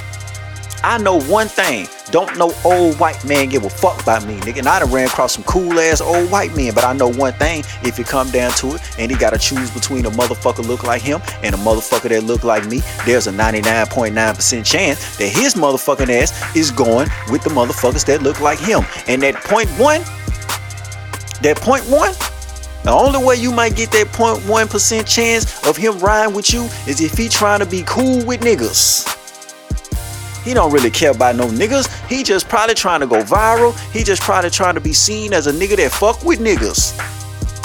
I 0.85 0.99
know 0.99 1.19
one 1.19 1.49
thing. 1.49 1.89
Don't 2.11 2.37
no 2.37 2.53
old 2.63 3.01
white 3.01 3.25
man 3.25 3.49
give 3.49 3.65
a 3.65 3.71
fuck 3.71 4.03
about 4.03 4.27
me, 4.27 4.37
nigga. 4.41 4.59
And 4.59 4.69
I 4.69 4.81
done 4.81 4.93
ran 4.93 5.07
across 5.07 5.33
some 5.33 5.43
cool 5.45 5.81
ass 5.81 6.03
old 6.03 6.31
white 6.31 6.55
men, 6.55 6.75
but 6.75 6.85
I 6.85 6.93
know 6.93 7.09
one 7.09 7.33
thing. 7.33 7.61
If 7.83 7.99
it 7.99 8.07
come 8.07 8.31
down 8.31 8.53
to 8.59 8.75
it, 8.75 8.83
and 8.99 9.11
he 9.11 9.17
gotta 9.17 9.39
choose 9.39 9.71
between 9.71 10.05
a 10.05 10.11
motherfucker 10.11 10.67
look 10.69 10.85
like 10.85 11.01
him 11.01 11.23
and 11.43 11.55
a 11.55 11.59
motherfucker 11.59 12.11
that 12.11 12.25
look 12.25 12.45
like 12.45 12.67
me, 12.67 12.83
there's 13.07 13.27
a 13.27 13.33
99.9% 13.33 14.67
chance 14.67 15.17
that 15.17 15.29
his 15.29 15.55
motherfucking 15.55 16.11
ass 16.11 16.55
is 16.55 16.71
going 16.71 17.09
with 17.31 17.43
the 17.43 17.51
motherfuckers 17.51 18.05
that 18.05 18.21
look 18.21 18.43
like 18.43 18.59
him. 18.59 18.85
And 19.09 19.23
that 19.23 19.37
point 19.37 19.71
one, 19.71 20.03
that 21.41 21.57
point 21.63 21.85
one, 21.85 22.13
the 22.83 22.91
only 22.93 23.25
way 23.25 23.37
you 23.37 23.53
might 23.53 23.75
get 23.75 23.91
that 23.93 24.09
0.1% 24.09 25.09
chance 25.09 25.67
of 25.67 25.79
him 25.79 25.99
riding 26.01 26.35
with 26.35 26.53
you 26.53 26.65
is 26.87 27.01
if 27.01 27.17
he 27.17 27.31
trying 27.31 27.61
to 27.61 27.67
be 27.67 27.85
cool 27.87 28.23
with 28.27 28.43
niggas. 28.43 29.24
He 30.45 30.53
don't 30.53 30.73
really 30.73 30.91
care 30.91 31.11
about 31.11 31.37
no 31.37 31.47
niggas. 31.47 31.89
He 32.07 32.23
just 32.23 32.49
probably 32.49 32.75
trying 32.75 33.01
to 33.01 33.07
go 33.07 33.23
viral. 33.23 33.75
He 33.93 34.05
just 34.05 34.23
probably 34.23 34.51
trying 34.51 34.75
to 34.75 34.81
be 34.81 34.93
seen 34.93 35.33
as 35.33 35.47
a 35.47 35.53
nigga 35.53 35.77
that 35.77 35.91
fuck 35.91 36.23
with 36.23 36.39
niggas. 36.39 36.97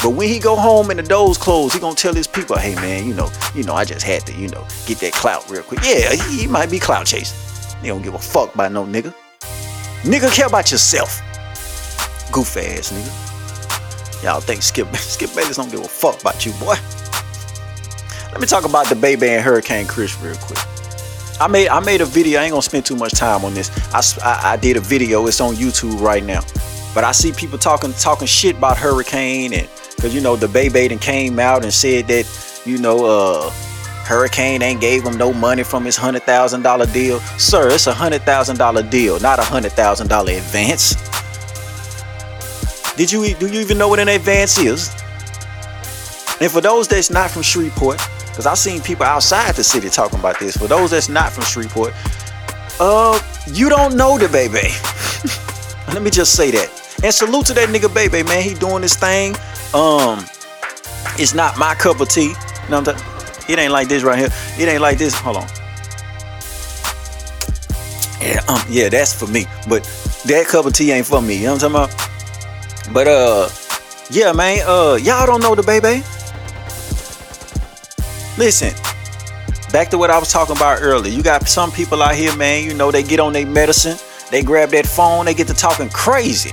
But 0.02 0.12
when 0.12 0.30
he 0.30 0.40
go 0.40 0.56
home 0.56 0.90
and 0.92 0.98
the 0.98 1.04
doors 1.04 1.38
closed, 1.38 1.74
he 1.74 1.80
gonna 1.80 1.94
tell 1.94 2.14
his 2.14 2.26
people, 2.26 2.58
hey 2.58 2.74
man, 2.76 3.06
you 3.06 3.14
know, 3.14 3.30
you 3.54 3.64
know, 3.64 3.74
I 3.74 3.84
just 3.84 4.06
had 4.06 4.26
to, 4.28 4.34
you 4.34 4.48
know, 4.48 4.66
get 4.86 5.00
that 5.00 5.12
clout 5.12 5.50
real 5.50 5.62
quick. 5.62 5.82
Yeah, 5.84 6.14
he, 6.14 6.42
he 6.42 6.48
might 6.48 6.72
be 6.72 6.80
clout 6.80 7.06
chasing. 7.06 7.38
He 7.82 7.90
don't 7.90 8.02
give 8.02 8.14
a 8.14 8.20
fuck 8.20 8.56
about 8.56 8.72
no 8.72 8.86
nigga. 8.86 9.14
Nigga 10.04 10.34
care 10.34 10.48
about 10.48 10.72
yourself. 10.72 11.22
Goof 12.32 12.56
ass 12.56 12.94
nigga. 12.94 14.24
Y'all 14.24 14.40
think 14.40 14.62
Skip 14.62 14.88
Skip 14.96 15.36
Bayless 15.36 15.58
don't 15.58 15.70
give 15.70 15.82
a 15.82 15.88
fuck 15.88 16.22
about 16.22 16.46
you, 16.46 16.54
boy. 16.54 16.76
Let 18.32 18.40
me 18.40 18.48
talk 18.48 18.64
about 18.64 18.88
the 18.88 18.96
baby 18.96 19.28
and 19.28 19.44
Hurricane 19.44 19.86
Chris 19.86 20.18
real 20.22 20.36
quick. 20.36 20.60
I 21.40 21.48
made 21.48 21.70
I 21.70 21.80
made 21.80 22.02
a 22.02 22.06
video. 22.06 22.40
I 22.40 22.44
ain't 22.44 22.52
gonna 22.52 22.62
spend 22.62 22.86
too 22.86 22.96
much 22.96 23.14
time 23.14 23.46
on 23.46 23.54
this. 23.54 23.70
I, 23.94 24.02
I, 24.28 24.54
I 24.54 24.58
did 24.58 24.76
a 24.78 24.82
video. 24.82 25.26
It's 25.28 25.40
on 25.40 25.56
YouTube 25.56 26.02
right 26.02 26.24
now. 26.24 26.42
But 26.94 27.04
I 27.04 27.12
see 27.12 27.32
people 27.32 27.58
talking 27.58 27.94
talking 27.94 28.28
shit 28.28 28.58
about 28.58 28.78
Hurricane 28.78 29.54
and 29.54 29.70
because 29.96 30.14
you 30.14 30.22
know 30.22 30.36
the 30.36 30.48
baby 30.48 30.88
and 30.92 31.00
came 31.02 31.40
out 31.40 31.64
and 31.64 31.74
said 31.74 32.08
that 32.08 32.62
you 32.66 32.78
know 32.78 33.06
uh 33.06 33.50
Hurricane 34.10 34.64
ain't 34.64 34.82
gave 34.82 35.04
him 35.04 35.18
no 35.18 35.32
money 35.32 35.64
from 35.64 35.86
his 35.86 35.96
hundred 35.96 36.24
thousand 36.24 36.64
dollar 36.64 36.88
deal. 36.88 37.20
Sir, 37.38 37.70
it's 37.70 37.88
a 37.88 37.94
hundred 37.94 38.24
thousand 38.24 38.58
dollar 38.58 38.84
deal, 38.84 39.20
not 39.20 39.40
a 39.40 39.44
hundred 39.44 39.74
thousand 39.74 40.08
dollar 40.08 40.34
advance. 40.34 40.96
Did 42.96 43.12
you 43.12 43.34
do 43.36 43.48
you 43.48 43.62
even 43.62 43.78
know 43.78 43.88
what 43.88 44.00
an 44.00 44.10
advance 44.10 44.58
is? 44.58 44.90
And 46.42 46.52
for 46.52 46.60
those 46.60 46.88
that's 46.88 47.10
not 47.10 47.30
from 47.30 47.44
Shreveport, 47.44 48.02
because 48.40 48.48
I've 48.48 48.58
seen 48.58 48.80
people 48.80 49.04
outside 49.04 49.54
the 49.56 49.66
city 49.66 49.90
talking 49.90 50.18
about 50.18 50.40
this. 50.40 50.56
For 50.56 50.66
those 50.66 50.92
that's 50.92 51.10
not 51.10 51.34
from 51.34 51.44
Shreveport, 51.44 51.94
uh, 52.80 53.20
you 53.48 53.68
don't 53.68 53.98
know 53.98 54.18
the 54.18 54.30
baby. 54.30 54.70
Let 55.94 56.02
me 56.02 56.10
just 56.10 56.36
say 56.36 56.50
that. 56.52 56.70
And 57.04 57.14
salute 57.14 57.48
to 57.48 57.54
that 57.56 57.68
nigga 57.68 57.94
baby, 57.94 58.24
man. 58.24 58.42
He 58.42 58.54
doing 58.54 58.82
this 58.82 58.96
thing. 58.96 59.36
Um, 59.74 60.24
it's 61.20 61.34
not 61.34 61.58
my 61.58 61.76
cup 61.76 62.00
of 62.00 62.08
tea. 62.08 62.28
You 62.28 62.30
know 62.30 62.80
what 62.80 62.88
I'm 62.88 62.96
talking? 62.96 63.54
It 63.54 63.60
ain't 63.60 63.74
like 63.74 63.90
this 63.90 64.04
right 64.04 64.18
here. 64.18 64.30
It 64.58 64.72
ain't 64.72 64.82
like 64.82 64.98
this. 64.98 65.14
Hold 65.16 65.36
on. 65.36 65.48
Yeah, 68.22 68.40
um, 68.48 68.62
yeah, 68.70 68.88
that's 68.88 69.12
for 69.12 69.28
me. 69.28 69.48
But 69.68 69.84
that 70.28 70.48
cup 70.48 70.66
of 70.66 70.72
tea 70.72 70.92
ain't 70.92 71.08
for 71.08 71.22
me. 71.22 71.36
You 71.36 71.48
know 71.48 71.56
what 71.56 71.64
I'm 71.66 71.74
talking 71.74 71.98
about? 71.98 72.94
But 72.94 73.08
uh, 73.10 73.50
yeah, 74.10 74.32
man. 74.32 74.62
Uh, 74.66 74.96
y'all 74.96 75.26
don't 75.26 75.42
know 75.42 75.56
the 75.56 75.64
baby. 75.64 76.06
Listen, 78.40 78.74
back 79.74 79.90
to 79.90 79.98
what 79.98 80.10
I 80.10 80.18
was 80.18 80.32
talking 80.32 80.56
about 80.56 80.80
earlier. 80.82 81.14
You 81.14 81.22
got 81.22 81.46
some 81.50 81.74
people 81.74 82.02
out 82.02 82.16
here, 82.16 82.34
man, 82.38 82.64
you 82.64 82.74
know, 82.74 82.90
they 82.90 83.04
get 83.04 83.20
on 83.20 83.34
their 83.34 83.46
medicine, 83.46 83.98
they 84.32 84.42
grab 84.42 84.70
that 84.70 84.86
phone, 84.86 85.26
they 85.26 85.34
get 85.34 85.48
to 85.48 85.54
talking 85.54 85.90
crazy. 85.90 86.52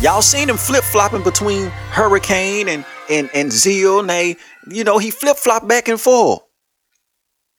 Y'all 0.00 0.22
seen 0.22 0.46
them 0.46 0.56
flip 0.56 0.82
flopping 0.82 1.22
between 1.22 1.66
Hurricane 1.90 2.70
and 2.70 2.86
and 3.10 3.28
and 3.34 3.52
Zeal, 3.52 4.00
and 4.00 4.08
they, 4.08 4.36
you 4.70 4.82
know, 4.82 4.96
he 4.96 5.10
flip 5.10 5.36
flop 5.36 5.68
back 5.68 5.88
and 5.88 6.00
forth. 6.00 6.40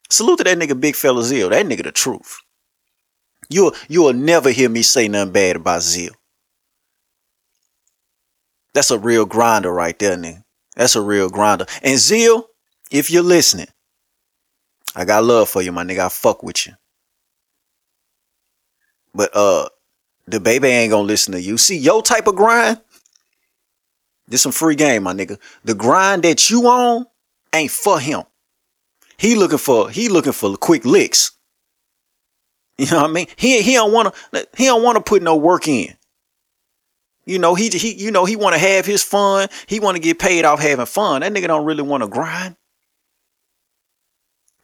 Salute 0.10 0.40
to 0.40 0.44
that 0.46 0.58
nigga, 0.58 0.82
big 0.82 0.96
fella 0.96 1.22
Zeal. 1.22 1.50
That 1.50 1.68
nigga, 1.68 1.84
the 1.84 1.92
truth. 1.92 2.40
You'll 3.48 3.76
you'll 3.90 4.14
never 4.14 4.50
hear 4.50 4.70
me 4.70 4.82
say 4.82 5.08
nothing 5.08 5.34
bad 5.34 5.56
about 5.56 5.84
Zeal. 5.84 6.14
That's 8.74 8.90
a 8.90 8.98
real 8.98 9.28
grinder 9.28 9.72
right 9.72 10.00
there, 10.00 10.18
nigga. 10.18 10.42
That's 10.80 10.96
a 10.96 11.02
real 11.02 11.30
grinder. 11.30 11.66
And 11.84 12.00
Zeal, 12.00 12.48
if 12.90 13.12
you're 13.12 13.22
listening, 13.22 13.68
I 14.96 15.04
got 15.04 15.26
love 15.26 15.50
for 15.50 15.62
you, 15.62 15.74
my 15.74 15.84
nigga. 15.84 16.06
I 16.06 16.08
fuck 16.08 16.42
with 16.42 16.66
you. 16.66 16.74
But 19.14 19.36
uh 19.36 19.68
the 20.26 20.40
baby 20.40 20.70
ain't 20.70 20.92
gonna 20.92 21.04
listen 21.04 21.34
to 21.34 21.42
you. 21.42 21.58
See 21.58 21.76
your 21.76 22.02
type 22.02 22.28
of 22.28 22.38
grind. 22.38 22.80
This 24.30 24.42
some 24.42 24.54
free 24.54 24.76
game, 24.76 25.04
my 25.04 25.14
nigga. 25.14 25.38
The 25.66 25.76
grind 25.76 26.24
that 26.24 26.50
you 26.50 26.66
on 26.68 27.06
ain't 27.54 27.72
for 27.72 28.00
him. 28.00 28.24
He 29.18 29.36
looking 29.36 29.58
for 29.58 29.90
he 29.90 30.08
looking 30.08 30.32
for 30.32 30.56
quick 30.56 30.86
licks. 30.86 31.32
You 32.78 32.86
know 32.92 33.02
what 33.02 33.10
I 33.10 33.12
mean? 33.12 33.28
He 33.36 33.62
he 33.62 33.74
don't 33.74 33.92
wanna 33.92 34.14
he 34.56 34.64
don't 34.64 34.82
wanna 34.82 35.02
put 35.02 35.22
no 35.24 35.36
work 35.36 35.68
in. 35.68 35.94
You 37.30 37.38
know, 37.38 37.54
he 37.54 37.70
he 37.70 37.94
you 37.94 38.10
know 38.10 38.26
he 38.26 38.36
want 38.36 38.56
to 38.56 38.60
have 38.60 38.88
his 38.88 39.04
fun. 39.04 39.50
He 39.68 39.80
want 39.80 39.96
to 39.96 40.02
get 40.02 40.18
paid 40.18 40.46
off 40.46 40.60
having 40.60 40.88
fun. 40.88 41.22
That 41.22 41.32
nigga 41.32 41.46
don't 41.46 41.64
really 41.64 41.84
want 41.84 42.02
to 42.02 42.10
grind. 42.10 42.56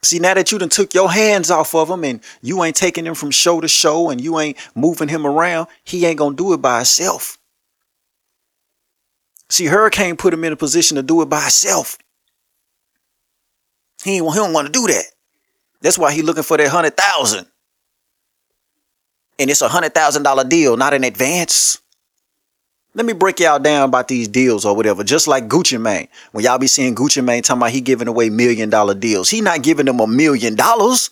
See, 0.02 0.18
now 0.18 0.34
that 0.34 0.50
you 0.50 0.58
done 0.58 0.68
took 0.68 0.92
your 0.92 1.08
hands 1.08 1.48
off 1.48 1.76
of 1.76 1.88
him 1.88 2.02
and 2.02 2.20
you 2.42 2.64
ain't 2.64 2.74
taking 2.74 3.06
him 3.06 3.14
from 3.14 3.30
show 3.30 3.60
to 3.60 3.68
show 3.68 4.10
and 4.10 4.20
you 4.20 4.40
ain't 4.40 4.56
moving 4.74 5.06
him 5.06 5.24
around, 5.24 5.68
he 5.84 6.04
ain't 6.06 6.18
gonna 6.18 6.34
do 6.34 6.54
it 6.54 6.56
by 6.56 6.78
himself. 6.78 7.38
See, 9.48 9.66
Hurricane 9.66 10.16
put 10.16 10.34
him 10.34 10.42
in 10.42 10.52
a 10.52 10.56
position 10.56 10.96
to 10.96 11.04
do 11.04 11.22
it 11.22 11.28
by 11.28 11.42
himself. 11.42 11.96
He, 14.02 14.14
he 14.14 14.18
don't 14.18 14.52
want 14.52 14.66
to 14.66 14.72
do 14.72 14.88
that. 14.88 15.04
That's 15.82 15.98
why 15.98 16.12
he 16.12 16.22
looking 16.22 16.42
for 16.42 16.56
that 16.56 16.68
hundred 16.68 16.96
thousand. 16.96 17.46
And 19.38 19.50
it's 19.50 19.62
a 19.62 19.68
hundred 19.68 19.94
thousand 19.94 20.24
dollar 20.24 20.42
deal, 20.42 20.76
not 20.76 20.94
in 20.94 21.04
advance. 21.04 21.78
Let 22.96 23.04
me 23.04 23.12
break 23.12 23.40
y'all 23.40 23.58
down 23.58 23.90
about 23.90 24.08
these 24.08 24.26
deals 24.26 24.64
or 24.64 24.74
whatever. 24.74 25.04
Just 25.04 25.28
like 25.28 25.48
Gucci 25.48 25.78
Mane. 25.78 26.08
When 26.32 26.42
y'all 26.42 26.56
be 26.56 26.66
seeing 26.66 26.94
Gucci 26.94 27.22
Mane 27.22 27.42
talking 27.42 27.60
about 27.60 27.70
he 27.70 27.82
giving 27.82 28.08
away 28.08 28.30
million 28.30 28.70
dollar 28.70 28.94
deals. 28.94 29.28
He 29.28 29.42
not 29.42 29.62
giving 29.62 29.84
them 29.84 30.00
a 30.00 30.06
million 30.06 30.54
dollars. 30.54 31.10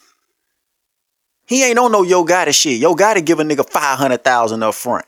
He 1.46 1.62
ain't 1.62 1.78
on 1.78 1.92
no 1.92 2.02
Yo 2.02 2.24
Gotti 2.24 2.54
shit. 2.54 2.80
Yo 2.80 2.94
Gotti 2.94 3.22
give 3.22 3.38
a 3.38 3.44
nigga 3.44 3.68
500,000 3.68 4.62
up 4.62 4.74
front. 4.74 5.04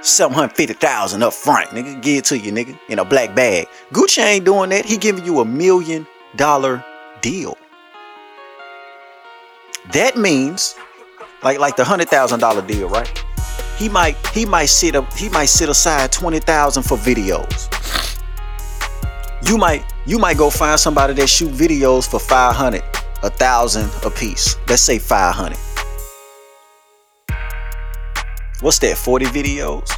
750,000 0.00 1.22
up 1.22 1.32
front, 1.32 1.70
nigga. 1.70 2.02
Give 2.02 2.18
it 2.18 2.24
to 2.24 2.36
you, 2.36 2.50
nigga, 2.50 2.76
in 2.88 2.98
a 2.98 3.04
black 3.04 3.36
bag. 3.36 3.68
Gucci 3.92 4.24
ain't 4.24 4.44
doing 4.44 4.70
that. 4.70 4.84
He 4.84 4.96
giving 4.96 5.24
you 5.24 5.38
a 5.38 5.44
million 5.44 6.04
dollar 6.34 6.84
deal. 7.20 7.56
That 9.92 10.16
means, 10.16 10.74
like, 11.44 11.60
like 11.60 11.76
the 11.76 11.84
hundred 11.84 12.08
thousand 12.08 12.40
dollar 12.40 12.66
deal, 12.66 12.88
right? 12.88 13.23
He 13.76 13.88
might 13.88 14.16
he 14.28 14.46
might 14.46 14.66
sit 14.66 14.94
up 14.94 15.12
he 15.14 15.28
might 15.28 15.46
sit 15.46 15.68
aside 15.68 16.12
20,000 16.12 16.82
for 16.82 16.96
videos. 16.96 17.68
You 19.48 19.58
might 19.58 19.84
you 20.06 20.18
might 20.18 20.38
go 20.38 20.50
find 20.50 20.78
somebody 20.78 21.14
that 21.14 21.28
shoot 21.28 21.50
videos 21.52 22.08
for 22.08 22.18
500, 22.18 22.82
a 23.22 23.30
thousand 23.30 23.90
a 24.04 24.10
piece. 24.10 24.56
Let's 24.68 24.82
say 24.82 24.98
500. 24.98 25.56
What's 28.60 28.78
that? 28.78 28.96
40 28.96 29.26
videos? 29.26 29.90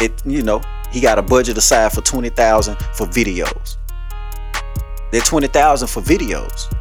It 0.00 0.12
you 0.24 0.42
know, 0.42 0.62
he 0.90 1.00
got 1.00 1.18
a 1.18 1.22
budget 1.22 1.56
aside 1.58 1.92
for 1.92 2.00
20,000 2.00 2.76
for 2.94 3.06
videos. 3.06 3.76
They're 5.12 5.20
20,000 5.20 5.88
for 5.88 6.02
videos. 6.02 6.74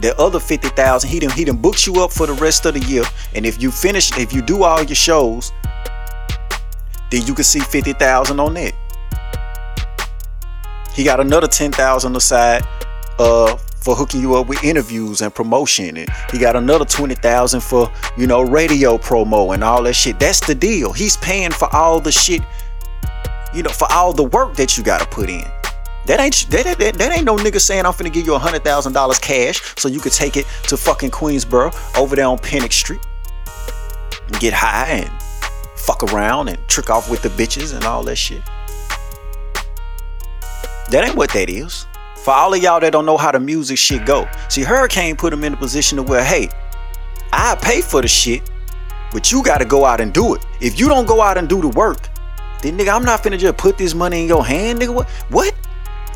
The 0.00 0.18
other 0.18 0.40
50,000, 0.40 1.08
he 1.08 1.20
done, 1.20 1.30
he 1.30 1.44
done 1.44 1.56
booked 1.56 1.86
you 1.86 2.02
up 2.02 2.10
for 2.10 2.26
the 2.26 2.32
rest 2.34 2.64
of 2.64 2.74
the 2.74 2.80
year. 2.80 3.04
And 3.34 3.44
if 3.44 3.60
you 3.62 3.70
finish, 3.70 4.16
if 4.16 4.32
you 4.32 4.40
do 4.40 4.62
all 4.62 4.82
your 4.82 4.94
shows, 4.94 5.52
then 7.10 7.26
you 7.26 7.34
can 7.34 7.44
see 7.44 7.60
50,000 7.60 8.40
on 8.40 8.54
that. 8.54 8.72
He 10.94 11.04
got 11.04 11.20
another 11.20 11.46
10,000 11.46 12.16
aside 12.16 12.62
uh, 13.18 13.56
for 13.56 13.94
hooking 13.94 14.20
you 14.20 14.36
up 14.36 14.48
with 14.48 14.62
interviews 14.64 15.20
and 15.20 15.34
promotion. 15.34 15.96
And 15.98 16.08
he 16.32 16.38
got 16.38 16.56
another 16.56 16.84
20,000 16.84 17.60
for, 17.60 17.92
you 18.16 18.26
know, 18.26 18.42
radio 18.42 18.96
promo 18.96 19.54
and 19.54 19.62
all 19.62 19.82
that 19.82 19.94
shit. 19.94 20.18
That's 20.18 20.40
the 20.40 20.54
deal. 20.54 20.92
He's 20.92 21.16
paying 21.18 21.50
for 21.50 21.74
all 21.74 22.00
the 22.00 22.12
shit, 22.12 22.42
you 23.54 23.62
know, 23.62 23.70
for 23.70 23.90
all 23.92 24.12
the 24.12 24.24
work 24.24 24.56
that 24.56 24.76
you 24.76 24.82
got 24.82 25.00
to 25.00 25.06
put 25.06 25.28
in. 25.28 25.44
That 26.06 26.18
ain't 26.18 26.46
that, 26.50 26.78
that, 26.78 26.94
that 26.94 27.12
ain't 27.12 27.24
no 27.24 27.36
nigga 27.36 27.60
saying 27.60 27.84
I'm 27.84 27.92
finna 27.92 28.12
give 28.12 28.26
you 28.26 28.34
a 28.34 28.38
hundred 28.38 28.64
thousand 28.64 28.94
dollars 28.94 29.18
cash 29.18 29.60
so 29.76 29.88
you 29.88 30.00
could 30.00 30.12
take 30.12 30.36
it 30.36 30.46
to 30.68 30.76
fucking 30.76 31.10
Queensboro 31.10 31.74
over 31.98 32.16
there 32.16 32.26
on 32.26 32.38
Pennock 32.38 32.72
Street 32.72 33.00
and 34.26 34.40
get 34.40 34.52
high 34.52 34.88
and 34.88 35.22
fuck 35.76 36.02
around 36.12 36.48
and 36.48 36.58
trick 36.68 36.90
off 36.90 37.10
with 37.10 37.22
the 37.22 37.28
bitches 37.30 37.74
and 37.74 37.84
all 37.84 38.02
that 38.04 38.16
shit. 38.16 38.42
That 40.90 41.04
ain't 41.04 41.16
what 41.16 41.30
that 41.30 41.48
is. 41.48 41.86
For 42.24 42.32
all 42.32 42.52
of 42.52 42.62
y'all 42.62 42.80
that 42.80 42.92
don't 42.92 43.06
know 43.06 43.16
how 43.16 43.32
the 43.32 43.40
music 43.40 43.78
shit 43.78 44.04
go, 44.04 44.28
see, 44.48 44.62
Hurricane 44.62 45.16
put 45.16 45.32
him 45.32 45.44
in 45.44 45.54
a 45.54 45.56
position 45.56 45.96
to 45.96 46.02
where, 46.02 46.22
hey, 46.24 46.48
I 47.32 47.56
pay 47.60 47.80
for 47.80 48.02
the 48.02 48.08
shit, 48.08 48.42
but 49.12 49.32
you 49.32 49.42
gotta 49.42 49.64
go 49.64 49.84
out 49.84 50.00
and 50.00 50.12
do 50.12 50.34
it. 50.34 50.44
If 50.60 50.78
you 50.78 50.88
don't 50.88 51.06
go 51.06 51.22
out 51.22 51.38
and 51.38 51.48
do 51.48 51.60
the 51.60 51.68
work, 51.68 52.08
then 52.62 52.76
nigga, 52.76 52.94
I'm 52.94 53.04
not 53.04 53.22
finna 53.22 53.38
just 53.38 53.56
put 53.56 53.78
this 53.78 53.94
money 53.94 54.22
in 54.22 54.28
your 54.28 54.44
hand, 54.44 54.80
nigga. 54.80 54.94
What? 54.94 55.08
What? 55.30 55.54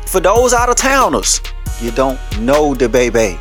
For 0.07 0.19
those 0.19 0.53
out 0.53 0.69
of 0.69 0.75
towners, 0.75 1.41
you 1.81 1.91
don't 1.91 2.19
know 2.39 2.73
the 2.73 2.87
baby. 2.87 3.37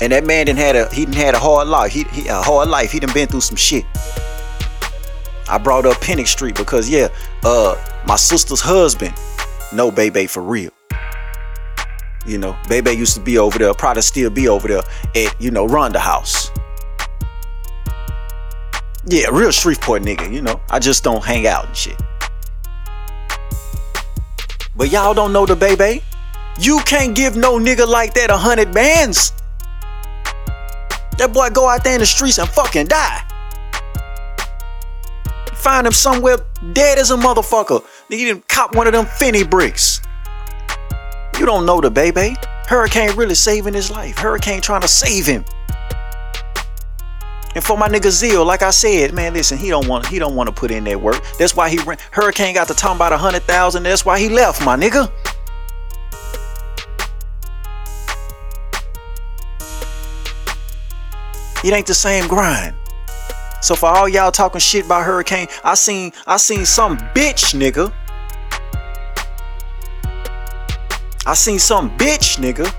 And 0.00 0.12
that 0.12 0.24
man 0.24 0.46
didn't 0.46 0.58
had 0.58 0.76
a 0.76 0.92
he 0.94 1.04
didn't 1.04 1.16
had 1.16 1.34
a 1.34 1.38
hard 1.38 1.68
life. 1.68 1.92
He, 1.92 2.04
he 2.04 2.28
a 2.28 2.34
hard 2.34 2.68
life. 2.68 2.92
He 2.92 3.00
done 3.00 3.12
been 3.12 3.28
through 3.28 3.40
some 3.40 3.56
shit. 3.56 3.84
I 5.48 5.58
brought 5.58 5.86
up 5.86 5.96
Pennock 5.98 6.26
Street 6.26 6.54
because 6.54 6.88
yeah, 6.88 7.08
uh, 7.44 7.76
my 8.06 8.16
sister's 8.16 8.60
husband, 8.60 9.14
know 9.72 9.90
Bebe 9.90 10.26
for 10.26 10.42
real. 10.42 10.70
You 12.26 12.36
know, 12.36 12.56
Bebe 12.68 12.90
used 12.92 13.14
to 13.14 13.20
be 13.20 13.38
over 13.38 13.58
there, 13.58 13.72
probably 13.72 14.02
still 14.02 14.28
be 14.28 14.48
over 14.48 14.68
there 14.68 14.82
at, 15.16 15.40
you 15.40 15.50
know, 15.50 15.66
Ronda 15.66 15.98
House. 15.98 16.50
Yeah, 19.06 19.28
real 19.32 19.50
Shreveport 19.50 20.02
nigga, 20.02 20.30
you 20.30 20.42
know. 20.42 20.60
I 20.68 20.78
just 20.78 21.02
don't 21.02 21.24
hang 21.24 21.46
out 21.46 21.66
and 21.66 21.74
shit. 21.74 21.98
But 24.78 24.92
y'all 24.92 25.12
don't 25.12 25.32
know 25.32 25.44
the 25.44 25.56
Bebe. 25.56 26.02
You 26.60 26.78
can't 26.86 27.14
give 27.14 27.36
no 27.36 27.58
nigga 27.58 27.86
like 27.86 28.14
that 28.14 28.30
a 28.30 28.36
hundred 28.36 28.72
bands. 28.72 29.32
That 31.18 31.32
boy 31.32 31.50
go 31.50 31.68
out 31.68 31.82
there 31.82 31.94
in 31.94 32.00
the 32.00 32.06
streets 32.06 32.38
and 32.38 32.48
fucking 32.48 32.86
die. 32.86 33.24
Find 35.56 35.84
him 35.84 35.92
somewhere 35.92 36.38
dead 36.72 36.98
as 36.98 37.10
a 37.10 37.16
motherfucker. 37.16 37.82
Nigga 38.08 38.18
didn't 38.18 38.46
cop 38.46 38.76
one 38.76 38.86
of 38.86 38.92
them 38.92 39.06
finny 39.06 39.42
bricks. 39.42 40.00
You 41.40 41.44
don't 41.44 41.66
know 41.66 41.80
the 41.80 41.90
baby. 41.90 42.36
Hurricane 42.68 43.16
really 43.16 43.34
saving 43.34 43.74
his 43.74 43.90
life. 43.90 44.16
Hurricane 44.16 44.60
trying 44.60 44.82
to 44.82 44.88
save 44.88 45.26
him. 45.26 45.44
And 47.54 47.64
for 47.64 47.76
my 47.76 47.88
nigga 47.88 48.10
Zeal, 48.10 48.44
like 48.44 48.62
I 48.62 48.70
said, 48.70 49.12
man, 49.12 49.32
listen, 49.32 49.58
he 49.58 49.68
don't 49.68 49.88
want 49.88 50.06
he 50.06 50.18
don't 50.18 50.36
want 50.36 50.48
to 50.48 50.52
put 50.52 50.70
in 50.70 50.84
that 50.84 51.00
work. 51.00 51.22
That's 51.38 51.56
why 51.56 51.68
he 51.68 51.78
ran. 51.78 51.98
Hurricane 52.10 52.54
got 52.54 52.68
to 52.68 52.74
talking 52.74 52.96
about 52.96 53.12
a 53.12 53.18
hundred 53.18 53.42
thousand. 53.42 53.84
That's 53.84 54.04
why 54.04 54.18
he 54.18 54.28
left, 54.28 54.64
my 54.64 54.76
nigga. 54.76 55.10
It 61.64 61.72
ain't 61.72 61.86
the 61.86 61.94
same 61.94 62.28
grind. 62.28 62.74
So 63.60 63.74
for 63.74 63.86
all 63.86 64.08
y'all 64.08 64.30
talking 64.30 64.60
shit 64.60 64.86
about 64.86 65.04
Hurricane, 65.04 65.48
I 65.64 65.74
seen 65.74 66.12
I 66.26 66.36
seen 66.36 66.64
some 66.64 66.98
bitch 66.98 67.54
nigga. 67.54 67.92
I 71.26 71.34
seen 71.34 71.58
some 71.58 71.90
bitch 71.98 72.38
nigga 72.38 72.72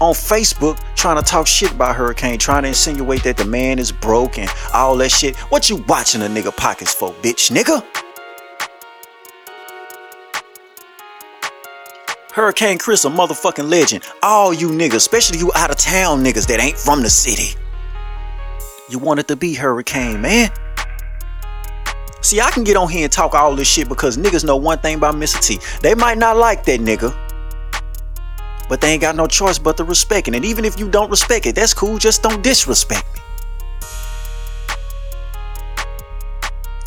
on 0.00 0.14
Facebook 0.14 0.78
trying 0.96 1.16
to 1.16 1.22
talk 1.22 1.46
shit 1.46 1.72
about 1.72 1.94
Hurricane, 1.94 2.38
trying 2.38 2.62
to 2.62 2.68
insinuate 2.68 3.22
that 3.24 3.36
the 3.36 3.44
man 3.44 3.78
is 3.78 3.92
broke 3.92 4.38
and 4.38 4.50
all 4.72 4.96
that 4.96 5.10
shit. 5.10 5.36
What 5.50 5.68
you 5.68 5.76
watching 5.88 6.22
a 6.22 6.26
nigga 6.26 6.56
pockets 6.56 6.92
for, 6.92 7.12
bitch 7.14 7.50
nigga? 7.50 7.84
Hurricane 12.32 12.78
Chris, 12.78 13.04
a 13.04 13.08
motherfucking 13.08 13.68
legend. 13.68 14.04
All 14.22 14.54
you 14.54 14.68
niggas, 14.68 14.94
especially 14.96 15.38
you 15.38 15.50
out 15.56 15.70
of 15.70 15.76
town 15.76 16.24
niggas 16.24 16.46
that 16.46 16.60
ain't 16.60 16.78
from 16.78 17.02
the 17.02 17.10
city. 17.10 17.58
You 18.88 18.98
wanted 18.98 19.28
to 19.28 19.36
be 19.36 19.54
Hurricane, 19.54 20.20
man. 20.20 20.50
See, 22.22 22.40
I 22.40 22.50
can 22.50 22.64
get 22.64 22.76
on 22.76 22.88
here 22.88 23.04
and 23.04 23.12
talk 23.12 23.34
all 23.34 23.56
this 23.56 23.68
shit 23.68 23.88
because 23.88 24.16
niggas 24.16 24.44
know 24.44 24.56
one 24.56 24.78
thing 24.78 24.96
about 24.96 25.14
Mr. 25.16 25.40
T. 25.40 25.58
They 25.80 25.94
might 25.94 26.18
not 26.18 26.36
like 26.36 26.64
that 26.64 26.80
nigga. 26.80 27.29
But 28.70 28.80
they 28.80 28.92
ain't 28.92 29.02
got 29.02 29.16
no 29.16 29.26
choice 29.26 29.58
but 29.58 29.76
to 29.78 29.84
respect 29.84 30.28
it. 30.28 30.36
And 30.36 30.44
even 30.44 30.64
if 30.64 30.78
you 30.78 30.88
don't 30.88 31.10
respect 31.10 31.44
it, 31.44 31.56
that's 31.56 31.74
cool. 31.74 31.98
Just 31.98 32.22
don't 32.22 32.40
disrespect 32.40 33.04
me. 33.12 33.20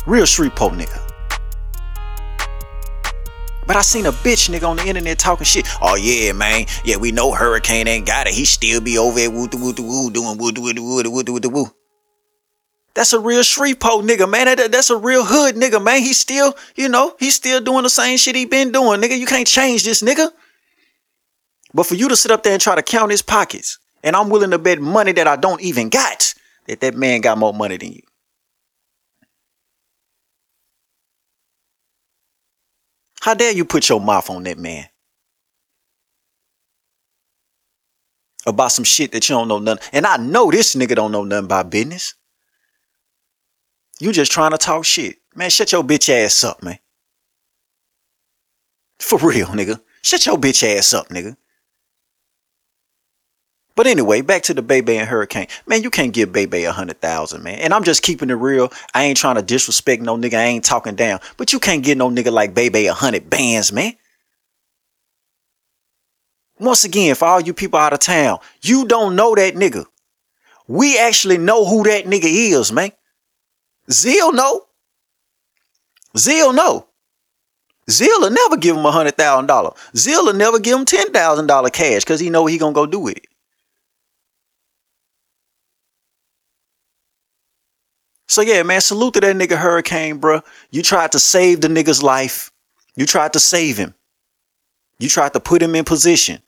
Real 0.06 0.26
street 0.26 0.52
Shreveport 0.56 0.72
nigga. 0.72 1.00
But 3.66 3.76
I 3.76 3.82
seen 3.82 4.06
a 4.06 4.12
bitch 4.12 4.48
nigga 4.50 4.66
on 4.66 4.76
the 4.76 4.86
internet 4.86 5.18
talking 5.18 5.44
shit. 5.44 5.66
Oh 5.82 5.94
yeah, 5.96 6.32
man. 6.32 6.64
Yeah, 6.84 6.96
we 6.96 7.12
know 7.12 7.32
Hurricane 7.32 7.86
ain't 7.86 8.06
got 8.06 8.26
it. 8.26 8.32
He 8.32 8.46
still 8.46 8.80
be 8.80 8.96
over 8.96 9.18
there 9.18 9.30
woo 9.30 9.48
woo 9.52 9.74
woo 9.78 10.10
doing 10.10 10.38
woo 10.38 10.52
woo 10.56 10.72
woo 10.74 11.02
woo 11.02 11.24
woo 11.26 11.50
woo. 11.50 11.74
That's 12.94 13.12
a 13.12 13.18
real 13.18 13.44
street 13.44 13.78
Shreveport 13.82 14.06
nigga, 14.06 14.30
man. 14.30 14.56
That, 14.56 14.72
that's 14.72 14.88
a 14.88 14.96
real 14.96 15.24
hood 15.24 15.56
nigga, 15.56 15.82
man. 15.82 16.00
He 16.00 16.14
still, 16.14 16.54
you 16.76 16.88
know, 16.88 17.14
he 17.18 17.30
still 17.30 17.60
doing 17.60 17.82
the 17.82 17.90
same 17.90 18.16
shit 18.16 18.36
he 18.36 18.46
been 18.46 18.72
doing, 18.72 19.02
nigga. 19.02 19.18
You 19.18 19.26
can't 19.26 19.46
change 19.46 19.84
this 19.84 20.00
nigga. 20.02 20.30
But 21.74 21.86
for 21.86 21.96
you 21.96 22.08
to 22.08 22.16
sit 22.16 22.30
up 22.30 22.44
there 22.44 22.52
and 22.52 22.62
try 22.62 22.76
to 22.76 22.82
count 22.82 23.10
his 23.10 23.20
pockets, 23.20 23.78
and 24.04 24.14
I'm 24.14 24.30
willing 24.30 24.52
to 24.52 24.58
bet 24.58 24.80
money 24.80 25.12
that 25.12 25.26
I 25.26 25.34
don't 25.34 25.60
even 25.60 25.88
got, 25.88 26.32
that 26.68 26.80
that 26.80 26.94
man 26.94 27.20
got 27.20 27.36
more 27.36 27.52
money 27.52 27.76
than 27.76 27.92
you. 27.92 28.02
How 33.20 33.34
dare 33.34 33.52
you 33.52 33.64
put 33.64 33.88
your 33.88 34.00
mouth 34.00 34.30
on 34.30 34.44
that 34.44 34.58
man? 34.58 34.86
About 38.46 38.70
some 38.70 38.84
shit 38.84 39.12
that 39.12 39.28
you 39.28 39.34
don't 39.34 39.48
know 39.48 39.58
nothing. 39.58 39.82
And 39.92 40.06
I 40.06 40.18
know 40.18 40.50
this 40.50 40.74
nigga 40.74 40.94
don't 40.94 41.10
know 41.10 41.24
nothing 41.24 41.46
about 41.46 41.70
business. 41.70 42.14
You 43.98 44.12
just 44.12 44.30
trying 44.30 44.50
to 44.50 44.58
talk 44.58 44.84
shit. 44.84 45.16
Man, 45.34 45.48
shut 45.48 45.72
your 45.72 45.82
bitch 45.82 46.10
ass 46.10 46.44
up, 46.44 46.62
man. 46.62 46.78
For 48.98 49.18
real, 49.18 49.46
nigga. 49.48 49.80
Shut 50.02 50.26
your 50.26 50.36
bitch 50.36 50.62
ass 50.62 50.92
up, 50.92 51.08
nigga. 51.08 51.36
But 53.76 53.88
anyway, 53.88 54.20
back 54.20 54.42
to 54.44 54.54
the 54.54 54.62
Bebe 54.62 54.96
and 54.96 55.08
Hurricane. 55.08 55.48
Man, 55.66 55.82
you 55.82 55.90
can't 55.90 56.12
give 56.12 56.32
Bebe 56.32 56.64
a 56.64 56.72
hundred 56.72 57.00
thousand, 57.00 57.42
man. 57.42 57.58
And 57.58 57.74
I'm 57.74 57.82
just 57.82 58.02
keeping 58.02 58.30
it 58.30 58.34
real. 58.34 58.72
I 58.94 59.04
ain't 59.04 59.18
trying 59.18 59.34
to 59.34 59.42
disrespect 59.42 60.00
no 60.00 60.16
nigga. 60.16 60.34
I 60.34 60.44
ain't 60.44 60.64
talking 60.64 60.94
down. 60.94 61.18
But 61.36 61.52
you 61.52 61.58
can't 61.58 61.82
get 61.82 61.98
no 61.98 62.08
nigga 62.08 62.30
like 62.30 62.54
Bebe 62.54 62.86
a 62.86 62.94
hundred 62.94 63.28
bands, 63.28 63.72
man. 63.72 63.94
Once 66.60 66.84
again, 66.84 67.16
for 67.16 67.24
all 67.26 67.40
you 67.40 67.52
people 67.52 67.78
out 67.80 67.92
of 67.92 67.98
town, 67.98 68.38
you 68.62 68.86
don't 68.86 69.16
know 69.16 69.34
that 69.34 69.54
nigga. 69.54 69.86
We 70.68 70.98
actually 70.98 71.38
know 71.38 71.64
who 71.64 71.82
that 71.84 72.04
nigga 72.04 72.22
is, 72.24 72.70
man. 72.70 72.92
Zeal 73.90 74.32
know. 74.32 74.62
Zeal 76.16 76.52
know. 76.52 76.86
Zeal 77.90 78.20
will 78.20 78.30
never 78.30 78.56
give 78.56 78.76
him 78.76 78.86
a 78.86 78.92
hundred 78.92 79.16
thousand 79.16 79.46
dollar. 79.46 79.72
Zeal 79.96 80.24
will 80.24 80.32
never 80.32 80.58
give 80.60 80.78
him 80.78 80.84
ten 80.84 81.12
thousand 81.12 81.48
dollar 81.48 81.70
cash 81.70 82.04
because 82.04 82.20
he 82.20 82.30
know 82.30 82.46
he 82.46 82.56
gonna 82.56 82.72
go 82.72 82.86
do 82.86 83.08
it. 83.08 83.26
So 88.28 88.40
yeah, 88.40 88.62
man, 88.62 88.80
salute 88.80 89.14
to 89.14 89.20
that 89.20 89.36
nigga 89.36 89.56
Hurricane, 89.56 90.18
bro. 90.18 90.40
You 90.70 90.82
tried 90.82 91.12
to 91.12 91.18
save 91.18 91.60
the 91.60 91.68
nigga's 91.68 92.02
life. 92.02 92.50
You 92.96 93.06
tried 93.06 93.32
to 93.34 93.40
save 93.40 93.76
him. 93.76 93.94
You 94.98 95.08
tried 95.08 95.32
to 95.34 95.40
put 95.40 95.62
him 95.62 95.74
in 95.74 95.84
position. 95.84 96.40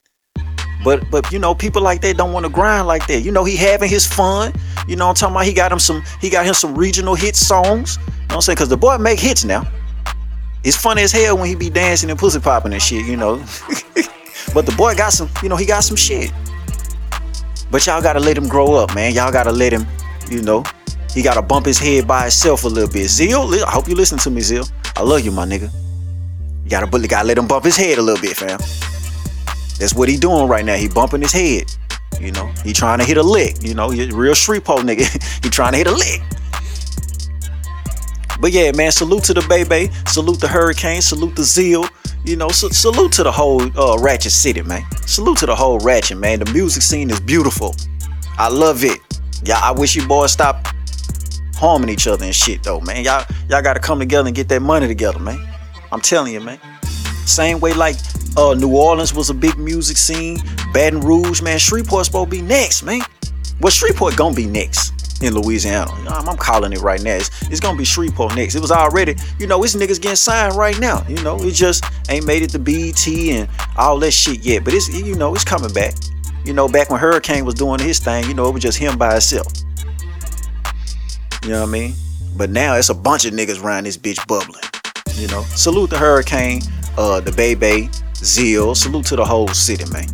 But 0.83 1.09
but 1.11 1.31
you 1.31 1.39
know, 1.39 1.53
people 1.53 1.81
like 1.81 2.01
that 2.01 2.17
don't 2.17 2.33
want 2.33 2.45
to 2.45 2.51
grind 2.51 2.87
like 2.87 3.07
that. 3.07 3.21
You 3.21 3.31
know, 3.31 3.43
he 3.43 3.55
having 3.55 3.89
his 3.89 4.07
fun. 4.07 4.53
You 4.87 4.95
know 4.95 5.09
I'm 5.09 5.15
talking 5.15 5.35
about? 5.35 5.45
He 5.45 5.53
got 5.53 5.71
him 5.71 5.79
some 5.79 6.03
he 6.21 6.29
got 6.29 6.45
him 6.45 6.53
some 6.53 6.75
regional 6.75 7.15
hit 7.15 7.35
songs. 7.35 7.97
You 7.97 8.03
know 8.03 8.11
what 8.27 8.35
I'm 8.35 8.41
saying? 8.41 8.57
Cause 8.57 8.69
the 8.69 8.77
boy 8.77 8.97
make 8.97 9.19
hits 9.19 9.43
now. 9.43 9.69
It's 10.63 10.77
funny 10.77 11.01
as 11.01 11.11
hell 11.11 11.37
when 11.37 11.47
he 11.47 11.55
be 11.55 11.69
dancing 11.69 12.09
and 12.09 12.19
pussy 12.19 12.39
popping 12.39 12.73
and 12.73 12.81
shit, 12.81 13.05
you 13.05 13.15
know. 13.15 13.37
but 14.53 14.65
the 14.65 14.73
boy 14.77 14.95
got 14.95 15.13
some, 15.13 15.29
you 15.41 15.49
know, 15.49 15.55
he 15.55 15.65
got 15.65 15.83
some 15.83 15.95
shit. 15.95 16.31
But 17.69 17.85
y'all 17.85 18.01
gotta 18.01 18.19
let 18.19 18.37
him 18.37 18.47
grow 18.47 18.73
up, 18.73 18.95
man. 18.95 19.13
Y'all 19.13 19.31
gotta 19.31 19.51
let 19.51 19.71
him, 19.71 19.85
you 20.29 20.41
know, 20.41 20.63
he 21.17 21.23
gotta 21.23 21.41
bump 21.41 21.65
his 21.65 21.79
head 21.79 22.07
by 22.07 22.21
himself 22.21 22.63
a 22.63 22.67
little 22.67 22.91
bit. 22.91 23.07
Zeal, 23.07 23.51
I 23.65 23.71
hope 23.71 23.87
you 23.87 23.95
listen 23.95 24.19
to 24.19 24.29
me, 24.29 24.41
Zeal. 24.41 24.65
I 24.95 25.01
love 25.01 25.25
you, 25.25 25.31
my 25.31 25.45
nigga. 25.47 25.73
You 26.63 26.69
gotta, 26.69 26.99
you 26.99 27.07
gotta 27.07 27.27
let 27.27 27.39
him 27.39 27.47
bump 27.47 27.65
his 27.65 27.75
head 27.75 27.97
a 27.97 28.03
little 28.03 28.21
bit, 28.21 28.37
fam. 28.37 28.59
That's 29.79 29.95
what 29.95 30.09
he 30.09 30.15
doing 30.15 30.47
right 30.47 30.63
now. 30.63 30.75
He 30.75 30.87
bumping 30.87 31.21
his 31.21 31.31
head. 31.31 31.63
You 32.21 32.31
know, 32.33 32.45
he 32.63 32.71
trying 32.71 32.99
to 32.99 33.03
hit 33.03 33.17
a 33.17 33.23
lick. 33.23 33.63
You 33.63 33.73
know, 33.73 33.89
he 33.89 34.05
real 34.11 34.35
Shreveport 34.35 34.81
nigga. 34.81 35.07
he 35.43 35.49
trying 35.49 35.71
to 35.71 35.79
hit 35.79 35.87
a 35.87 35.91
lick. 35.91 36.21
But 38.39 38.51
yeah, 38.51 38.71
man, 38.73 38.91
salute 38.91 39.23
to 39.23 39.33
the 39.33 39.45
baby, 39.49 39.91
salute 40.05 40.39
the 40.39 40.47
hurricane, 40.47 41.01
salute 41.01 41.35
the 41.35 41.43
zeal. 41.43 41.87
You 42.25 42.35
know, 42.35 42.49
so, 42.49 42.69
salute 42.69 43.11
to 43.13 43.23
the 43.23 43.31
whole 43.31 43.63
uh, 43.75 43.97
Ratchet 43.97 44.33
City, 44.33 44.61
man. 44.61 44.83
Salute 45.07 45.39
to 45.39 45.47
the 45.47 45.55
whole 45.55 45.79
Ratchet, 45.79 46.19
man. 46.19 46.41
The 46.41 46.53
music 46.53 46.83
scene 46.83 47.09
is 47.09 47.19
beautiful. 47.19 47.75
I 48.37 48.49
love 48.49 48.83
it. 48.83 48.99
Yeah, 49.43 49.59
I 49.63 49.71
wish 49.71 49.95
you 49.95 50.07
boys 50.07 50.31
stop 50.31 50.67
harming 51.57 51.89
each 51.89 52.07
other 52.07 52.25
and 52.25 52.33
shit, 52.33 52.63
though, 52.63 52.79
man. 52.81 53.03
Y'all, 53.03 53.25
y'all 53.49 53.61
got 53.61 53.73
to 53.73 53.79
come 53.79 53.99
together 53.99 54.27
and 54.27 54.35
get 54.35 54.47
that 54.49 54.61
money 54.61 54.87
together, 54.87 55.19
man. 55.19 55.39
I'm 55.91 56.01
telling 56.01 56.33
you, 56.33 56.39
man. 56.39 56.59
Same 57.25 57.59
way 57.59 57.73
like 57.73 57.97
uh, 58.37 58.53
New 58.53 58.75
Orleans 58.75 59.13
was 59.13 59.29
a 59.29 59.33
big 59.33 59.57
music 59.57 59.97
scene. 59.97 60.39
Baton 60.73 61.01
Rouge, 61.01 61.41
man, 61.41 61.57
Shreveport's 61.57 62.07
supposed 62.07 62.31
to 62.31 62.37
be 62.37 62.41
next, 62.41 62.83
man. 62.83 63.01
Well, 63.59 63.71
Shreveport 63.71 64.15
gonna 64.15 64.35
be 64.35 64.45
next 64.45 65.23
in 65.23 65.33
Louisiana. 65.33 65.91
I'm, 66.07 66.29
I'm 66.29 66.37
calling 66.37 66.73
it 66.73 66.79
right 66.81 67.01
now. 67.01 67.15
It's, 67.15 67.29
it's 67.49 67.59
gonna 67.59 67.77
be 67.77 67.85
Shreveport 67.85 68.35
next. 68.35 68.55
It 68.55 68.61
was 68.61 68.71
already, 68.71 69.15
you 69.39 69.47
know, 69.47 69.63
it's 69.63 69.75
niggas 69.75 69.99
getting 69.99 70.15
signed 70.15 70.55
right 70.55 70.79
now. 70.79 71.03
You 71.07 71.21
know, 71.23 71.37
it 71.41 71.51
just 71.51 71.83
ain't 72.09 72.25
made 72.25 72.43
it 72.43 72.51
to 72.51 72.59
BET 72.59 73.07
and 73.07 73.49
all 73.77 73.99
that 73.99 74.11
shit 74.11 74.45
yet. 74.45 74.63
But 74.63 74.73
it's, 74.73 74.89
you 74.89 75.15
know, 75.15 75.33
it's 75.33 75.43
coming 75.43 75.73
back. 75.73 75.95
You 76.45 76.53
know, 76.53 76.67
back 76.67 76.89
when 76.89 76.99
Hurricane 76.99 77.45
was 77.45 77.55
doing 77.55 77.79
his 77.79 77.99
thing, 77.99 78.25
you 78.25 78.33
know, 78.33 78.47
it 78.47 78.53
was 78.53 78.61
just 78.61 78.77
him 78.77 78.97
by 78.97 79.13
himself. 79.13 79.51
You 81.43 81.49
know 81.49 81.61
what 81.61 81.69
I 81.69 81.71
mean? 81.71 81.93
But 82.35 82.49
now 82.49 82.75
it's 82.75 82.89
a 82.89 82.93
bunch 82.93 83.25
of 83.25 83.33
niggas 83.33 83.63
around 83.63 83.85
this 83.85 83.97
bitch 83.97 84.25
bubbling. 84.27 84.61
You 85.13 85.27
know, 85.27 85.43
salute 85.55 85.89
the 85.89 85.97
Hurricane, 85.97 86.61
uh, 86.97 87.19
the 87.21 87.31
Bebe, 87.31 87.89
Zeal. 88.15 88.75
Salute 88.75 89.05
to 89.07 89.15
the 89.15 89.25
whole 89.25 89.47
city, 89.49 89.85
man. 89.91 90.07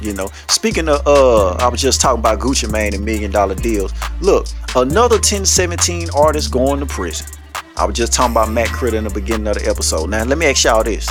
You 0.00 0.12
know, 0.14 0.28
speaking 0.48 0.88
of, 0.88 1.06
uh, 1.06 1.52
I 1.54 1.68
was 1.68 1.80
just 1.80 2.00
talking 2.00 2.18
about 2.18 2.40
Gucci 2.40 2.70
Mane 2.70 2.94
and 2.94 3.04
million 3.04 3.30
dollar 3.30 3.54
deals. 3.54 3.92
Look, 4.20 4.48
another 4.74 5.16
1017 5.16 6.08
artist 6.16 6.50
going 6.50 6.80
to 6.80 6.86
prison. 6.86 7.28
I 7.76 7.84
was 7.84 7.96
just 7.96 8.12
talking 8.12 8.32
about 8.32 8.50
Matt 8.50 8.68
Critter 8.68 8.96
in 8.96 9.04
the 9.04 9.10
beginning 9.10 9.46
of 9.46 9.54
the 9.54 9.68
episode. 9.68 10.10
Now, 10.10 10.24
let 10.24 10.38
me 10.38 10.46
ask 10.46 10.64
y'all 10.64 10.82
this 10.82 11.08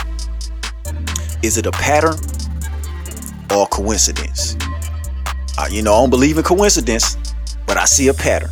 Is 1.41 1.57
it 1.57 1.65
a 1.65 1.72
pattern 1.72 2.15
or 3.56 3.65
coincidence? 3.68 4.57
Uh, 5.57 5.68
you 5.72 5.82
know, 5.82 5.94
I 5.94 6.02
don't 6.02 6.10
believe 6.10 6.38
in 6.38 6.44
coincidence, 6.44 7.18
but 7.65 7.78
I 7.78 7.86
see 7.86 8.10
a 8.10 8.14
pattern. 8.14 8.49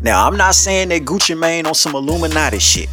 Now, 0.00 0.26
I'm 0.26 0.36
not 0.36 0.54
saying 0.54 0.90
that 0.90 1.02
Gucci 1.02 1.38
Mane 1.38 1.66
on 1.66 1.74
some 1.74 1.94
Illuminati 1.94 2.58
shit, 2.58 2.88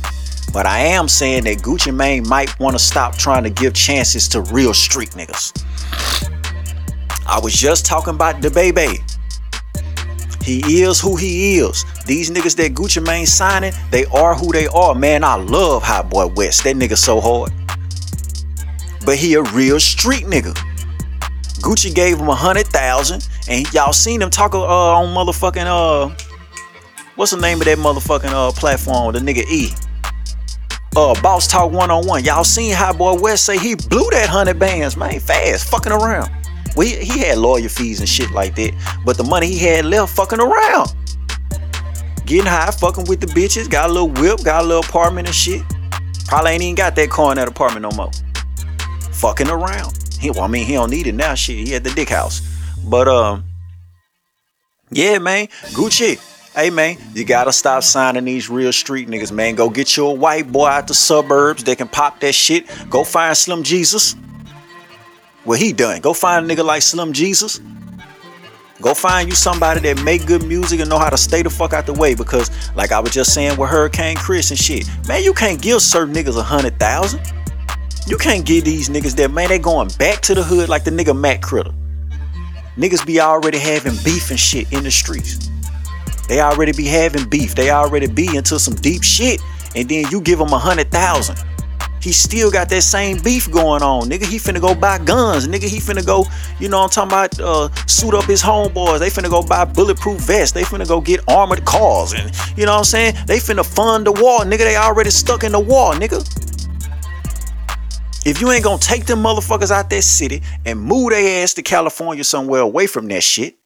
but 0.53 0.65
I 0.65 0.79
am 0.79 1.07
saying 1.07 1.43
that 1.43 1.57
Gucci 1.57 1.93
Mane 1.93 2.27
might 2.27 2.57
want 2.59 2.75
to 2.75 2.79
stop 2.79 3.17
trying 3.17 3.43
to 3.43 3.49
give 3.49 3.73
chances 3.73 4.27
to 4.29 4.41
real 4.41 4.73
street 4.73 5.09
niggas. 5.11 5.51
I 7.27 7.39
was 7.41 7.53
just 7.53 7.85
talking 7.85 8.15
about 8.15 8.41
the 8.41 8.49
baby. 8.49 8.99
He 10.43 10.81
is 10.81 10.99
who 10.99 11.15
he 11.15 11.57
is. 11.59 11.85
These 12.05 12.31
niggas 12.31 12.55
that 12.57 12.73
Gucci 12.73 13.05
Mane 13.05 13.25
signing, 13.25 13.73
they 13.91 14.05
are 14.05 14.35
who 14.35 14.51
they 14.51 14.67
are. 14.67 14.93
Man, 14.93 15.23
I 15.23 15.35
love 15.35 15.83
Hot 15.83 16.09
Boy 16.09 16.27
West. 16.27 16.63
That 16.63 16.75
nigga 16.75 16.97
so 16.97 17.21
hard. 17.21 17.51
But 19.05 19.17
he 19.17 19.35
a 19.35 19.41
real 19.41 19.79
street 19.79 20.23
nigga. 20.23 20.53
Gucci 21.61 21.93
gave 21.93 22.17
him 22.17 22.27
a 22.27 22.35
hundred 22.35 22.67
thousand, 22.67 23.27
and 23.49 23.71
y'all 23.73 23.93
seen 23.93 24.21
him 24.21 24.29
talk 24.29 24.53
uh, 24.53 24.65
on 24.65 25.13
motherfucking 25.15 25.65
uh, 25.65 26.13
what's 27.15 27.31
the 27.31 27.37
name 27.37 27.59
of 27.59 27.65
that 27.65 27.77
motherfucking 27.77 28.31
uh 28.31 28.51
platform? 28.51 29.13
The 29.13 29.19
nigga 29.19 29.45
E. 29.49 29.71
Uh, 30.95 31.19
Boss 31.21 31.47
Talk 31.47 31.71
one 31.71 31.89
on 31.89 32.05
one. 32.05 32.23
Y'all 32.23 32.43
seen 32.43 32.73
Hot 32.73 32.97
Boy 32.97 33.15
West 33.19 33.45
say 33.45 33.57
he 33.57 33.75
blew 33.75 34.07
that 34.11 34.29
hundred 34.29 34.59
bands, 34.59 34.95
man, 34.95 35.19
fast, 35.19 35.67
fucking 35.69 35.91
around. 35.91 36.29
Well, 36.75 36.87
he, 36.87 36.97
he 36.97 37.19
had 37.19 37.39
lawyer 37.39 37.69
fees 37.69 37.99
and 37.99 38.07
shit 38.07 38.31
like 38.31 38.55
that, 38.55 38.73
but 39.05 39.17
the 39.17 39.23
money 39.23 39.47
he 39.47 39.57
had 39.57 39.85
left 39.85 40.15
fucking 40.15 40.39
around. 40.39 40.93
Getting 42.25 42.45
high, 42.45 42.71
fucking 42.71 43.05
with 43.05 43.19
the 43.19 43.27
bitches, 43.27 43.69
got 43.69 43.89
a 43.89 43.93
little 43.93 44.09
whip, 44.09 44.43
got 44.43 44.63
a 44.63 44.67
little 44.67 44.83
apartment 44.83 45.27
and 45.27 45.35
shit. 45.35 45.61
Probably 46.27 46.51
ain't 46.51 46.63
even 46.63 46.75
got 46.75 46.95
that 46.95 47.09
car 47.09 47.31
in 47.31 47.37
that 47.37 47.47
apartment 47.47 47.83
no 47.83 47.91
more. 47.97 48.11
Fucking 49.11 49.49
around. 49.49 49.97
He, 50.19 50.31
well, 50.31 50.41
I 50.43 50.47
mean, 50.47 50.65
he 50.65 50.73
don't 50.73 50.89
need 50.89 51.07
it 51.07 51.15
now. 51.15 51.35
Shit, 51.35 51.67
he 51.67 51.75
at 51.75 51.83
the 51.83 51.89
dick 51.91 52.09
house. 52.09 52.41
But 52.85 53.07
um, 53.07 53.45
yeah, 54.89 55.17
man, 55.17 55.47
Gucci. 55.73 56.19
Hey 56.55 56.69
man, 56.69 56.97
you 57.15 57.25
gotta 57.25 57.51
stop 57.51 57.81
signing 57.81 58.25
these 58.25 58.47
real 58.47 58.71
street 58.71 59.07
niggas, 59.07 59.31
man. 59.31 59.55
Go 59.55 59.71
get 59.71 59.97
you 59.97 60.05
a 60.05 60.13
white 60.13 60.51
boy 60.51 60.67
out 60.67 60.87
the 60.87 60.93
suburbs 60.93 61.63
that 61.63 61.79
can 61.79 61.87
pop 61.87 62.19
that 62.19 62.35
shit. 62.35 62.67
Go 62.91 63.03
find 63.03 63.35
Slim 63.35 63.63
Jesus. 63.63 64.15
What 65.45 65.59
he 65.59 65.73
done? 65.73 65.99
Go 66.01 66.13
find 66.13 66.45
a 66.49 66.55
nigga 66.55 66.63
like 66.63 66.83
Slim 66.83 67.11
Jesus. 67.11 67.59
Go 68.81 68.93
find 68.93 69.27
you 69.27 69.33
somebody 69.33 69.79
that 69.79 70.03
make 70.03 70.27
good 70.27 70.45
music 70.45 70.79
and 70.79 70.87
know 70.87 70.99
how 70.99 71.09
to 71.09 71.17
stay 71.17 71.41
the 71.41 71.49
fuck 71.49 71.73
out 71.73 71.87
the 71.87 71.93
way. 71.93 72.13
Because, 72.13 72.51
like 72.75 72.91
I 72.91 72.99
was 72.99 73.11
just 73.11 73.33
saying 73.33 73.57
with 73.57 73.71
Hurricane 73.71 74.15
Chris 74.15 74.51
and 74.51 74.59
shit, 74.59 74.87
man, 75.07 75.23
you 75.23 75.33
can't 75.33 75.59
give 75.59 75.81
certain 75.81 76.13
niggas 76.13 76.37
a 76.37 76.43
hundred 76.43 76.79
thousand. 76.79 77.19
You 78.05 78.17
can't 78.17 78.45
give 78.45 78.63
these 78.63 78.89
niggas 78.89 79.15
that, 79.15 79.31
man, 79.31 79.49
they 79.49 79.57
going 79.57 79.89
back 79.97 80.21
to 80.21 80.35
the 80.35 80.43
hood 80.43 80.69
like 80.69 80.83
the 80.83 80.91
nigga 80.91 81.17
Matt 81.19 81.41
Critter. 81.41 81.73
Niggas 82.77 83.03
be 83.07 83.19
already 83.19 83.57
having 83.57 83.93
beef 84.03 84.29
and 84.29 84.39
shit 84.39 84.71
in 84.71 84.83
the 84.83 84.91
streets. 84.91 85.49
They 86.33 86.41
already 86.41 86.71
be 86.71 86.85
having 86.85 87.29
beef. 87.29 87.53
They 87.53 87.69
already 87.69 88.07
be 88.07 88.35
into 88.35 88.57
some 88.57 88.73
deep 88.73 89.03
shit. 89.03 89.39
And 89.75 89.87
then 89.87 90.05
you 90.09 90.19
give 90.19 90.39
them 90.39 90.51
a 90.51 90.57
hundred 90.57 90.89
thousand. 90.89 91.37
He 92.01 92.11
still 92.11 92.49
got 92.49 92.69
that 92.69 92.81
same 92.81 93.19
beef 93.19 93.51
going 93.51 93.83
on. 93.83 94.09
Nigga, 94.09 94.25
he 94.25 94.37
finna 94.37 94.59
go 94.59 94.73
buy 94.73 94.97
guns. 94.97 95.47
Nigga, 95.47 95.69
he 95.69 95.77
finna 95.77 96.03
go, 96.03 96.25
you 96.59 96.69
know 96.69 96.81
I'm 96.81 96.89
talking 96.89 97.11
about, 97.11 97.39
uh, 97.39 97.69
suit 97.85 98.15
up 98.15 98.23
his 98.23 98.41
homeboys. 98.41 98.97
They 98.97 99.11
finna 99.11 99.29
go 99.29 99.43
buy 99.43 99.63
bulletproof 99.65 100.21
vests. 100.21 100.53
They 100.53 100.63
finna 100.63 100.87
go 100.87 100.99
get 100.99 101.19
armored 101.27 101.65
cars. 101.65 102.13
And, 102.13 102.31
you 102.57 102.65
know 102.65 102.71
what 102.71 102.77
I'm 102.79 102.83
saying? 102.85 103.13
They 103.27 103.37
finna 103.37 103.63
fund 103.63 104.07
the 104.07 104.11
war. 104.13 104.39
Nigga, 104.39 104.65
they 104.65 104.75
already 104.75 105.11
stuck 105.11 105.43
in 105.43 105.51
the 105.51 105.59
war, 105.59 105.93
nigga. 105.93 106.17
If 108.25 108.41
you 108.41 108.49
ain't 108.49 108.63
gonna 108.63 108.79
take 108.79 109.05
them 109.05 109.21
motherfuckers 109.21 109.69
out 109.69 109.91
that 109.91 110.01
city 110.01 110.41
and 110.65 110.81
move 110.81 111.11
their 111.11 111.43
ass 111.43 111.53
to 111.53 111.61
California 111.61 112.23
somewhere 112.23 112.61
away 112.61 112.87
from 112.87 113.07
that 113.09 113.21
shit 113.21 113.59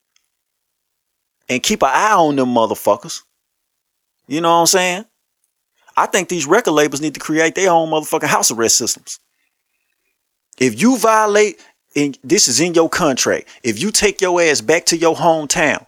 and 1.49 1.63
keep 1.63 1.81
an 1.83 1.89
eye 1.91 2.13
on 2.13 2.35
them 2.35 2.53
motherfuckers, 2.53 3.23
you 4.27 4.41
know 4.41 4.49
what 4.49 4.61
I'm 4.61 4.65
saying? 4.67 5.05
I 5.95 6.05
think 6.05 6.29
these 6.29 6.45
record 6.45 6.71
labels 6.71 7.01
need 7.01 7.15
to 7.15 7.19
create 7.19 7.55
their 7.55 7.71
own 7.71 7.89
motherfucking 7.89 8.27
house 8.27 8.51
arrest 8.51 8.77
systems. 8.77 9.19
If 10.59 10.81
you 10.81 10.97
violate, 10.97 11.59
and 11.95 12.17
this 12.23 12.47
is 12.47 12.59
in 12.59 12.73
your 12.73 12.89
contract, 12.89 13.47
if 13.63 13.81
you 13.81 13.91
take 13.91 14.21
your 14.21 14.41
ass 14.41 14.61
back 14.61 14.85
to 14.85 14.97
your 14.97 15.15
hometown, 15.15 15.85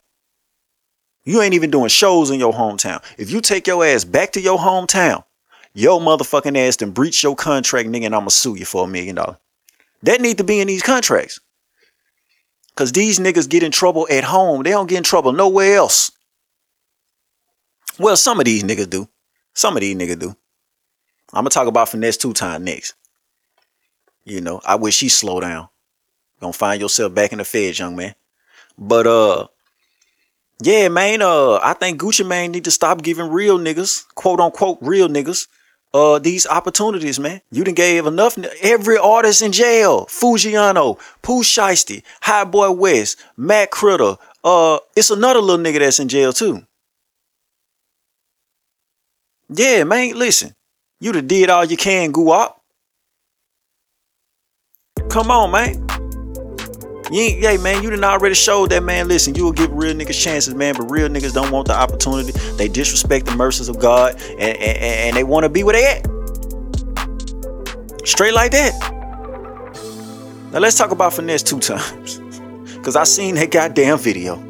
you 1.25 1.41
ain't 1.41 1.53
even 1.53 1.69
doing 1.69 1.89
shows 1.89 2.31
in 2.31 2.39
your 2.39 2.53
hometown. 2.53 3.03
If 3.17 3.29
you 3.29 3.41
take 3.41 3.67
your 3.67 3.85
ass 3.85 4.03
back 4.03 4.31
to 4.31 4.41
your 4.41 4.57
hometown, 4.57 5.23
your 5.73 5.99
motherfucking 5.99 6.57
ass 6.57 6.77
then 6.77 6.91
breach 6.91 7.21
your 7.21 7.35
contract, 7.35 7.89
nigga, 7.89 8.07
and 8.07 8.15
I'ma 8.15 8.29
sue 8.29 8.55
you 8.55 8.65
for 8.65 8.85
a 8.85 8.87
million 8.87 9.15
dollars. 9.15 9.37
That 10.03 10.21
need 10.21 10.37
to 10.39 10.43
be 10.43 10.59
in 10.59 10.67
these 10.67 10.81
contracts. 10.81 11.39
Cause 12.79 12.93
these 12.93 13.19
niggas 13.19 13.49
get 13.49 13.61
in 13.61 13.73
trouble 13.73 14.07
at 14.09 14.23
home. 14.23 14.63
They 14.63 14.69
don't 14.69 14.87
get 14.87 14.99
in 14.99 15.03
trouble 15.03 15.33
nowhere 15.33 15.75
else. 15.75 16.13
Well, 17.99 18.15
some 18.15 18.39
of 18.39 18.45
these 18.45 18.63
niggas 18.63 18.89
do. 18.89 19.09
Some 19.53 19.75
of 19.75 19.81
these 19.81 19.97
niggas 19.97 20.17
do. 20.17 20.29
I'm 21.33 21.43
gonna 21.43 21.49
talk 21.49 21.67
about 21.67 21.89
finesse 21.89 22.15
two 22.15 22.31
time 22.31 22.63
next. 22.63 22.93
You 24.23 24.39
know, 24.39 24.61
I 24.65 24.75
wish 24.75 25.01
he 25.01 25.09
slow 25.09 25.41
down. 25.41 25.67
Gonna 26.39 26.53
find 26.53 26.79
yourself 26.79 27.13
back 27.13 27.33
in 27.33 27.39
the 27.39 27.43
feds, 27.43 27.79
young 27.79 27.97
man. 27.97 28.15
But 28.77 29.07
uh, 29.07 29.47
yeah, 30.61 30.87
man. 30.87 31.21
Uh, 31.21 31.55
I 31.55 31.73
think 31.73 31.99
Gucci 31.99 32.25
Mane 32.25 32.53
need 32.53 32.63
to 32.63 32.71
stop 32.71 33.01
giving 33.01 33.29
real 33.29 33.59
niggas, 33.59 34.07
quote 34.15 34.39
unquote, 34.39 34.77
real 34.79 35.09
niggas, 35.09 35.47
uh, 35.93 36.19
these 36.19 36.45
opportunities, 36.47 37.19
man. 37.19 37.41
You 37.51 37.63
done 37.63 37.73
gave 37.73 38.05
enough. 38.05 38.37
Every 38.61 38.97
artist 38.97 39.41
in 39.41 39.51
jail: 39.51 40.05
Foogiano, 40.05 40.99
Pooh 41.21 41.43
Shiesty, 41.43 42.03
Hot 42.21 42.51
Boy 42.51 42.71
West, 42.71 43.17
Matt 43.37 43.71
Critter. 43.71 44.15
Uh, 44.43 44.79
it's 44.95 45.09
another 45.09 45.41
little 45.41 45.63
nigga 45.63 45.79
that's 45.79 45.99
in 45.99 46.07
jail 46.07 46.33
too. 46.33 46.65
Yeah, 49.49 49.83
man, 49.83 50.17
listen. 50.17 50.53
You 50.99 51.11
done 51.11 51.27
did 51.27 51.49
all 51.49 51.65
you 51.65 51.77
can, 51.77 52.11
go 52.11 52.31
up. 52.31 52.61
Come 55.09 55.31
on, 55.31 55.51
man. 55.51 55.98
You 57.11 57.21
ain't, 57.21 57.39
hey, 57.39 57.57
man, 57.57 57.81
you 57.81 57.89
done 57.89 58.03
already 58.03 58.35
showed 58.35 58.69
that, 58.69 58.83
man. 58.83 59.07
Listen, 59.07 59.33
you 59.35 59.43
will 59.43 59.51
give 59.51 59.71
real 59.71 59.93
niggas 59.95 60.21
chances, 60.21 60.53
man, 60.53 60.75
but 60.75 60.91
real 60.91 61.09
niggas 61.09 61.33
don't 61.33 61.51
want 61.51 61.67
the 61.67 61.73
opportunity. 61.73 62.31
They 62.57 62.67
disrespect 62.67 63.25
the 63.25 63.35
mercies 63.35 63.67
of 63.67 63.79
God 63.79 64.13
and, 64.31 64.41
and, 64.41 64.77
and 64.77 65.17
they 65.17 65.23
want 65.23 65.43
to 65.43 65.49
be 65.49 65.63
where 65.63 65.73
they 65.73 65.85
at. 65.85 66.05
Straight 68.07 68.33
like 68.33 68.51
that. 68.51 68.73
Now, 70.51 70.59
let's 70.59 70.77
talk 70.77 70.91
about 70.91 71.13
Finesse2Tymes. 71.13 72.75
Because 72.75 72.95
I 72.95 73.03
seen 73.03 73.35
that 73.35 73.51
goddamn 73.51 73.97
video. 73.97 74.48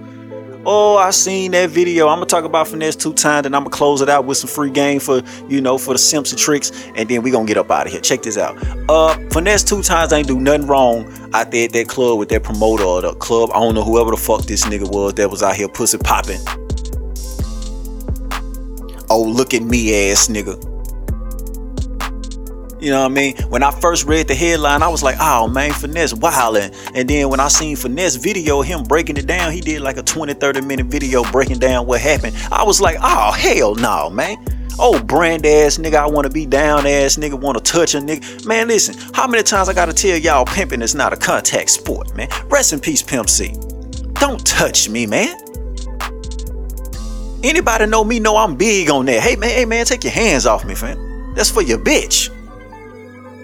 Oh, 0.72 0.98
I 0.98 1.10
seen 1.10 1.50
that 1.54 1.72
video. 1.72 2.10
I'm 2.10 2.18
gonna 2.18 2.28
talk 2.28 2.44
about 2.44 2.68
Finesse2Tymes, 2.68 3.48
and 3.48 3.56
I'm 3.56 3.64
gonna 3.64 3.72
close 3.72 4.02
it 4.02 4.08
out 4.08 4.26
with 4.26 4.38
some 4.38 4.52
free 4.52 4.70
game 4.70 5.00
for 5.00 5.24
you 5.48 5.62
know 5.62 5.80
for 5.80 5.96
the 5.96 5.98
Simpson 5.98 6.38
tricks, 6.38 6.72
and 6.94 7.10
then 7.10 7.24
we 7.24 7.32
gonna 7.32 7.48
get 7.48 7.58
up 7.58 7.72
out 7.72 7.88
of 7.88 7.92
here. 7.92 8.02
Check 8.02 8.22
this 8.22 8.38
out. 8.38 8.56
Uh, 8.88 9.18
Finesse2Tymes 9.30 10.14
ain't 10.14 10.28
do 10.28 10.40
nothing 10.40 10.68
wrong 10.68 11.12
out 11.34 11.50
there 11.50 11.66
at 11.66 11.74
that 11.74 11.88
club 11.88 12.20
with 12.20 12.30
that 12.30 12.44
promoter 12.44 12.84
or 12.84 13.02
the 13.02 13.16
club 13.16 13.50
owner, 13.56 13.82
whoever 13.82 14.12
the 14.12 14.18
fuck 14.18 14.44
this 14.44 14.64
nigga 14.66 14.88
was 14.88 15.16
that 15.16 15.32
was 15.32 15.42
out 15.42 15.56
here 15.56 15.68
pussy 15.68 15.98
popping. 15.98 16.40
Oh, 19.10 19.24
look 19.24 19.56
at 19.56 19.64
me, 19.64 20.12
ass 20.12 20.28
nigga. 20.28 20.69
You 22.80 22.92
know 22.92 23.02
what 23.02 23.12
I 23.12 23.14
mean? 23.14 23.36
When 23.50 23.62
I 23.62 23.72
first 23.72 24.06
read 24.06 24.30
the 24.30 24.36
headline, 24.36 24.82
I 24.82 24.88
was 24.88 25.04
like, 25.04 25.18
oh 25.20 25.50
man, 25.50 25.74
Finesse 25.74 26.14
wildin'. 26.14 26.74
And 26.96 27.10
then 27.10 27.28
when 27.30 27.42
I 27.42 27.50
seen 27.50 27.76
Finesse 27.76 28.16
video, 28.16 28.62
him 28.62 28.84
breaking 28.84 29.18
it 29.18 29.28
down, 29.28 29.52
he 29.52 29.60
did 29.60 29.82
like 29.82 29.98
a 29.98 30.04
20, 30.04 30.34
30 30.34 30.62
minute 30.62 30.86
video 30.86 31.30
breaking 31.32 31.60
down 31.60 31.86
what 31.88 32.00
happened. 32.00 32.38
I 32.52 32.64
was 32.64 32.80
like, 32.80 32.98
oh 33.02 33.32
hell 33.32 33.76
no, 33.76 34.10
man. 34.10 34.38
Oh, 34.82 34.98
brand 35.04 35.46
ass 35.46 35.78
nigga, 35.78 35.96
I 35.96 36.08
wanna 36.08 36.30
be 36.30 36.46
down 36.46 36.88
ass 36.88 37.18
nigga, 37.18 37.38
wanna 37.38 37.60
touch 37.60 37.96
a 37.96 37.98
nigga. 37.98 38.46
Man, 38.46 38.70
listen, 38.70 38.96
how 39.14 39.28
many 39.28 39.44
times 39.44 39.68
I 39.68 39.74
gotta 39.74 39.92
tell 39.92 40.18
y'all 40.18 40.46
pimping 40.46 40.82
is 40.82 40.96
not 40.96 41.12
a 41.12 41.18
contact 41.18 41.70
sport, 41.70 42.16
man? 42.16 42.30
Rest 42.48 42.72
in 42.72 42.80
peace, 42.80 43.04
Pimp 43.04 43.30
C. 43.30 43.54
Don't 44.14 44.46
touch 44.46 44.88
me, 44.88 45.06
man. 45.06 45.36
Anybody 47.44 47.88
know 47.88 48.06
me 48.06 48.22
know 48.22 48.38
I'm 48.38 48.56
big 48.56 48.90
on 48.90 49.06
that. 49.08 49.22
Hey 49.22 49.36
man, 49.36 49.50
hey 49.50 49.66
man, 49.66 49.86
take 49.86 50.06
your 50.06 50.14
hands 50.14 50.46
off 50.46 50.64
me, 50.64 50.76
fam. 50.76 51.34
That's 51.36 51.50
for 51.50 51.62
your 51.62 51.78
bitch. 51.78 52.30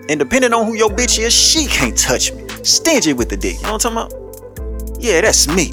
And 0.07 0.19
depending 0.19 0.53
on 0.53 0.65
who 0.65 0.75
your 0.75 0.89
bitch 0.89 1.19
is, 1.19 1.33
she 1.33 1.65
can't 1.65 1.97
touch 1.97 2.31
me. 2.33 2.47
Stingy 2.63 3.13
with 3.13 3.29
the 3.29 3.37
dick. 3.37 3.55
You 3.57 3.63
know 3.63 3.73
what 3.73 3.85
I'm 3.85 3.95
talking 3.95 4.15
about? 4.17 5.01
Yeah, 5.01 5.21
that's 5.21 5.47
me. 5.47 5.71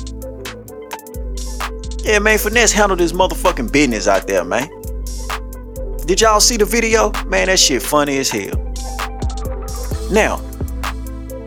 Yeah, 2.05 2.19
man, 2.19 2.39
finesse 2.39 2.73
handled 2.73 2.99
this 2.99 3.13
motherfucking 3.13 3.71
business 3.73 4.09
out 4.09 4.27
there, 4.27 4.45
man. 4.45 4.69
Did 6.07 6.21
y'all 6.21 6.41
see 6.41 6.57
the 6.57 6.65
video? 6.65 7.13
Man, 7.27 7.47
that 7.47 7.61
shit 7.61 7.81
funny 7.81 8.19
as 8.19 8.29
hell. 8.29 8.57
Now, 10.11 10.43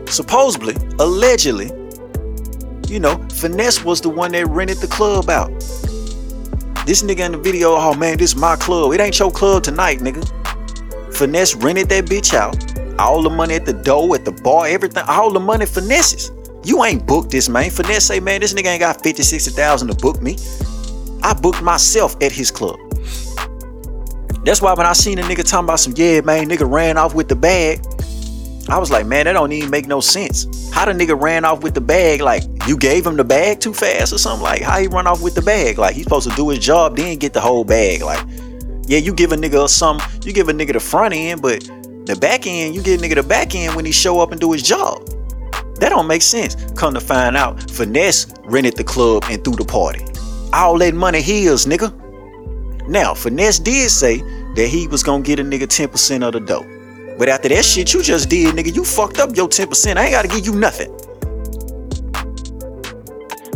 supposedly, 0.06 0.74
allegedly, 0.98 1.66
you 2.88 3.00
know, 3.00 3.18
finesse 3.28 3.84
was 3.84 4.00
the 4.00 4.08
one 4.08 4.32
that 4.32 4.46
rented 4.46 4.78
the 4.78 4.86
club 4.86 5.28
out. 5.28 5.50
This 6.86 7.02
nigga 7.02 7.26
in 7.26 7.32
the 7.32 7.38
video, 7.38 7.74
oh 7.74 7.94
man, 7.94 8.16
this 8.16 8.30
is 8.30 8.36
my 8.36 8.56
club. 8.56 8.92
It 8.92 9.00
ain't 9.00 9.18
your 9.18 9.30
club 9.30 9.62
tonight, 9.62 9.98
nigga. 9.98 10.24
Finesse 11.14 11.54
rented 11.56 11.88
that 11.90 12.06
bitch 12.06 12.32
out. 12.32 12.56
All 12.98 13.22
the 13.22 13.30
money 13.30 13.54
at 13.54 13.66
the 13.66 13.72
door, 13.72 14.14
at 14.14 14.24
the 14.24 14.32
bar, 14.32 14.66
everything, 14.66 15.04
all 15.06 15.30
the 15.30 15.40
money 15.40 15.66
finesses. 15.66 16.30
You 16.64 16.82
ain't 16.84 17.06
booked 17.06 17.30
this, 17.30 17.48
man. 17.48 17.70
Finesse 17.70 18.06
say, 18.06 18.20
man, 18.20 18.40
this 18.40 18.52
nigga 18.52 18.66
ain't 18.66 18.80
got 18.80 19.02
50, 19.02 19.22
60,000 19.22 19.88
to 19.88 19.94
book 19.94 20.20
me. 20.22 20.36
I 21.22 21.34
booked 21.34 21.62
myself 21.62 22.16
at 22.22 22.32
his 22.32 22.50
club. 22.50 22.78
That's 24.44 24.62
why 24.62 24.72
when 24.74 24.86
I 24.86 24.92
seen 24.92 25.18
a 25.18 25.22
nigga 25.22 25.48
talking 25.48 25.66
about 25.66 25.80
some, 25.80 25.92
yeah, 25.96 26.20
man, 26.20 26.48
nigga 26.48 26.70
ran 26.70 26.96
off 26.96 27.14
with 27.14 27.28
the 27.28 27.36
bag. 27.36 27.84
I 28.68 28.78
was 28.78 28.90
like, 28.90 29.06
man, 29.06 29.26
that 29.26 29.34
don't 29.34 29.52
even 29.52 29.70
make 29.70 29.86
no 29.86 30.00
sense. 30.00 30.70
How 30.72 30.84
the 30.84 30.92
nigga 30.92 31.20
ran 31.20 31.44
off 31.44 31.62
with 31.62 31.74
the 31.74 31.80
bag? 31.80 32.20
Like, 32.20 32.42
you 32.66 32.76
gave 32.76 33.06
him 33.06 33.16
the 33.16 33.24
bag 33.24 33.60
too 33.60 33.72
fast 33.72 34.12
or 34.12 34.18
something? 34.18 34.42
Like, 34.42 34.62
how 34.62 34.78
he 34.78 34.88
run 34.88 35.06
off 35.06 35.22
with 35.22 35.34
the 35.34 35.42
bag? 35.42 35.78
Like, 35.78 35.94
he's 35.94 36.04
supposed 36.04 36.28
to 36.28 36.34
do 36.36 36.48
his 36.48 36.58
job, 36.58 36.96
then 36.96 37.16
get 37.18 37.32
the 37.32 37.40
whole 37.40 37.64
bag. 37.64 38.02
Like, 38.02 38.24
yeah, 38.86 38.98
you 38.98 39.12
give 39.12 39.32
a 39.32 39.36
nigga 39.36 39.68
some, 39.68 40.00
you 40.22 40.32
give 40.32 40.48
a 40.48 40.52
nigga 40.52 40.72
the 40.72 40.80
front 40.80 41.14
end, 41.14 41.42
but 41.42 41.68
the 42.06 42.16
back 42.16 42.46
end, 42.46 42.74
you 42.74 42.82
get 42.82 43.00
nigga 43.00 43.16
the 43.16 43.22
back 43.22 43.54
end 43.54 43.74
when 43.74 43.84
he 43.84 43.92
show 43.92 44.20
up 44.20 44.32
and 44.32 44.40
do 44.40 44.52
his 44.52 44.62
job. 44.62 45.04
That 45.80 45.90
don't 45.90 46.06
make 46.06 46.22
sense. 46.22 46.56
Come 46.72 46.94
to 46.94 47.00
find 47.00 47.36
out, 47.36 47.70
Finesse 47.70 48.26
rented 48.44 48.76
the 48.76 48.84
club 48.84 49.24
and 49.28 49.44
threw 49.44 49.54
the 49.54 49.64
party. 49.64 50.04
All 50.52 50.78
that 50.78 50.94
money 50.94 51.20
his, 51.20 51.66
nigga. 51.66 51.92
Now, 52.88 53.12
Finesse 53.14 53.58
did 53.58 53.90
say 53.90 54.18
that 54.54 54.68
he 54.68 54.86
was 54.88 55.02
gonna 55.02 55.22
get 55.22 55.40
a 55.40 55.42
nigga 55.42 55.66
10% 55.66 56.22
of 56.22 56.32
the 56.32 56.40
dough. 56.40 56.64
But 57.18 57.28
after 57.28 57.48
that 57.48 57.64
shit 57.64 57.92
you 57.92 58.02
just 58.02 58.28
did, 58.28 58.54
nigga, 58.54 58.74
you 58.74 58.84
fucked 58.84 59.18
up 59.18 59.36
your 59.36 59.48
10%. 59.48 59.96
I 59.96 60.04
ain't 60.04 60.12
gotta 60.12 60.28
give 60.28 60.46
you 60.46 60.54
nothing. 60.54 60.92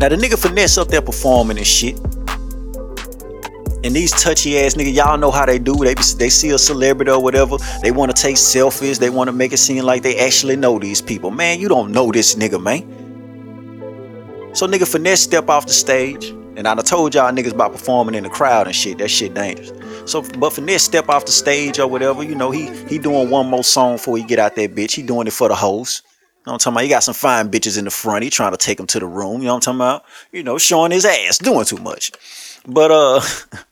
Now 0.01 0.09
the 0.09 0.17
nigga 0.17 0.39
finesse 0.41 0.79
up 0.79 0.89
there 0.89 1.03
performing 1.03 1.59
and 1.59 1.67
shit. 1.67 2.01
And 3.83 3.97
these 3.97 4.11
touchy 4.13 4.59
ass 4.59 4.75
nigga, 4.75 4.93
y'all 4.93 5.17
know 5.17 5.31
how 5.31 5.47
they 5.47 5.59
do. 5.59 5.75
They 5.75 5.95
they 5.95 6.29
see 6.29 6.51
a 6.51 6.59
celebrity 6.59 7.11
or 7.11 7.23
whatever. 7.23 7.57
They 7.81 7.91
want 7.91 8.15
to 8.15 8.23
take 8.23 8.37
selfies. 8.37 8.99
They 8.99 9.09
want 9.09 9.29
to 9.29 9.33
make 9.33 9.53
it 9.53 9.59
seem 9.59 9.85
like 9.85 10.03
they 10.03 10.19
actually 10.19 10.57
know 10.57 10.79
these 10.79 11.01
people. 11.01 11.31
Man, 11.31 11.61
you 11.61 11.69
don't 11.69 11.91
know 11.91 12.13
this 12.13 12.35
nigga, 12.35 12.63
man. 12.63 12.85
So 14.55 14.67
nigga 14.67 14.87
finesse 14.87 15.23
step 15.23 15.49
off 15.49 15.67
the 15.67 15.73
stage. 15.73 16.27
And 16.57 16.69
I 16.69 16.75
done 16.75 16.85
told 16.85 17.15
y'all 17.15 17.33
niggas 17.33 17.53
about 17.55 17.73
performing 17.73 18.15
in 18.15 18.25
the 18.25 18.29
crowd 18.29 18.67
and 18.67 18.77
shit. 18.77 18.99
That 18.99 19.09
shit 19.09 19.33
dangerous. 19.33 19.73
So, 20.11 20.21
but 20.23 20.53
finesse 20.53 20.83
step 20.83 21.09
off 21.09 21.25
the 21.25 21.33
stage 21.33 21.79
or 21.79 21.87
whatever, 21.87 22.23
you 22.23 22.35
know, 22.35 22.51
he 22.51 22.69
he 22.87 22.99
doing 22.99 23.31
one 23.31 23.47
more 23.47 23.65
song 23.65 23.97
before 23.97 24.19
he 24.19 24.25
get 24.25 24.39
out 24.39 24.57
that 24.57 24.75
bitch. 24.75 24.93
He 24.93 25.03
doing 25.03 25.27
it 25.27 25.33
for 25.33 25.49
the 25.49 25.55
host. 25.55 26.03
You 26.05 26.11
know 26.47 26.53
what 26.53 26.55
I'm 26.55 26.59
talking 26.59 26.75
about? 26.75 26.83
He 26.83 26.89
got 26.91 27.03
some 27.03 27.15
fine 27.15 27.51
bitches 27.51 27.79
in 27.79 27.85
the 27.85 27.91
front. 27.91 28.25
He 28.25 28.31
trying 28.31 28.51
to 28.53 28.59
take 28.59 28.77
them 28.77 28.87
to 28.89 28.99
the 28.99 29.07
room. 29.07 29.41
You 29.41 29.47
know 29.47 29.55
what 29.55 29.69
I'm 29.69 29.79
talking 29.79 29.79
about? 29.79 30.05
You 30.33 30.43
know, 30.43 30.59
showing 30.59 30.91
his 30.91 31.05
ass, 31.05 31.39
doing 31.39 31.65
too 31.65 31.79
much. 31.79 32.13
But 32.67 32.91
uh 32.91 33.21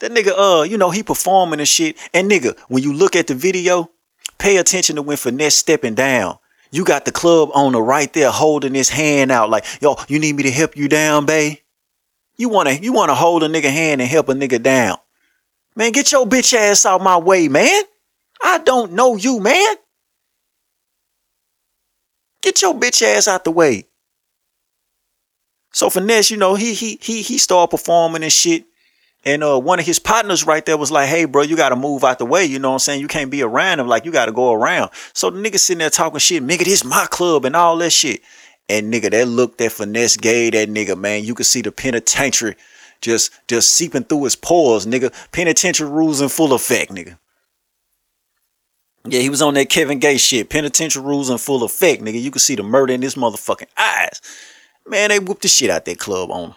that 0.00 0.10
nigga, 0.10 0.32
uh, 0.36 0.62
you 0.62 0.76
know, 0.76 0.90
he 0.90 1.02
performing 1.02 1.60
and 1.60 1.68
shit. 1.68 1.96
And 2.12 2.30
nigga, 2.30 2.58
when 2.68 2.82
you 2.82 2.92
look 2.92 3.14
at 3.14 3.26
the 3.26 3.34
video, 3.34 3.90
pay 4.38 4.56
attention 4.56 4.96
to 4.96 5.02
when 5.02 5.16
finesse 5.16 5.56
stepping 5.56 5.94
down. 5.94 6.38
You 6.72 6.84
got 6.84 7.04
the 7.04 7.12
club 7.12 7.50
owner 7.54 7.80
right 7.80 8.12
there 8.12 8.30
holding 8.30 8.74
his 8.74 8.88
hand 8.88 9.30
out, 9.30 9.50
like, 9.50 9.64
yo, 9.80 9.96
you 10.08 10.18
need 10.18 10.36
me 10.36 10.44
to 10.44 10.50
help 10.50 10.76
you 10.76 10.88
down, 10.88 11.26
babe? 11.26 11.58
You 12.36 12.48
wanna 12.48 12.72
you 12.72 12.92
wanna 12.92 13.14
hold 13.14 13.42
a 13.42 13.48
nigga 13.48 13.70
hand 13.70 14.00
and 14.00 14.08
help 14.08 14.28
a 14.28 14.32
nigga 14.32 14.62
down. 14.62 14.98
Man, 15.76 15.92
get 15.92 16.10
your 16.12 16.26
bitch 16.26 16.54
ass 16.54 16.86
out 16.86 17.02
my 17.02 17.18
way, 17.18 17.48
man. 17.48 17.82
I 18.42 18.58
don't 18.58 18.92
know 18.92 19.16
you, 19.16 19.40
man. 19.40 19.76
Get 22.40 22.62
your 22.62 22.74
bitch 22.74 23.02
ass 23.02 23.28
out 23.28 23.44
the 23.44 23.50
way. 23.50 23.88
So 25.72 25.90
finesse, 25.90 26.30
you 26.30 26.36
know, 26.36 26.54
he 26.54 26.72
he 26.74 26.98
he 27.02 27.22
he 27.22 27.36
started 27.36 27.70
performing 27.70 28.22
and 28.22 28.32
shit. 28.32 28.64
And 29.24 29.44
uh, 29.44 29.58
one 29.58 29.78
of 29.78 29.84
his 29.84 29.98
partners 29.98 30.46
right 30.46 30.64
there 30.64 30.78
was 30.78 30.90
like, 30.90 31.08
hey, 31.08 31.26
bro, 31.26 31.42
you 31.42 31.54
got 31.54 31.68
to 31.70 31.76
move 31.76 32.04
out 32.04 32.18
the 32.18 32.24
way. 32.24 32.44
You 32.44 32.58
know 32.58 32.70
what 32.70 32.74
I'm 32.74 32.78
saying? 32.80 33.00
You 33.00 33.08
can't 33.08 33.30
be 33.30 33.42
around 33.42 33.78
him. 33.78 33.86
Like, 33.86 34.04
you 34.04 34.12
got 34.12 34.26
to 34.26 34.32
go 34.32 34.52
around. 34.52 34.90
So 35.12 35.28
the 35.28 35.38
nigga 35.38 35.58
sitting 35.58 35.78
there 35.78 35.90
talking 35.90 36.18
shit, 36.18 36.42
nigga, 36.42 36.64
this 36.64 36.84
my 36.84 37.06
club 37.10 37.44
and 37.44 37.54
all 37.54 37.76
that 37.78 37.90
shit. 37.90 38.22
And 38.68 38.92
nigga, 38.92 39.10
that 39.10 39.26
look 39.28 39.58
that 39.58 39.72
finesse 39.72 40.16
gave 40.16 40.52
that 40.52 40.68
nigga, 40.68 40.96
man, 40.96 41.24
you 41.24 41.34
could 41.34 41.46
see 41.46 41.60
the 41.60 41.72
penitentiary 41.72 42.54
just 43.00 43.32
just 43.48 43.70
seeping 43.70 44.04
through 44.04 44.24
his 44.24 44.36
pores, 44.36 44.86
nigga. 44.86 45.12
Penitentiary 45.32 45.90
rules 45.90 46.20
in 46.20 46.28
full 46.28 46.52
effect, 46.52 46.92
nigga. 46.92 47.18
Yeah, 49.06 49.20
he 49.20 49.30
was 49.30 49.40
on 49.40 49.54
that 49.54 49.70
Kevin 49.70 49.98
Gates 49.98 50.22
shit. 50.22 50.50
Penitentiary 50.50 51.02
rules 51.02 51.30
in 51.30 51.38
full 51.38 51.62
effect, 51.62 52.02
nigga. 52.02 52.20
You 52.20 52.30
could 52.30 52.42
see 52.42 52.54
the 52.54 52.62
murder 52.62 52.92
in 52.92 53.02
his 53.02 53.14
motherfucking 53.14 53.68
eyes. 53.76 54.20
Man, 54.86 55.08
they 55.08 55.18
whooped 55.18 55.42
the 55.42 55.48
shit 55.48 55.70
out 55.70 55.84
that 55.86 55.98
club 55.98 56.30
owner. 56.30 56.56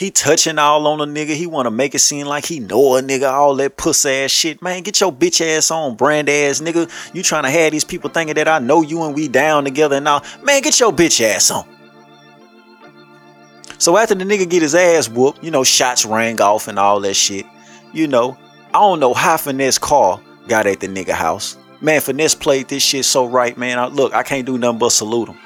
He 0.00 0.10
touching 0.10 0.58
all 0.58 0.86
on 0.86 1.02
a 1.02 1.04
nigga. 1.04 1.36
He 1.36 1.46
want 1.46 1.66
to 1.66 1.70
make 1.70 1.94
it 1.94 1.98
seem 1.98 2.26
like 2.26 2.46
he 2.46 2.58
know 2.58 2.96
a 2.96 3.02
nigga, 3.02 3.30
all 3.30 3.54
that 3.56 3.76
puss 3.76 4.06
ass 4.06 4.30
shit. 4.30 4.62
Man, 4.62 4.82
get 4.82 4.98
your 4.98 5.12
bitch 5.12 5.42
ass 5.42 5.70
on, 5.70 5.94
brand 5.94 6.30
ass 6.30 6.62
nigga. 6.62 6.90
You 7.14 7.22
trying 7.22 7.42
to 7.42 7.50
have 7.50 7.72
these 7.72 7.84
people 7.84 8.08
thinking 8.08 8.36
that 8.36 8.48
I 8.48 8.60
know 8.60 8.80
you 8.80 9.02
and 9.04 9.14
we 9.14 9.28
down 9.28 9.64
together 9.64 9.96
and 9.96 10.08
all. 10.08 10.24
Man, 10.42 10.62
get 10.62 10.80
your 10.80 10.90
bitch 10.90 11.20
ass 11.20 11.50
on. 11.50 11.68
So 13.76 13.98
after 13.98 14.14
the 14.14 14.24
nigga 14.24 14.48
get 14.48 14.62
his 14.62 14.74
ass 14.74 15.06
whooped, 15.10 15.44
you 15.44 15.50
know, 15.50 15.64
shots 15.64 16.06
rang 16.06 16.40
off 16.40 16.66
and 16.66 16.78
all 16.78 16.98
that 17.00 17.12
shit. 17.12 17.44
You 17.92 18.08
know, 18.08 18.38
I 18.68 18.80
don't 18.80 19.00
know 19.00 19.12
how 19.12 19.36
Finesse 19.36 19.76
car 19.76 20.18
got 20.48 20.66
at 20.66 20.80
the 20.80 20.88
nigga 20.88 21.10
house. 21.10 21.58
Man, 21.82 22.00
Finesse 22.00 22.34
played 22.34 22.68
this 22.68 22.82
shit 22.82 23.04
so 23.04 23.26
right, 23.26 23.54
man. 23.58 23.78
I, 23.78 23.88
look, 23.88 24.14
I 24.14 24.22
can't 24.22 24.46
do 24.46 24.56
nothing 24.56 24.78
but 24.78 24.92
salute 24.92 25.28
him. 25.28 25.38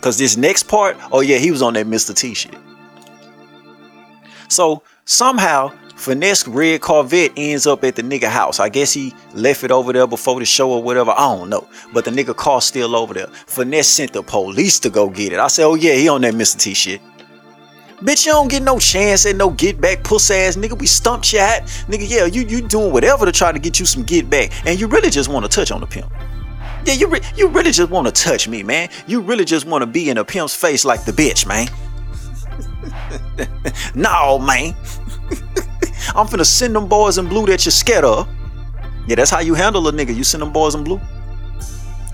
Cause 0.00 0.16
this 0.16 0.38
next 0.38 0.62
part, 0.62 0.96
oh 1.12 1.20
yeah, 1.20 1.36
he 1.36 1.50
was 1.50 1.60
on 1.60 1.74
that 1.74 1.86
Mr. 1.86 2.16
T 2.16 2.32
shit. 2.32 2.56
So 4.52 4.82
somehow 5.06 5.72
Finesse 5.96 6.46
red 6.46 6.82
Corvette 6.82 7.32
ends 7.36 7.66
up 7.66 7.84
at 7.84 7.96
the 7.96 8.02
nigga 8.02 8.28
house. 8.28 8.60
I 8.60 8.68
guess 8.68 8.92
he 8.92 9.14
left 9.34 9.64
it 9.64 9.70
over 9.70 9.92
there 9.92 10.06
before 10.06 10.38
the 10.38 10.44
show 10.44 10.70
or 10.70 10.82
whatever. 10.82 11.12
I 11.12 11.36
don't 11.36 11.48
know. 11.48 11.66
But 11.94 12.04
the 12.04 12.10
nigga 12.10 12.36
car 12.36 12.60
still 12.60 12.94
over 12.94 13.14
there. 13.14 13.28
Finesse 13.28 13.88
sent 13.88 14.12
the 14.12 14.22
police 14.22 14.78
to 14.80 14.90
go 14.90 15.08
get 15.08 15.32
it. 15.32 15.38
I 15.38 15.46
said, 15.46 15.64
oh 15.64 15.74
yeah, 15.74 15.94
he 15.94 16.08
on 16.08 16.20
that 16.20 16.34
Mr. 16.34 16.58
T 16.58 16.74
shit. 16.74 17.00
Bitch, 18.00 18.26
you 18.26 18.32
don't 18.32 18.50
get 18.50 18.62
no 18.62 18.78
chance 18.78 19.24
at 19.26 19.36
no 19.36 19.50
get 19.50 19.80
back, 19.80 20.02
puss 20.02 20.30
ass 20.30 20.56
nigga. 20.56 20.78
We 20.78 20.86
stumped 20.86 21.32
you 21.32 21.38
at. 21.38 21.62
Nigga, 21.88 22.04
yeah, 22.06 22.26
you 22.26 22.42
you 22.42 22.60
doing 22.60 22.92
whatever 22.92 23.24
to 23.24 23.32
try 23.32 23.52
to 23.52 23.58
get 23.58 23.80
you 23.80 23.86
some 23.86 24.02
get 24.02 24.28
back. 24.28 24.50
And 24.66 24.78
you 24.78 24.88
really 24.88 25.08
just 25.08 25.30
want 25.30 25.44
to 25.44 25.48
touch 25.48 25.70
on 25.70 25.80
the 25.80 25.86
pimp. 25.86 26.12
Yeah, 26.84 26.94
you, 26.94 27.06
re- 27.06 27.20
you 27.36 27.46
really 27.46 27.70
just 27.70 27.90
want 27.90 28.08
to 28.08 28.12
touch 28.12 28.48
me, 28.48 28.64
man. 28.64 28.88
You 29.06 29.20
really 29.20 29.44
just 29.44 29.66
want 29.66 29.82
to 29.82 29.86
be 29.86 30.10
in 30.10 30.18
a 30.18 30.24
pimp's 30.24 30.54
face 30.54 30.84
like 30.84 31.04
the 31.04 31.12
bitch, 31.12 31.46
man. 31.46 31.68
no, 33.94 34.38
man. 34.38 34.74
I'm 36.14 36.26
finna 36.26 36.46
send 36.46 36.74
them 36.74 36.88
boys 36.88 37.18
in 37.18 37.28
blue 37.28 37.46
that 37.46 37.64
you're 37.64 37.72
scared 37.72 38.04
of. 38.04 38.28
Yeah, 39.06 39.16
that's 39.16 39.30
how 39.30 39.40
you 39.40 39.54
handle 39.54 39.86
a 39.88 39.92
nigga. 39.92 40.14
You 40.14 40.24
send 40.24 40.42
them 40.42 40.52
boys 40.52 40.74
in 40.74 40.84
blue. 40.84 41.00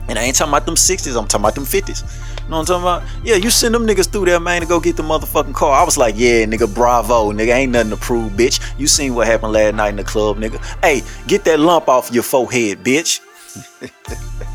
And 0.09 0.19
I 0.19 0.23
ain't 0.23 0.37
talking 0.37 0.53
about 0.53 0.65
them 0.65 0.75
60s, 0.75 1.09
I'm 1.19 1.29
talking 1.29 1.45
about 1.45 1.55
them 1.55 1.65
50s. 1.65 2.03
You 2.45 2.51
know 2.51 2.61
what 2.61 2.71
I'm 2.71 2.83
talking 2.83 2.83
about? 2.83 3.27
Yeah, 3.27 3.37
you 3.37 3.51
send 3.51 3.75
them 3.75 3.87
niggas 3.87 4.11
through 4.11 4.25
there, 4.25 4.41
man, 4.41 4.63
to 4.63 4.67
go 4.67 4.81
get 4.81 4.97
the 4.97 5.03
motherfucking 5.03 5.55
car. 5.55 5.79
I 5.79 5.85
was 5.85 5.99
like, 5.99 6.15
yeah, 6.17 6.47
nigga, 6.47 6.73
bravo, 6.73 7.31
nigga, 7.33 7.55
ain't 7.55 7.73
nothing 7.73 7.91
to 7.91 7.97
prove, 7.99 8.33
bitch. 8.33 8.59
You 8.79 8.87
seen 8.87 9.15
what 9.15 9.27
happened 9.27 9.53
last 9.53 9.75
night 9.75 9.91
in 9.91 9.97
the 9.97 10.05
club, 10.05 10.39
nigga. 10.39 10.59
Hey, 10.83 11.03
get 11.27 11.45
that 11.45 11.61
lump 11.61 11.89
off 11.89 12.11
your 12.11 12.23
forehead, 12.23 12.83
bitch. 12.83 13.21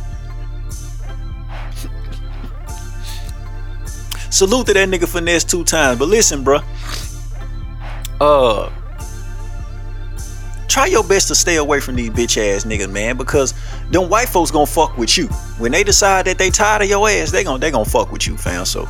Salute 4.34 4.66
to 4.66 4.74
that 4.74 4.90
nigga 4.90 5.06
Finesse2Tymes. 5.06 6.00
But 6.00 6.08
listen, 6.10 6.44
bro. 6.44 6.60
Uh 8.20 8.72
try 10.68 10.88
your 10.88 11.04
best 11.04 11.28
to 11.28 11.36
stay 11.36 11.58
away 11.58 11.80
from 11.80 11.94
these 11.94 12.10
bitch 12.10 12.36
ass 12.36 12.64
niggas, 12.64 12.92
man, 12.92 13.16
because 13.16 13.54
them 13.92 14.10
white 14.10 14.28
folks 14.28 14.50
gonna 14.50 14.66
fuck 14.66 14.98
with 14.98 15.20
you. 15.20 15.28
When 15.60 15.72
they 15.72 15.84
decide 15.84 16.26
that 16.26 16.40
they 16.40 16.50
tired 16.50 16.82
of 16.82 16.90
your 16.90 17.08
ass, 17.08 17.30
they 17.30 17.44
gonna 17.44 17.60
they 17.60 17.70
gonna 17.70 17.86
fuck 17.86 18.12
with 18.12 18.26
you, 18.26 18.36
fam. 18.36 18.66
So 18.66 18.90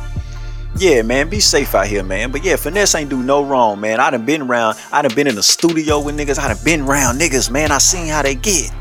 Yeah, 0.78 1.02
man, 1.02 1.28
be 1.28 1.40
safe 1.40 1.74
out 1.74 1.88
here, 1.88 2.02
man. 2.02 2.32
But 2.32 2.42
yeah, 2.42 2.56
finesse 2.56 2.94
ain't 2.94 3.10
do 3.10 3.22
no 3.22 3.44
wrong, 3.44 3.78
man. 3.78 4.00
I 4.00 4.08
done 4.08 4.24
been 4.24 4.40
around, 4.40 4.78
I 4.92 5.02
done 5.02 5.14
been 5.14 5.26
in 5.26 5.34
the 5.34 5.42
studio 5.42 6.00
with 6.00 6.16
niggas, 6.16 6.38
I 6.38 6.48
done 6.54 6.64
been 6.64 6.80
around 6.80 7.20
niggas, 7.20 7.50
man. 7.50 7.70
I 7.70 7.76
seen 7.76 8.06
how 8.06 8.22
they 8.22 8.34
get. 8.34 8.72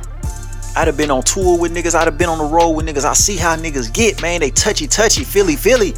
I 0.77 0.85
done 0.85 0.95
been 0.95 1.11
on 1.11 1.23
tour 1.23 1.60
with 1.60 1.76
niggas, 1.76 1.94
I 1.94 2.06
done 2.06 2.18
been 2.18 2.30
on 2.30 2.38
the 2.38 2.45
road 2.45 2.69
with 2.69 2.88
niggas. 2.88 3.03
I 3.03 3.11
see 3.11 3.35
how 3.35 3.57
niggas 3.57 3.94
get, 3.94 4.22
man. 4.22 4.40
They 4.40 4.49
touchy 4.49 4.88
touchy, 4.88 5.26
Philly, 5.26 5.57
Philly. 5.57 5.94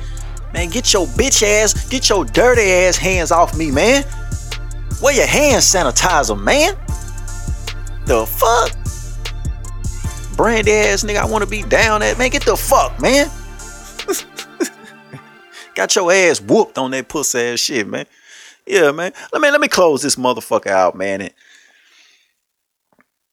Man, 0.55 0.69
get 0.69 0.93
your 0.93 1.05
bitch 1.05 1.43
ass, 1.43 1.85
get 1.89 2.07
your 2.07 2.23
dirty 2.23 2.61
ass 2.61 2.95
hands 2.95 3.29
off 3.29 3.57
me, 3.57 3.71
man. 3.71 4.03
Where 5.01 5.13
your 5.13 5.27
hand 5.27 5.61
sanitizer, 5.61 6.41
man? 6.41 6.75
The 8.05 8.25
fuck? 8.25 8.71
Brand 10.37 10.69
ass 10.69 11.03
nigga, 11.03 11.17
I 11.17 11.25
wanna 11.25 11.45
be 11.45 11.61
down 11.63 12.01
at, 12.03 12.17
man. 12.17 12.29
Get 12.29 12.45
the 12.45 12.55
fuck, 12.55 13.01
man. 13.01 13.29
Got 15.75 15.93
your 15.93 16.09
ass 16.09 16.39
whooped 16.39 16.77
on 16.77 16.91
that 16.91 17.09
pussy 17.09 17.37
ass 17.37 17.59
shit, 17.59 17.85
man. 17.85 18.05
Yeah, 18.65 18.93
man. 18.93 19.11
Let 19.33 19.41
me 19.41 19.51
let 19.51 19.59
me 19.59 19.67
close 19.67 20.03
this 20.03 20.15
motherfucker 20.15 20.67
out, 20.67 20.95
man. 20.95 21.19
And, 21.19 21.33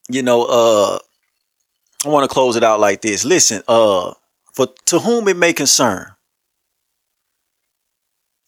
you 0.09 0.23
know, 0.23 0.43
uh, 0.43 0.99
I 2.05 2.09
want 2.09 2.29
to 2.29 2.33
close 2.33 2.57
it 2.57 2.65
out 2.65 2.81
like 2.81 3.01
this. 3.01 3.23
Listen, 3.23 3.63
uh, 3.69 4.13
for 4.51 4.67
to 4.87 4.99
whom 4.99 5.29
it 5.29 5.37
may 5.37 5.53
concern. 5.53 6.12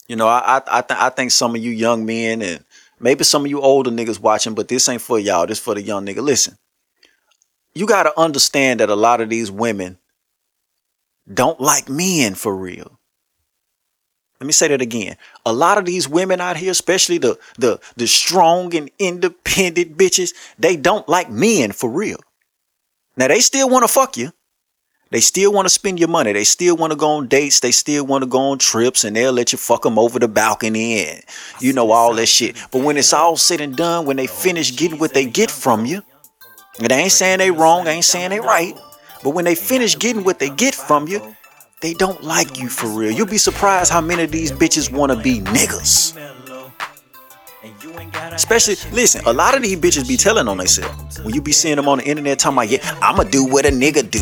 You 0.07 0.15
know, 0.15 0.27
I 0.27 0.61
I 0.67 0.81
th- 0.81 0.99
I 0.99 1.09
think 1.09 1.31
some 1.31 1.55
of 1.55 1.61
you 1.63 1.71
young 1.71 2.05
men 2.05 2.41
and 2.41 2.63
maybe 2.99 3.23
some 3.23 3.43
of 3.43 3.51
you 3.51 3.61
older 3.61 3.89
niggas 3.89 4.19
watching, 4.19 4.53
but 4.53 4.67
this 4.67 4.87
ain't 4.87 5.01
for 5.01 5.19
y'all. 5.19 5.47
This 5.47 5.59
for 5.59 5.73
the 5.73 5.81
young 5.81 6.05
nigga. 6.05 6.21
Listen, 6.21 6.57
you 7.73 7.87
got 7.87 8.03
to 8.03 8.19
understand 8.19 8.79
that 8.79 8.89
a 8.89 8.95
lot 8.95 9.21
of 9.21 9.29
these 9.29 9.51
women 9.51 9.97
don't 11.31 11.59
like 11.59 11.89
men 11.89 12.35
for 12.35 12.55
real. 12.55 12.99
Let 14.39 14.47
me 14.47 14.53
say 14.53 14.67
that 14.67 14.81
again. 14.81 15.17
A 15.45 15.53
lot 15.53 15.77
of 15.77 15.85
these 15.85 16.07
women 16.07 16.41
out 16.41 16.57
here, 16.57 16.71
especially 16.71 17.17
the 17.17 17.39
the 17.57 17.79
the 17.95 18.05
strong 18.05 18.75
and 18.75 18.91
independent 18.99 19.97
bitches, 19.97 20.33
they 20.59 20.75
don't 20.75 21.07
like 21.09 21.29
men 21.31 21.71
for 21.71 21.89
real. 21.89 22.19
Now 23.17 23.29
they 23.29 23.39
still 23.39 23.69
want 23.69 23.83
to 23.83 23.87
fuck 23.87 24.17
you. 24.17 24.31
They 25.11 25.21
still 25.21 25.53
want 25.53 25.65
to 25.65 25.69
spend 25.69 25.99
your 25.99 26.09
money. 26.09 26.33
They 26.33 26.43
still 26.43 26.75
want 26.75 26.91
to 26.91 26.97
go 26.97 27.11
on 27.11 27.27
dates. 27.27 27.59
They 27.59 27.71
still 27.71 28.05
want 28.05 28.23
to 28.23 28.27
go 28.27 28.39
on 28.39 28.57
trips 28.57 29.03
and 29.03 29.15
they'll 29.15 29.31
let 29.31 29.51
you 29.51 29.57
fuck 29.57 29.83
them 29.83 29.99
over 29.99 30.17
the 30.17 30.27
balcony 30.27 31.05
and 31.05 31.23
you 31.59 31.73
know 31.73 31.91
all 31.91 32.13
that 32.15 32.25
shit. 32.25 32.55
But 32.71 32.83
when 32.83 32.97
it's 32.97 33.13
all 33.13 33.37
said 33.37 33.61
and 33.61 33.75
done, 33.75 34.05
when 34.05 34.17
they 34.17 34.27
finish 34.27 34.75
getting 34.75 34.97
what 34.97 35.13
they 35.13 35.25
get 35.25 35.51
from 35.51 35.85
you, 35.85 36.01
and 36.79 36.91
ain't 36.91 37.11
saying 37.11 37.39
they 37.39 37.51
wrong, 37.51 37.87
I 37.87 37.91
ain't 37.91 38.05
saying 38.05 38.31
they 38.31 38.39
right, 38.39 38.75
but 39.23 39.29
when 39.29 39.45
they 39.45 39.55
finish 39.55 39.97
getting 39.97 40.23
what 40.23 40.39
they 40.39 40.49
get 40.49 40.75
from 40.75 41.07
you, 41.07 41.35
they 41.81 41.93
don't 41.93 42.23
like 42.23 42.59
you 42.59 42.67
for 42.67 42.87
real. 42.87 43.11
You'll 43.11 43.27
be 43.27 43.37
surprised 43.37 43.91
how 43.91 44.01
many 44.01 44.23
of 44.23 44.31
these 44.31 44.51
bitches 44.51 44.91
want 44.91 45.11
to 45.11 45.17
be 45.17 45.39
niggas. 45.39 46.17
Especially, 48.33 48.75
listen, 48.91 49.23
a 49.25 49.33
lot 49.33 49.55
of 49.55 49.61
these 49.61 49.77
bitches 49.77 50.07
be 50.07 50.17
telling 50.17 50.47
on 50.47 50.57
themselves. 50.57 51.19
When 51.21 51.33
you 51.33 51.41
be 51.41 51.51
seeing 51.51 51.75
them 51.77 51.87
on 51.87 51.99
the 51.99 52.05
internet 52.05 52.39
talking 52.39 52.57
about, 52.57 52.69
yeah, 52.69 52.97
I'ma 53.01 53.23
do 53.23 53.45
what 53.45 53.65
a 53.65 53.69
nigga 53.69 54.09
do. 54.09 54.21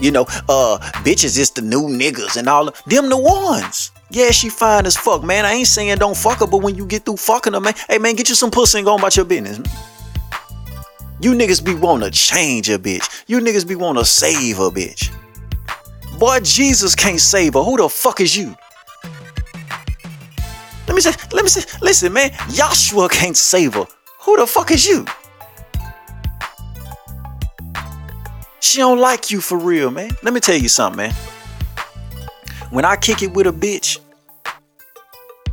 You 0.00 0.10
know, 0.10 0.22
uh, 0.48 0.78
bitches 1.04 1.38
is 1.38 1.50
the 1.50 1.62
new 1.62 1.82
niggas 1.82 2.36
and 2.36 2.48
all 2.48 2.68
of 2.68 2.82
them 2.86 3.08
the 3.08 3.18
ones. 3.18 3.92
Yeah, 4.10 4.30
she 4.30 4.48
fine 4.48 4.86
as 4.86 4.96
fuck, 4.96 5.22
man. 5.22 5.44
I 5.44 5.52
ain't 5.52 5.68
saying 5.68 5.98
don't 5.98 6.16
fuck 6.16 6.40
her, 6.40 6.46
but 6.46 6.58
when 6.58 6.74
you 6.74 6.86
get 6.86 7.04
through 7.04 7.18
fucking 7.18 7.52
her, 7.52 7.60
man, 7.60 7.74
hey 7.88 7.98
man, 7.98 8.16
get 8.16 8.28
you 8.28 8.34
some 8.34 8.50
pussy 8.50 8.78
and 8.78 8.86
go 8.86 8.96
about 8.96 9.16
your 9.16 9.24
business. 9.24 9.58
Man. 9.58 9.68
You 11.20 11.32
niggas 11.34 11.64
be 11.64 11.74
wanna 11.74 12.10
change 12.10 12.70
a 12.70 12.78
bitch. 12.78 13.24
You 13.26 13.40
niggas 13.40 13.68
be 13.68 13.74
wanna 13.74 14.04
save 14.04 14.58
a 14.58 14.70
bitch. 14.70 15.12
Boy, 16.18 16.40
Jesus 16.40 16.94
can't 16.94 17.20
save 17.20 17.54
her. 17.54 17.62
Who 17.62 17.76
the 17.76 17.88
fuck 17.88 18.20
is 18.20 18.34
you? 18.34 18.56
Let 20.86 20.94
me 20.94 21.00
say, 21.02 21.12
let 21.32 21.44
me 21.44 21.48
say, 21.48 21.78
listen, 21.82 22.12
man, 22.12 22.30
Joshua 22.50 23.08
can't 23.08 23.36
save 23.36 23.74
her. 23.74 23.86
Who 24.20 24.36
the 24.36 24.46
fuck 24.46 24.70
is 24.70 24.86
you? 24.86 25.04
She 28.60 28.78
don't 28.78 28.98
like 28.98 29.30
you 29.30 29.40
for 29.40 29.58
real, 29.58 29.90
man. 29.90 30.10
Let 30.22 30.34
me 30.34 30.40
tell 30.40 30.56
you 30.56 30.68
something, 30.68 30.98
man. 30.98 31.14
When 32.70 32.84
I 32.84 32.96
kick 32.96 33.22
it 33.22 33.32
with 33.32 33.46
a 33.46 33.52
bitch, 33.52 33.98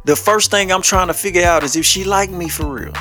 the 0.06 0.16
first 0.16 0.52
thing 0.52 0.72
I'm 0.72 0.82
trying 0.82 1.08
to 1.08 1.14
figure 1.14 1.44
out 1.44 1.64
is 1.64 1.76
if 1.76 1.86
she 1.86 2.04
like 2.04 2.30
me 2.30 2.50
for 2.50 2.66
real. 2.66 2.94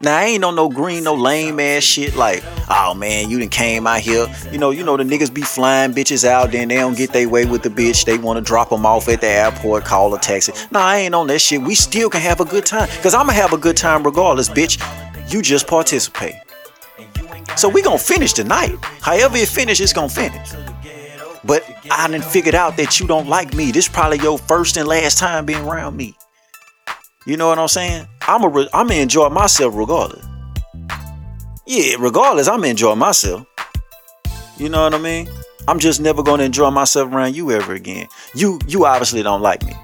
Now 0.00 0.18
I 0.18 0.24
ain't 0.24 0.44
on 0.44 0.54
no 0.54 0.68
green, 0.68 1.04
no 1.04 1.14
lame 1.14 1.58
ass 1.58 1.82
shit 1.82 2.14
like, 2.14 2.44
oh 2.68 2.92
man, 2.94 3.30
you 3.30 3.38
done 3.38 3.48
came 3.48 3.86
out 3.86 4.00
here. 4.00 4.26
You 4.52 4.58
know, 4.58 4.70
you 4.70 4.84
know 4.84 4.98
the 4.98 5.04
niggas 5.04 5.32
be 5.32 5.40
flying 5.40 5.94
bitches 5.94 6.24
out, 6.24 6.52
then 6.52 6.68
they 6.68 6.76
don't 6.76 6.96
get 6.96 7.12
their 7.12 7.26
way 7.26 7.46
with 7.46 7.62
the 7.62 7.70
bitch. 7.70 8.04
They 8.04 8.18
want 8.18 8.36
to 8.36 8.42
drop 8.42 8.68
them 8.68 8.84
off 8.84 9.08
at 9.08 9.22
the 9.22 9.28
airport, 9.28 9.84
call 9.84 10.14
a 10.14 10.18
taxi. 10.18 10.52
Nah, 10.70 10.80
I 10.80 10.98
ain't 10.98 11.14
on 11.14 11.26
that 11.28 11.38
shit. 11.38 11.62
We 11.62 11.74
still 11.74 12.10
can 12.10 12.20
have 12.20 12.40
a 12.40 12.44
good 12.44 12.66
time. 12.66 12.88
Cause 13.02 13.14
I'ma 13.14 13.32
have 13.32 13.54
a 13.54 13.58
good 13.58 13.78
time 13.78 14.02
regardless, 14.04 14.50
bitch. 14.50 14.78
You 15.32 15.40
just 15.40 15.66
participate. 15.66 16.34
So 17.56 17.68
we 17.68 17.82
gonna 17.82 17.98
finish 17.98 18.32
tonight. 18.32 18.76
However 19.00 19.36
it 19.36 19.48
finish, 19.48 19.80
it's 19.80 19.92
gonna 19.92 20.08
finish. 20.08 20.50
But 21.44 21.64
I 21.90 22.08
done 22.08 22.22
figured 22.22 22.54
out 22.54 22.76
that 22.78 22.98
you 22.98 23.06
don't 23.06 23.28
like 23.28 23.54
me. 23.54 23.70
This 23.70 23.86
probably 23.88 24.18
your 24.18 24.38
first 24.38 24.76
and 24.76 24.88
last 24.88 25.18
time 25.18 25.44
being 25.44 25.64
around 25.64 25.96
me. 25.96 26.16
You 27.26 27.36
know 27.36 27.48
what 27.48 27.58
I'm 27.58 27.68
saying? 27.68 28.06
I'm 28.22 28.44
a 28.44 28.48
re- 28.48 28.68
I'm 28.72 28.88
gonna 28.88 29.00
enjoy 29.00 29.28
myself 29.28 29.74
regardless. 29.76 30.24
Yeah, 31.66 31.96
regardless, 31.98 32.48
I'm 32.48 32.58
gonna 32.58 32.68
enjoy 32.68 32.94
myself. 32.94 33.46
You 34.56 34.68
know 34.68 34.82
what 34.82 34.94
I 34.94 34.98
mean? 34.98 35.28
I'm 35.66 35.78
just 35.78 36.00
never 36.00 36.22
gonna 36.22 36.42
enjoy 36.44 36.70
myself 36.70 37.12
around 37.12 37.34
you 37.34 37.50
ever 37.50 37.74
again. 37.74 38.08
You 38.34 38.58
you 38.66 38.84
obviously 38.84 39.22
don't 39.22 39.40
like 39.42 39.64
me. 39.64 39.74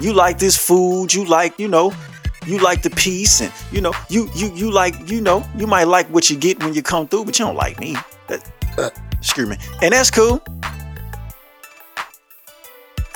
You 0.00 0.12
like 0.14 0.38
this 0.38 0.56
food, 0.56 1.12
you 1.12 1.24
like, 1.24 1.58
you 1.58 1.68
know, 1.68 1.92
you 2.46 2.58
like 2.58 2.82
the 2.82 2.90
peace 2.90 3.40
and 3.40 3.52
you 3.70 3.80
know, 3.80 3.92
you 4.08 4.28
you 4.34 4.52
you 4.54 4.70
like, 4.70 4.94
you 5.10 5.20
know, 5.20 5.46
you 5.56 5.66
might 5.66 5.84
like 5.84 6.06
what 6.08 6.30
you 6.30 6.36
get 6.36 6.62
when 6.62 6.74
you 6.74 6.82
come 6.82 7.08
through, 7.08 7.24
but 7.24 7.38
you 7.38 7.44
don't 7.44 7.56
like 7.56 7.78
me. 7.78 7.96
That, 8.28 8.50
uh, 8.78 8.90
excuse 9.12 9.48
me. 9.48 9.56
And 9.80 9.92
that's 9.92 10.10
cool. 10.10 10.42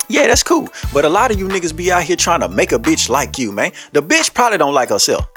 Yeah, 0.09 0.27
that's 0.27 0.43
cool. 0.43 0.69
But 0.93 1.03
a 1.03 1.09
lot 1.09 1.31
of 1.31 1.39
you 1.39 1.47
niggas 1.47 1.75
be 1.75 1.91
out 1.91 2.03
here 2.03 2.15
trying 2.15 2.39
to 2.39 2.47
make 2.47 2.71
a 2.71 2.79
bitch 2.79 3.09
like 3.09 3.37
you, 3.37 3.51
man. 3.51 3.73
The 3.91 4.01
bitch 4.01 4.33
probably 4.33 4.57
don't 4.57 4.73
like 4.73 4.89
herself. 4.89 5.27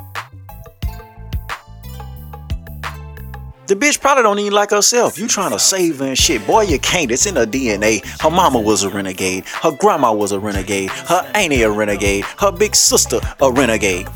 The 3.70 3.76
bitch 3.76 4.00
probably 4.00 4.24
don't 4.24 4.40
even 4.40 4.52
like 4.52 4.70
herself. 4.70 5.16
You 5.16 5.28
trying 5.28 5.52
to 5.52 5.58
save 5.60 6.00
her 6.00 6.06
and 6.06 6.18
shit. 6.18 6.44
Boy, 6.44 6.62
you 6.62 6.80
can't. 6.80 7.08
It's 7.12 7.24
in 7.26 7.36
her 7.36 7.46
DNA. 7.46 8.04
Her 8.20 8.28
mama 8.28 8.58
was 8.58 8.82
a 8.82 8.90
renegade. 8.90 9.44
Her 9.46 9.70
grandma 9.70 10.12
was 10.12 10.32
a 10.32 10.40
renegade. 10.40 10.90
Her 10.90 11.30
auntie 11.36 11.62
a 11.62 11.70
renegade. 11.70 12.24
Her 12.40 12.50
big 12.50 12.74
sister 12.74 13.20
a 13.40 13.52
renegade. 13.52 14.08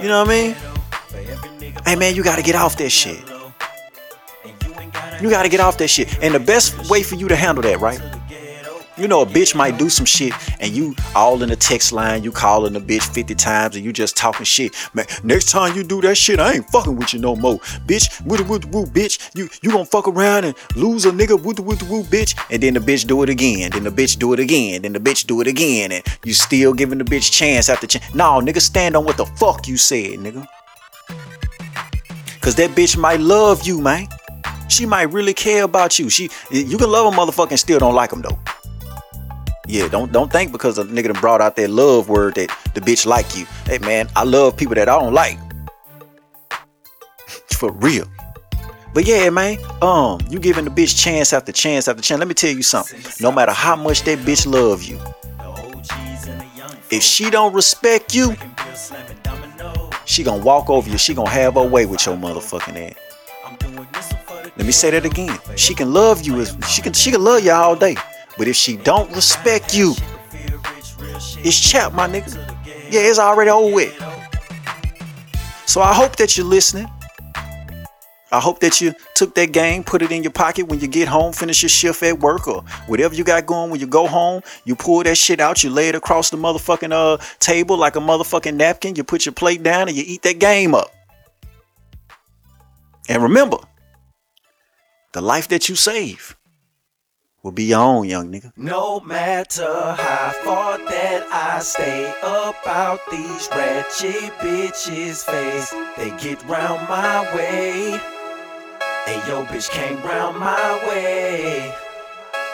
You 0.00 0.08
know 0.08 0.22
what 0.22 0.28
I 0.28 0.30
mean? 0.30 0.56
Hey 1.84 1.94
man, 1.96 2.14
you 2.14 2.24
gotta 2.24 2.42
get 2.42 2.54
off 2.54 2.78
that 2.78 2.88
shit. 2.88 3.20
You 5.20 5.28
gotta 5.28 5.50
get 5.50 5.60
off 5.60 5.76
that 5.76 5.88
shit. 5.88 6.22
And 6.22 6.34
the 6.34 6.40
best 6.40 6.88
way 6.88 7.02
for 7.02 7.16
you 7.16 7.28
to 7.28 7.36
handle 7.36 7.60
that, 7.64 7.80
right? 7.80 8.00
You 8.96 9.08
know, 9.08 9.22
a 9.22 9.26
bitch 9.26 9.56
might 9.56 9.76
do 9.76 9.88
some 9.88 10.06
shit 10.06 10.32
and 10.60 10.70
you 10.72 10.94
all 11.16 11.42
in 11.42 11.48
the 11.48 11.56
text 11.56 11.92
line, 11.92 12.22
you 12.22 12.30
calling 12.30 12.74
the 12.74 12.80
bitch 12.80 13.02
50 13.12 13.34
times 13.34 13.74
and 13.74 13.84
you 13.84 13.92
just 13.92 14.16
talking 14.16 14.44
shit. 14.44 14.72
Man, 14.94 15.04
next 15.24 15.50
time 15.50 15.76
you 15.76 15.82
do 15.82 16.00
that 16.02 16.16
shit, 16.16 16.38
I 16.38 16.52
ain't 16.54 16.70
fucking 16.70 16.94
with 16.94 17.12
you 17.12 17.18
no 17.18 17.34
more. 17.34 17.58
Bitch, 17.88 18.24
woo 18.24 18.36
woo 18.44 18.60
woo, 18.70 18.86
bitch. 18.86 19.34
You 19.34 19.48
you 19.62 19.72
gonna 19.72 19.84
fuck 19.84 20.06
around 20.06 20.44
and 20.44 20.54
lose 20.76 21.06
a 21.06 21.10
nigga 21.10 21.40
woo 21.40 21.54
woo 21.58 21.76
woo, 21.90 22.04
bitch. 22.04 22.38
And 22.52 22.62
then 22.62 22.74
the 22.74 22.80
bitch 22.80 23.04
do 23.04 23.24
it 23.24 23.28
again. 23.28 23.72
Then 23.72 23.82
the 23.82 23.90
bitch 23.90 24.16
do 24.16 24.32
it 24.32 24.38
again. 24.38 24.82
Then 24.82 24.92
the 24.92 25.00
bitch 25.00 25.26
do 25.26 25.40
it 25.40 25.48
again. 25.48 25.90
And 25.90 26.04
you 26.24 26.32
still 26.32 26.72
giving 26.72 26.98
the 26.98 27.04
bitch 27.04 27.32
chance 27.32 27.68
after 27.68 27.88
chance. 27.88 28.14
No, 28.14 28.40
nigga, 28.40 28.60
stand 28.60 28.94
on 28.94 29.04
what 29.04 29.16
the 29.16 29.26
fuck 29.26 29.66
you 29.66 29.76
said, 29.76 30.20
nigga. 30.20 30.46
Cause 32.40 32.54
that 32.56 32.70
bitch 32.70 32.96
might 32.96 33.20
love 33.20 33.66
you, 33.66 33.80
man. 33.80 34.06
She 34.68 34.86
might 34.86 35.10
really 35.12 35.34
care 35.34 35.64
about 35.64 35.98
you. 35.98 36.08
She 36.08 36.30
you 36.50 36.78
can 36.78 36.90
love 36.90 37.12
a 37.12 37.16
motherfucker 37.16 37.50
and 37.50 37.58
still 37.58 37.80
don't 37.80 37.94
like 37.94 38.12
him 38.12 38.22
though. 38.22 38.38
Yeah, 39.66 39.88
don't 39.88 40.12
don't 40.12 40.30
think 40.30 40.52
because 40.52 40.78
a 40.78 40.84
nigga 40.84 41.12
done 41.12 41.20
brought 41.20 41.40
out 41.40 41.56
that 41.56 41.70
love 41.70 42.08
word 42.08 42.34
that 42.34 42.50
the 42.74 42.80
bitch 42.80 43.06
like 43.06 43.36
you. 43.36 43.46
Hey 43.64 43.78
man, 43.78 44.08
I 44.14 44.24
love 44.24 44.56
people 44.56 44.74
that 44.74 44.88
I 44.88 44.98
don't 44.98 45.14
like. 45.14 45.38
For 47.52 47.72
real. 47.72 48.06
But 48.92 49.06
yeah, 49.06 49.28
man, 49.30 49.58
um, 49.82 50.20
you 50.28 50.38
giving 50.38 50.64
the 50.64 50.70
bitch 50.70 50.96
chance 51.02 51.32
after 51.32 51.50
chance 51.50 51.88
after 51.88 52.02
chance. 52.02 52.18
Let 52.18 52.28
me 52.28 52.34
tell 52.34 52.50
you 52.54 52.62
something. 52.62 53.00
No 53.20 53.32
matter 53.32 53.52
how 53.52 53.74
much 53.74 54.02
that 54.02 54.18
bitch 54.20 54.46
love 54.46 54.82
you, 54.84 55.00
if 56.90 57.02
she 57.02 57.30
don't 57.30 57.52
respect 57.54 58.14
you, 58.14 58.36
she 60.04 60.22
gonna 60.22 60.44
walk 60.44 60.68
over 60.68 60.88
you. 60.88 60.98
She 60.98 61.14
gonna 61.14 61.30
have 61.30 61.54
her 61.54 61.66
way 61.66 61.86
with 61.86 62.04
your 62.04 62.16
motherfucking 62.16 62.90
ass. 62.90 62.96
Let 64.56 64.66
me 64.66 64.72
say 64.72 64.90
that 64.90 65.04
again. 65.04 65.38
She 65.56 65.74
can 65.74 65.92
love 65.92 66.22
you 66.22 66.40
as 66.40 66.56
she 66.68 66.82
can 66.82 66.92
she 66.92 67.10
can 67.10 67.24
love 67.24 67.42
you 67.42 67.50
all 67.50 67.74
day. 67.74 67.96
But 68.36 68.48
if 68.48 68.56
she 68.56 68.76
don't 68.76 69.14
respect 69.14 69.74
you, 69.74 69.94
it's 71.46 71.58
chap, 71.58 71.92
my 71.92 72.08
nigga. 72.08 72.34
Yeah, 72.90 73.00
it's 73.00 73.18
already 73.18 73.50
over 73.50 73.74
with. 73.74 73.94
So 75.66 75.80
I 75.80 75.92
hope 75.92 76.16
that 76.16 76.36
you're 76.36 76.46
listening. 76.46 76.88
I 78.34 78.40
hope 78.40 78.58
that 78.60 78.80
you 78.80 78.94
took 79.14 79.36
that 79.36 79.52
game, 79.52 79.84
put 79.84 80.02
it 80.02 80.10
in 80.10 80.24
your 80.24 80.32
pocket 80.32 80.66
when 80.66 80.80
you 80.80 80.88
get 80.88 81.06
home, 81.06 81.32
finish 81.32 81.62
your 81.62 81.68
shift 81.68 82.02
at 82.02 82.18
work, 82.18 82.48
or 82.48 82.64
whatever 82.86 83.14
you 83.14 83.22
got 83.22 83.46
going 83.46 83.70
when 83.70 83.78
you 83.78 83.86
go 83.86 84.08
home. 84.08 84.42
You 84.64 84.74
pull 84.74 85.04
that 85.04 85.16
shit 85.16 85.38
out, 85.38 85.62
you 85.62 85.70
lay 85.70 85.88
it 85.88 85.94
across 85.94 86.30
the 86.30 86.36
motherfucking 86.36 86.90
uh 86.90 87.18
table 87.38 87.76
like 87.76 87.94
a 87.94 88.00
motherfucking 88.00 88.56
napkin. 88.56 88.96
You 88.96 89.04
put 89.04 89.24
your 89.24 89.34
plate 89.34 89.62
down 89.62 89.86
and 89.86 89.96
you 89.96 90.02
eat 90.04 90.22
that 90.22 90.40
game 90.40 90.74
up. 90.74 90.90
And 93.08 93.22
remember, 93.22 93.58
the 95.12 95.20
life 95.20 95.46
that 95.48 95.68
you 95.68 95.76
save 95.76 96.36
will 97.44 97.52
be 97.52 97.74
own, 97.74 98.08
young 98.08 98.32
nigga. 98.32 98.50
No 98.56 99.00
matter 99.00 99.94
how 99.98 100.32
far 100.44 100.78
that 100.78 101.28
I 101.30 101.60
stay 101.60 102.10
about 102.22 103.00
these 103.10 103.48
ratchet 103.52 104.32
bitches' 104.40 105.22
face, 105.22 105.70
they 105.98 106.08
get 106.18 106.42
round 106.48 106.88
my 106.88 107.20
way. 107.36 108.00
Hey, 109.04 109.20
yo, 109.28 109.44
bitch 109.44 109.70
came 109.70 110.00
round 110.02 110.38
my 110.38 110.80
way. 110.88 111.70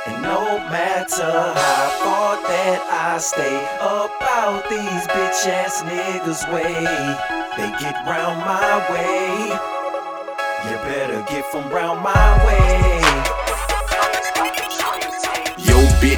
And 0.09 0.23
no 0.23 0.59
matter 0.75 1.23
how 1.23 1.89
far 2.03 2.43
that 2.51 2.83
I 2.91 3.19
stay 3.19 3.63
about 3.79 4.69
these 4.69 5.07
bitch 5.15 5.47
ass 5.47 5.83
niggas' 5.85 6.53
way, 6.53 6.75
they 7.57 7.71
get 7.79 7.95
round 8.11 8.41
my 8.41 8.83
way. 8.91 9.55
You 10.67 10.77
better 10.83 11.25
get 11.31 11.45
from 11.53 11.71
round 11.71 12.03
my 12.03 12.45
way. 12.45 13.10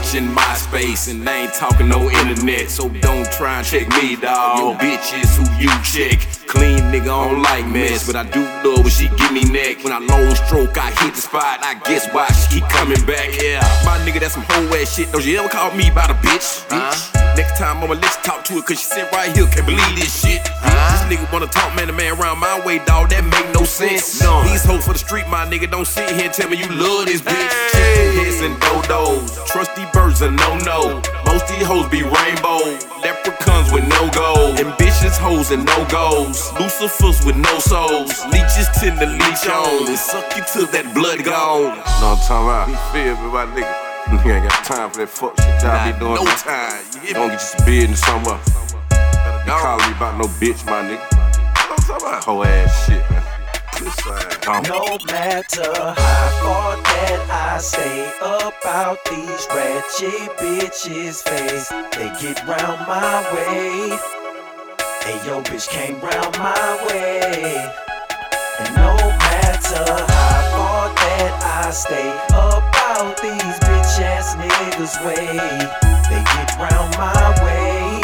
Yo, 0.03 0.09
bitch 0.09 0.19
in 0.19 0.33
my 0.33 0.55
space, 0.55 1.09
and 1.09 1.29
I 1.29 1.43
ain't 1.43 1.55
talking 1.55 1.89
no 1.89 2.11
internet, 2.11 2.71
so 2.71 2.89
don't 2.89 3.31
try 3.31 3.59
and 3.59 3.67
check 3.67 3.89
me, 3.89 4.17
dawg. 4.17 4.59
Yo, 4.59 4.75
bitch 4.75 5.23
is 5.23 5.37
who 5.37 5.45
you 5.63 5.71
check. 5.83 6.19
Clean 6.47 6.79
nigga, 6.91 7.03
I 7.03 7.31
don't 7.31 7.43
like 7.43 7.67
mess, 7.69 8.07
but 8.07 8.17
I 8.17 8.25
do 8.25 8.41
love 8.69 8.83
when 8.83 8.91
she 8.91 9.09
give 9.17 9.33
me 9.33 9.45
neck. 9.45 9.85
When 9.85 9.93
I 9.93 9.99
long 9.99 10.35
stroke, 10.35 10.77
I 10.77 10.91
hit 11.03 11.15
the 11.15 11.21
spot, 11.21 11.61
I 11.63 11.75
guess 11.85 12.13
why 12.13 12.27
she 12.29 12.61
keep 12.61 12.69
coming 12.69 13.05
back. 13.07 13.31
Yeah, 13.41 13.61
my 13.85 13.99
nigga, 13.99 14.21
that's 14.21 14.35
some 14.35 14.45
whole 14.49 14.75
ass 14.75 14.97
shit. 14.97 15.13
Don't 15.13 15.25
you 15.25 15.39
ever 15.39 15.49
call 15.49 15.73
me 15.75 15.89
about 15.89 16.11
a 16.11 16.15
bitch? 16.15 16.67
bitch. 16.69 17.32
Next 17.37 17.57
time 17.59 17.83
I'ma 17.83 17.95
let 17.95 18.05
you 18.05 18.23
talk 18.23 18.45
to 18.45 18.59
it, 18.59 18.67
cause 18.67 18.79
she 18.79 18.85
sit 18.85 19.11
right 19.13 19.35
here, 19.35 19.47
can't 19.47 19.65
believe 19.65 19.97
this 19.97 20.13
shit. 20.21 20.45
This 20.45 21.03
nigga 21.09 21.33
wanna 21.33 21.47
talk 21.47 21.75
man 21.75 21.87
to 21.87 21.93
man 21.93 22.19
around 22.21 22.39
my 22.39 22.61
way, 22.65 22.79
dawg, 22.85 23.09
that 23.11 23.25
make 23.25 23.55
no 23.55 23.65
sense. 23.65 24.21
No. 24.21 24.43
These 24.45 24.65
hoes 24.65 24.85
for 24.85 24.93
the 24.93 24.99
street, 24.99 25.27
my 25.29 25.47
nigga, 25.47 25.71
don't 25.71 25.87
sit 25.87 26.11
here 26.11 26.27
and 26.27 26.35
tell 26.35 26.49
me 26.51 26.59
you 26.59 26.69
love 26.69 27.07
this 27.07 27.23
bitch. 27.23 27.53
Chicken 27.73 28.21
heads 28.21 28.41
and 28.45 28.57
dodos, 28.61 29.47
trusty 29.47 29.85
birds 29.93 30.21
are 30.21 30.31
no 30.31 30.59
no. 30.69 31.01
Most 31.25 31.49
these 31.49 31.65
hoes 31.65 31.89
be 31.89 32.03
rainbow, 32.03 32.61
leprechauns 33.01 33.73
with 33.73 33.89
no 33.89 34.11
gold, 34.13 34.61
ambitious 34.61 35.17
hoes 35.17 35.51
and 35.51 35.65
no 35.65 35.87
goals, 35.89 36.53
Lucifers 36.61 37.25
with 37.25 37.37
no 37.37 37.59
souls, 37.61 38.13
leeches 38.29 38.69
tend 38.77 39.01
to 39.01 39.07
leech 39.07 39.45
on 39.49 39.89
and 39.89 39.99
suck 39.99 40.37
you 40.37 40.45
till 40.53 40.67
that 40.67 40.93
blood 40.95 41.25
gone. 41.25 41.79
What 41.81 41.89
I'm 42.05 42.19
talking 42.29 42.45
about? 42.45 42.69
You 42.69 42.77
feel 42.93 43.17
me, 43.17 43.33
my 43.33 43.47
nigga? 43.57 43.92
Nigga 44.13 44.35
ain't 44.37 44.49
got 44.49 44.65
time 44.65 44.91
for 44.91 44.99
that 44.99 45.09
fuck 45.09 45.41
shit 45.41 45.63
y'all 45.63 45.91
be 45.91 45.99
doing. 45.99 46.21
no 46.21 46.25
time, 46.37 46.85
you? 47.01 47.15
Don't 47.15 47.31
get 47.33 47.41
you 47.41 47.49
some 47.49 47.65
business 47.65 48.01
somewhere. 48.05 48.39
You 49.49 49.53
calling 49.57 49.87
me 49.89 49.97
about 49.97 50.19
no 50.21 50.29
bitch, 50.37 50.61
my 50.69 50.85
nigga. 50.85 51.01
Know 51.01 51.17
what 51.17 51.73
I'm 51.73 51.87
talking 51.89 52.07
about? 52.07 52.25
Whole 52.25 52.45
ass 52.45 52.87
shit, 52.87 53.01
man. 53.11 53.25
This 53.81 54.69
No 54.69 54.99
matter 55.11 55.73
how 55.97 56.29
far 56.45 56.77
that 56.77 57.21
I 57.31 57.59
stay 57.59 58.13
about 58.21 59.03
these 59.07 59.49
ratchet 59.49 60.29
bitches' 60.37 61.25
face, 61.25 61.69
they 61.97 62.13
get 62.21 62.47
round 62.47 62.87
my 62.87 63.25
way. 63.33 63.97
Hey, 65.03 65.27
yo, 65.27 65.41
bitch 65.43 65.69
came 65.69 65.99
round 66.01 66.37
my 66.39 66.87
way. 66.87 67.65
And 68.61 68.77
no 68.77 68.95
matter 68.95 69.85
how 69.89 70.41
far 70.53 70.95
that 70.95 71.65
I 71.65 71.71
stay 71.73 72.13
about 72.29 72.82
these 72.93 73.59
bitch 73.65 74.01
ass 74.05 74.35
niggas' 74.37 75.01
way, 75.05 75.27
they 76.11 76.23
get 76.35 76.57
round 76.59 76.93
my 76.99 77.33
way. 77.43 77.97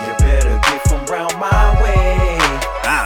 You 0.00 0.12
better 0.16 0.58
get 0.64 0.80
from 0.88 1.04
round 1.04 1.36
my 1.38 1.82
way. 1.82 2.38
Ah, 2.84 3.04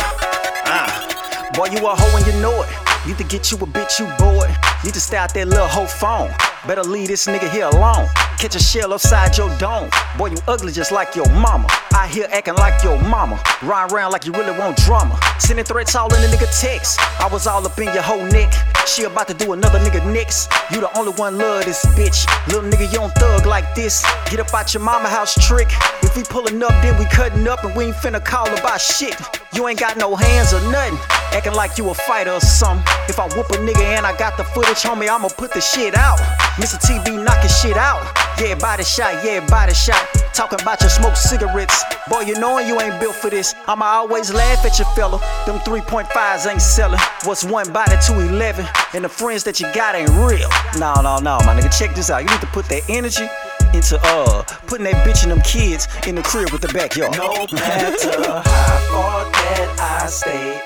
ah. 0.67 1.51
Boy, 1.55 1.67
you 1.73 1.79
a 1.79 1.95
hoe 1.95 2.17
and 2.17 2.27
you 2.27 2.41
know 2.41 2.63
it. 2.63 2.69
Need 3.05 3.19
to 3.19 3.25
get 3.25 3.51
you 3.51 3.57
a 3.59 3.67
bitch, 3.67 3.99
you 3.99 4.07
bored. 4.17 4.51
Need 4.85 4.95
to 4.95 5.01
stay 5.01 5.17
out 5.17 5.35
that 5.35 5.49
little 5.49 5.67
hoe 5.67 5.87
phone. 5.87 6.31
Better 6.69 6.85
leave 6.85 7.09
this 7.09 7.27
nigga 7.27 7.51
here 7.51 7.67
alone. 7.67 8.07
Catch 8.41 8.57
a 8.57 8.59
shell 8.59 8.95
upside 8.95 9.37
your 9.37 9.55
dome. 9.59 9.91
Boy, 10.17 10.31
you 10.31 10.39
ugly 10.49 10.73
just 10.73 10.93
like 10.93 11.15
your 11.15 11.29
mama. 11.29 11.67
I 11.93 12.09
here 12.09 12.27
acting 12.31 12.55
like 12.55 12.83
your 12.83 12.99
mama. 12.99 13.39
Ride 13.61 13.93
around 13.93 14.13
like 14.13 14.25
you 14.25 14.33
really 14.33 14.59
want 14.59 14.79
drama. 14.79 15.21
Sending 15.39 15.67
threats 15.67 15.95
all 15.95 16.07
in 16.15 16.23
the 16.23 16.29
nigga 16.29 16.49
text. 16.59 16.99
I 17.21 17.29
was 17.31 17.47
all 17.47 17.67
up 17.67 17.79
in 17.79 17.93
your 17.93 18.01
whole 18.01 18.25
neck. 18.25 18.51
She 18.87 19.03
about 19.03 19.29
to 19.29 19.35
do 19.35 19.53
another 19.53 19.79
nigga 19.81 20.11
next. 20.11 20.51
You 20.73 20.81
the 20.81 20.89
only 20.97 21.13
one 21.13 21.37
love 21.37 21.67
this 21.67 21.85
bitch. 21.89 22.27
Little 22.47 22.63
nigga, 22.63 22.91
you 22.91 22.99
don't 22.99 23.13
thug 23.17 23.45
like 23.45 23.75
this. 23.75 24.07
Get 24.31 24.41
up 24.41 24.55
out 24.55 24.73
your 24.73 24.83
mama 24.83 25.11
house 25.11 25.35
trick. 25.47 25.69
If 26.03 26.17
we 26.17 26.23
pulling 26.23 26.63
up, 26.63 26.73
then 26.83 26.99
we 26.99 27.05
cutting 27.11 27.47
up 27.47 27.63
and 27.65 27.77
we 27.77 27.85
ain't 27.85 27.97
finna 27.97 28.25
call 28.25 28.49
about 28.49 28.81
shit. 28.81 29.21
You 29.53 29.69
ain't 29.69 29.79
got 29.79 29.99
no 29.99 30.17
hands 30.17 30.55
or 30.55 30.63
nothing. 30.73 30.97
Acting 31.33 31.55
like 31.55 31.79
you 31.79 31.89
a 31.91 31.95
fighter 31.95 32.33
or 32.33 32.41
something. 32.41 32.85
If 33.09 33.19
I 33.19 33.25
whoop 33.37 33.51
a 33.51 33.59
nigga 33.59 33.83
and 33.97 34.05
I 34.05 34.17
got 34.17 34.37
the 34.37 34.45
footage, 34.45 34.83
homie, 34.83 35.09
I'ma 35.09 35.29
put 35.29 35.53
the 35.53 35.61
shit 35.61 35.97
out. 35.97 36.19
Mr. 36.59 36.77
TV 36.79 37.23
knocking 37.23 37.51
shit 37.51 37.77
out. 37.77 38.03
Yeah, 38.41 38.55
body 38.57 38.85
shot, 38.85 39.25
yeah, 39.25 39.47
body 39.47 39.75
shot. 39.75 40.03
Talking 40.35 40.61
about 40.61 40.81
your 40.81 40.91
smoke 40.91 41.17
cigarettes. 41.17 41.85
Boy, 42.09 42.23
you 42.23 42.39
knowin' 42.39 42.67
you 42.67 42.81
ain't 42.81 42.99
built 43.01 43.15
for 43.15 43.31
this. 43.31 43.55
I'ma 43.67 43.85
always 43.85 44.33
laugh 44.33 44.65
at 44.65 44.79
you, 44.79 44.85
fella. 44.97 45.19
Them 45.47 45.59
3.5s 45.61 46.51
ain't 46.51 46.63
selling. 46.63 47.01
What's 47.25 47.45
one 47.45 47.73
body 47.73 47.97
to 48.07 48.21
11? 48.21 48.67
And 48.95 49.05
the 49.05 49.09
friends 49.09 49.45
that 49.45 49.61
you 49.61 49.73
got 49.73 49.95
ain't 49.95 50.11
real. 50.11 50.49
No, 50.79 50.95
no, 51.03 51.19
no, 51.19 51.39
my 51.45 51.55
nigga, 51.55 51.77
check 51.77 51.95
this 51.95 52.11
out. 52.11 52.23
You 52.23 52.29
need 52.29 52.41
to 52.41 52.47
put 52.49 52.67
that 52.67 52.83
energy 52.89 53.29
into 53.73 54.01
uh 54.03 54.43
putting 54.67 54.85
that 54.85 55.07
bitch 55.07 55.23
and 55.23 55.31
them 55.31 55.41
kids 55.43 55.87
in 56.07 56.17
the 56.17 56.23
crib 56.23 56.51
with 56.51 56.61
the 56.61 56.73
backyard. 56.73 57.17
No 57.17 57.47
matter 57.53 58.43
how 58.43 58.79
far 58.91 59.25
that 59.31 59.77
I 59.79 60.07
stay 60.09 60.61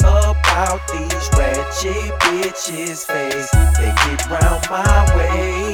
about 0.54 0.86
these 0.86 1.28
ratchet 1.36 2.14
bitches' 2.20 3.04
face, 3.04 3.50
they 3.74 3.90
get 4.06 4.30
round 4.30 4.62
my 4.70 5.02
way. 5.16 5.72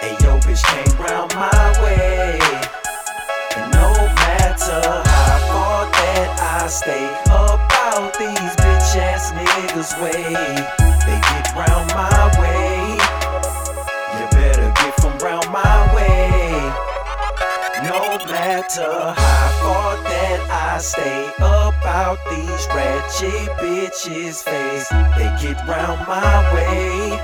Hey, 0.00 0.16
yo, 0.24 0.40
bitch 0.40 0.64
came 0.64 0.96
round 0.96 1.34
my 1.34 1.68
way. 1.84 2.40
And 3.56 3.70
no 3.72 3.92
matter 4.24 4.80
how 5.04 5.38
far 5.52 5.84
that 5.84 6.28
I 6.40 6.66
stay 6.68 7.12
about 7.26 8.18
these 8.18 8.56
bitch 8.56 8.96
ass 8.96 9.32
niggas' 9.32 10.00
way, 10.00 10.24
they 11.04 11.20
get 11.28 11.54
round 11.54 11.92
my 11.92 12.24
way. 12.40 12.96
You 14.16 14.24
better 14.30 14.72
get 14.80 14.94
from 14.98 15.18
round 15.18 15.46
my 15.52 15.94
way. 15.94 15.97
No 17.98 18.16
matter 18.30 19.12
how 19.16 19.48
far 19.60 19.96
that 20.04 20.40
I 20.48 20.78
stay 20.78 21.32
about 21.36 22.18
these 22.30 22.64
ratchet 22.70 23.50
bitches' 23.58 24.40
face, 24.40 24.88
they 25.18 25.28
get 25.42 25.58
round 25.66 26.06
my 26.06 26.54
way. 26.54 27.18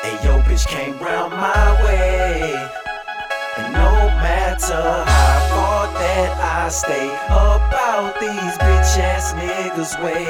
Hey, 0.00 0.16
yo, 0.24 0.40
bitch 0.48 0.66
came 0.66 0.98
round 0.98 1.32
my 1.32 1.84
way. 1.84 2.54
And 3.58 3.74
no 3.74 3.92
matter 4.24 5.04
how 5.12 5.36
far 5.52 5.92
that 6.00 6.32
I 6.40 6.70
stay 6.70 7.08
about 7.28 8.18
these 8.18 8.56
bitch 8.56 8.96
ass 8.96 9.34
niggas' 9.34 10.02
way, 10.02 10.24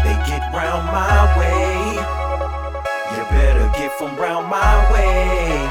they 0.00 0.16
get 0.24 0.48
round 0.56 0.86
my 0.86 1.20
way. 1.36 1.92
You 3.12 3.22
better 3.36 3.68
get 3.76 3.92
from 3.98 4.16
round 4.16 4.48
my 4.48 4.90
way. 4.90 5.68